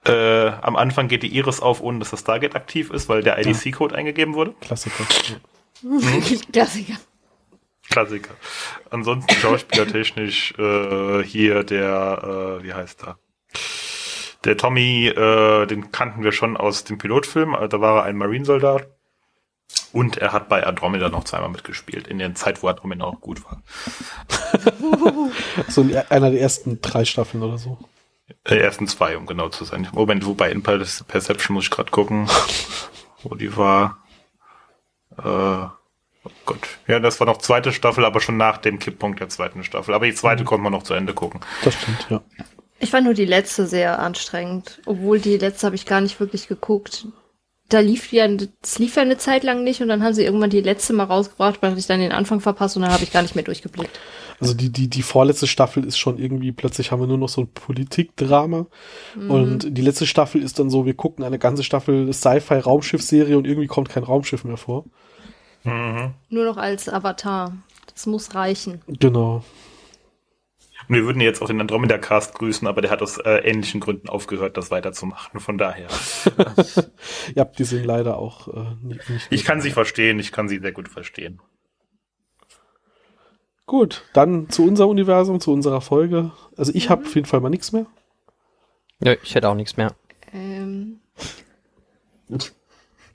Äh, 0.04 0.48
am 0.48 0.76
Anfang 0.76 1.08
geht 1.08 1.22
die 1.22 1.34
Iris 1.34 1.60
auf, 1.60 1.80
ohne 1.80 1.98
dass 2.00 2.10
das 2.10 2.20
Stargate 2.20 2.54
aktiv 2.54 2.90
ist, 2.90 3.08
weil 3.08 3.22
der 3.22 3.38
IDC-Code 3.38 3.94
eingegeben 3.94 4.34
wurde. 4.34 4.54
Klassiker. 4.60 5.04
Klassiker. 6.52 6.94
Klassiker. 7.88 8.34
Ansonsten 8.90 9.34
schauspielertechnisch 9.34 10.54
äh, 10.58 11.22
hier 11.22 11.64
der, 11.64 12.58
äh, 12.60 12.64
wie 12.64 12.74
heißt 12.74 13.04
er? 13.04 13.18
Der 14.44 14.56
Tommy, 14.56 15.08
äh, 15.08 15.66
den 15.66 15.90
kannten 15.92 16.22
wir 16.22 16.32
schon 16.32 16.56
aus 16.56 16.84
dem 16.84 16.98
Pilotfilm, 16.98 17.54
äh, 17.54 17.68
da 17.68 17.80
war 17.80 17.96
er 17.98 18.02
ein 18.04 18.16
Marinesoldat. 18.16 18.88
Und 19.92 20.16
er 20.18 20.32
hat 20.32 20.48
bei 20.48 20.64
Andromeda 20.64 21.08
noch 21.08 21.24
zweimal 21.24 21.48
mitgespielt, 21.48 22.06
in 22.06 22.18
der 22.18 22.34
Zeit, 22.34 22.62
wo 22.62 22.68
Andromeda 22.68 23.04
auch 23.04 23.20
gut 23.20 23.42
war. 23.44 23.62
So 25.68 25.82
in 25.82 25.96
einer 25.96 26.30
der 26.30 26.40
ersten 26.40 26.80
drei 26.80 27.04
Staffeln 27.04 27.42
oder 27.42 27.58
so. 27.58 27.78
Äh, 28.44 28.56
ersten 28.58 28.86
zwei, 28.88 29.16
um 29.16 29.26
genau 29.26 29.48
zu 29.48 29.64
sein. 29.64 29.88
Moment, 29.92 30.24
wobei 30.26 30.50
in 30.50 30.62
Per- 30.62 30.78
Perception 31.08 31.54
muss 31.54 31.64
ich 31.64 31.70
gerade 31.70 31.90
gucken, 31.90 32.28
wo 33.22 33.34
die 33.34 33.56
war. 33.56 33.98
Äh, 35.18 35.22
oh 35.24 35.70
Gott. 36.44 36.60
Ja, 36.86 37.00
das 37.00 37.18
war 37.20 37.26
noch 37.26 37.38
zweite 37.38 37.72
Staffel, 37.72 38.04
aber 38.04 38.20
schon 38.20 38.36
nach 38.36 38.58
dem 38.58 38.78
Kipppunkt 38.78 39.20
der 39.20 39.28
zweiten 39.28 39.64
Staffel. 39.64 39.94
Aber 39.94 40.06
die 40.06 40.14
zweite 40.14 40.44
konnte 40.44 40.62
man 40.62 40.72
noch 40.72 40.82
zu 40.84 40.94
Ende 40.94 41.14
gucken. 41.14 41.40
Das 41.64 41.74
stimmt, 41.74 42.06
ja. 42.08 42.20
Ich 42.78 42.90
fand 42.90 43.04
nur 43.04 43.14
die 43.14 43.24
letzte 43.24 43.66
sehr 43.66 43.98
anstrengend. 43.98 44.80
Obwohl 44.86 45.18
die 45.18 45.38
letzte 45.38 45.66
habe 45.66 45.76
ich 45.76 45.86
gar 45.86 46.00
nicht 46.00 46.20
wirklich 46.20 46.48
geguckt. 46.48 47.06
Da 47.68 47.80
lief 47.80 48.12
ja, 48.12 48.28
es 48.62 48.78
lief 48.78 48.94
ja 48.94 49.02
eine 49.02 49.18
Zeit 49.18 49.42
lang 49.42 49.64
nicht 49.64 49.82
und 49.82 49.88
dann 49.88 50.02
haben 50.04 50.14
sie 50.14 50.22
irgendwann 50.22 50.50
die 50.50 50.60
letzte 50.60 50.92
mal 50.92 51.04
rausgebracht, 51.04 51.62
weil 51.62 51.76
ich 51.76 51.86
dann 51.86 51.98
den 51.98 52.12
Anfang 52.12 52.40
verpasst 52.40 52.76
und 52.76 52.82
dann 52.82 52.92
habe 52.92 53.02
ich 53.02 53.12
gar 53.12 53.22
nicht 53.22 53.34
mehr 53.34 53.42
durchgeblickt. 53.42 53.98
Also 54.38 54.54
die, 54.54 54.70
die, 54.70 54.88
die 54.88 55.02
vorletzte 55.02 55.48
Staffel 55.48 55.84
ist 55.84 55.98
schon 55.98 56.18
irgendwie, 56.18 56.52
plötzlich 56.52 56.92
haben 56.92 57.00
wir 57.00 57.08
nur 57.08 57.18
noch 57.18 57.28
so 57.28 57.40
ein 57.40 57.48
Politikdrama. 57.48 58.66
Und 59.16 59.76
die 59.76 59.82
letzte 59.82 60.06
Staffel 60.06 60.42
ist 60.42 60.58
dann 60.58 60.70
so, 60.70 60.86
wir 60.86 60.94
gucken 60.94 61.24
eine 61.24 61.38
ganze 61.38 61.64
Staffel 61.64 62.12
Sci-Fi-Raumschiff-Serie 62.12 63.36
und 63.36 63.46
irgendwie 63.46 63.66
kommt 63.66 63.88
kein 63.88 64.04
Raumschiff 64.04 64.44
mehr 64.44 64.58
vor. 64.58 64.84
Mhm. 65.64 66.12
Nur 66.28 66.44
noch 66.44 66.58
als 66.58 66.88
Avatar. 66.88 67.56
Das 67.92 68.06
muss 68.06 68.34
reichen. 68.34 68.82
Genau. 68.86 69.42
Und 70.88 70.94
wir 70.94 71.04
würden 71.04 71.20
jetzt 71.20 71.42
auch 71.42 71.48
den 71.48 71.60
Andromeda-Cast 71.60 72.34
grüßen, 72.34 72.66
aber 72.68 72.80
der 72.80 72.90
hat 72.90 73.02
aus 73.02 73.18
äh, 73.18 73.38
ähnlichen 73.38 73.80
Gründen 73.80 74.08
aufgehört, 74.08 74.56
das 74.56 74.70
weiterzumachen. 74.70 75.40
Von 75.40 75.58
daher. 75.58 75.88
Ja, 77.34 77.44
die 77.44 77.64
sind 77.64 77.84
leider 77.84 78.18
auch 78.18 78.48
äh, 78.48 78.76
nicht, 78.82 79.10
nicht 79.10 79.26
Ich 79.30 79.44
kann 79.44 79.60
sie 79.60 79.70
verstehen, 79.70 80.18
ich 80.18 80.32
kann 80.32 80.48
sie 80.48 80.58
sehr 80.58 80.72
gut 80.72 80.88
verstehen. 80.88 81.40
Gut, 83.66 84.04
dann 84.12 84.48
zu 84.48 84.64
unserem 84.64 84.90
Universum, 84.90 85.40
zu 85.40 85.52
unserer 85.52 85.80
Folge. 85.80 86.30
Also 86.56 86.72
ich 86.74 86.88
habe 86.88 87.04
auf 87.04 87.14
jeden 87.14 87.26
Fall 87.26 87.40
mal 87.40 87.50
nichts 87.50 87.72
mehr. 87.72 87.86
Nö, 89.00 89.16
ich 89.22 89.34
hätte 89.34 89.48
auch 89.48 89.54
nichts 89.54 89.76
mehr. 89.76 89.94
Ähm, 90.32 91.00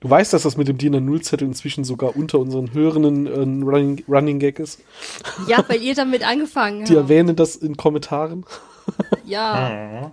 Du 0.01 0.09
weißt, 0.09 0.33
dass 0.33 0.41
das 0.43 0.57
mit 0.57 0.67
dem 0.67 0.77
DIN 0.79 0.95
A0-Zettel 0.95 1.45
inzwischen 1.47 1.83
sogar 1.83 2.15
unter 2.15 2.39
unseren 2.39 2.73
Hörenden 2.73 3.27
äh, 3.27 3.43
ein 3.43 3.61
Running, 3.63 4.03
Running 4.09 4.39
Gag 4.39 4.57
ist. 4.59 4.81
ja, 5.47 5.63
weil 5.67 5.79
ihr 5.81 5.93
damit 5.95 6.27
angefangen 6.27 6.85
Die 6.85 6.93
habt. 6.93 7.03
erwähnen 7.03 7.35
das 7.35 7.55
in 7.55 7.77
Kommentaren. 7.77 8.43
Ja, 9.25 9.69
Mhm. 9.69 10.11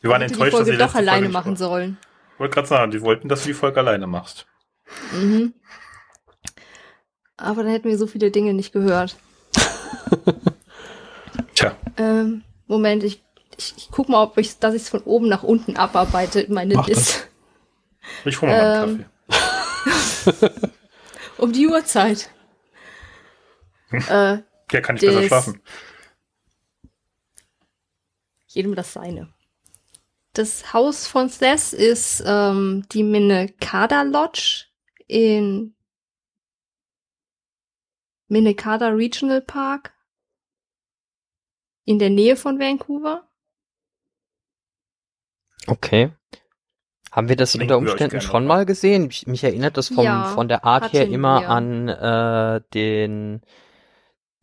Wir 0.00 0.10
waren 0.10 0.22
hätte 0.22 0.32
die 0.34 0.40
enttäuscht, 0.40 0.52
dass 0.54 0.58
Folge 0.60 0.72
die 0.72 0.78
doch 0.78 0.94
alleine 0.94 1.26
Folge 1.26 1.32
machen 1.34 1.56
sollen. 1.56 1.98
Ich 2.34 2.40
wollte 2.40 2.54
gerade 2.54 2.68
sagen, 2.68 2.90
die 2.90 3.02
wollten, 3.02 3.28
dass 3.28 3.42
du 3.42 3.48
die 3.48 3.54
Folge 3.54 3.78
alleine 3.80 4.06
machst. 4.06 4.46
Mhm. 5.12 5.52
Aber 7.36 7.62
dann 7.62 7.72
hätten 7.72 7.88
wir 7.90 7.98
so 7.98 8.06
viele 8.06 8.30
Dinge 8.30 8.54
nicht 8.54 8.72
gehört. 8.72 9.16
Tja, 11.54 11.76
Ähm, 11.98 12.42
Moment, 12.66 13.04
ich, 13.04 13.22
ich, 13.58 13.74
ich 13.76 13.88
guck 13.90 14.08
mal, 14.08 14.22
ob 14.22 14.38
ich, 14.38 14.58
dass 14.58 14.74
ich 14.74 14.82
es 14.82 14.88
von 14.88 15.00
oben 15.02 15.28
nach 15.28 15.42
unten 15.42 15.76
abarbeite, 15.76 16.46
meine 16.48 16.74
Mach 16.76 16.86
das. 16.86 16.96
Liste. 16.96 17.18
ich 18.24 18.40
hole 18.40 18.50
mal 18.52 18.60
einen 18.60 18.90
Ähm, 18.90 18.96
Kaffee. 18.98 19.09
Um 21.38 21.52
die 21.52 21.66
Uhrzeit. 21.66 22.30
äh, 23.90 24.42
Ja, 24.72 24.80
kann 24.82 24.96
ich 24.96 25.02
besser 25.02 25.22
schlafen. 25.24 25.62
jedem 28.46 28.74
das 28.74 28.92
seine. 28.92 29.32
Das 30.32 30.72
Haus 30.72 31.06
von 31.06 31.28
Seth 31.28 31.72
ist 31.72 32.22
ähm, 32.26 32.86
die 32.92 33.02
Minnekada 33.02 34.02
Lodge 34.02 34.66
in 35.06 35.74
Minnekada 38.28 38.88
Regional 38.88 39.40
Park 39.40 39.92
in 41.84 41.98
der 41.98 42.10
Nähe 42.10 42.36
von 42.36 42.60
Vancouver. 42.60 43.28
Okay. 45.66 46.12
Haben 47.10 47.28
wir 47.28 47.36
das 47.36 47.56
unter 47.56 47.76
Umständen 47.78 48.20
schon 48.20 48.46
mal 48.46 48.64
gesehen? 48.64 49.08
Mich, 49.08 49.26
mich 49.26 49.42
erinnert 49.42 49.76
das 49.76 49.88
vom, 49.88 50.04
Ja, 50.04 50.24
von 50.26 50.48
der 50.48 50.64
Art 50.64 50.92
her 50.92 51.08
immer 51.08 51.40
wir. 51.40 51.48
an 51.50 51.88
äh, 51.88 52.60
den 52.72 53.42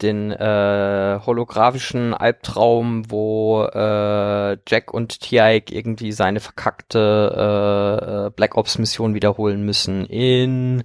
den 0.02 0.32
äh, 0.32 1.20
holographischen 1.26 2.14
Albtraum, 2.14 3.10
wo 3.10 3.64
äh, 3.64 4.58
Jack 4.68 4.94
und 4.94 5.22
Tiaik 5.22 5.72
irgendwie 5.72 6.12
seine 6.12 6.40
verkackte 6.40 7.34
äh, 7.36 8.28
äh, 8.28 8.30
Black 8.30 8.56
Ops 8.56 8.78
Mission 8.78 9.16
wiederholen 9.16 9.64
müssen 9.64 10.06
in 10.06 10.84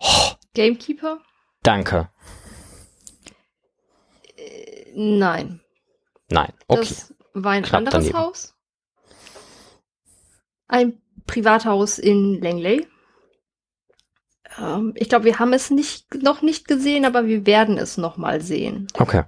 oh, 0.00 0.30
Gamekeeper? 0.54 1.18
Danke. 1.62 2.08
Äh, 4.36 4.92
nein. 4.94 5.60
Nein, 6.30 6.52
okay. 6.68 6.80
Das 6.88 7.14
war 7.34 7.52
ein 7.52 7.64
Knapp 7.64 7.78
anderes 7.80 8.06
daneben. 8.06 8.18
Haus. 8.18 8.54
Ein 10.72 11.02
Privathaus 11.26 11.98
in 11.98 12.40
Langley. 12.40 12.88
Ähm, 14.58 14.94
ich 14.96 15.10
glaube, 15.10 15.26
wir 15.26 15.38
haben 15.38 15.52
es 15.52 15.70
nicht, 15.70 16.14
noch 16.14 16.40
nicht 16.40 16.66
gesehen, 16.66 17.04
aber 17.04 17.26
wir 17.26 17.44
werden 17.44 17.76
es 17.76 17.98
noch 17.98 18.16
mal 18.16 18.40
sehen. 18.40 18.86
Okay. 18.94 19.24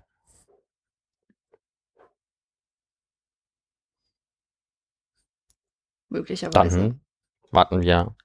Möglicherweise. 6.09 6.78
Dann 6.78 7.01
warten 7.51 7.82
wir 7.82 8.16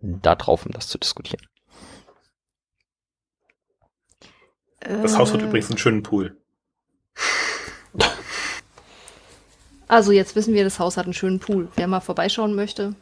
da 0.00 0.34
drauf, 0.34 0.66
um 0.66 0.72
das 0.72 0.88
zu 0.88 0.98
diskutieren. 0.98 1.46
Das 4.80 5.16
Haus 5.16 5.32
hat 5.32 5.40
Äh, 5.40 5.46
übrigens 5.46 5.70
einen 5.70 5.78
schönen 5.78 6.02
Pool. 6.02 6.36
Also 9.88 10.12
jetzt 10.12 10.34
wissen 10.34 10.54
wir, 10.54 10.64
das 10.64 10.78
Haus 10.78 10.96
hat 10.96 11.04
einen 11.04 11.14
schönen 11.14 11.38
Pool. 11.38 11.68
Wer 11.76 11.86
mal 11.86 12.00
vorbeischauen 12.00 12.54
möchte, 12.54 12.94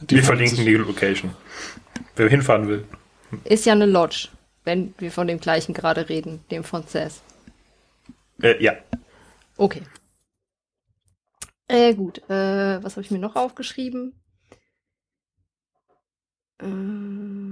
Die 0.00 0.16
wir 0.16 0.24
verlinken 0.24 0.64
die 0.64 0.74
Location. 0.74 1.34
Wer 2.16 2.28
hinfahren 2.28 2.68
will. 2.68 2.84
ist 3.44 3.66
ja 3.66 3.72
eine 3.72 3.86
Lodge, 3.86 4.28
wenn 4.64 4.94
wir 4.98 5.10
von 5.10 5.26
dem 5.26 5.40
gleichen 5.40 5.74
gerade 5.74 6.08
reden, 6.08 6.44
dem 6.50 6.62
von 6.62 6.86
Cess. 6.86 7.22
Äh, 8.40 8.62
ja. 8.62 8.74
Okay. 9.56 9.82
Äh, 11.66 11.94
gut. 11.94 12.18
Äh, 12.28 12.82
was 12.82 12.92
habe 12.96 13.02
ich 13.02 13.10
mir 13.10 13.18
noch 13.18 13.36
aufgeschrieben? 13.36 14.14
Ähm. 16.60 17.43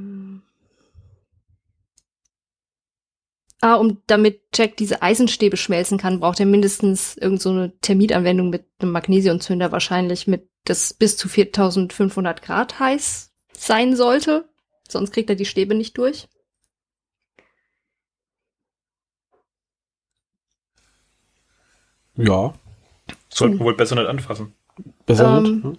Ah, 3.65 3.77
um 3.77 4.03
damit 4.09 4.41
Jack 4.53 4.77
diese 4.77 5.03
Eisenstäbe 5.03 5.57
schmelzen 5.57 5.97
kann, 5.97 6.19
braucht 6.19 6.41
er 6.41 6.47
mindestens 6.47 7.17
irgend 7.17 7.41
so 7.41 7.51
eine 7.51 7.73
Thermitanwendung 7.79 8.51
mit 8.51 8.65
einem 8.81 8.91
Magnesiumzünder 8.91 9.71
wahrscheinlich 9.71 10.27
mit 10.27 10.49
das 10.65 10.93
bis 10.95 11.17
zu 11.17 11.29
4500 11.29 12.43
Grad 12.43 12.81
heiß 12.81 13.33
sein 13.53 13.95
sollte. 13.95 14.49
Sonst 14.89 15.13
kriegt 15.13 15.31
er 15.31 15.37
die 15.37 15.45
Stäbe 15.45 15.77
nicht 15.77 15.97
durch. 15.97 16.29
Ja, 22.17 22.55
Sollten 23.29 23.59
wir 23.61 23.65
wohl 23.67 23.77
besser 23.77 23.95
nicht 23.95 24.09
anfassen. 24.09 24.55
besser 25.07 25.39
Ähm, 25.39 25.43
nicht. 25.43 25.65
ne? 25.65 25.79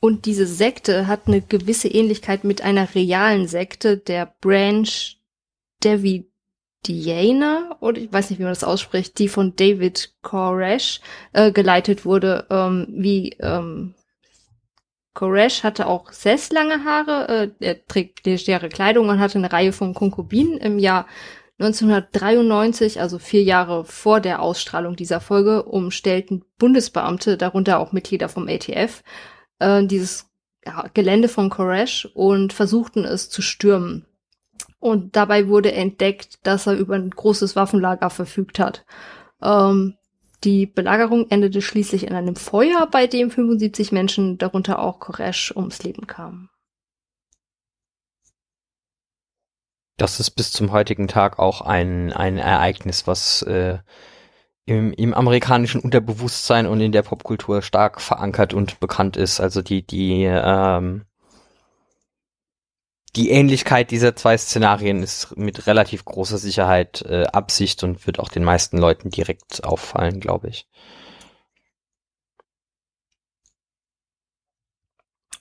Und 0.00 0.26
diese 0.26 0.46
Sekte 0.46 1.06
hat 1.06 1.26
eine 1.26 1.40
gewisse 1.40 1.88
Ähnlichkeit 1.88 2.44
mit 2.44 2.62
einer 2.62 2.94
realen 2.94 3.48
Sekte, 3.48 3.96
der 3.96 4.26
Branch 4.40 5.17
Davidiana, 5.80 7.76
oder 7.80 8.00
ich 8.00 8.12
weiß 8.12 8.30
nicht, 8.30 8.38
wie 8.38 8.44
man 8.44 8.52
das 8.52 8.64
ausspricht, 8.64 9.18
die 9.18 9.28
von 9.28 9.54
David 9.56 10.14
Koresh 10.22 11.00
äh, 11.32 11.52
geleitet 11.52 12.04
wurde. 12.04 12.46
Ähm, 12.50 12.86
wie 12.90 13.30
ähm, 13.40 13.94
Koresh 15.14 15.64
hatte 15.64 15.86
auch 15.86 16.12
Sess 16.12 16.50
lange 16.50 16.84
Haare, 16.84 17.28
äh, 17.28 17.50
er 17.58 17.84
trägt 17.86 18.24
legendäre 18.24 18.68
Kleidung 18.68 19.08
und 19.08 19.18
hatte 19.18 19.38
eine 19.38 19.52
Reihe 19.52 19.72
von 19.72 19.92
Konkubinen 19.92 20.58
im 20.58 20.78
Jahr 20.78 21.06
1993, 21.58 23.00
also 23.00 23.18
vier 23.18 23.42
Jahre 23.42 23.84
vor 23.84 24.20
der 24.20 24.40
Ausstrahlung 24.40 24.94
dieser 24.94 25.20
Folge, 25.20 25.64
umstellten 25.64 26.44
Bundesbeamte, 26.58 27.36
darunter 27.36 27.80
auch 27.80 27.90
Mitglieder 27.90 28.28
vom 28.28 28.46
ATF, 28.46 29.02
äh, 29.58 29.84
dieses 29.84 30.30
ja, 30.64 30.86
Gelände 30.94 31.28
von 31.28 31.50
Koresh 31.50 32.08
und 32.14 32.52
versuchten 32.52 33.04
es 33.04 33.28
zu 33.28 33.42
stürmen. 33.42 34.06
Und 34.80 35.16
dabei 35.16 35.48
wurde 35.48 35.72
entdeckt, 35.72 36.38
dass 36.44 36.66
er 36.66 36.74
über 36.74 36.94
ein 36.94 37.10
großes 37.10 37.56
Waffenlager 37.56 38.10
verfügt 38.10 38.58
hat. 38.58 38.84
Ähm, 39.42 39.96
die 40.44 40.66
Belagerung 40.66 41.28
endete 41.30 41.60
schließlich 41.60 42.06
in 42.06 42.14
einem 42.14 42.36
Feuer, 42.36 42.86
bei 42.90 43.08
dem 43.08 43.30
75 43.30 43.90
Menschen, 43.90 44.38
darunter 44.38 44.78
auch 44.78 45.00
Koresh, 45.00 45.52
ums 45.56 45.82
Leben 45.82 46.06
kamen. 46.06 46.48
Das 49.96 50.20
ist 50.20 50.30
bis 50.30 50.52
zum 50.52 50.70
heutigen 50.70 51.08
Tag 51.08 51.40
auch 51.40 51.60
ein, 51.60 52.12
ein 52.12 52.38
Ereignis, 52.38 53.08
was 53.08 53.42
äh, 53.42 53.78
im, 54.64 54.92
im 54.92 55.12
amerikanischen 55.12 55.80
Unterbewusstsein 55.80 56.66
und 56.68 56.80
in 56.80 56.92
der 56.92 57.02
Popkultur 57.02 57.62
stark 57.62 58.00
verankert 58.00 58.54
und 58.54 58.78
bekannt 58.78 59.16
ist. 59.16 59.40
Also 59.40 59.60
die, 59.60 59.84
die, 59.84 60.22
ähm, 60.24 61.04
die 63.18 63.30
Ähnlichkeit 63.30 63.90
dieser 63.90 64.14
zwei 64.14 64.38
Szenarien 64.38 65.02
ist 65.02 65.36
mit 65.36 65.66
relativ 65.66 66.04
großer 66.04 66.38
Sicherheit 66.38 67.02
äh, 67.02 67.24
Absicht 67.24 67.82
und 67.82 68.06
wird 68.06 68.20
auch 68.20 68.28
den 68.28 68.44
meisten 68.44 68.78
Leuten 68.78 69.10
direkt 69.10 69.64
auffallen, 69.64 70.20
glaube 70.20 70.48
ich. 70.48 70.68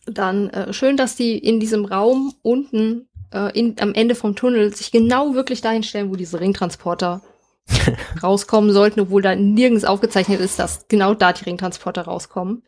Dann 0.08 0.50
äh, 0.50 0.74
schön, 0.74 0.98
dass 0.98 1.16
die 1.16 1.38
in 1.38 1.60
diesem 1.60 1.86
Raum 1.86 2.34
unten 2.42 3.08
äh, 3.32 3.52
in, 3.58 3.76
am 3.80 3.94
Ende 3.94 4.16
vom 4.16 4.36
Tunnel 4.36 4.74
sich 4.74 4.92
genau 4.92 5.36
wirklich 5.36 5.62
dahin 5.62 5.84
stellen, 5.84 6.10
wo 6.10 6.16
diese 6.16 6.40
Ringtransporter 6.40 7.22
rauskommen 8.24 8.74
sollten, 8.74 9.02
obwohl 9.02 9.22
da 9.22 9.36
nirgends 9.36 9.86
aufgezeichnet 9.86 10.40
ist, 10.40 10.58
dass 10.58 10.88
genau 10.88 11.14
da 11.14 11.32
die 11.32 11.44
Ringtransporter 11.44 12.04
rauskommen. 12.04 12.64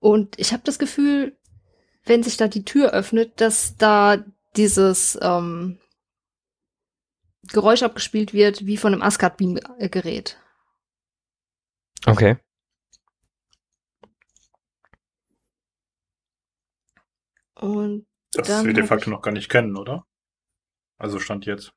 Und 0.00 0.38
ich 0.38 0.52
habe 0.52 0.64
das 0.66 0.78
Gefühl, 0.78 1.38
wenn 2.04 2.22
sich 2.22 2.36
da 2.36 2.48
die 2.48 2.64
Tür 2.64 2.92
öffnet, 2.92 3.40
dass 3.40 3.76
da 3.76 4.24
dieses 4.56 5.18
ähm, 5.22 5.78
Geräusch 7.48 7.82
abgespielt 7.82 8.32
wird, 8.32 8.66
wie 8.66 8.76
von 8.76 8.92
einem 8.92 9.02
Asgard-Beam-Gerät. 9.02 10.38
Okay. 12.06 12.36
Und 17.54 18.06
Das 18.32 18.48
Dann 18.48 18.66
wir 18.66 18.72
de 18.74 18.84
facto 18.84 19.10
noch 19.10 19.22
gar 19.22 19.32
nicht 19.32 19.50
kennen, 19.50 19.76
oder? 19.76 20.06
Also 20.98 21.18
stand 21.18 21.44
jetzt. 21.46 21.72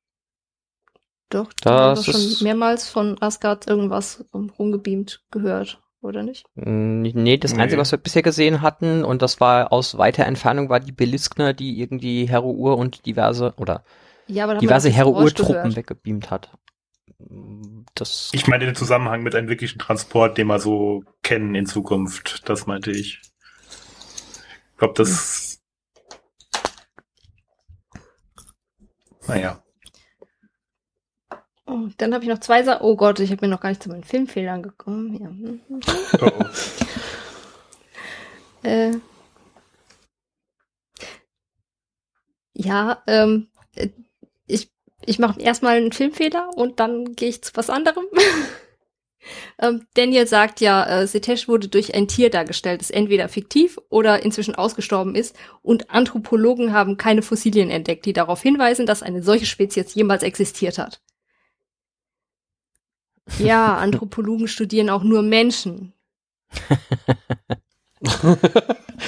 doch, 1.30 1.52
da 1.54 1.72
haben 1.72 1.80
wir 1.92 1.96
Das 1.96 2.06
schon 2.06 2.16
ist- 2.16 2.42
mehrmals 2.42 2.88
von 2.88 3.22
Asgard 3.22 3.68
irgendwas 3.68 4.24
rumgebeamt 4.34 5.24
gehört, 5.32 5.82
oder 6.06 6.24
nicht? 6.24 6.46
Mm, 6.56 7.02
Nee, 7.02 7.38
das 7.38 7.54
Nee. 7.54 7.62
Einzige, 7.64 7.82
was 7.82 7.92
wir 7.92 7.98
bisher 8.00 8.22
gesehen 8.22 8.62
hatten, 8.62 9.04
und 9.04 9.22
das 9.22 9.40
war 9.42 9.72
aus 9.74 9.98
weiter 9.98 10.26
Entfernung, 10.26 10.70
war 10.70 10.80
die 10.80 10.92
Beliskner, 10.92 11.54
die 11.54 11.80
irgendwie 11.80 12.28
Hero-Ur 12.30 12.78
und 12.78 13.06
diverse, 13.06 13.54
oder 13.58 13.84
Ja, 14.28 14.54
diverse 14.56 14.90
Hero-Ur-Truppen 14.90 15.54
gehört. 15.54 15.76
weggebeamt 15.76 16.32
hat. 16.32 16.52
Das 17.96 18.32
Ich 18.34 18.48
meine 18.48 18.66
den 18.66 18.76
Zusammenhang 18.76 19.24
mit 19.24 19.36
einem 19.36 19.48
wirklichen 19.50 19.80
Transport, 19.80 20.38
den 20.38 20.48
wir 20.48 20.60
so 20.60 21.04
kennen 21.24 21.56
in 21.56 21.66
Zukunft. 21.66 22.48
Das 22.50 22.68
meinte 22.68 22.92
ich. 22.92 23.22
Ich 24.72 24.78
glaube, 24.78 24.94
das. 24.96 25.62
Naja. 29.28 29.64
Oh, 31.68 31.88
dann 31.98 32.14
habe 32.14 32.24
ich 32.24 32.30
noch 32.30 32.40
zwei 32.40 32.64
Sachen. 32.64 32.86
Oh 32.86 32.96
Gott, 32.96 33.20
ich 33.20 33.32
habe 33.32 33.46
mir 33.46 33.52
noch 33.52 33.60
gar 33.60 33.70
nicht 33.70 33.82
zu 33.82 33.90
meinen 33.90 34.04
Filmfehlern 34.04 34.62
gekommen. 34.62 35.60
Ja. 35.72 35.80
oh. 36.22 36.46
Äh, 38.66 38.94
ja, 42.54 43.04
ähm, 43.06 43.48
äh, 43.76 43.90
ich, 44.48 44.72
ich 45.06 45.20
mache 45.20 45.40
erstmal 45.40 45.78
einen 45.78 45.92
Filmfehler 45.92 46.50
und 46.56 46.80
dann 46.80 47.16
gehe 47.16 47.30
ich 47.30 47.44
zu 47.44 47.52
was 47.56 47.70
anderem. 47.70 48.06
ähm, 49.62 49.86
Daniel 49.94 50.26
sagt 50.26 50.62
ja, 50.62 50.84
äh, 51.02 51.06
Setesh 51.06 51.48
wurde 51.48 51.68
durch 51.68 51.94
ein 51.94 52.08
Tier 52.08 52.32
dargestellt, 52.32 52.82
das 52.82 52.90
entweder 52.90 53.30
fiktiv 53.30 53.78
oder 53.90 54.24
inzwischen 54.24 54.56
ausgestorben 54.56 55.14
ist 55.14 55.36
und 55.62 55.92
Anthropologen 55.92 56.74
haben 56.74 56.98
keine 56.98 57.22
Fossilien 57.22 57.70
entdeckt, 57.70 58.06
die 58.06 58.14
darauf 58.14 58.42
hinweisen, 58.42 58.88
dass 58.88 59.04
eine 59.04 59.22
solche 59.22 59.46
Spezies 59.46 59.94
jemals 59.94 60.24
existiert 60.24 60.80
hat. 60.80 61.02
Ja, 63.40 63.78
Anthropologen 63.78 64.48
studieren 64.48 64.90
auch 64.90 65.04
nur 65.04 65.22
Menschen. 65.22 65.94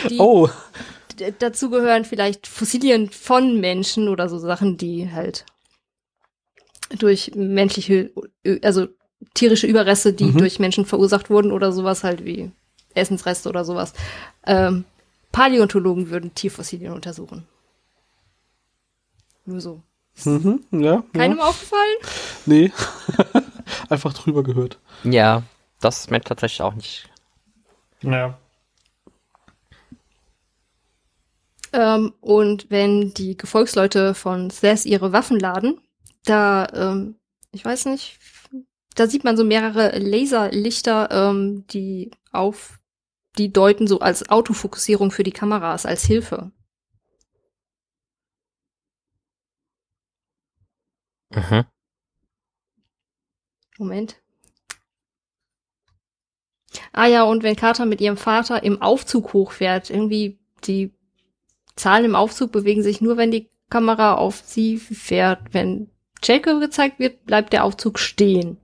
Die, 0.09 0.19
oh, 0.19 0.49
dazu 1.39 1.69
gehören 1.69 2.03
vielleicht 2.03 2.47
Fossilien 2.47 3.09
von 3.09 3.59
Menschen 3.59 4.07
oder 4.07 4.27
so 4.27 4.39
Sachen, 4.39 4.77
die 4.77 5.11
halt 5.11 5.45
durch 6.97 7.31
menschliche, 7.35 8.11
also 8.63 8.87
tierische 9.33 9.67
Überreste, 9.67 10.13
die 10.13 10.25
Mhm. 10.25 10.37
durch 10.37 10.59
Menschen 10.59 10.85
verursacht 10.85 11.29
wurden 11.29 11.51
oder 11.51 11.71
sowas 11.71 12.03
halt 12.03 12.25
wie 12.25 12.51
Essensreste 12.95 13.49
oder 13.49 13.65
sowas. 13.65 13.93
Ähm, 14.45 14.85
Paläontologen 15.31 16.09
würden 16.09 16.33
Tierfossilien 16.33 16.93
untersuchen. 16.93 17.45
Nur 19.45 19.61
so. 19.61 19.81
Mhm, 20.25 20.63
ja. 20.71 21.03
Keinem 21.13 21.37
ja. 21.37 21.43
aufgefallen? 21.43 21.97
Nee. 22.45 22.71
Einfach 23.89 24.13
drüber 24.13 24.43
gehört. 24.43 24.79
Ja, 25.03 25.43
das 25.79 25.99
ist 25.99 26.11
mir 26.11 26.21
tatsächlich 26.21 26.61
auch 26.61 26.73
nicht. 26.73 27.09
Ja. 28.01 28.37
Ähm, 31.73 32.13
und 32.21 32.69
wenn 32.69 33.13
die 33.13 33.37
Gefolgsleute 33.37 34.13
von 34.13 34.49
Seth 34.49 34.85
ihre 34.85 35.11
Waffen 35.11 35.39
laden, 35.39 35.79
da, 36.25 36.67
ähm, 36.73 37.15
ich 37.51 37.63
weiß 37.63 37.85
nicht, 37.85 38.19
da 38.95 39.07
sieht 39.07 39.23
man 39.23 39.37
so 39.37 39.43
mehrere 39.43 39.97
Laserlichter, 39.97 41.09
ähm, 41.11 41.65
die 41.67 42.11
auf, 42.31 42.79
die 43.37 43.53
deuten 43.53 43.87
so 43.87 43.99
als 43.99 44.29
Autofokussierung 44.29 45.11
für 45.11 45.23
die 45.23 45.31
Kameras, 45.31 45.85
als 45.85 46.03
Hilfe. 46.03 46.51
Mhm. 51.29 51.65
Moment. 53.77 54.17
Ah 56.91 57.05
ja, 57.05 57.23
und 57.23 57.43
wenn 57.43 57.55
Carter 57.55 57.85
mit 57.85 58.01
ihrem 58.01 58.17
Vater 58.17 58.63
im 58.63 58.81
Aufzug 58.81 59.33
hochfährt, 59.33 59.89
irgendwie 59.89 60.39
die 60.65 60.93
Zahlen 61.75 62.05
im 62.05 62.15
Aufzug 62.15 62.51
bewegen 62.51 62.83
sich 62.83 63.01
nur, 63.01 63.17
wenn 63.17 63.31
die 63.31 63.49
Kamera 63.69 64.15
auf 64.15 64.41
sie 64.45 64.77
fährt. 64.77 65.53
Wenn 65.53 65.89
Jacob 66.23 66.59
gezeigt 66.59 66.99
wird, 66.99 67.25
bleibt 67.25 67.53
der 67.53 67.63
Aufzug 67.63 67.99
stehen. 67.99 68.57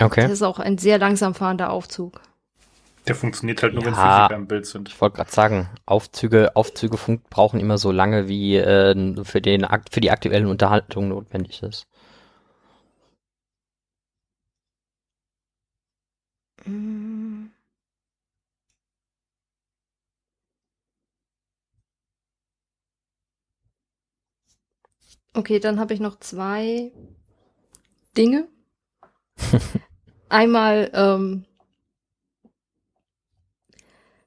Okay. 0.00 0.22
Das 0.22 0.32
ist 0.32 0.42
auch 0.42 0.58
ein 0.58 0.78
sehr 0.78 0.98
langsam 0.98 1.34
fahrender 1.34 1.70
Aufzug. 1.70 2.20
Der 3.06 3.14
funktioniert 3.14 3.62
halt 3.62 3.74
nur, 3.74 3.84
wenn 3.84 3.94
Ja. 3.94 4.26
Physiker 4.26 4.36
im 4.36 4.46
Bild 4.46 4.66
sind. 4.66 4.88
Ich 4.88 5.00
wollte 5.00 5.16
gerade 5.16 5.30
sagen, 5.30 5.68
Aufzüge, 5.86 6.54
Aufzüge 6.54 6.96
brauchen 7.30 7.60
immer 7.60 7.78
so 7.78 7.90
lange, 7.90 8.28
wie 8.28 8.56
äh, 8.56 9.24
für, 9.24 9.40
den, 9.40 9.66
für 9.90 10.00
die 10.00 10.10
aktuellen 10.10 10.46
Unterhaltungen 10.46 11.08
notwendig 11.08 11.62
ist. 11.62 11.86
Okay, 25.34 25.58
dann 25.58 25.80
habe 25.80 25.94
ich 25.94 26.00
noch 26.00 26.18
zwei 26.20 26.92
Dinge. 28.16 28.48
Einmal, 30.28 30.90
ähm, 30.94 31.46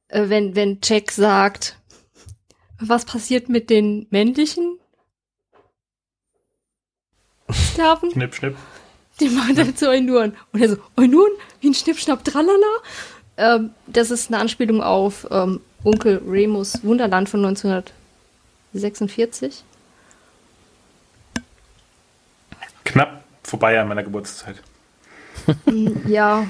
äh, 0.08 0.30
wenn, 0.30 0.56
wenn 0.56 0.80
Jack 0.84 1.12
sagt, 1.12 1.80
was 2.80 3.06
passiert 3.06 3.50
mit 3.50 3.70
den 3.70 4.08
männlichen 4.10 4.80
Sklaven? 7.52 8.12
Schnipp, 8.12 8.36
schnipp. 8.36 8.58
Die 9.20 9.30
machen 9.30 9.56
dann 9.56 9.76
zu 9.76 9.90
Eunuren. 9.90 10.36
Und 10.52 10.62
er 10.62 10.70
so, 10.70 10.78
Eunuren? 10.98 11.32
Wie 11.62 11.70
ein 11.70 11.74
Schnippschnapp, 11.74 12.24
tralala? 12.24 12.60
Ähm, 13.38 13.72
das 13.88 14.12
ist 14.12 14.30
eine 14.30 14.38
Anspielung 14.40 14.82
auf 14.82 15.28
ähm, 15.32 15.62
Onkel 15.84 16.22
Remus 16.28 16.84
Wunderland 16.84 17.30
von 17.30 17.44
1946. 17.46 19.64
Knapp 22.84 23.24
vorbei 23.44 23.80
an 23.80 23.88
meiner 23.88 24.04
Geburtszeit. 24.04 24.62
Mm, 25.66 26.08
ja, 26.08 26.46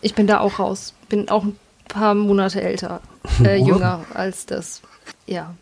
ich 0.00 0.14
bin 0.14 0.26
da 0.26 0.40
auch 0.40 0.58
raus. 0.58 0.94
Bin 1.08 1.28
auch 1.28 1.44
ein 1.44 1.56
paar 1.88 2.14
Monate 2.14 2.62
älter, 2.62 3.00
äh, 3.44 3.56
jünger 3.64 4.04
als 4.14 4.46
das. 4.46 4.80
Ja. 5.26 5.54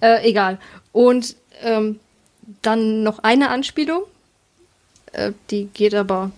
Äh, 0.00 0.28
egal. 0.28 0.58
Und 0.92 1.36
ähm, 1.62 2.00
dann 2.62 3.02
noch 3.02 3.20
eine 3.20 3.50
Anspielung. 3.50 4.02
Äh, 5.12 5.32
die 5.50 5.66
geht 5.66 5.94
aber. 5.94 6.30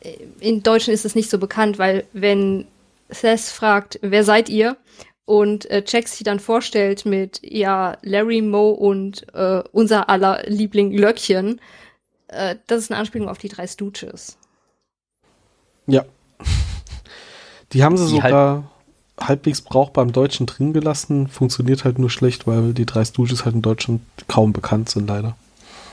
äh, 0.00 0.16
In 0.40 0.62
Deutschen 0.62 0.92
ist 0.94 1.04
es 1.04 1.14
nicht 1.14 1.30
so 1.30 1.38
bekannt, 1.38 1.78
weil 1.78 2.04
wenn 2.12 2.66
Seth 3.08 3.40
fragt, 3.40 3.98
wer 4.02 4.24
seid 4.24 4.48
ihr? 4.48 4.76
Und 5.26 5.70
äh, 5.70 5.82
Jack 5.86 6.08
sich 6.08 6.22
dann 6.22 6.38
vorstellt 6.38 7.06
mit, 7.06 7.40
ja, 7.42 7.96
Larry, 8.02 8.42
Mo 8.42 8.70
und 8.70 9.26
äh, 9.34 9.62
unser 9.72 10.10
aller 10.10 10.42
Liebling 10.46 10.92
Löckchen, 10.92 11.60
äh, 12.28 12.56
das 12.66 12.80
ist 12.80 12.90
eine 12.90 13.00
Anspielung 13.00 13.28
auf 13.28 13.38
die 13.38 13.48
drei 13.48 13.66
Stooges. 13.66 14.36
Ja. 15.86 16.04
Die 17.72 17.82
haben 17.82 17.96
sie 17.96 18.06
Die 18.06 18.20
sogar 18.20 18.70
halbwegs 19.18 19.62
brauchbar 19.62 20.04
im 20.04 20.12
Deutschen 20.12 20.46
drin 20.46 20.72
gelassen. 20.72 21.28
Funktioniert 21.28 21.84
halt 21.84 21.98
nur 21.98 22.10
schlecht, 22.10 22.46
weil 22.46 22.74
die 22.74 22.86
drei 22.86 23.04
Stooges 23.04 23.44
halt 23.44 23.54
in 23.54 23.62
Deutschland 23.62 24.02
kaum 24.28 24.52
bekannt 24.52 24.90
sind, 24.90 25.08
leider. 25.08 25.36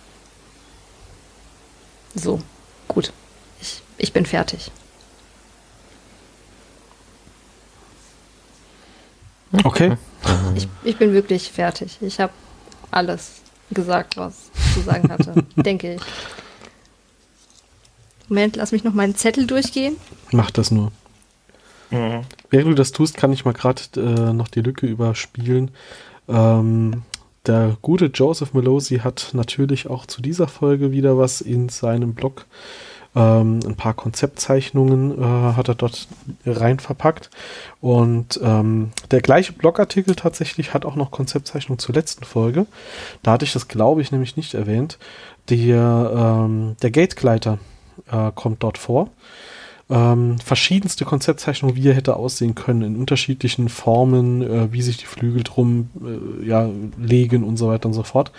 So, 2.15 2.41
gut. 2.89 3.13
Ich, 3.61 3.83
ich 3.97 4.13
bin 4.13 4.27
fertig. 4.27 4.71
Okay. 9.65 9.97
Ich, 10.55 10.69
ich 10.85 10.97
bin 10.97 11.13
wirklich 11.13 11.51
fertig. 11.51 11.99
Ich 12.01 12.21
habe 12.21 12.33
alles 12.91 13.43
gesagt, 13.71 14.17
was 14.17 14.51
zu 14.75 14.81
sagen 14.81 15.11
hatte, 15.11 15.35
denke 15.57 15.95
ich. 15.95 16.03
Moment, 18.29 18.57
lass 18.57 18.73
mich 18.73 18.85
noch 18.85 18.95
meinen 18.95 19.15
Zettel 19.15 19.47
durchgehen. 19.47 19.97
Mach 20.33 20.51
das 20.51 20.71
nur. 20.71 20.93
Mhm. 21.91 22.23
Während 22.51 22.71
du 22.71 22.75
das 22.75 22.93
tust, 22.93 23.17
kann 23.17 23.33
ich 23.33 23.45
mal 23.45 23.53
gerade 23.53 23.83
äh, 23.97 24.33
noch 24.33 24.49
die 24.49 24.63
Lücke 24.63 24.87
überspielen. 24.87 25.71
Ähm, 26.29 27.03
der 27.47 27.77
gute 27.83 28.07
Joseph 28.07 28.55
Melosi 28.55 28.99
hat 28.99 29.31
natürlich 29.35 29.89
auch 29.89 30.07
zu 30.07 30.23
dieser 30.23 30.49
Folge 30.49 30.93
wieder 30.93 31.19
was 31.19 31.41
in 31.43 31.69
seinem 31.69 32.15
Blog. 32.15 32.47
Ähm, 33.17 33.61
ein 33.65 33.77
paar 33.77 33.95
Konzeptzeichnungen 33.95 35.19
äh, 35.19 35.55
hat 35.55 35.69
er 35.69 35.75
dort 35.75 36.09
rein 36.45 36.81
verpackt. 36.81 37.31
Und 37.81 38.41
ähm, 38.43 38.91
der 39.11 39.21
gleiche 39.21 39.53
Blogartikel 39.53 40.17
tatsächlich 40.17 40.75
hat 40.75 40.85
auch 40.85 40.97
noch 40.97 41.11
Konzeptzeichnungen 41.11 41.79
zur 41.79 41.95
letzten 41.95 42.25
Folge. 42.25 42.67
Da 43.23 43.33
hatte 43.33 43.45
ich 43.45 43.53
das, 43.53 43.69
glaube 43.69 44.03
ich, 44.03 44.11
nämlich 44.11 44.37
nicht 44.37 44.55
erwähnt. 44.55 44.99
Der, 45.49 46.45
ähm, 46.47 46.77
der 46.83 46.91
Gategleiter 46.91 47.59
äh, 48.11 48.33
kommt 48.35 48.63
dort 48.63 48.79
vor 48.79 49.11
ähm, 49.91 50.39
verschiedenste 50.39 51.05
Konzeptzeichnungen, 51.05 51.77
wie 51.77 51.89
er 51.89 51.95
hätte 51.95 52.17
aussehen 52.17 52.55
können, 52.55 52.83
in 52.83 52.97
unterschiedlichen 52.97 53.69
Formen, 53.69 54.43
äh, 54.43 54.73
wie 54.73 54.81
sich 54.81 54.97
die 54.97 55.07
Flügel 55.07 55.43
drum 55.43 55.91
äh, 56.03 56.47
ja, 56.47 56.69
legen 56.99 57.45
und 57.45 57.59
so 57.59 57.69
weiter 57.69 57.87
und 57.87 57.93
so 57.93 58.03
fort. 58.03 58.33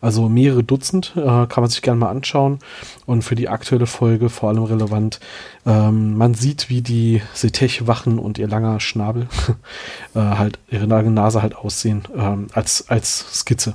Also 0.00 0.28
mehrere 0.28 0.62
Dutzend, 0.62 1.14
äh, 1.16 1.46
kann 1.46 1.62
man 1.62 1.70
sich 1.70 1.80
gerne 1.82 2.00
mal 2.00 2.10
anschauen. 2.10 2.58
Und 3.06 3.22
für 3.22 3.34
die 3.34 3.48
aktuelle 3.48 3.86
Folge 3.86 4.28
vor 4.28 4.50
allem 4.50 4.64
relevant, 4.64 5.20
ähm, 5.64 6.16
man 6.18 6.34
sieht, 6.34 6.68
wie 6.68 6.82
die 6.82 7.22
Setech-Wachen 7.32 8.18
und 8.18 8.38
ihr 8.38 8.48
langer 8.48 8.78
Schnabel 8.80 9.26
äh, 10.14 10.18
halt, 10.18 10.58
ihre 10.70 10.86
lange 10.86 11.10
Nase 11.10 11.40
halt 11.40 11.56
aussehen, 11.56 12.02
ähm, 12.14 12.48
als, 12.52 12.88
als 12.88 13.40
Skizze. 13.40 13.74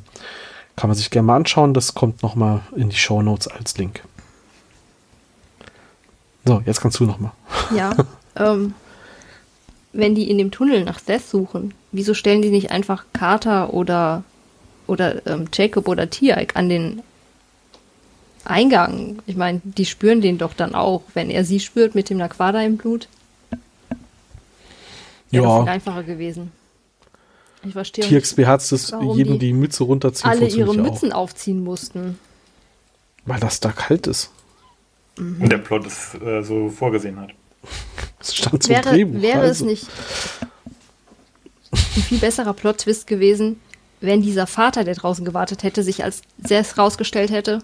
Kann 0.75 0.89
man 0.89 0.97
sich 0.97 1.09
gerne 1.09 1.25
mal 1.25 1.37
anschauen, 1.37 1.73
das 1.73 1.95
kommt 1.95 2.21
nochmal 2.21 2.61
in 2.75 2.89
die 2.89 2.97
Show 2.97 3.21
Notes 3.21 3.47
als 3.47 3.77
Link. 3.77 4.03
So, 6.45 6.61
jetzt 6.65 6.81
kannst 6.81 6.99
du 6.99 7.05
nochmal. 7.05 7.31
Ja. 7.75 7.95
ähm, 8.35 8.73
wenn 9.93 10.13
die 10.15 10.29
in 10.29 10.37
dem 10.37 10.51
Tunnel 10.51 10.83
nach 10.83 10.99
Seth 10.99 11.27
suchen, 11.27 11.73
wieso 11.91 12.13
stellen 12.13 12.41
die 12.41 12.49
nicht 12.49 12.71
einfach 12.71 13.05
Carter 13.13 13.73
oder, 13.73 14.23
oder 14.87 15.25
ähm, 15.25 15.45
Jacob 15.53 15.87
oder 15.87 16.09
Tiaik 16.09 16.55
an 16.55 16.69
den 16.69 17.01
Eingang? 18.43 19.19
Ich 19.25 19.35
meine, 19.35 19.61
die 19.63 19.85
spüren 19.85 20.21
den 20.21 20.37
doch 20.37 20.53
dann 20.53 20.75
auch, 20.75 21.01
wenn 21.13 21.29
er 21.29 21.45
sie 21.45 21.59
spürt 21.59 21.95
mit 21.95 22.09
dem 22.09 22.17
Naquada 22.17 22.61
im 22.61 22.77
Blut. 22.77 23.07
Wäre 25.31 25.43
Ja, 25.43 25.63
einfacher 25.63 26.03
gewesen. 26.03 26.51
Ich 27.63 27.73
verstehe 27.73 28.05
hat 28.47 28.61
es, 28.61 28.93
jedem 29.15 29.33
die 29.33 29.47
die 29.47 29.53
Mütze 29.53 29.83
runterziehen. 29.85 30.29
alle 30.29 30.47
ihre 30.47 30.75
Mützen 30.75 31.11
aufziehen 31.11 31.63
mussten. 31.63 32.19
Auch, 33.23 33.29
weil 33.29 33.39
das 33.39 33.59
da 33.59 33.71
kalt 33.71 34.05
ist. 34.05 34.29
Und 35.17 35.49
der 35.49 35.57
Plot 35.59 35.85
es 35.85 36.15
äh, 36.15 36.41
so 36.41 36.69
vorgesehen 36.69 37.19
hat. 37.19 37.31
Das 38.17 38.35
stand 38.35 38.63
so 38.63 38.69
Wäre, 38.69 38.89
Drehbuch. 38.89 39.21
wäre 39.21 39.43
es 39.43 39.61
also. 39.61 39.65
nicht 39.65 39.87
ein 41.71 42.01
viel 42.01 42.17
besserer 42.17 42.53
Plot-Twist 42.53 43.07
gewesen, 43.07 43.59
wenn 44.01 44.21
dieser 44.21 44.47
Vater, 44.47 44.83
der 44.83 44.95
draußen 44.95 45.25
gewartet 45.25 45.63
hätte, 45.63 45.83
sich 45.83 46.03
als 46.03 46.21
Seth 46.43 46.77
rausgestellt 46.77 47.31
hätte? 47.31 47.59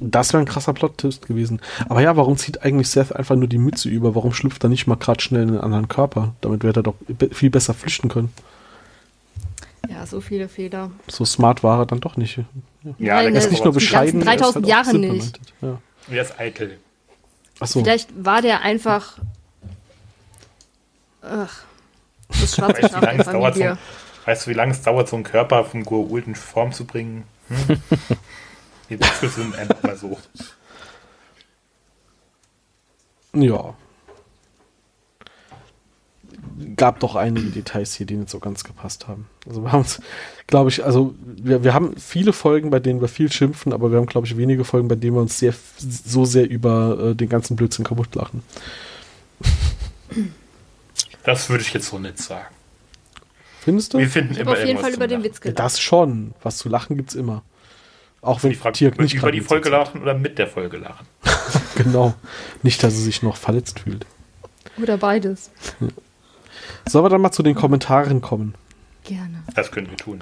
Das 0.00 0.32
wäre 0.32 0.42
ein 0.42 0.46
krasser 0.46 0.72
Plot-Twist 0.72 1.26
gewesen. 1.26 1.60
Aber 1.88 2.00
ja, 2.00 2.16
warum 2.16 2.36
zieht 2.36 2.62
eigentlich 2.62 2.88
Seth 2.88 3.14
einfach 3.14 3.36
nur 3.36 3.46
die 3.46 3.58
Mütze 3.58 3.88
über? 3.88 4.14
Warum 4.14 4.32
schlüpft 4.32 4.64
er 4.64 4.68
nicht 4.68 4.86
mal 4.86 4.96
gerade 4.96 5.20
schnell 5.20 5.42
in 5.42 5.50
einen 5.50 5.60
anderen 5.60 5.88
Körper? 5.88 6.34
Damit 6.40 6.64
wäre 6.64 6.80
er 6.80 6.82
doch 6.82 6.96
viel 7.32 7.50
besser 7.50 7.74
flüchten 7.74 8.08
können. 8.08 8.32
Ja, 9.88 10.06
so 10.06 10.20
viele 10.20 10.48
Fehler. 10.48 10.90
So 11.08 11.24
smart 11.24 11.62
war 11.62 11.80
er 11.80 11.86
dann 11.86 12.00
doch 12.00 12.16
nicht. 12.16 12.38
Ja, 12.38 12.44
Nein, 12.84 12.96
der 12.98 13.16
Er 13.22 13.34
äh, 13.34 13.38
ist 13.38 13.50
nicht 13.50 13.64
nur 13.64 13.72
bescheiden, 13.72 14.20
ganzen 14.20 14.28
er 14.28 14.34
ist 14.34 14.40
3000 14.40 14.54
halt 14.54 14.86
Jahre 14.86 14.98
nicht. 14.98 15.40
Ja. 15.60 15.80
Er 16.10 16.22
ist 16.22 16.38
eitel. 16.40 16.78
Achso, 17.60 17.80
Vielleicht 17.80 18.10
war 18.24 18.42
der 18.42 18.60
einfach. 18.62 19.18
Ach, 21.22 21.62
das 22.28 22.54
schwarze 22.56 22.82
Weißt 22.82 22.92
du, 22.92 23.00
Schaf 23.00 23.00
wie 23.00 23.04
lange 23.06 23.16
der 23.16 23.26
es 23.26 23.32
dauert, 23.32 23.54
so, 23.54 24.26
weißt 24.26 24.46
du, 24.46 24.50
wie 24.50 24.54
lange 24.54 24.72
es 24.72 24.82
dauert, 24.82 25.08
so 25.08 25.16
einen 25.16 25.24
Körper 25.24 25.64
von 25.64 25.84
Goa'uld 25.84 26.26
in 26.26 26.34
Form 26.34 26.72
zu 26.72 26.84
bringen? 26.84 27.24
Hm? 27.48 27.82
Die 28.90 29.00
Wechsel 29.00 29.28
sind 29.28 29.56
einfach 29.56 29.82
mal 29.82 29.96
so. 29.96 30.18
ja. 33.32 33.74
Gab 36.76 37.00
doch 37.00 37.16
einige 37.16 37.48
Details 37.50 37.94
hier, 37.94 38.06
die 38.06 38.14
nicht 38.16 38.30
so 38.30 38.38
ganz 38.38 38.64
gepasst 38.64 39.08
haben. 39.08 39.26
Also 39.48 39.62
wir 39.62 39.72
haben 39.72 39.80
uns, 39.80 40.00
glaube 40.46 40.70
ich, 40.70 40.84
also 40.84 41.14
wir, 41.24 41.64
wir 41.64 41.74
haben 41.74 41.96
viele 41.96 42.32
Folgen, 42.32 42.70
bei 42.70 42.80
denen 42.80 43.00
wir 43.00 43.08
viel 43.08 43.30
schimpfen, 43.32 43.72
aber 43.72 43.90
wir 43.90 43.98
haben, 43.98 44.06
glaube 44.06 44.26
ich, 44.26 44.36
wenige 44.36 44.64
Folgen, 44.64 44.88
bei 44.88 44.94
denen 44.94 45.16
wir 45.16 45.20
uns 45.22 45.38
sehr 45.38 45.54
so 45.78 46.24
sehr 46.24 46.48
über 46.48 47.10
äh, 47.10 47.14
den 47.14 47.28
ganzen 47.28 47.56
Blödsinn 47.56 47.84
kaputt 47.84 48.14
lachen. 48.14 48.42
Das 51.24 51.48
würde 51.48 51.62
ich 51.62 51.72
jetzt 51.72 51.86
so 51.88 51.98
nicht 51.98 52.18
sagen. 52.18 52.46
Findest 53.60 53.94
du? 53.94 53.98
Wir 53.98 54.08
finden 54.10 54.34
Ich 54.34 54.40
immer 54.40 54.52
auf 54.52 54.64
jeden 54.64 54.78
Fall 54.78 54.92
über 54.92 55.06
den 55.06 55.20
Lachen. 55.20 55.30
Witz 55.30 55.36
Ja, 55.38 55.42
gelacht. 55.52 55.58
das 55.58 55.80
schon. 55.80 56.34
Was 56.42 56.58
zu 56.58 56.68
lachen 56.68 56.96
gibt's 56.96 57.14
immer. 57.14 57.42
Auch 58.20 58.42
wenn 58.42 58.50
Die 58.50 58.56
Frage, 58.56 58.76
Tirk 58.78 58.94
über, 58.94 59.02
nicht 59.02 59.14
über 59.14 59.32
die 59.32 59.40
Folge 59.40 59.68
lachen 59.70 60.00
oder 60.02 60.14
mit 60.14 60.38
der 60.38 60.46
Folge 60.46 60.76
lachen. 60.78 61.06
Genau. 61.76 62.14
Nicht, 62.62 62.82
dass 62.84 62.94
er 62.94 63.00
sich 63.00 63.22
noch 63.24 63.36
verletzt 63.36 63.80
fühlt. 63.80 64.06
Oder 64.80 64.96
beides. 64.96 65.50
Sollen 66.88 67.04
wir 67.04 67.08
dann 67.10 67.20
mal 67.20 67.32
zu 67.32 67.42
den 67.42 67.54
Kommentaren 67.54 68.20
kommen? 68.20 68.54
Gerne. 69.04 69.42
Das 69.54 69.70
können 69.70 69.88
wir 69.90 69.96
tun. 69.96 70.20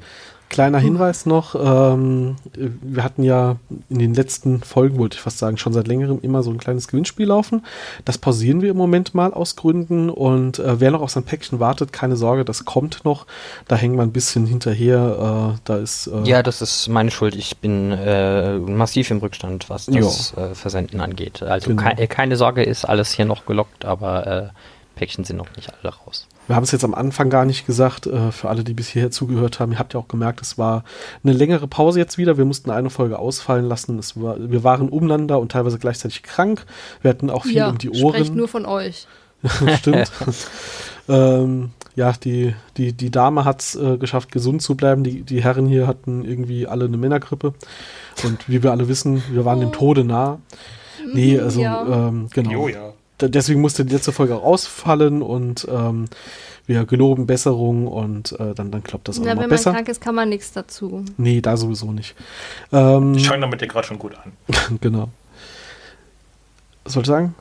Kleiner 0.48 0.81
Hinweis 0.81 1.24
noch, 1.24 1.55
ähm, 1.55 2.36
wir 2.82 3.02
hatten 3.02 3.23
ja 3.23 3.56
in 3.89 3.98
den 4.01 4.12
letzten 4.12 4.60
Folgen, 4.62 4.98
wollte 4.98 5.14
ich 5.16 5.23
fast 5.23 5.39
sagen, 5.39 5.56
schon 5.56 5.73
seit 5.73 5.89
längerem 5.89 6.19
immer 6.20 6.43
so 6.43 6.51
ein 6.51 6.59
kleines 6.59 6.89
Gewinnspiel 6.89 7.24
laufen. 7.27 7.64
Das 8.05 8.19
pausieren 8.19 8.60
wir 8.60 8.70
im 8.73 8.77
Moment 8.77 9.14
mal 9.14 9.32
aus 9.32 9.56
Gründen 9.56 10.10
und 10.10 10.59
äh, 10.59 10.78
wer 10.78 10.90
noch 10.90 11.01
auf 11.01 11.09
sein 11.09 11.23
Päckchen 11.23 11.59
wartet, 11.59 11.94
keine 11.94 12.16
Sorge, 12.16 12.44
das 12.44 12.66
kommt 12.66 13.02
noch. 13.06 13.27
Da 13.66 13.77
hängen 13.77 13.97
wir 13.97 14.02
ein 14.02 14.12
bisschen 14.12 14.44
hinterher. 14.44 15.55
Äh, 15.56 15.60
da 15.64 15.77
ist 15.78 16.09
äh, 16.09 16.20
Ja, 16.28 16.43
das 16.43 16.60
ist 16.60 16.86
meine 16.89 17.10
Schuld. 17.10 17.35
Ich 17.35 17.56
bin 17.56 17.90
äh, 17.90 18.59
massiv 18.59 19.10
im 19.10 19.19
Rückstand, 19.20 19.70
was 19.70 19.86
das 19.86 20.35
äh, 20.36 20.55
Versenden 20.55 21.01
angeht. 21.01 21.43
Also 21.43 21.70
Genau. 21.70 21.81
kei- 21.82 21.94
äh, 21.97 22.06
keine 22.09 22.36
Sorge, 22.36 22.62
ist 22.62 22.85
alles 22.85 23.10
hier 23.12 23.24
noch 23.24 23.47
gelockt, 23.47 23.86
aber 23.86 24.27
äh, 24.27 24.48
Päckchen 24.94 25.24
sind 25.24 25.36
noch 25.36 25.55
nicht 25.56 25.73
alle 25.73 25.93
raus. 25.93 26.27
Wir 26.47 26.56
haben 26.56 26.64
es 26.64 26.73
jetzt 26.73 26.85
am 26.85 26.94
Anfang 26.94 27.31
gar 27.31 27.44
nicht 27.44 27.66
gesagt, 27.66 28.06
äh, 28.06 28.32
für 28.32 28.48
alle, 28.48 28.64
die 28.64 28.74
bis 28.74 28.89
hierher 28.89 29.10
zugehört 29.10 29.60
haben. 29.60 29.73
Ihr 29.73 29.78
habt 29.78 29.94
ja 29.94 30.01
auch 30.01 30.09
gemerkt, 30.09 30.43
es 30.43 30.59
war 30.59 30.85
eine 31.23 31.32
längere 31.32 31.69
Pause 31.69 31.98
jetzt 31.98 32.19
wieder. 32.19 32.36
Wir 32.36 32.44
mussten 32.44 32.70
eine 32.70 32.90
Folge 32.90 33.19
ausfallen 33.19 33.66
lassen. 33.66 33.98
Es 33.98 34.20
war, 34.20 34.36
wir 34.39 34.64
waren 34.64 34.89
umeinander 34.89 35.39
und 35.39 35.52
teilweise 35.52 35.78
gleichzeitig 35.78 36.23
krank. 36.23 36.66
Wir 37.01 37.10
hatten 37.10 37.31
auch 37.31 37.44
viel 37.44 37.56
ja, 37.56 37.69
um 37.70 37.78
die 37.78 37.89
sprecht 37.89 38.31
Ohren. 38.31 38.36
nur 38.36 38.48
von 38.48 38.66
euch. 38.66 39.06
Stimmt. 39.78 40.10
ähm, 41.09 41.70
ja, 41.94 42.12
die, 42.12 42.55
die, 42.77 42.93
die 42.93 43.10
Dame 43.10 43.44
hat 43.44 43.60
es 43.60 43.74
äh, 43.74 43.98
geschafft, 43.98 44.32
gesund 44.32 44.62
zu 44.62 44.77
bleiben. 44.77 45.05
Die, 45.05 45.23
die 45.23 45.43
Herren 45.43 45.66
hier 45.66 45.86
hatten 45.86 46.24
irgendwie 46.24 46.66
alle 46.66 46.86
eine 46.86 46.97
Männergrippe. 46.97 47.55
Und 48.24 48.48
wie 48.48 48.62
wir 48.62 48.70
alle 48.70 48.89
wissen, 48.89 49.23
wir 49.31 49.44
waren 49.44 49.60
dem 49.60 49.73
Tode 49.73 50.05
nah. 50.05 50.39
Nee, 51.12 51.39
also 51.39 51.60
ja. 51.60 52.09
ähm, 52.09 52.28
genau. 52.32 52.51
Jo, 52.51 52.69
ja. 52.69 52.91
Deswegen 53.28 53.61
musste 53.61 53.85
die 53.85 53.94
letzte 53.94 54.12
Folge 54.12 54.36
auch 54.36 54.43
ausfallen 54.44 55.23
und 55.23 55.66
ähm, 55.70 56.07
wir 56.66 56.85
geloben 56.85 57.27
Besserung 57.27 57.86
und 57.89 58.32
äh, 58.39 58.55
dann, 58.55 58.70
dann 58.70 58.82
klappt 58.85 59.09
das 59.09 59.19
auch 59.19 59.24
Na, 59.24 59.35
mal 59.35 59.43
wenn 59.43 59.49
man 59.49 59.51
besser. 59.51 59.73
krank 59.73 59.89
ist, 59.89 60.01
kann 60.01 60.15
man 60.15 60.28
nichts 60.28 60.53
dazu. 60.53 61.05
Nee, 61.16 61.40
da 61.40 61.57
sowieso 61.57 61.90
nicht. 61.93 62.15
Ähm, 62.73 63.15
Ich 63.15 63.27
fange 63.28 63.40
damit 63.40 63.61
ja 63.61 63.66
gerade 63.66 63.86
schon 63.86 63.99
gut 63.99 64.15
an. 64.15 64.32
genau. 64.81 65.09
Was 66.85 66.97
wollte 66.97 67.07
ich 67.07 67.15
sagen? 67.15 67.35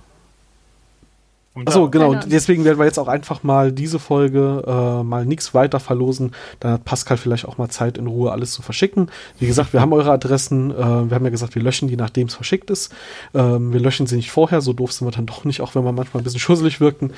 Um 1.53 1.67
Achso, 1.67 1.89
genau. 1.89 2.05
Keine 2.05 2.17
Ahnung. 2.19 2.29
Deswegen 2.31 2.63
werden 2.63 2.79
wir 2.79 2.85
jetzt 2.85 2.97
auch 2.97 3.09
einfach 3.09 3.43
mal 3.43 3.73
diese 3.73 3.99
Folge 3.99 4.63
äh, 4.65 5.03
mal 5.03 5.25
nichts 5.25 5.53
weiter 5.53 5.81
verlosen. 5.81 6.31
Dann 6.61 6.73
hat 6.73 6.85
Pascal 6.85 7.17
vielleicht 7.17 7.45
auch 7.45 7.57
mal 7.57 7.67
Zeit, 7.67 7.97
in 7.97 8.07
Ruhe 8.07 8.31
alles 8.31 8.53
zu 8.53 8.61
verschicken. 8.61 9.09
Wie 9.37 9.47
gesagt, 9.47 9.73
wir 9.73 9.81
haben 9.81 9.91
eure 9.91 10.11
Adressen. 10.11 10.71
Äh, 10.71 10.75
wir 10.77 11.15
haben 11.15 11.25
ja 11.25 11.29
gesagt, 11.29 11.55
wir 11.55 11.61
löschen 11.61 11.89
die, 11.89 11.97
nachdem 11.97 12.27
es 12.27 12.35
verschickt 12.35 12.69
ist. 12.69 12.93
Ähm, 13.33 13.73
wir 13.73 13.81
löschen 13.81 14.07
sie 14.07 14.15
nicht 14.15 14.31
vorher. 14.31 14.61
So 14.61 14.71
doof 14.71 14.93
sind 14.93 15.05
wir 15.05 15.11
dann 15.11 15.25
doch 15.25 15.43
nicht, 15.43 15.59
auch 15.59 15.75
wenn 15.75 15.83
wir 15.83 15.91
manchmal 15.91 16.21
ein 16.21 16.23
bisschen 16.23 16.39
schusselig 16.39 16.79
wirken. 16.79 17.11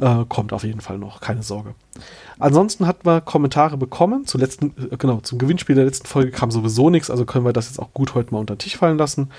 Äh, 0.00 0.24
kommt 0.28 0.52
auf 0.52 0.62
jeden 0.62 0.80
Fall 0.80 0.98
noch, 0.98 1.20
keine 1.20 1.42
Sorge. 1.42 1.74
Ansonsten 2.38 2.86
hatten 2.86 3.04
wir 3.04 3.20
Kommentare 3.20 3.76
bekommen. 3.76 4.24
Zu 4.24 4.38
letzten, 4.38 4.72
äh, 4.90 4.96
genau, 4.96 5.18
zum 5.20 5.38
Gewinnspiel 5.38 5.74
der 5.74 5.84
letzten 5.84 6.06
Folge 6.06 6.30
kam 6.30 6.52
sowieso 6.52 6.90
nichts, 6.90 7.10
also 7.10 7.24
können 7.24 7.44
wir 7.44 7.52
das 7.52 7.66
jetzt 7.66 7.78
auch 7.78 7.92
gut 7.92 8.14
heute 8.14 8.32
mal 8.32 8.38
unter 8.38 8.54
den 8.54 8.60
Tisch 8.60 8.76
fallen 8.76 8.98
lassen. 8.98 9.30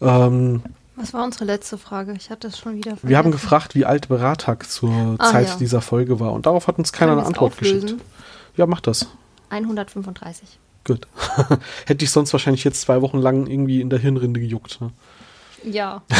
Ähm, 0.00 0.62
Was 1.00 1.14
war 1.14 1.24
unsere 1.24 1.44
letzte 1.44 1.78
Frage? 1.78 2.12
Ich 2.16 2.30
hatte 2.30 2.48
es 2.48 2.58
schon 2.58 2.74
wieder 2.74 2.90
vergessen. 2.90 3.08
wir 3.08 3.18
haben 3.18 3.30
gefragt, 3.30 3.74
wie 3.74 3.84
alt 3.84 4.08
Beratak 4.08 4.68
zur 4.68 5.16
Ah, 5.18 5.30
Zeit 5.30 5.48
ja. 5.48 5.56
dieser 5.56 5.80
Folge 5.80 6.18
war 6.18 6.32
und 6.32 6.46
darauf 6.46 6.66
hat 6.66 6.78
uns 6.78 6.92
keiner 6.92 7.12
eine 7.12 7.24
Antwort 7.24 7.52
auflösen? 7.52 7.82
geschickt. 7.82 8.02
Ja, 8.56 8.66
mach 8.66 8.80
das. 8.80 9.06
135. 9.50 10.58
Gut. 10.84 11.06
Hätte 11.86 12.04
ich 12.04 12.10
sonst 12.10 12.32
wahrscheinlich 12.32 12.64
jetzt 12.64 12.80
zwei 12.80 13.00
Wochen 13.02 13.18
lang 13.18 13.46
irgendwie 13.46 13.80
in 13.80 13.90
der 13.90 13.98
Hirnrinde 13.98 14.40
gejuckt. 14.40 14.80
Ne? 14.80 14.90
Ja, 15.64 16.02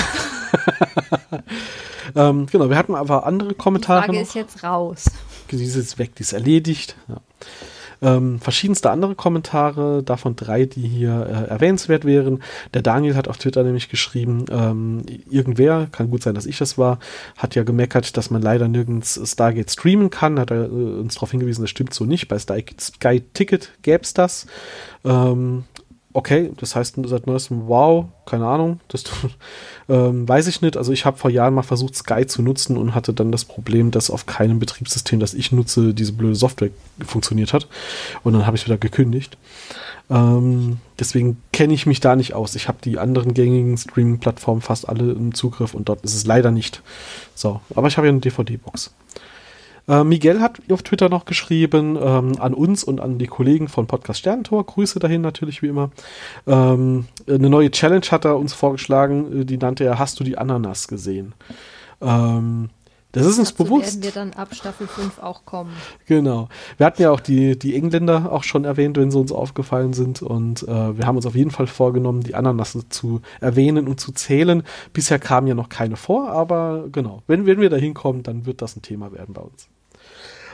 Ähm, 2.16 2.46
genau, 2.46 2.70
wir 2.70 2.76
hatten 2.78 2.94
aber 2.94 3.26
andere 3.26 3.50
die 3.50 3.54
Kommentare. 3.54 4.00
Frage 4.04 4.14
noch. 4.14 4.22
ist 4.22 4.34
jetzt 4.34 4.64
raus. 4.64 5.04
Die 5.50 5.62
ist 5.62 5.76
jetzt 5.76 5.98
weg, 5.98 6.14
die 6.14 6.22
ist 6.22 6.32
erledigt. 6.32 6.96
Ja. 7.06 7.16
Ähm, 8.00 8.40
verschiedenste 8.40 8.90
andere 8.90 9.14
Kommentare, 9.14 10.02
davon 10.02 10.36
drei, 10.36 10.66
die 10.66 10.86
hier 10.86 11.26
äh, 11.26 11.50
erwähnenswert 11.50 12.04
wären. 12.04 12.42
Der 12.74 12.82
Daniel 12.82 13.16
hat 13.16 13.28
auf 13.28 13.38
Twitter 13.38 13.62
nämlich 13.62 13.88
geschrieben, 13.88 14.44
ähm, 14.50 15.02
irgendwer, 15.28 15.88
kann 15.90 16.10
gut 16.10 16.22
sein, 16.22 16.34
dass 16.34 16.46
ich 16.46 16.58
das 16.58 16.78
war, 16.78 16.98
hat 17.36 17.54
ja 17.54 17.64
gemeckert, 17.64 18.16
dass 18.16 18.30
man 18.30 18.42
leider 18.42 18.68
nirgends 18.68 19.20
Stargate 19.24 19.70
streamen 19.70 20.10
kann. 20.10 20.38
Hat 20.38 20.50
er 20.50 20.64
äh, 20.64 21.00
uns 21.00 21.14
darauf 21.14 21.30
hingewiesen, 21.30 21.62
das 21.62 21.70
stimmt 21.70 21.94
so 21.94 22.04
nicht. 22.04 22.28
Bei 22.28 22.38
Sky, 22.38 22.64
Sky 22.80 23.22
Ticket 23.34 23.72
gäb's 23.82 24.14
das. 24.14 24.46
Ähm, 25.04 25.64
okay, 26.18 26.50
das 26.56 26.74
heißt 26.74 26.96
seit 27.04 27.28
neuestem, 27.28 27.68
wow, 27.68 28.06
keine 28.26 28.44
Ahnung, 28.46 28.80
das 28.88 29.04
ähm, 29.88 30.28
weiß 30.28 30.48
ich 30.48 30.60
nicht. 30.62 30.76
Also 30.76 30.92
ich 30.92 31.04
habe 31.04 31.16
vor 31.16 31.30
Jahren 31.30 31.54
mal 31.54 31.62
versucht, 31.62 31.94
Sky 31.94 32.26
zu 32.26 32.42
nutzen 32.42 32.76
und 32.76 32.92
hatte 32.92 33.14
dann 33.14 33.30
das 33.30 33.44
Problem, 33.44 33.92
dass 33.92 34.10
auf 34.10 34.26
keinem 34.26 34.58
Betriebssystem, 34.58 35.20
das 35.20 35.32
ich 35.32 35.52
nutze, 35.52 35.94
diese 35.94 36.12
blöde 36.12 36.34
Software 36.34 36.70
funktioniert 37.06 37.52
hat. 37.52 37.68
Und 38.24 38.32
dann 38.32 38.46
habe 38.46 38.56
ich 38.56 38.66
wieder 38.66 38.78
gekündigt. 38.78 39.38
Ähm, 40.10 40.78
deswegen 40.98 41.40
kenne 41.52 41.74
ich 41.74 41.86
mich 41.86 42.00
da 42.00 42.16
nicht 42.16 42.34
aus. 42.34 42.56
Ich 42.56 42.66
habe 42.66 42.78
die 42.82 42.98
anderen 42.98 43.32
gängigen 43.32 43.76
Streaming-Plattformen 43.76 44.60
fast 44.60 44.88
alle 44.88 45.12
im 45.12 45.34
Zugriff 45.34 45.72
und 45.72 45.88
dort 45.88 46.02
ist 46.02 46.16
es 46.16 46.26
leider 46.26 46.50
nicht. 46.50 46.82
So, 47.36 47.60
aber 47.76 47.86
ich 47.86 47.96
habe 47.96 48.08
ja 48.08 48.12
eine 48.12 48.20
DVD-Box. 48.20 48.92
Äh, 49.88 50.04
Miguel 50.04 50.40
hat 50.40 50.60
auf 50.70 50.82
Twitter 50.82 51.08
noch 51.08 51.24
geschrieben, 51.24 51.98
ähm, 52.00 52.36
an 52.38 52.54
uns 52.54 52.84
und 52.84 53.00
an 53.00 53.18
die 53.18 53.26
Kollegen 53.26 53.68
von 53.68 53.86
Podcast 53.86 54.20
Sternentor. 54.20 54.64
Grüße 54.66 54.98
dahin 54.98 55.22
natürlich 55.22 55.62
wie 55.62 55.68
immer. 55.68 55.90
Ähm, 56.46 57.06
eine 57.26 57.48
neue 57.48 57.70
Challenge 57.70 58.06
hat 58.10 58.24
er 58.24 58.38
uns 58.38 58.52
vorgeschlagen, 58.52 59.40
äh, 59.40 59.44
die 59.44 59.56
nannte 59.56 59.84
er 59.84 59.98
Hast 59.98 60.20
du 60.20 60.24
die 60.24 60.36
Ananas 60.38 60.88
gesehen? 60.88 61.34
Ähm, 62.00 62.70
das 63.12 63.24
ist 63.24 63.38
uns 63.38 63.54
Dazu 63.54 63.64
bewusst. 63.64 63.86
werden 63.86 64.02
wir 64.02 64.10
dann 64.10 64.32
ab 64.34 64.54
Staffel 64.54 64.86
5 64.86 65.18
auch 65.20 65.46
kommen. 65.46 65.72
Genau. 66.04 66.48
Wir 66.76 66.84
hatten 66.84 67.00
ja 67.00 67.10
auch 67.10 67.20
die, 67.20 67.58
die 67.58 67.74
Engländer 67.74 68.30
auch 68.30 68.44
schon 68.44 68.66
erwähnt, 68.66 68.98
wenn 68.98 69.10
sie 69.10 69.18
uns 69.18 69.32
aufgefallen 69.32 69.94
sind. 69.94 70.20
Und 70.20 70.62
äh, 70.64 70.98
wir 70.98 71.06
haben 71.06 71.16
uns 71.16 71.24
auf 71.24 71.34
jeden 71.34 71.50
Fall 71.50 71.66
vorgenommen, 71.66 72.22
die 72.22 72.34
Ananas 72.34 72.76
zu 72.90 73.22
erwähnen 73.40 73.88
und 73.88 73.98
zu 73.98 74.12
zählen. 74.12 74.62
Bisher 74.92 75.18
kamen 75.18 75.46
ja 75.46 75.54
noch 75.54 75.70
keine 75.70 75.96
vor, 75.96 76.28
aber 76.30 76.88
genau. 76.92 77.22
Wenn, 77.26 77.46
wenn 77.46 77.60
wir 77.60 77.70
da 77.70 77.76
hinkommen, 77.76 78.22
dann 78.22 78.44
wird 78.44 78.60
das 78.60 78.76
ein 78.76 78.82
Thema 78.82 79.10
werden 79.10 79.32
bei 79.32 79.42
uns. 79.42 79.68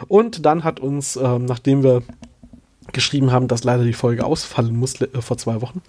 Und 0.09 0.45
dann 0.45 0.65
hat 0.65 0.81
uns, 0.81 1.17
ähm, 1.17 1.45
nachdem 1.45 1.83
wir 1.83 2.03
geschrieben 2.93 3.33
haben, 3.33 3.49
dass 3.49 3.65
leider 3.65 3.85
die 3.85 3.93
Folge 3.93 4.25
ausfallen 4.25 4.77
muss 4.77 5.01
äh, 5.01 5.09
vor 5.21 5.37
zwei 5.37 5.61
Wochen, 5.61 5.83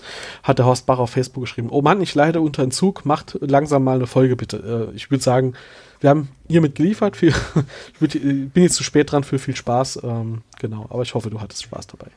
hat 0.44 0.60
der 0.60 0.66
Horst 0.66 0.86
Bach 0.86 1.00
auf 1.00 1.12
Facebook 1.12 1.44
geschrieben, 1.44 1.70
oh 1.70 1.82
Mann, 1.82 2.02
ich 2.02 2.16
leide 2.16 2.42
unter 2.42 2.64
Entzug, 2.64 3.06
macht 3.06 3.38
langsam 3.42 3.84
mal 3.84 3.96
eine 3.96 4.08
Folge 4.08 4.36
bitte. 4.36 4.90
Äh, 4.92 4.96
ich 4.96 5.12
würde 5.12 5.24
sagen, 5.24 5.54
wir 6.00 6.10
haben 6.10 6.30
hiermit 6.48 6.76
geliefert, 6.76 7.18
viel, 7.18 7.34
ich 8.02 8.16
äh, 8.16 8.20
bin 8.20 8.64
jetzt 8.64 8.76
zu 8.76 8.84
spät 8.84 9.12
dran 9.12 9.24
für 9.24 9.40
viel 9.40 9.56
Spaß, 9.56 10.02
ähm, 10.04 10.42
genau, 10.60 10.88
aber 10.90 11.04
ich 11.04 11.14
hoffe, 11.14 11.30
du 11.30 11.42
hattest 11.42 11.64
Spaß 11.64 11.88
dabei. 11.88 12.08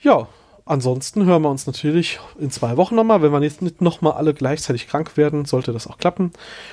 Ja, 0.00 0.28
ansonsten 0.70 1.24
hören 1.24 1.42
wir 1.42 1.50
uns 1.50 1.66
natürlich 1.66 2.20
in 2.38 2.50
zwei 2.50 2.76
Wochen 2.76 2.94
nochmal, 2.94 3.22
wenn 3.22 3.32
wir 3.32 3.42
jetzt 3.42 3.62
nicht 3.62 3.80
nochmal 3.80 4.12
alle 4.12 4.32
gleichzeitig 4.32 4.88
krank 4.88 5.16
werden, 5.16 5.44
sollte 5.44 5.72
das 5.72 5.86
auch 5.86 5.98
klappen. 5.98 6.32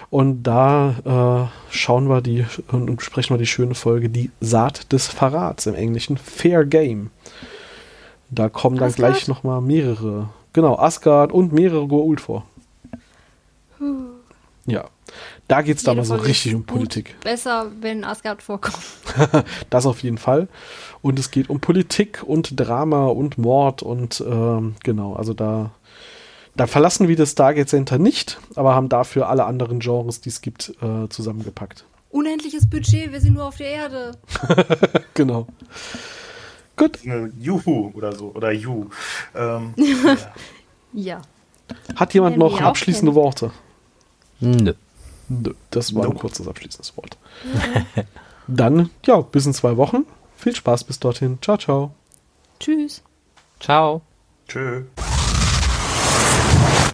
Und 0.09 0.43
da 0.43 1.49
äh, 1.69 1.73
schauen 1.73 2.07
wir 2.07 2.21
die 2.21 2.45
und 2.71 2.95
besprechen 2.95 3.33
wir 3.33 3.39
die 3.39 3.47
schöne 3.47 3.75
Folge, 3.75 4.09
die 4.09 4.31
Saat 4.39 4.91
des 4.93 5.07
Verrats 5.07 5.65
im 5.65 5.75
Englischen, 5.75 6.17
Fair 6.17 6.65
Game. 6.65 7.11
Da 8.29 8.49
kommen 8.49 8.75
dann 8.75 8.85
Alles 8.85 8.95
gleich 8.95 9.27
nochmal 9.27 9.61
mehrere 9.61 10.29
genau, 10.53 10.77
Asgard 10.77 11.31
und 11.31 11.53
mehrere 11.53 11.83
Goa'uld 11.83 12.19
vor. 12.19 12.45
Ja, 14.65 14.89
da 15.47 15.61
geht's 15.61 15.83
da 15.83 15.91
Jede 15.91 16.01
mal 16.01 16.05
so 16.05 16.15
richtig 16.15 16.55
um 16.55 16.65
Politik. 16.65 17.15
Besser, 17.21 17.71
wenn 17.79 18.03
Asgard 18.03 18.41
vorkommt. 18.41 18.77
Das 19.69 19.85
auf 19.85 20.03
jeden 20.03 20.17
Fall. 20.17 20.47
Und 21.01 21.19
es 21.19 21.31
geht 21.31 21.49
um 21.49 21.59
Politik 21.59 22.23
und 22.25 22.59
Drama 22.59 23.07
und 23.07 23.37
Mord 23.37 23.81
und 23.83 24.23
ähm, 24.25 24.75
genau, 24.83 25.13
also 25.13 25.33
da, 25.33 25.71
da 26.55 26.67
verlassen 26.67 27.07
wir 27.07 27.15
das 27.15 27.31
Stargate 27.31 27.69
Center 27.69 27.97
nicht, 27.97 28.39
aber 28.55 28.75
haben 28.75 28.89
dafür 28.89 29.29
alle 29.29 29.45
anderen 29.45 29.79
Genres, 29.79 30.21
die 30.21 30.29
es 30.29 30.41
gibt, 30.41 30.73
äh, 30.81 31.07
zusammengepackt. 31.09 31.85
Unendliches 32.09 32.69
Budget, 32.69 33.11
wir 33.11 33.21
sind 33.21 33.33
nur 33.33 33.45
auf 33.45 33.57
der 33.57 33.67
Erde. 33.67 34.11
Genau. 35.13 35.47
Gut. 36.75 36.99
Juhu 37.39 37.91
oder 37.95 38.15
so. 38.15 38.31
Oder 38.35 38.51
Ju. 38.51 38.85
Ähm, 39.35 39.73
Ja. 40.93 41.21
Hat 41.95 42.13
jemand 42.13 42.37
noch 42.37 42.59
ja 42.59 42.67
abschließende 42.67 43.13
Worte? 43.15 43.51
Nö. 44.39 44.73
Nö, 45.29 45.53
das 45.71 45.93
war 45.93 46.03
ein 46.03 46.09
Nope. 46.09 46.19
kurzes 46.19 46.47
abschließendes 46.47 46.95
Wort. 46.97 47.17
Dann, 48.47 48.89
ja, 49.05 49.21
bis 49.21 49.45
in 49.45 49.53
zwei 49.53 49.75
Wochen. 49.77 50.05
Viel 50.37 50.55
Spaß 50.55 50.85
bis 50.85 50.99
dorthin. 50.99 51.39
Ciao, 51.41 51.57
ciao. 51.57 51.91
Tschüss. 52.59 53.03
Ciao. 53.59 54.01
tschö. 54.47 54.83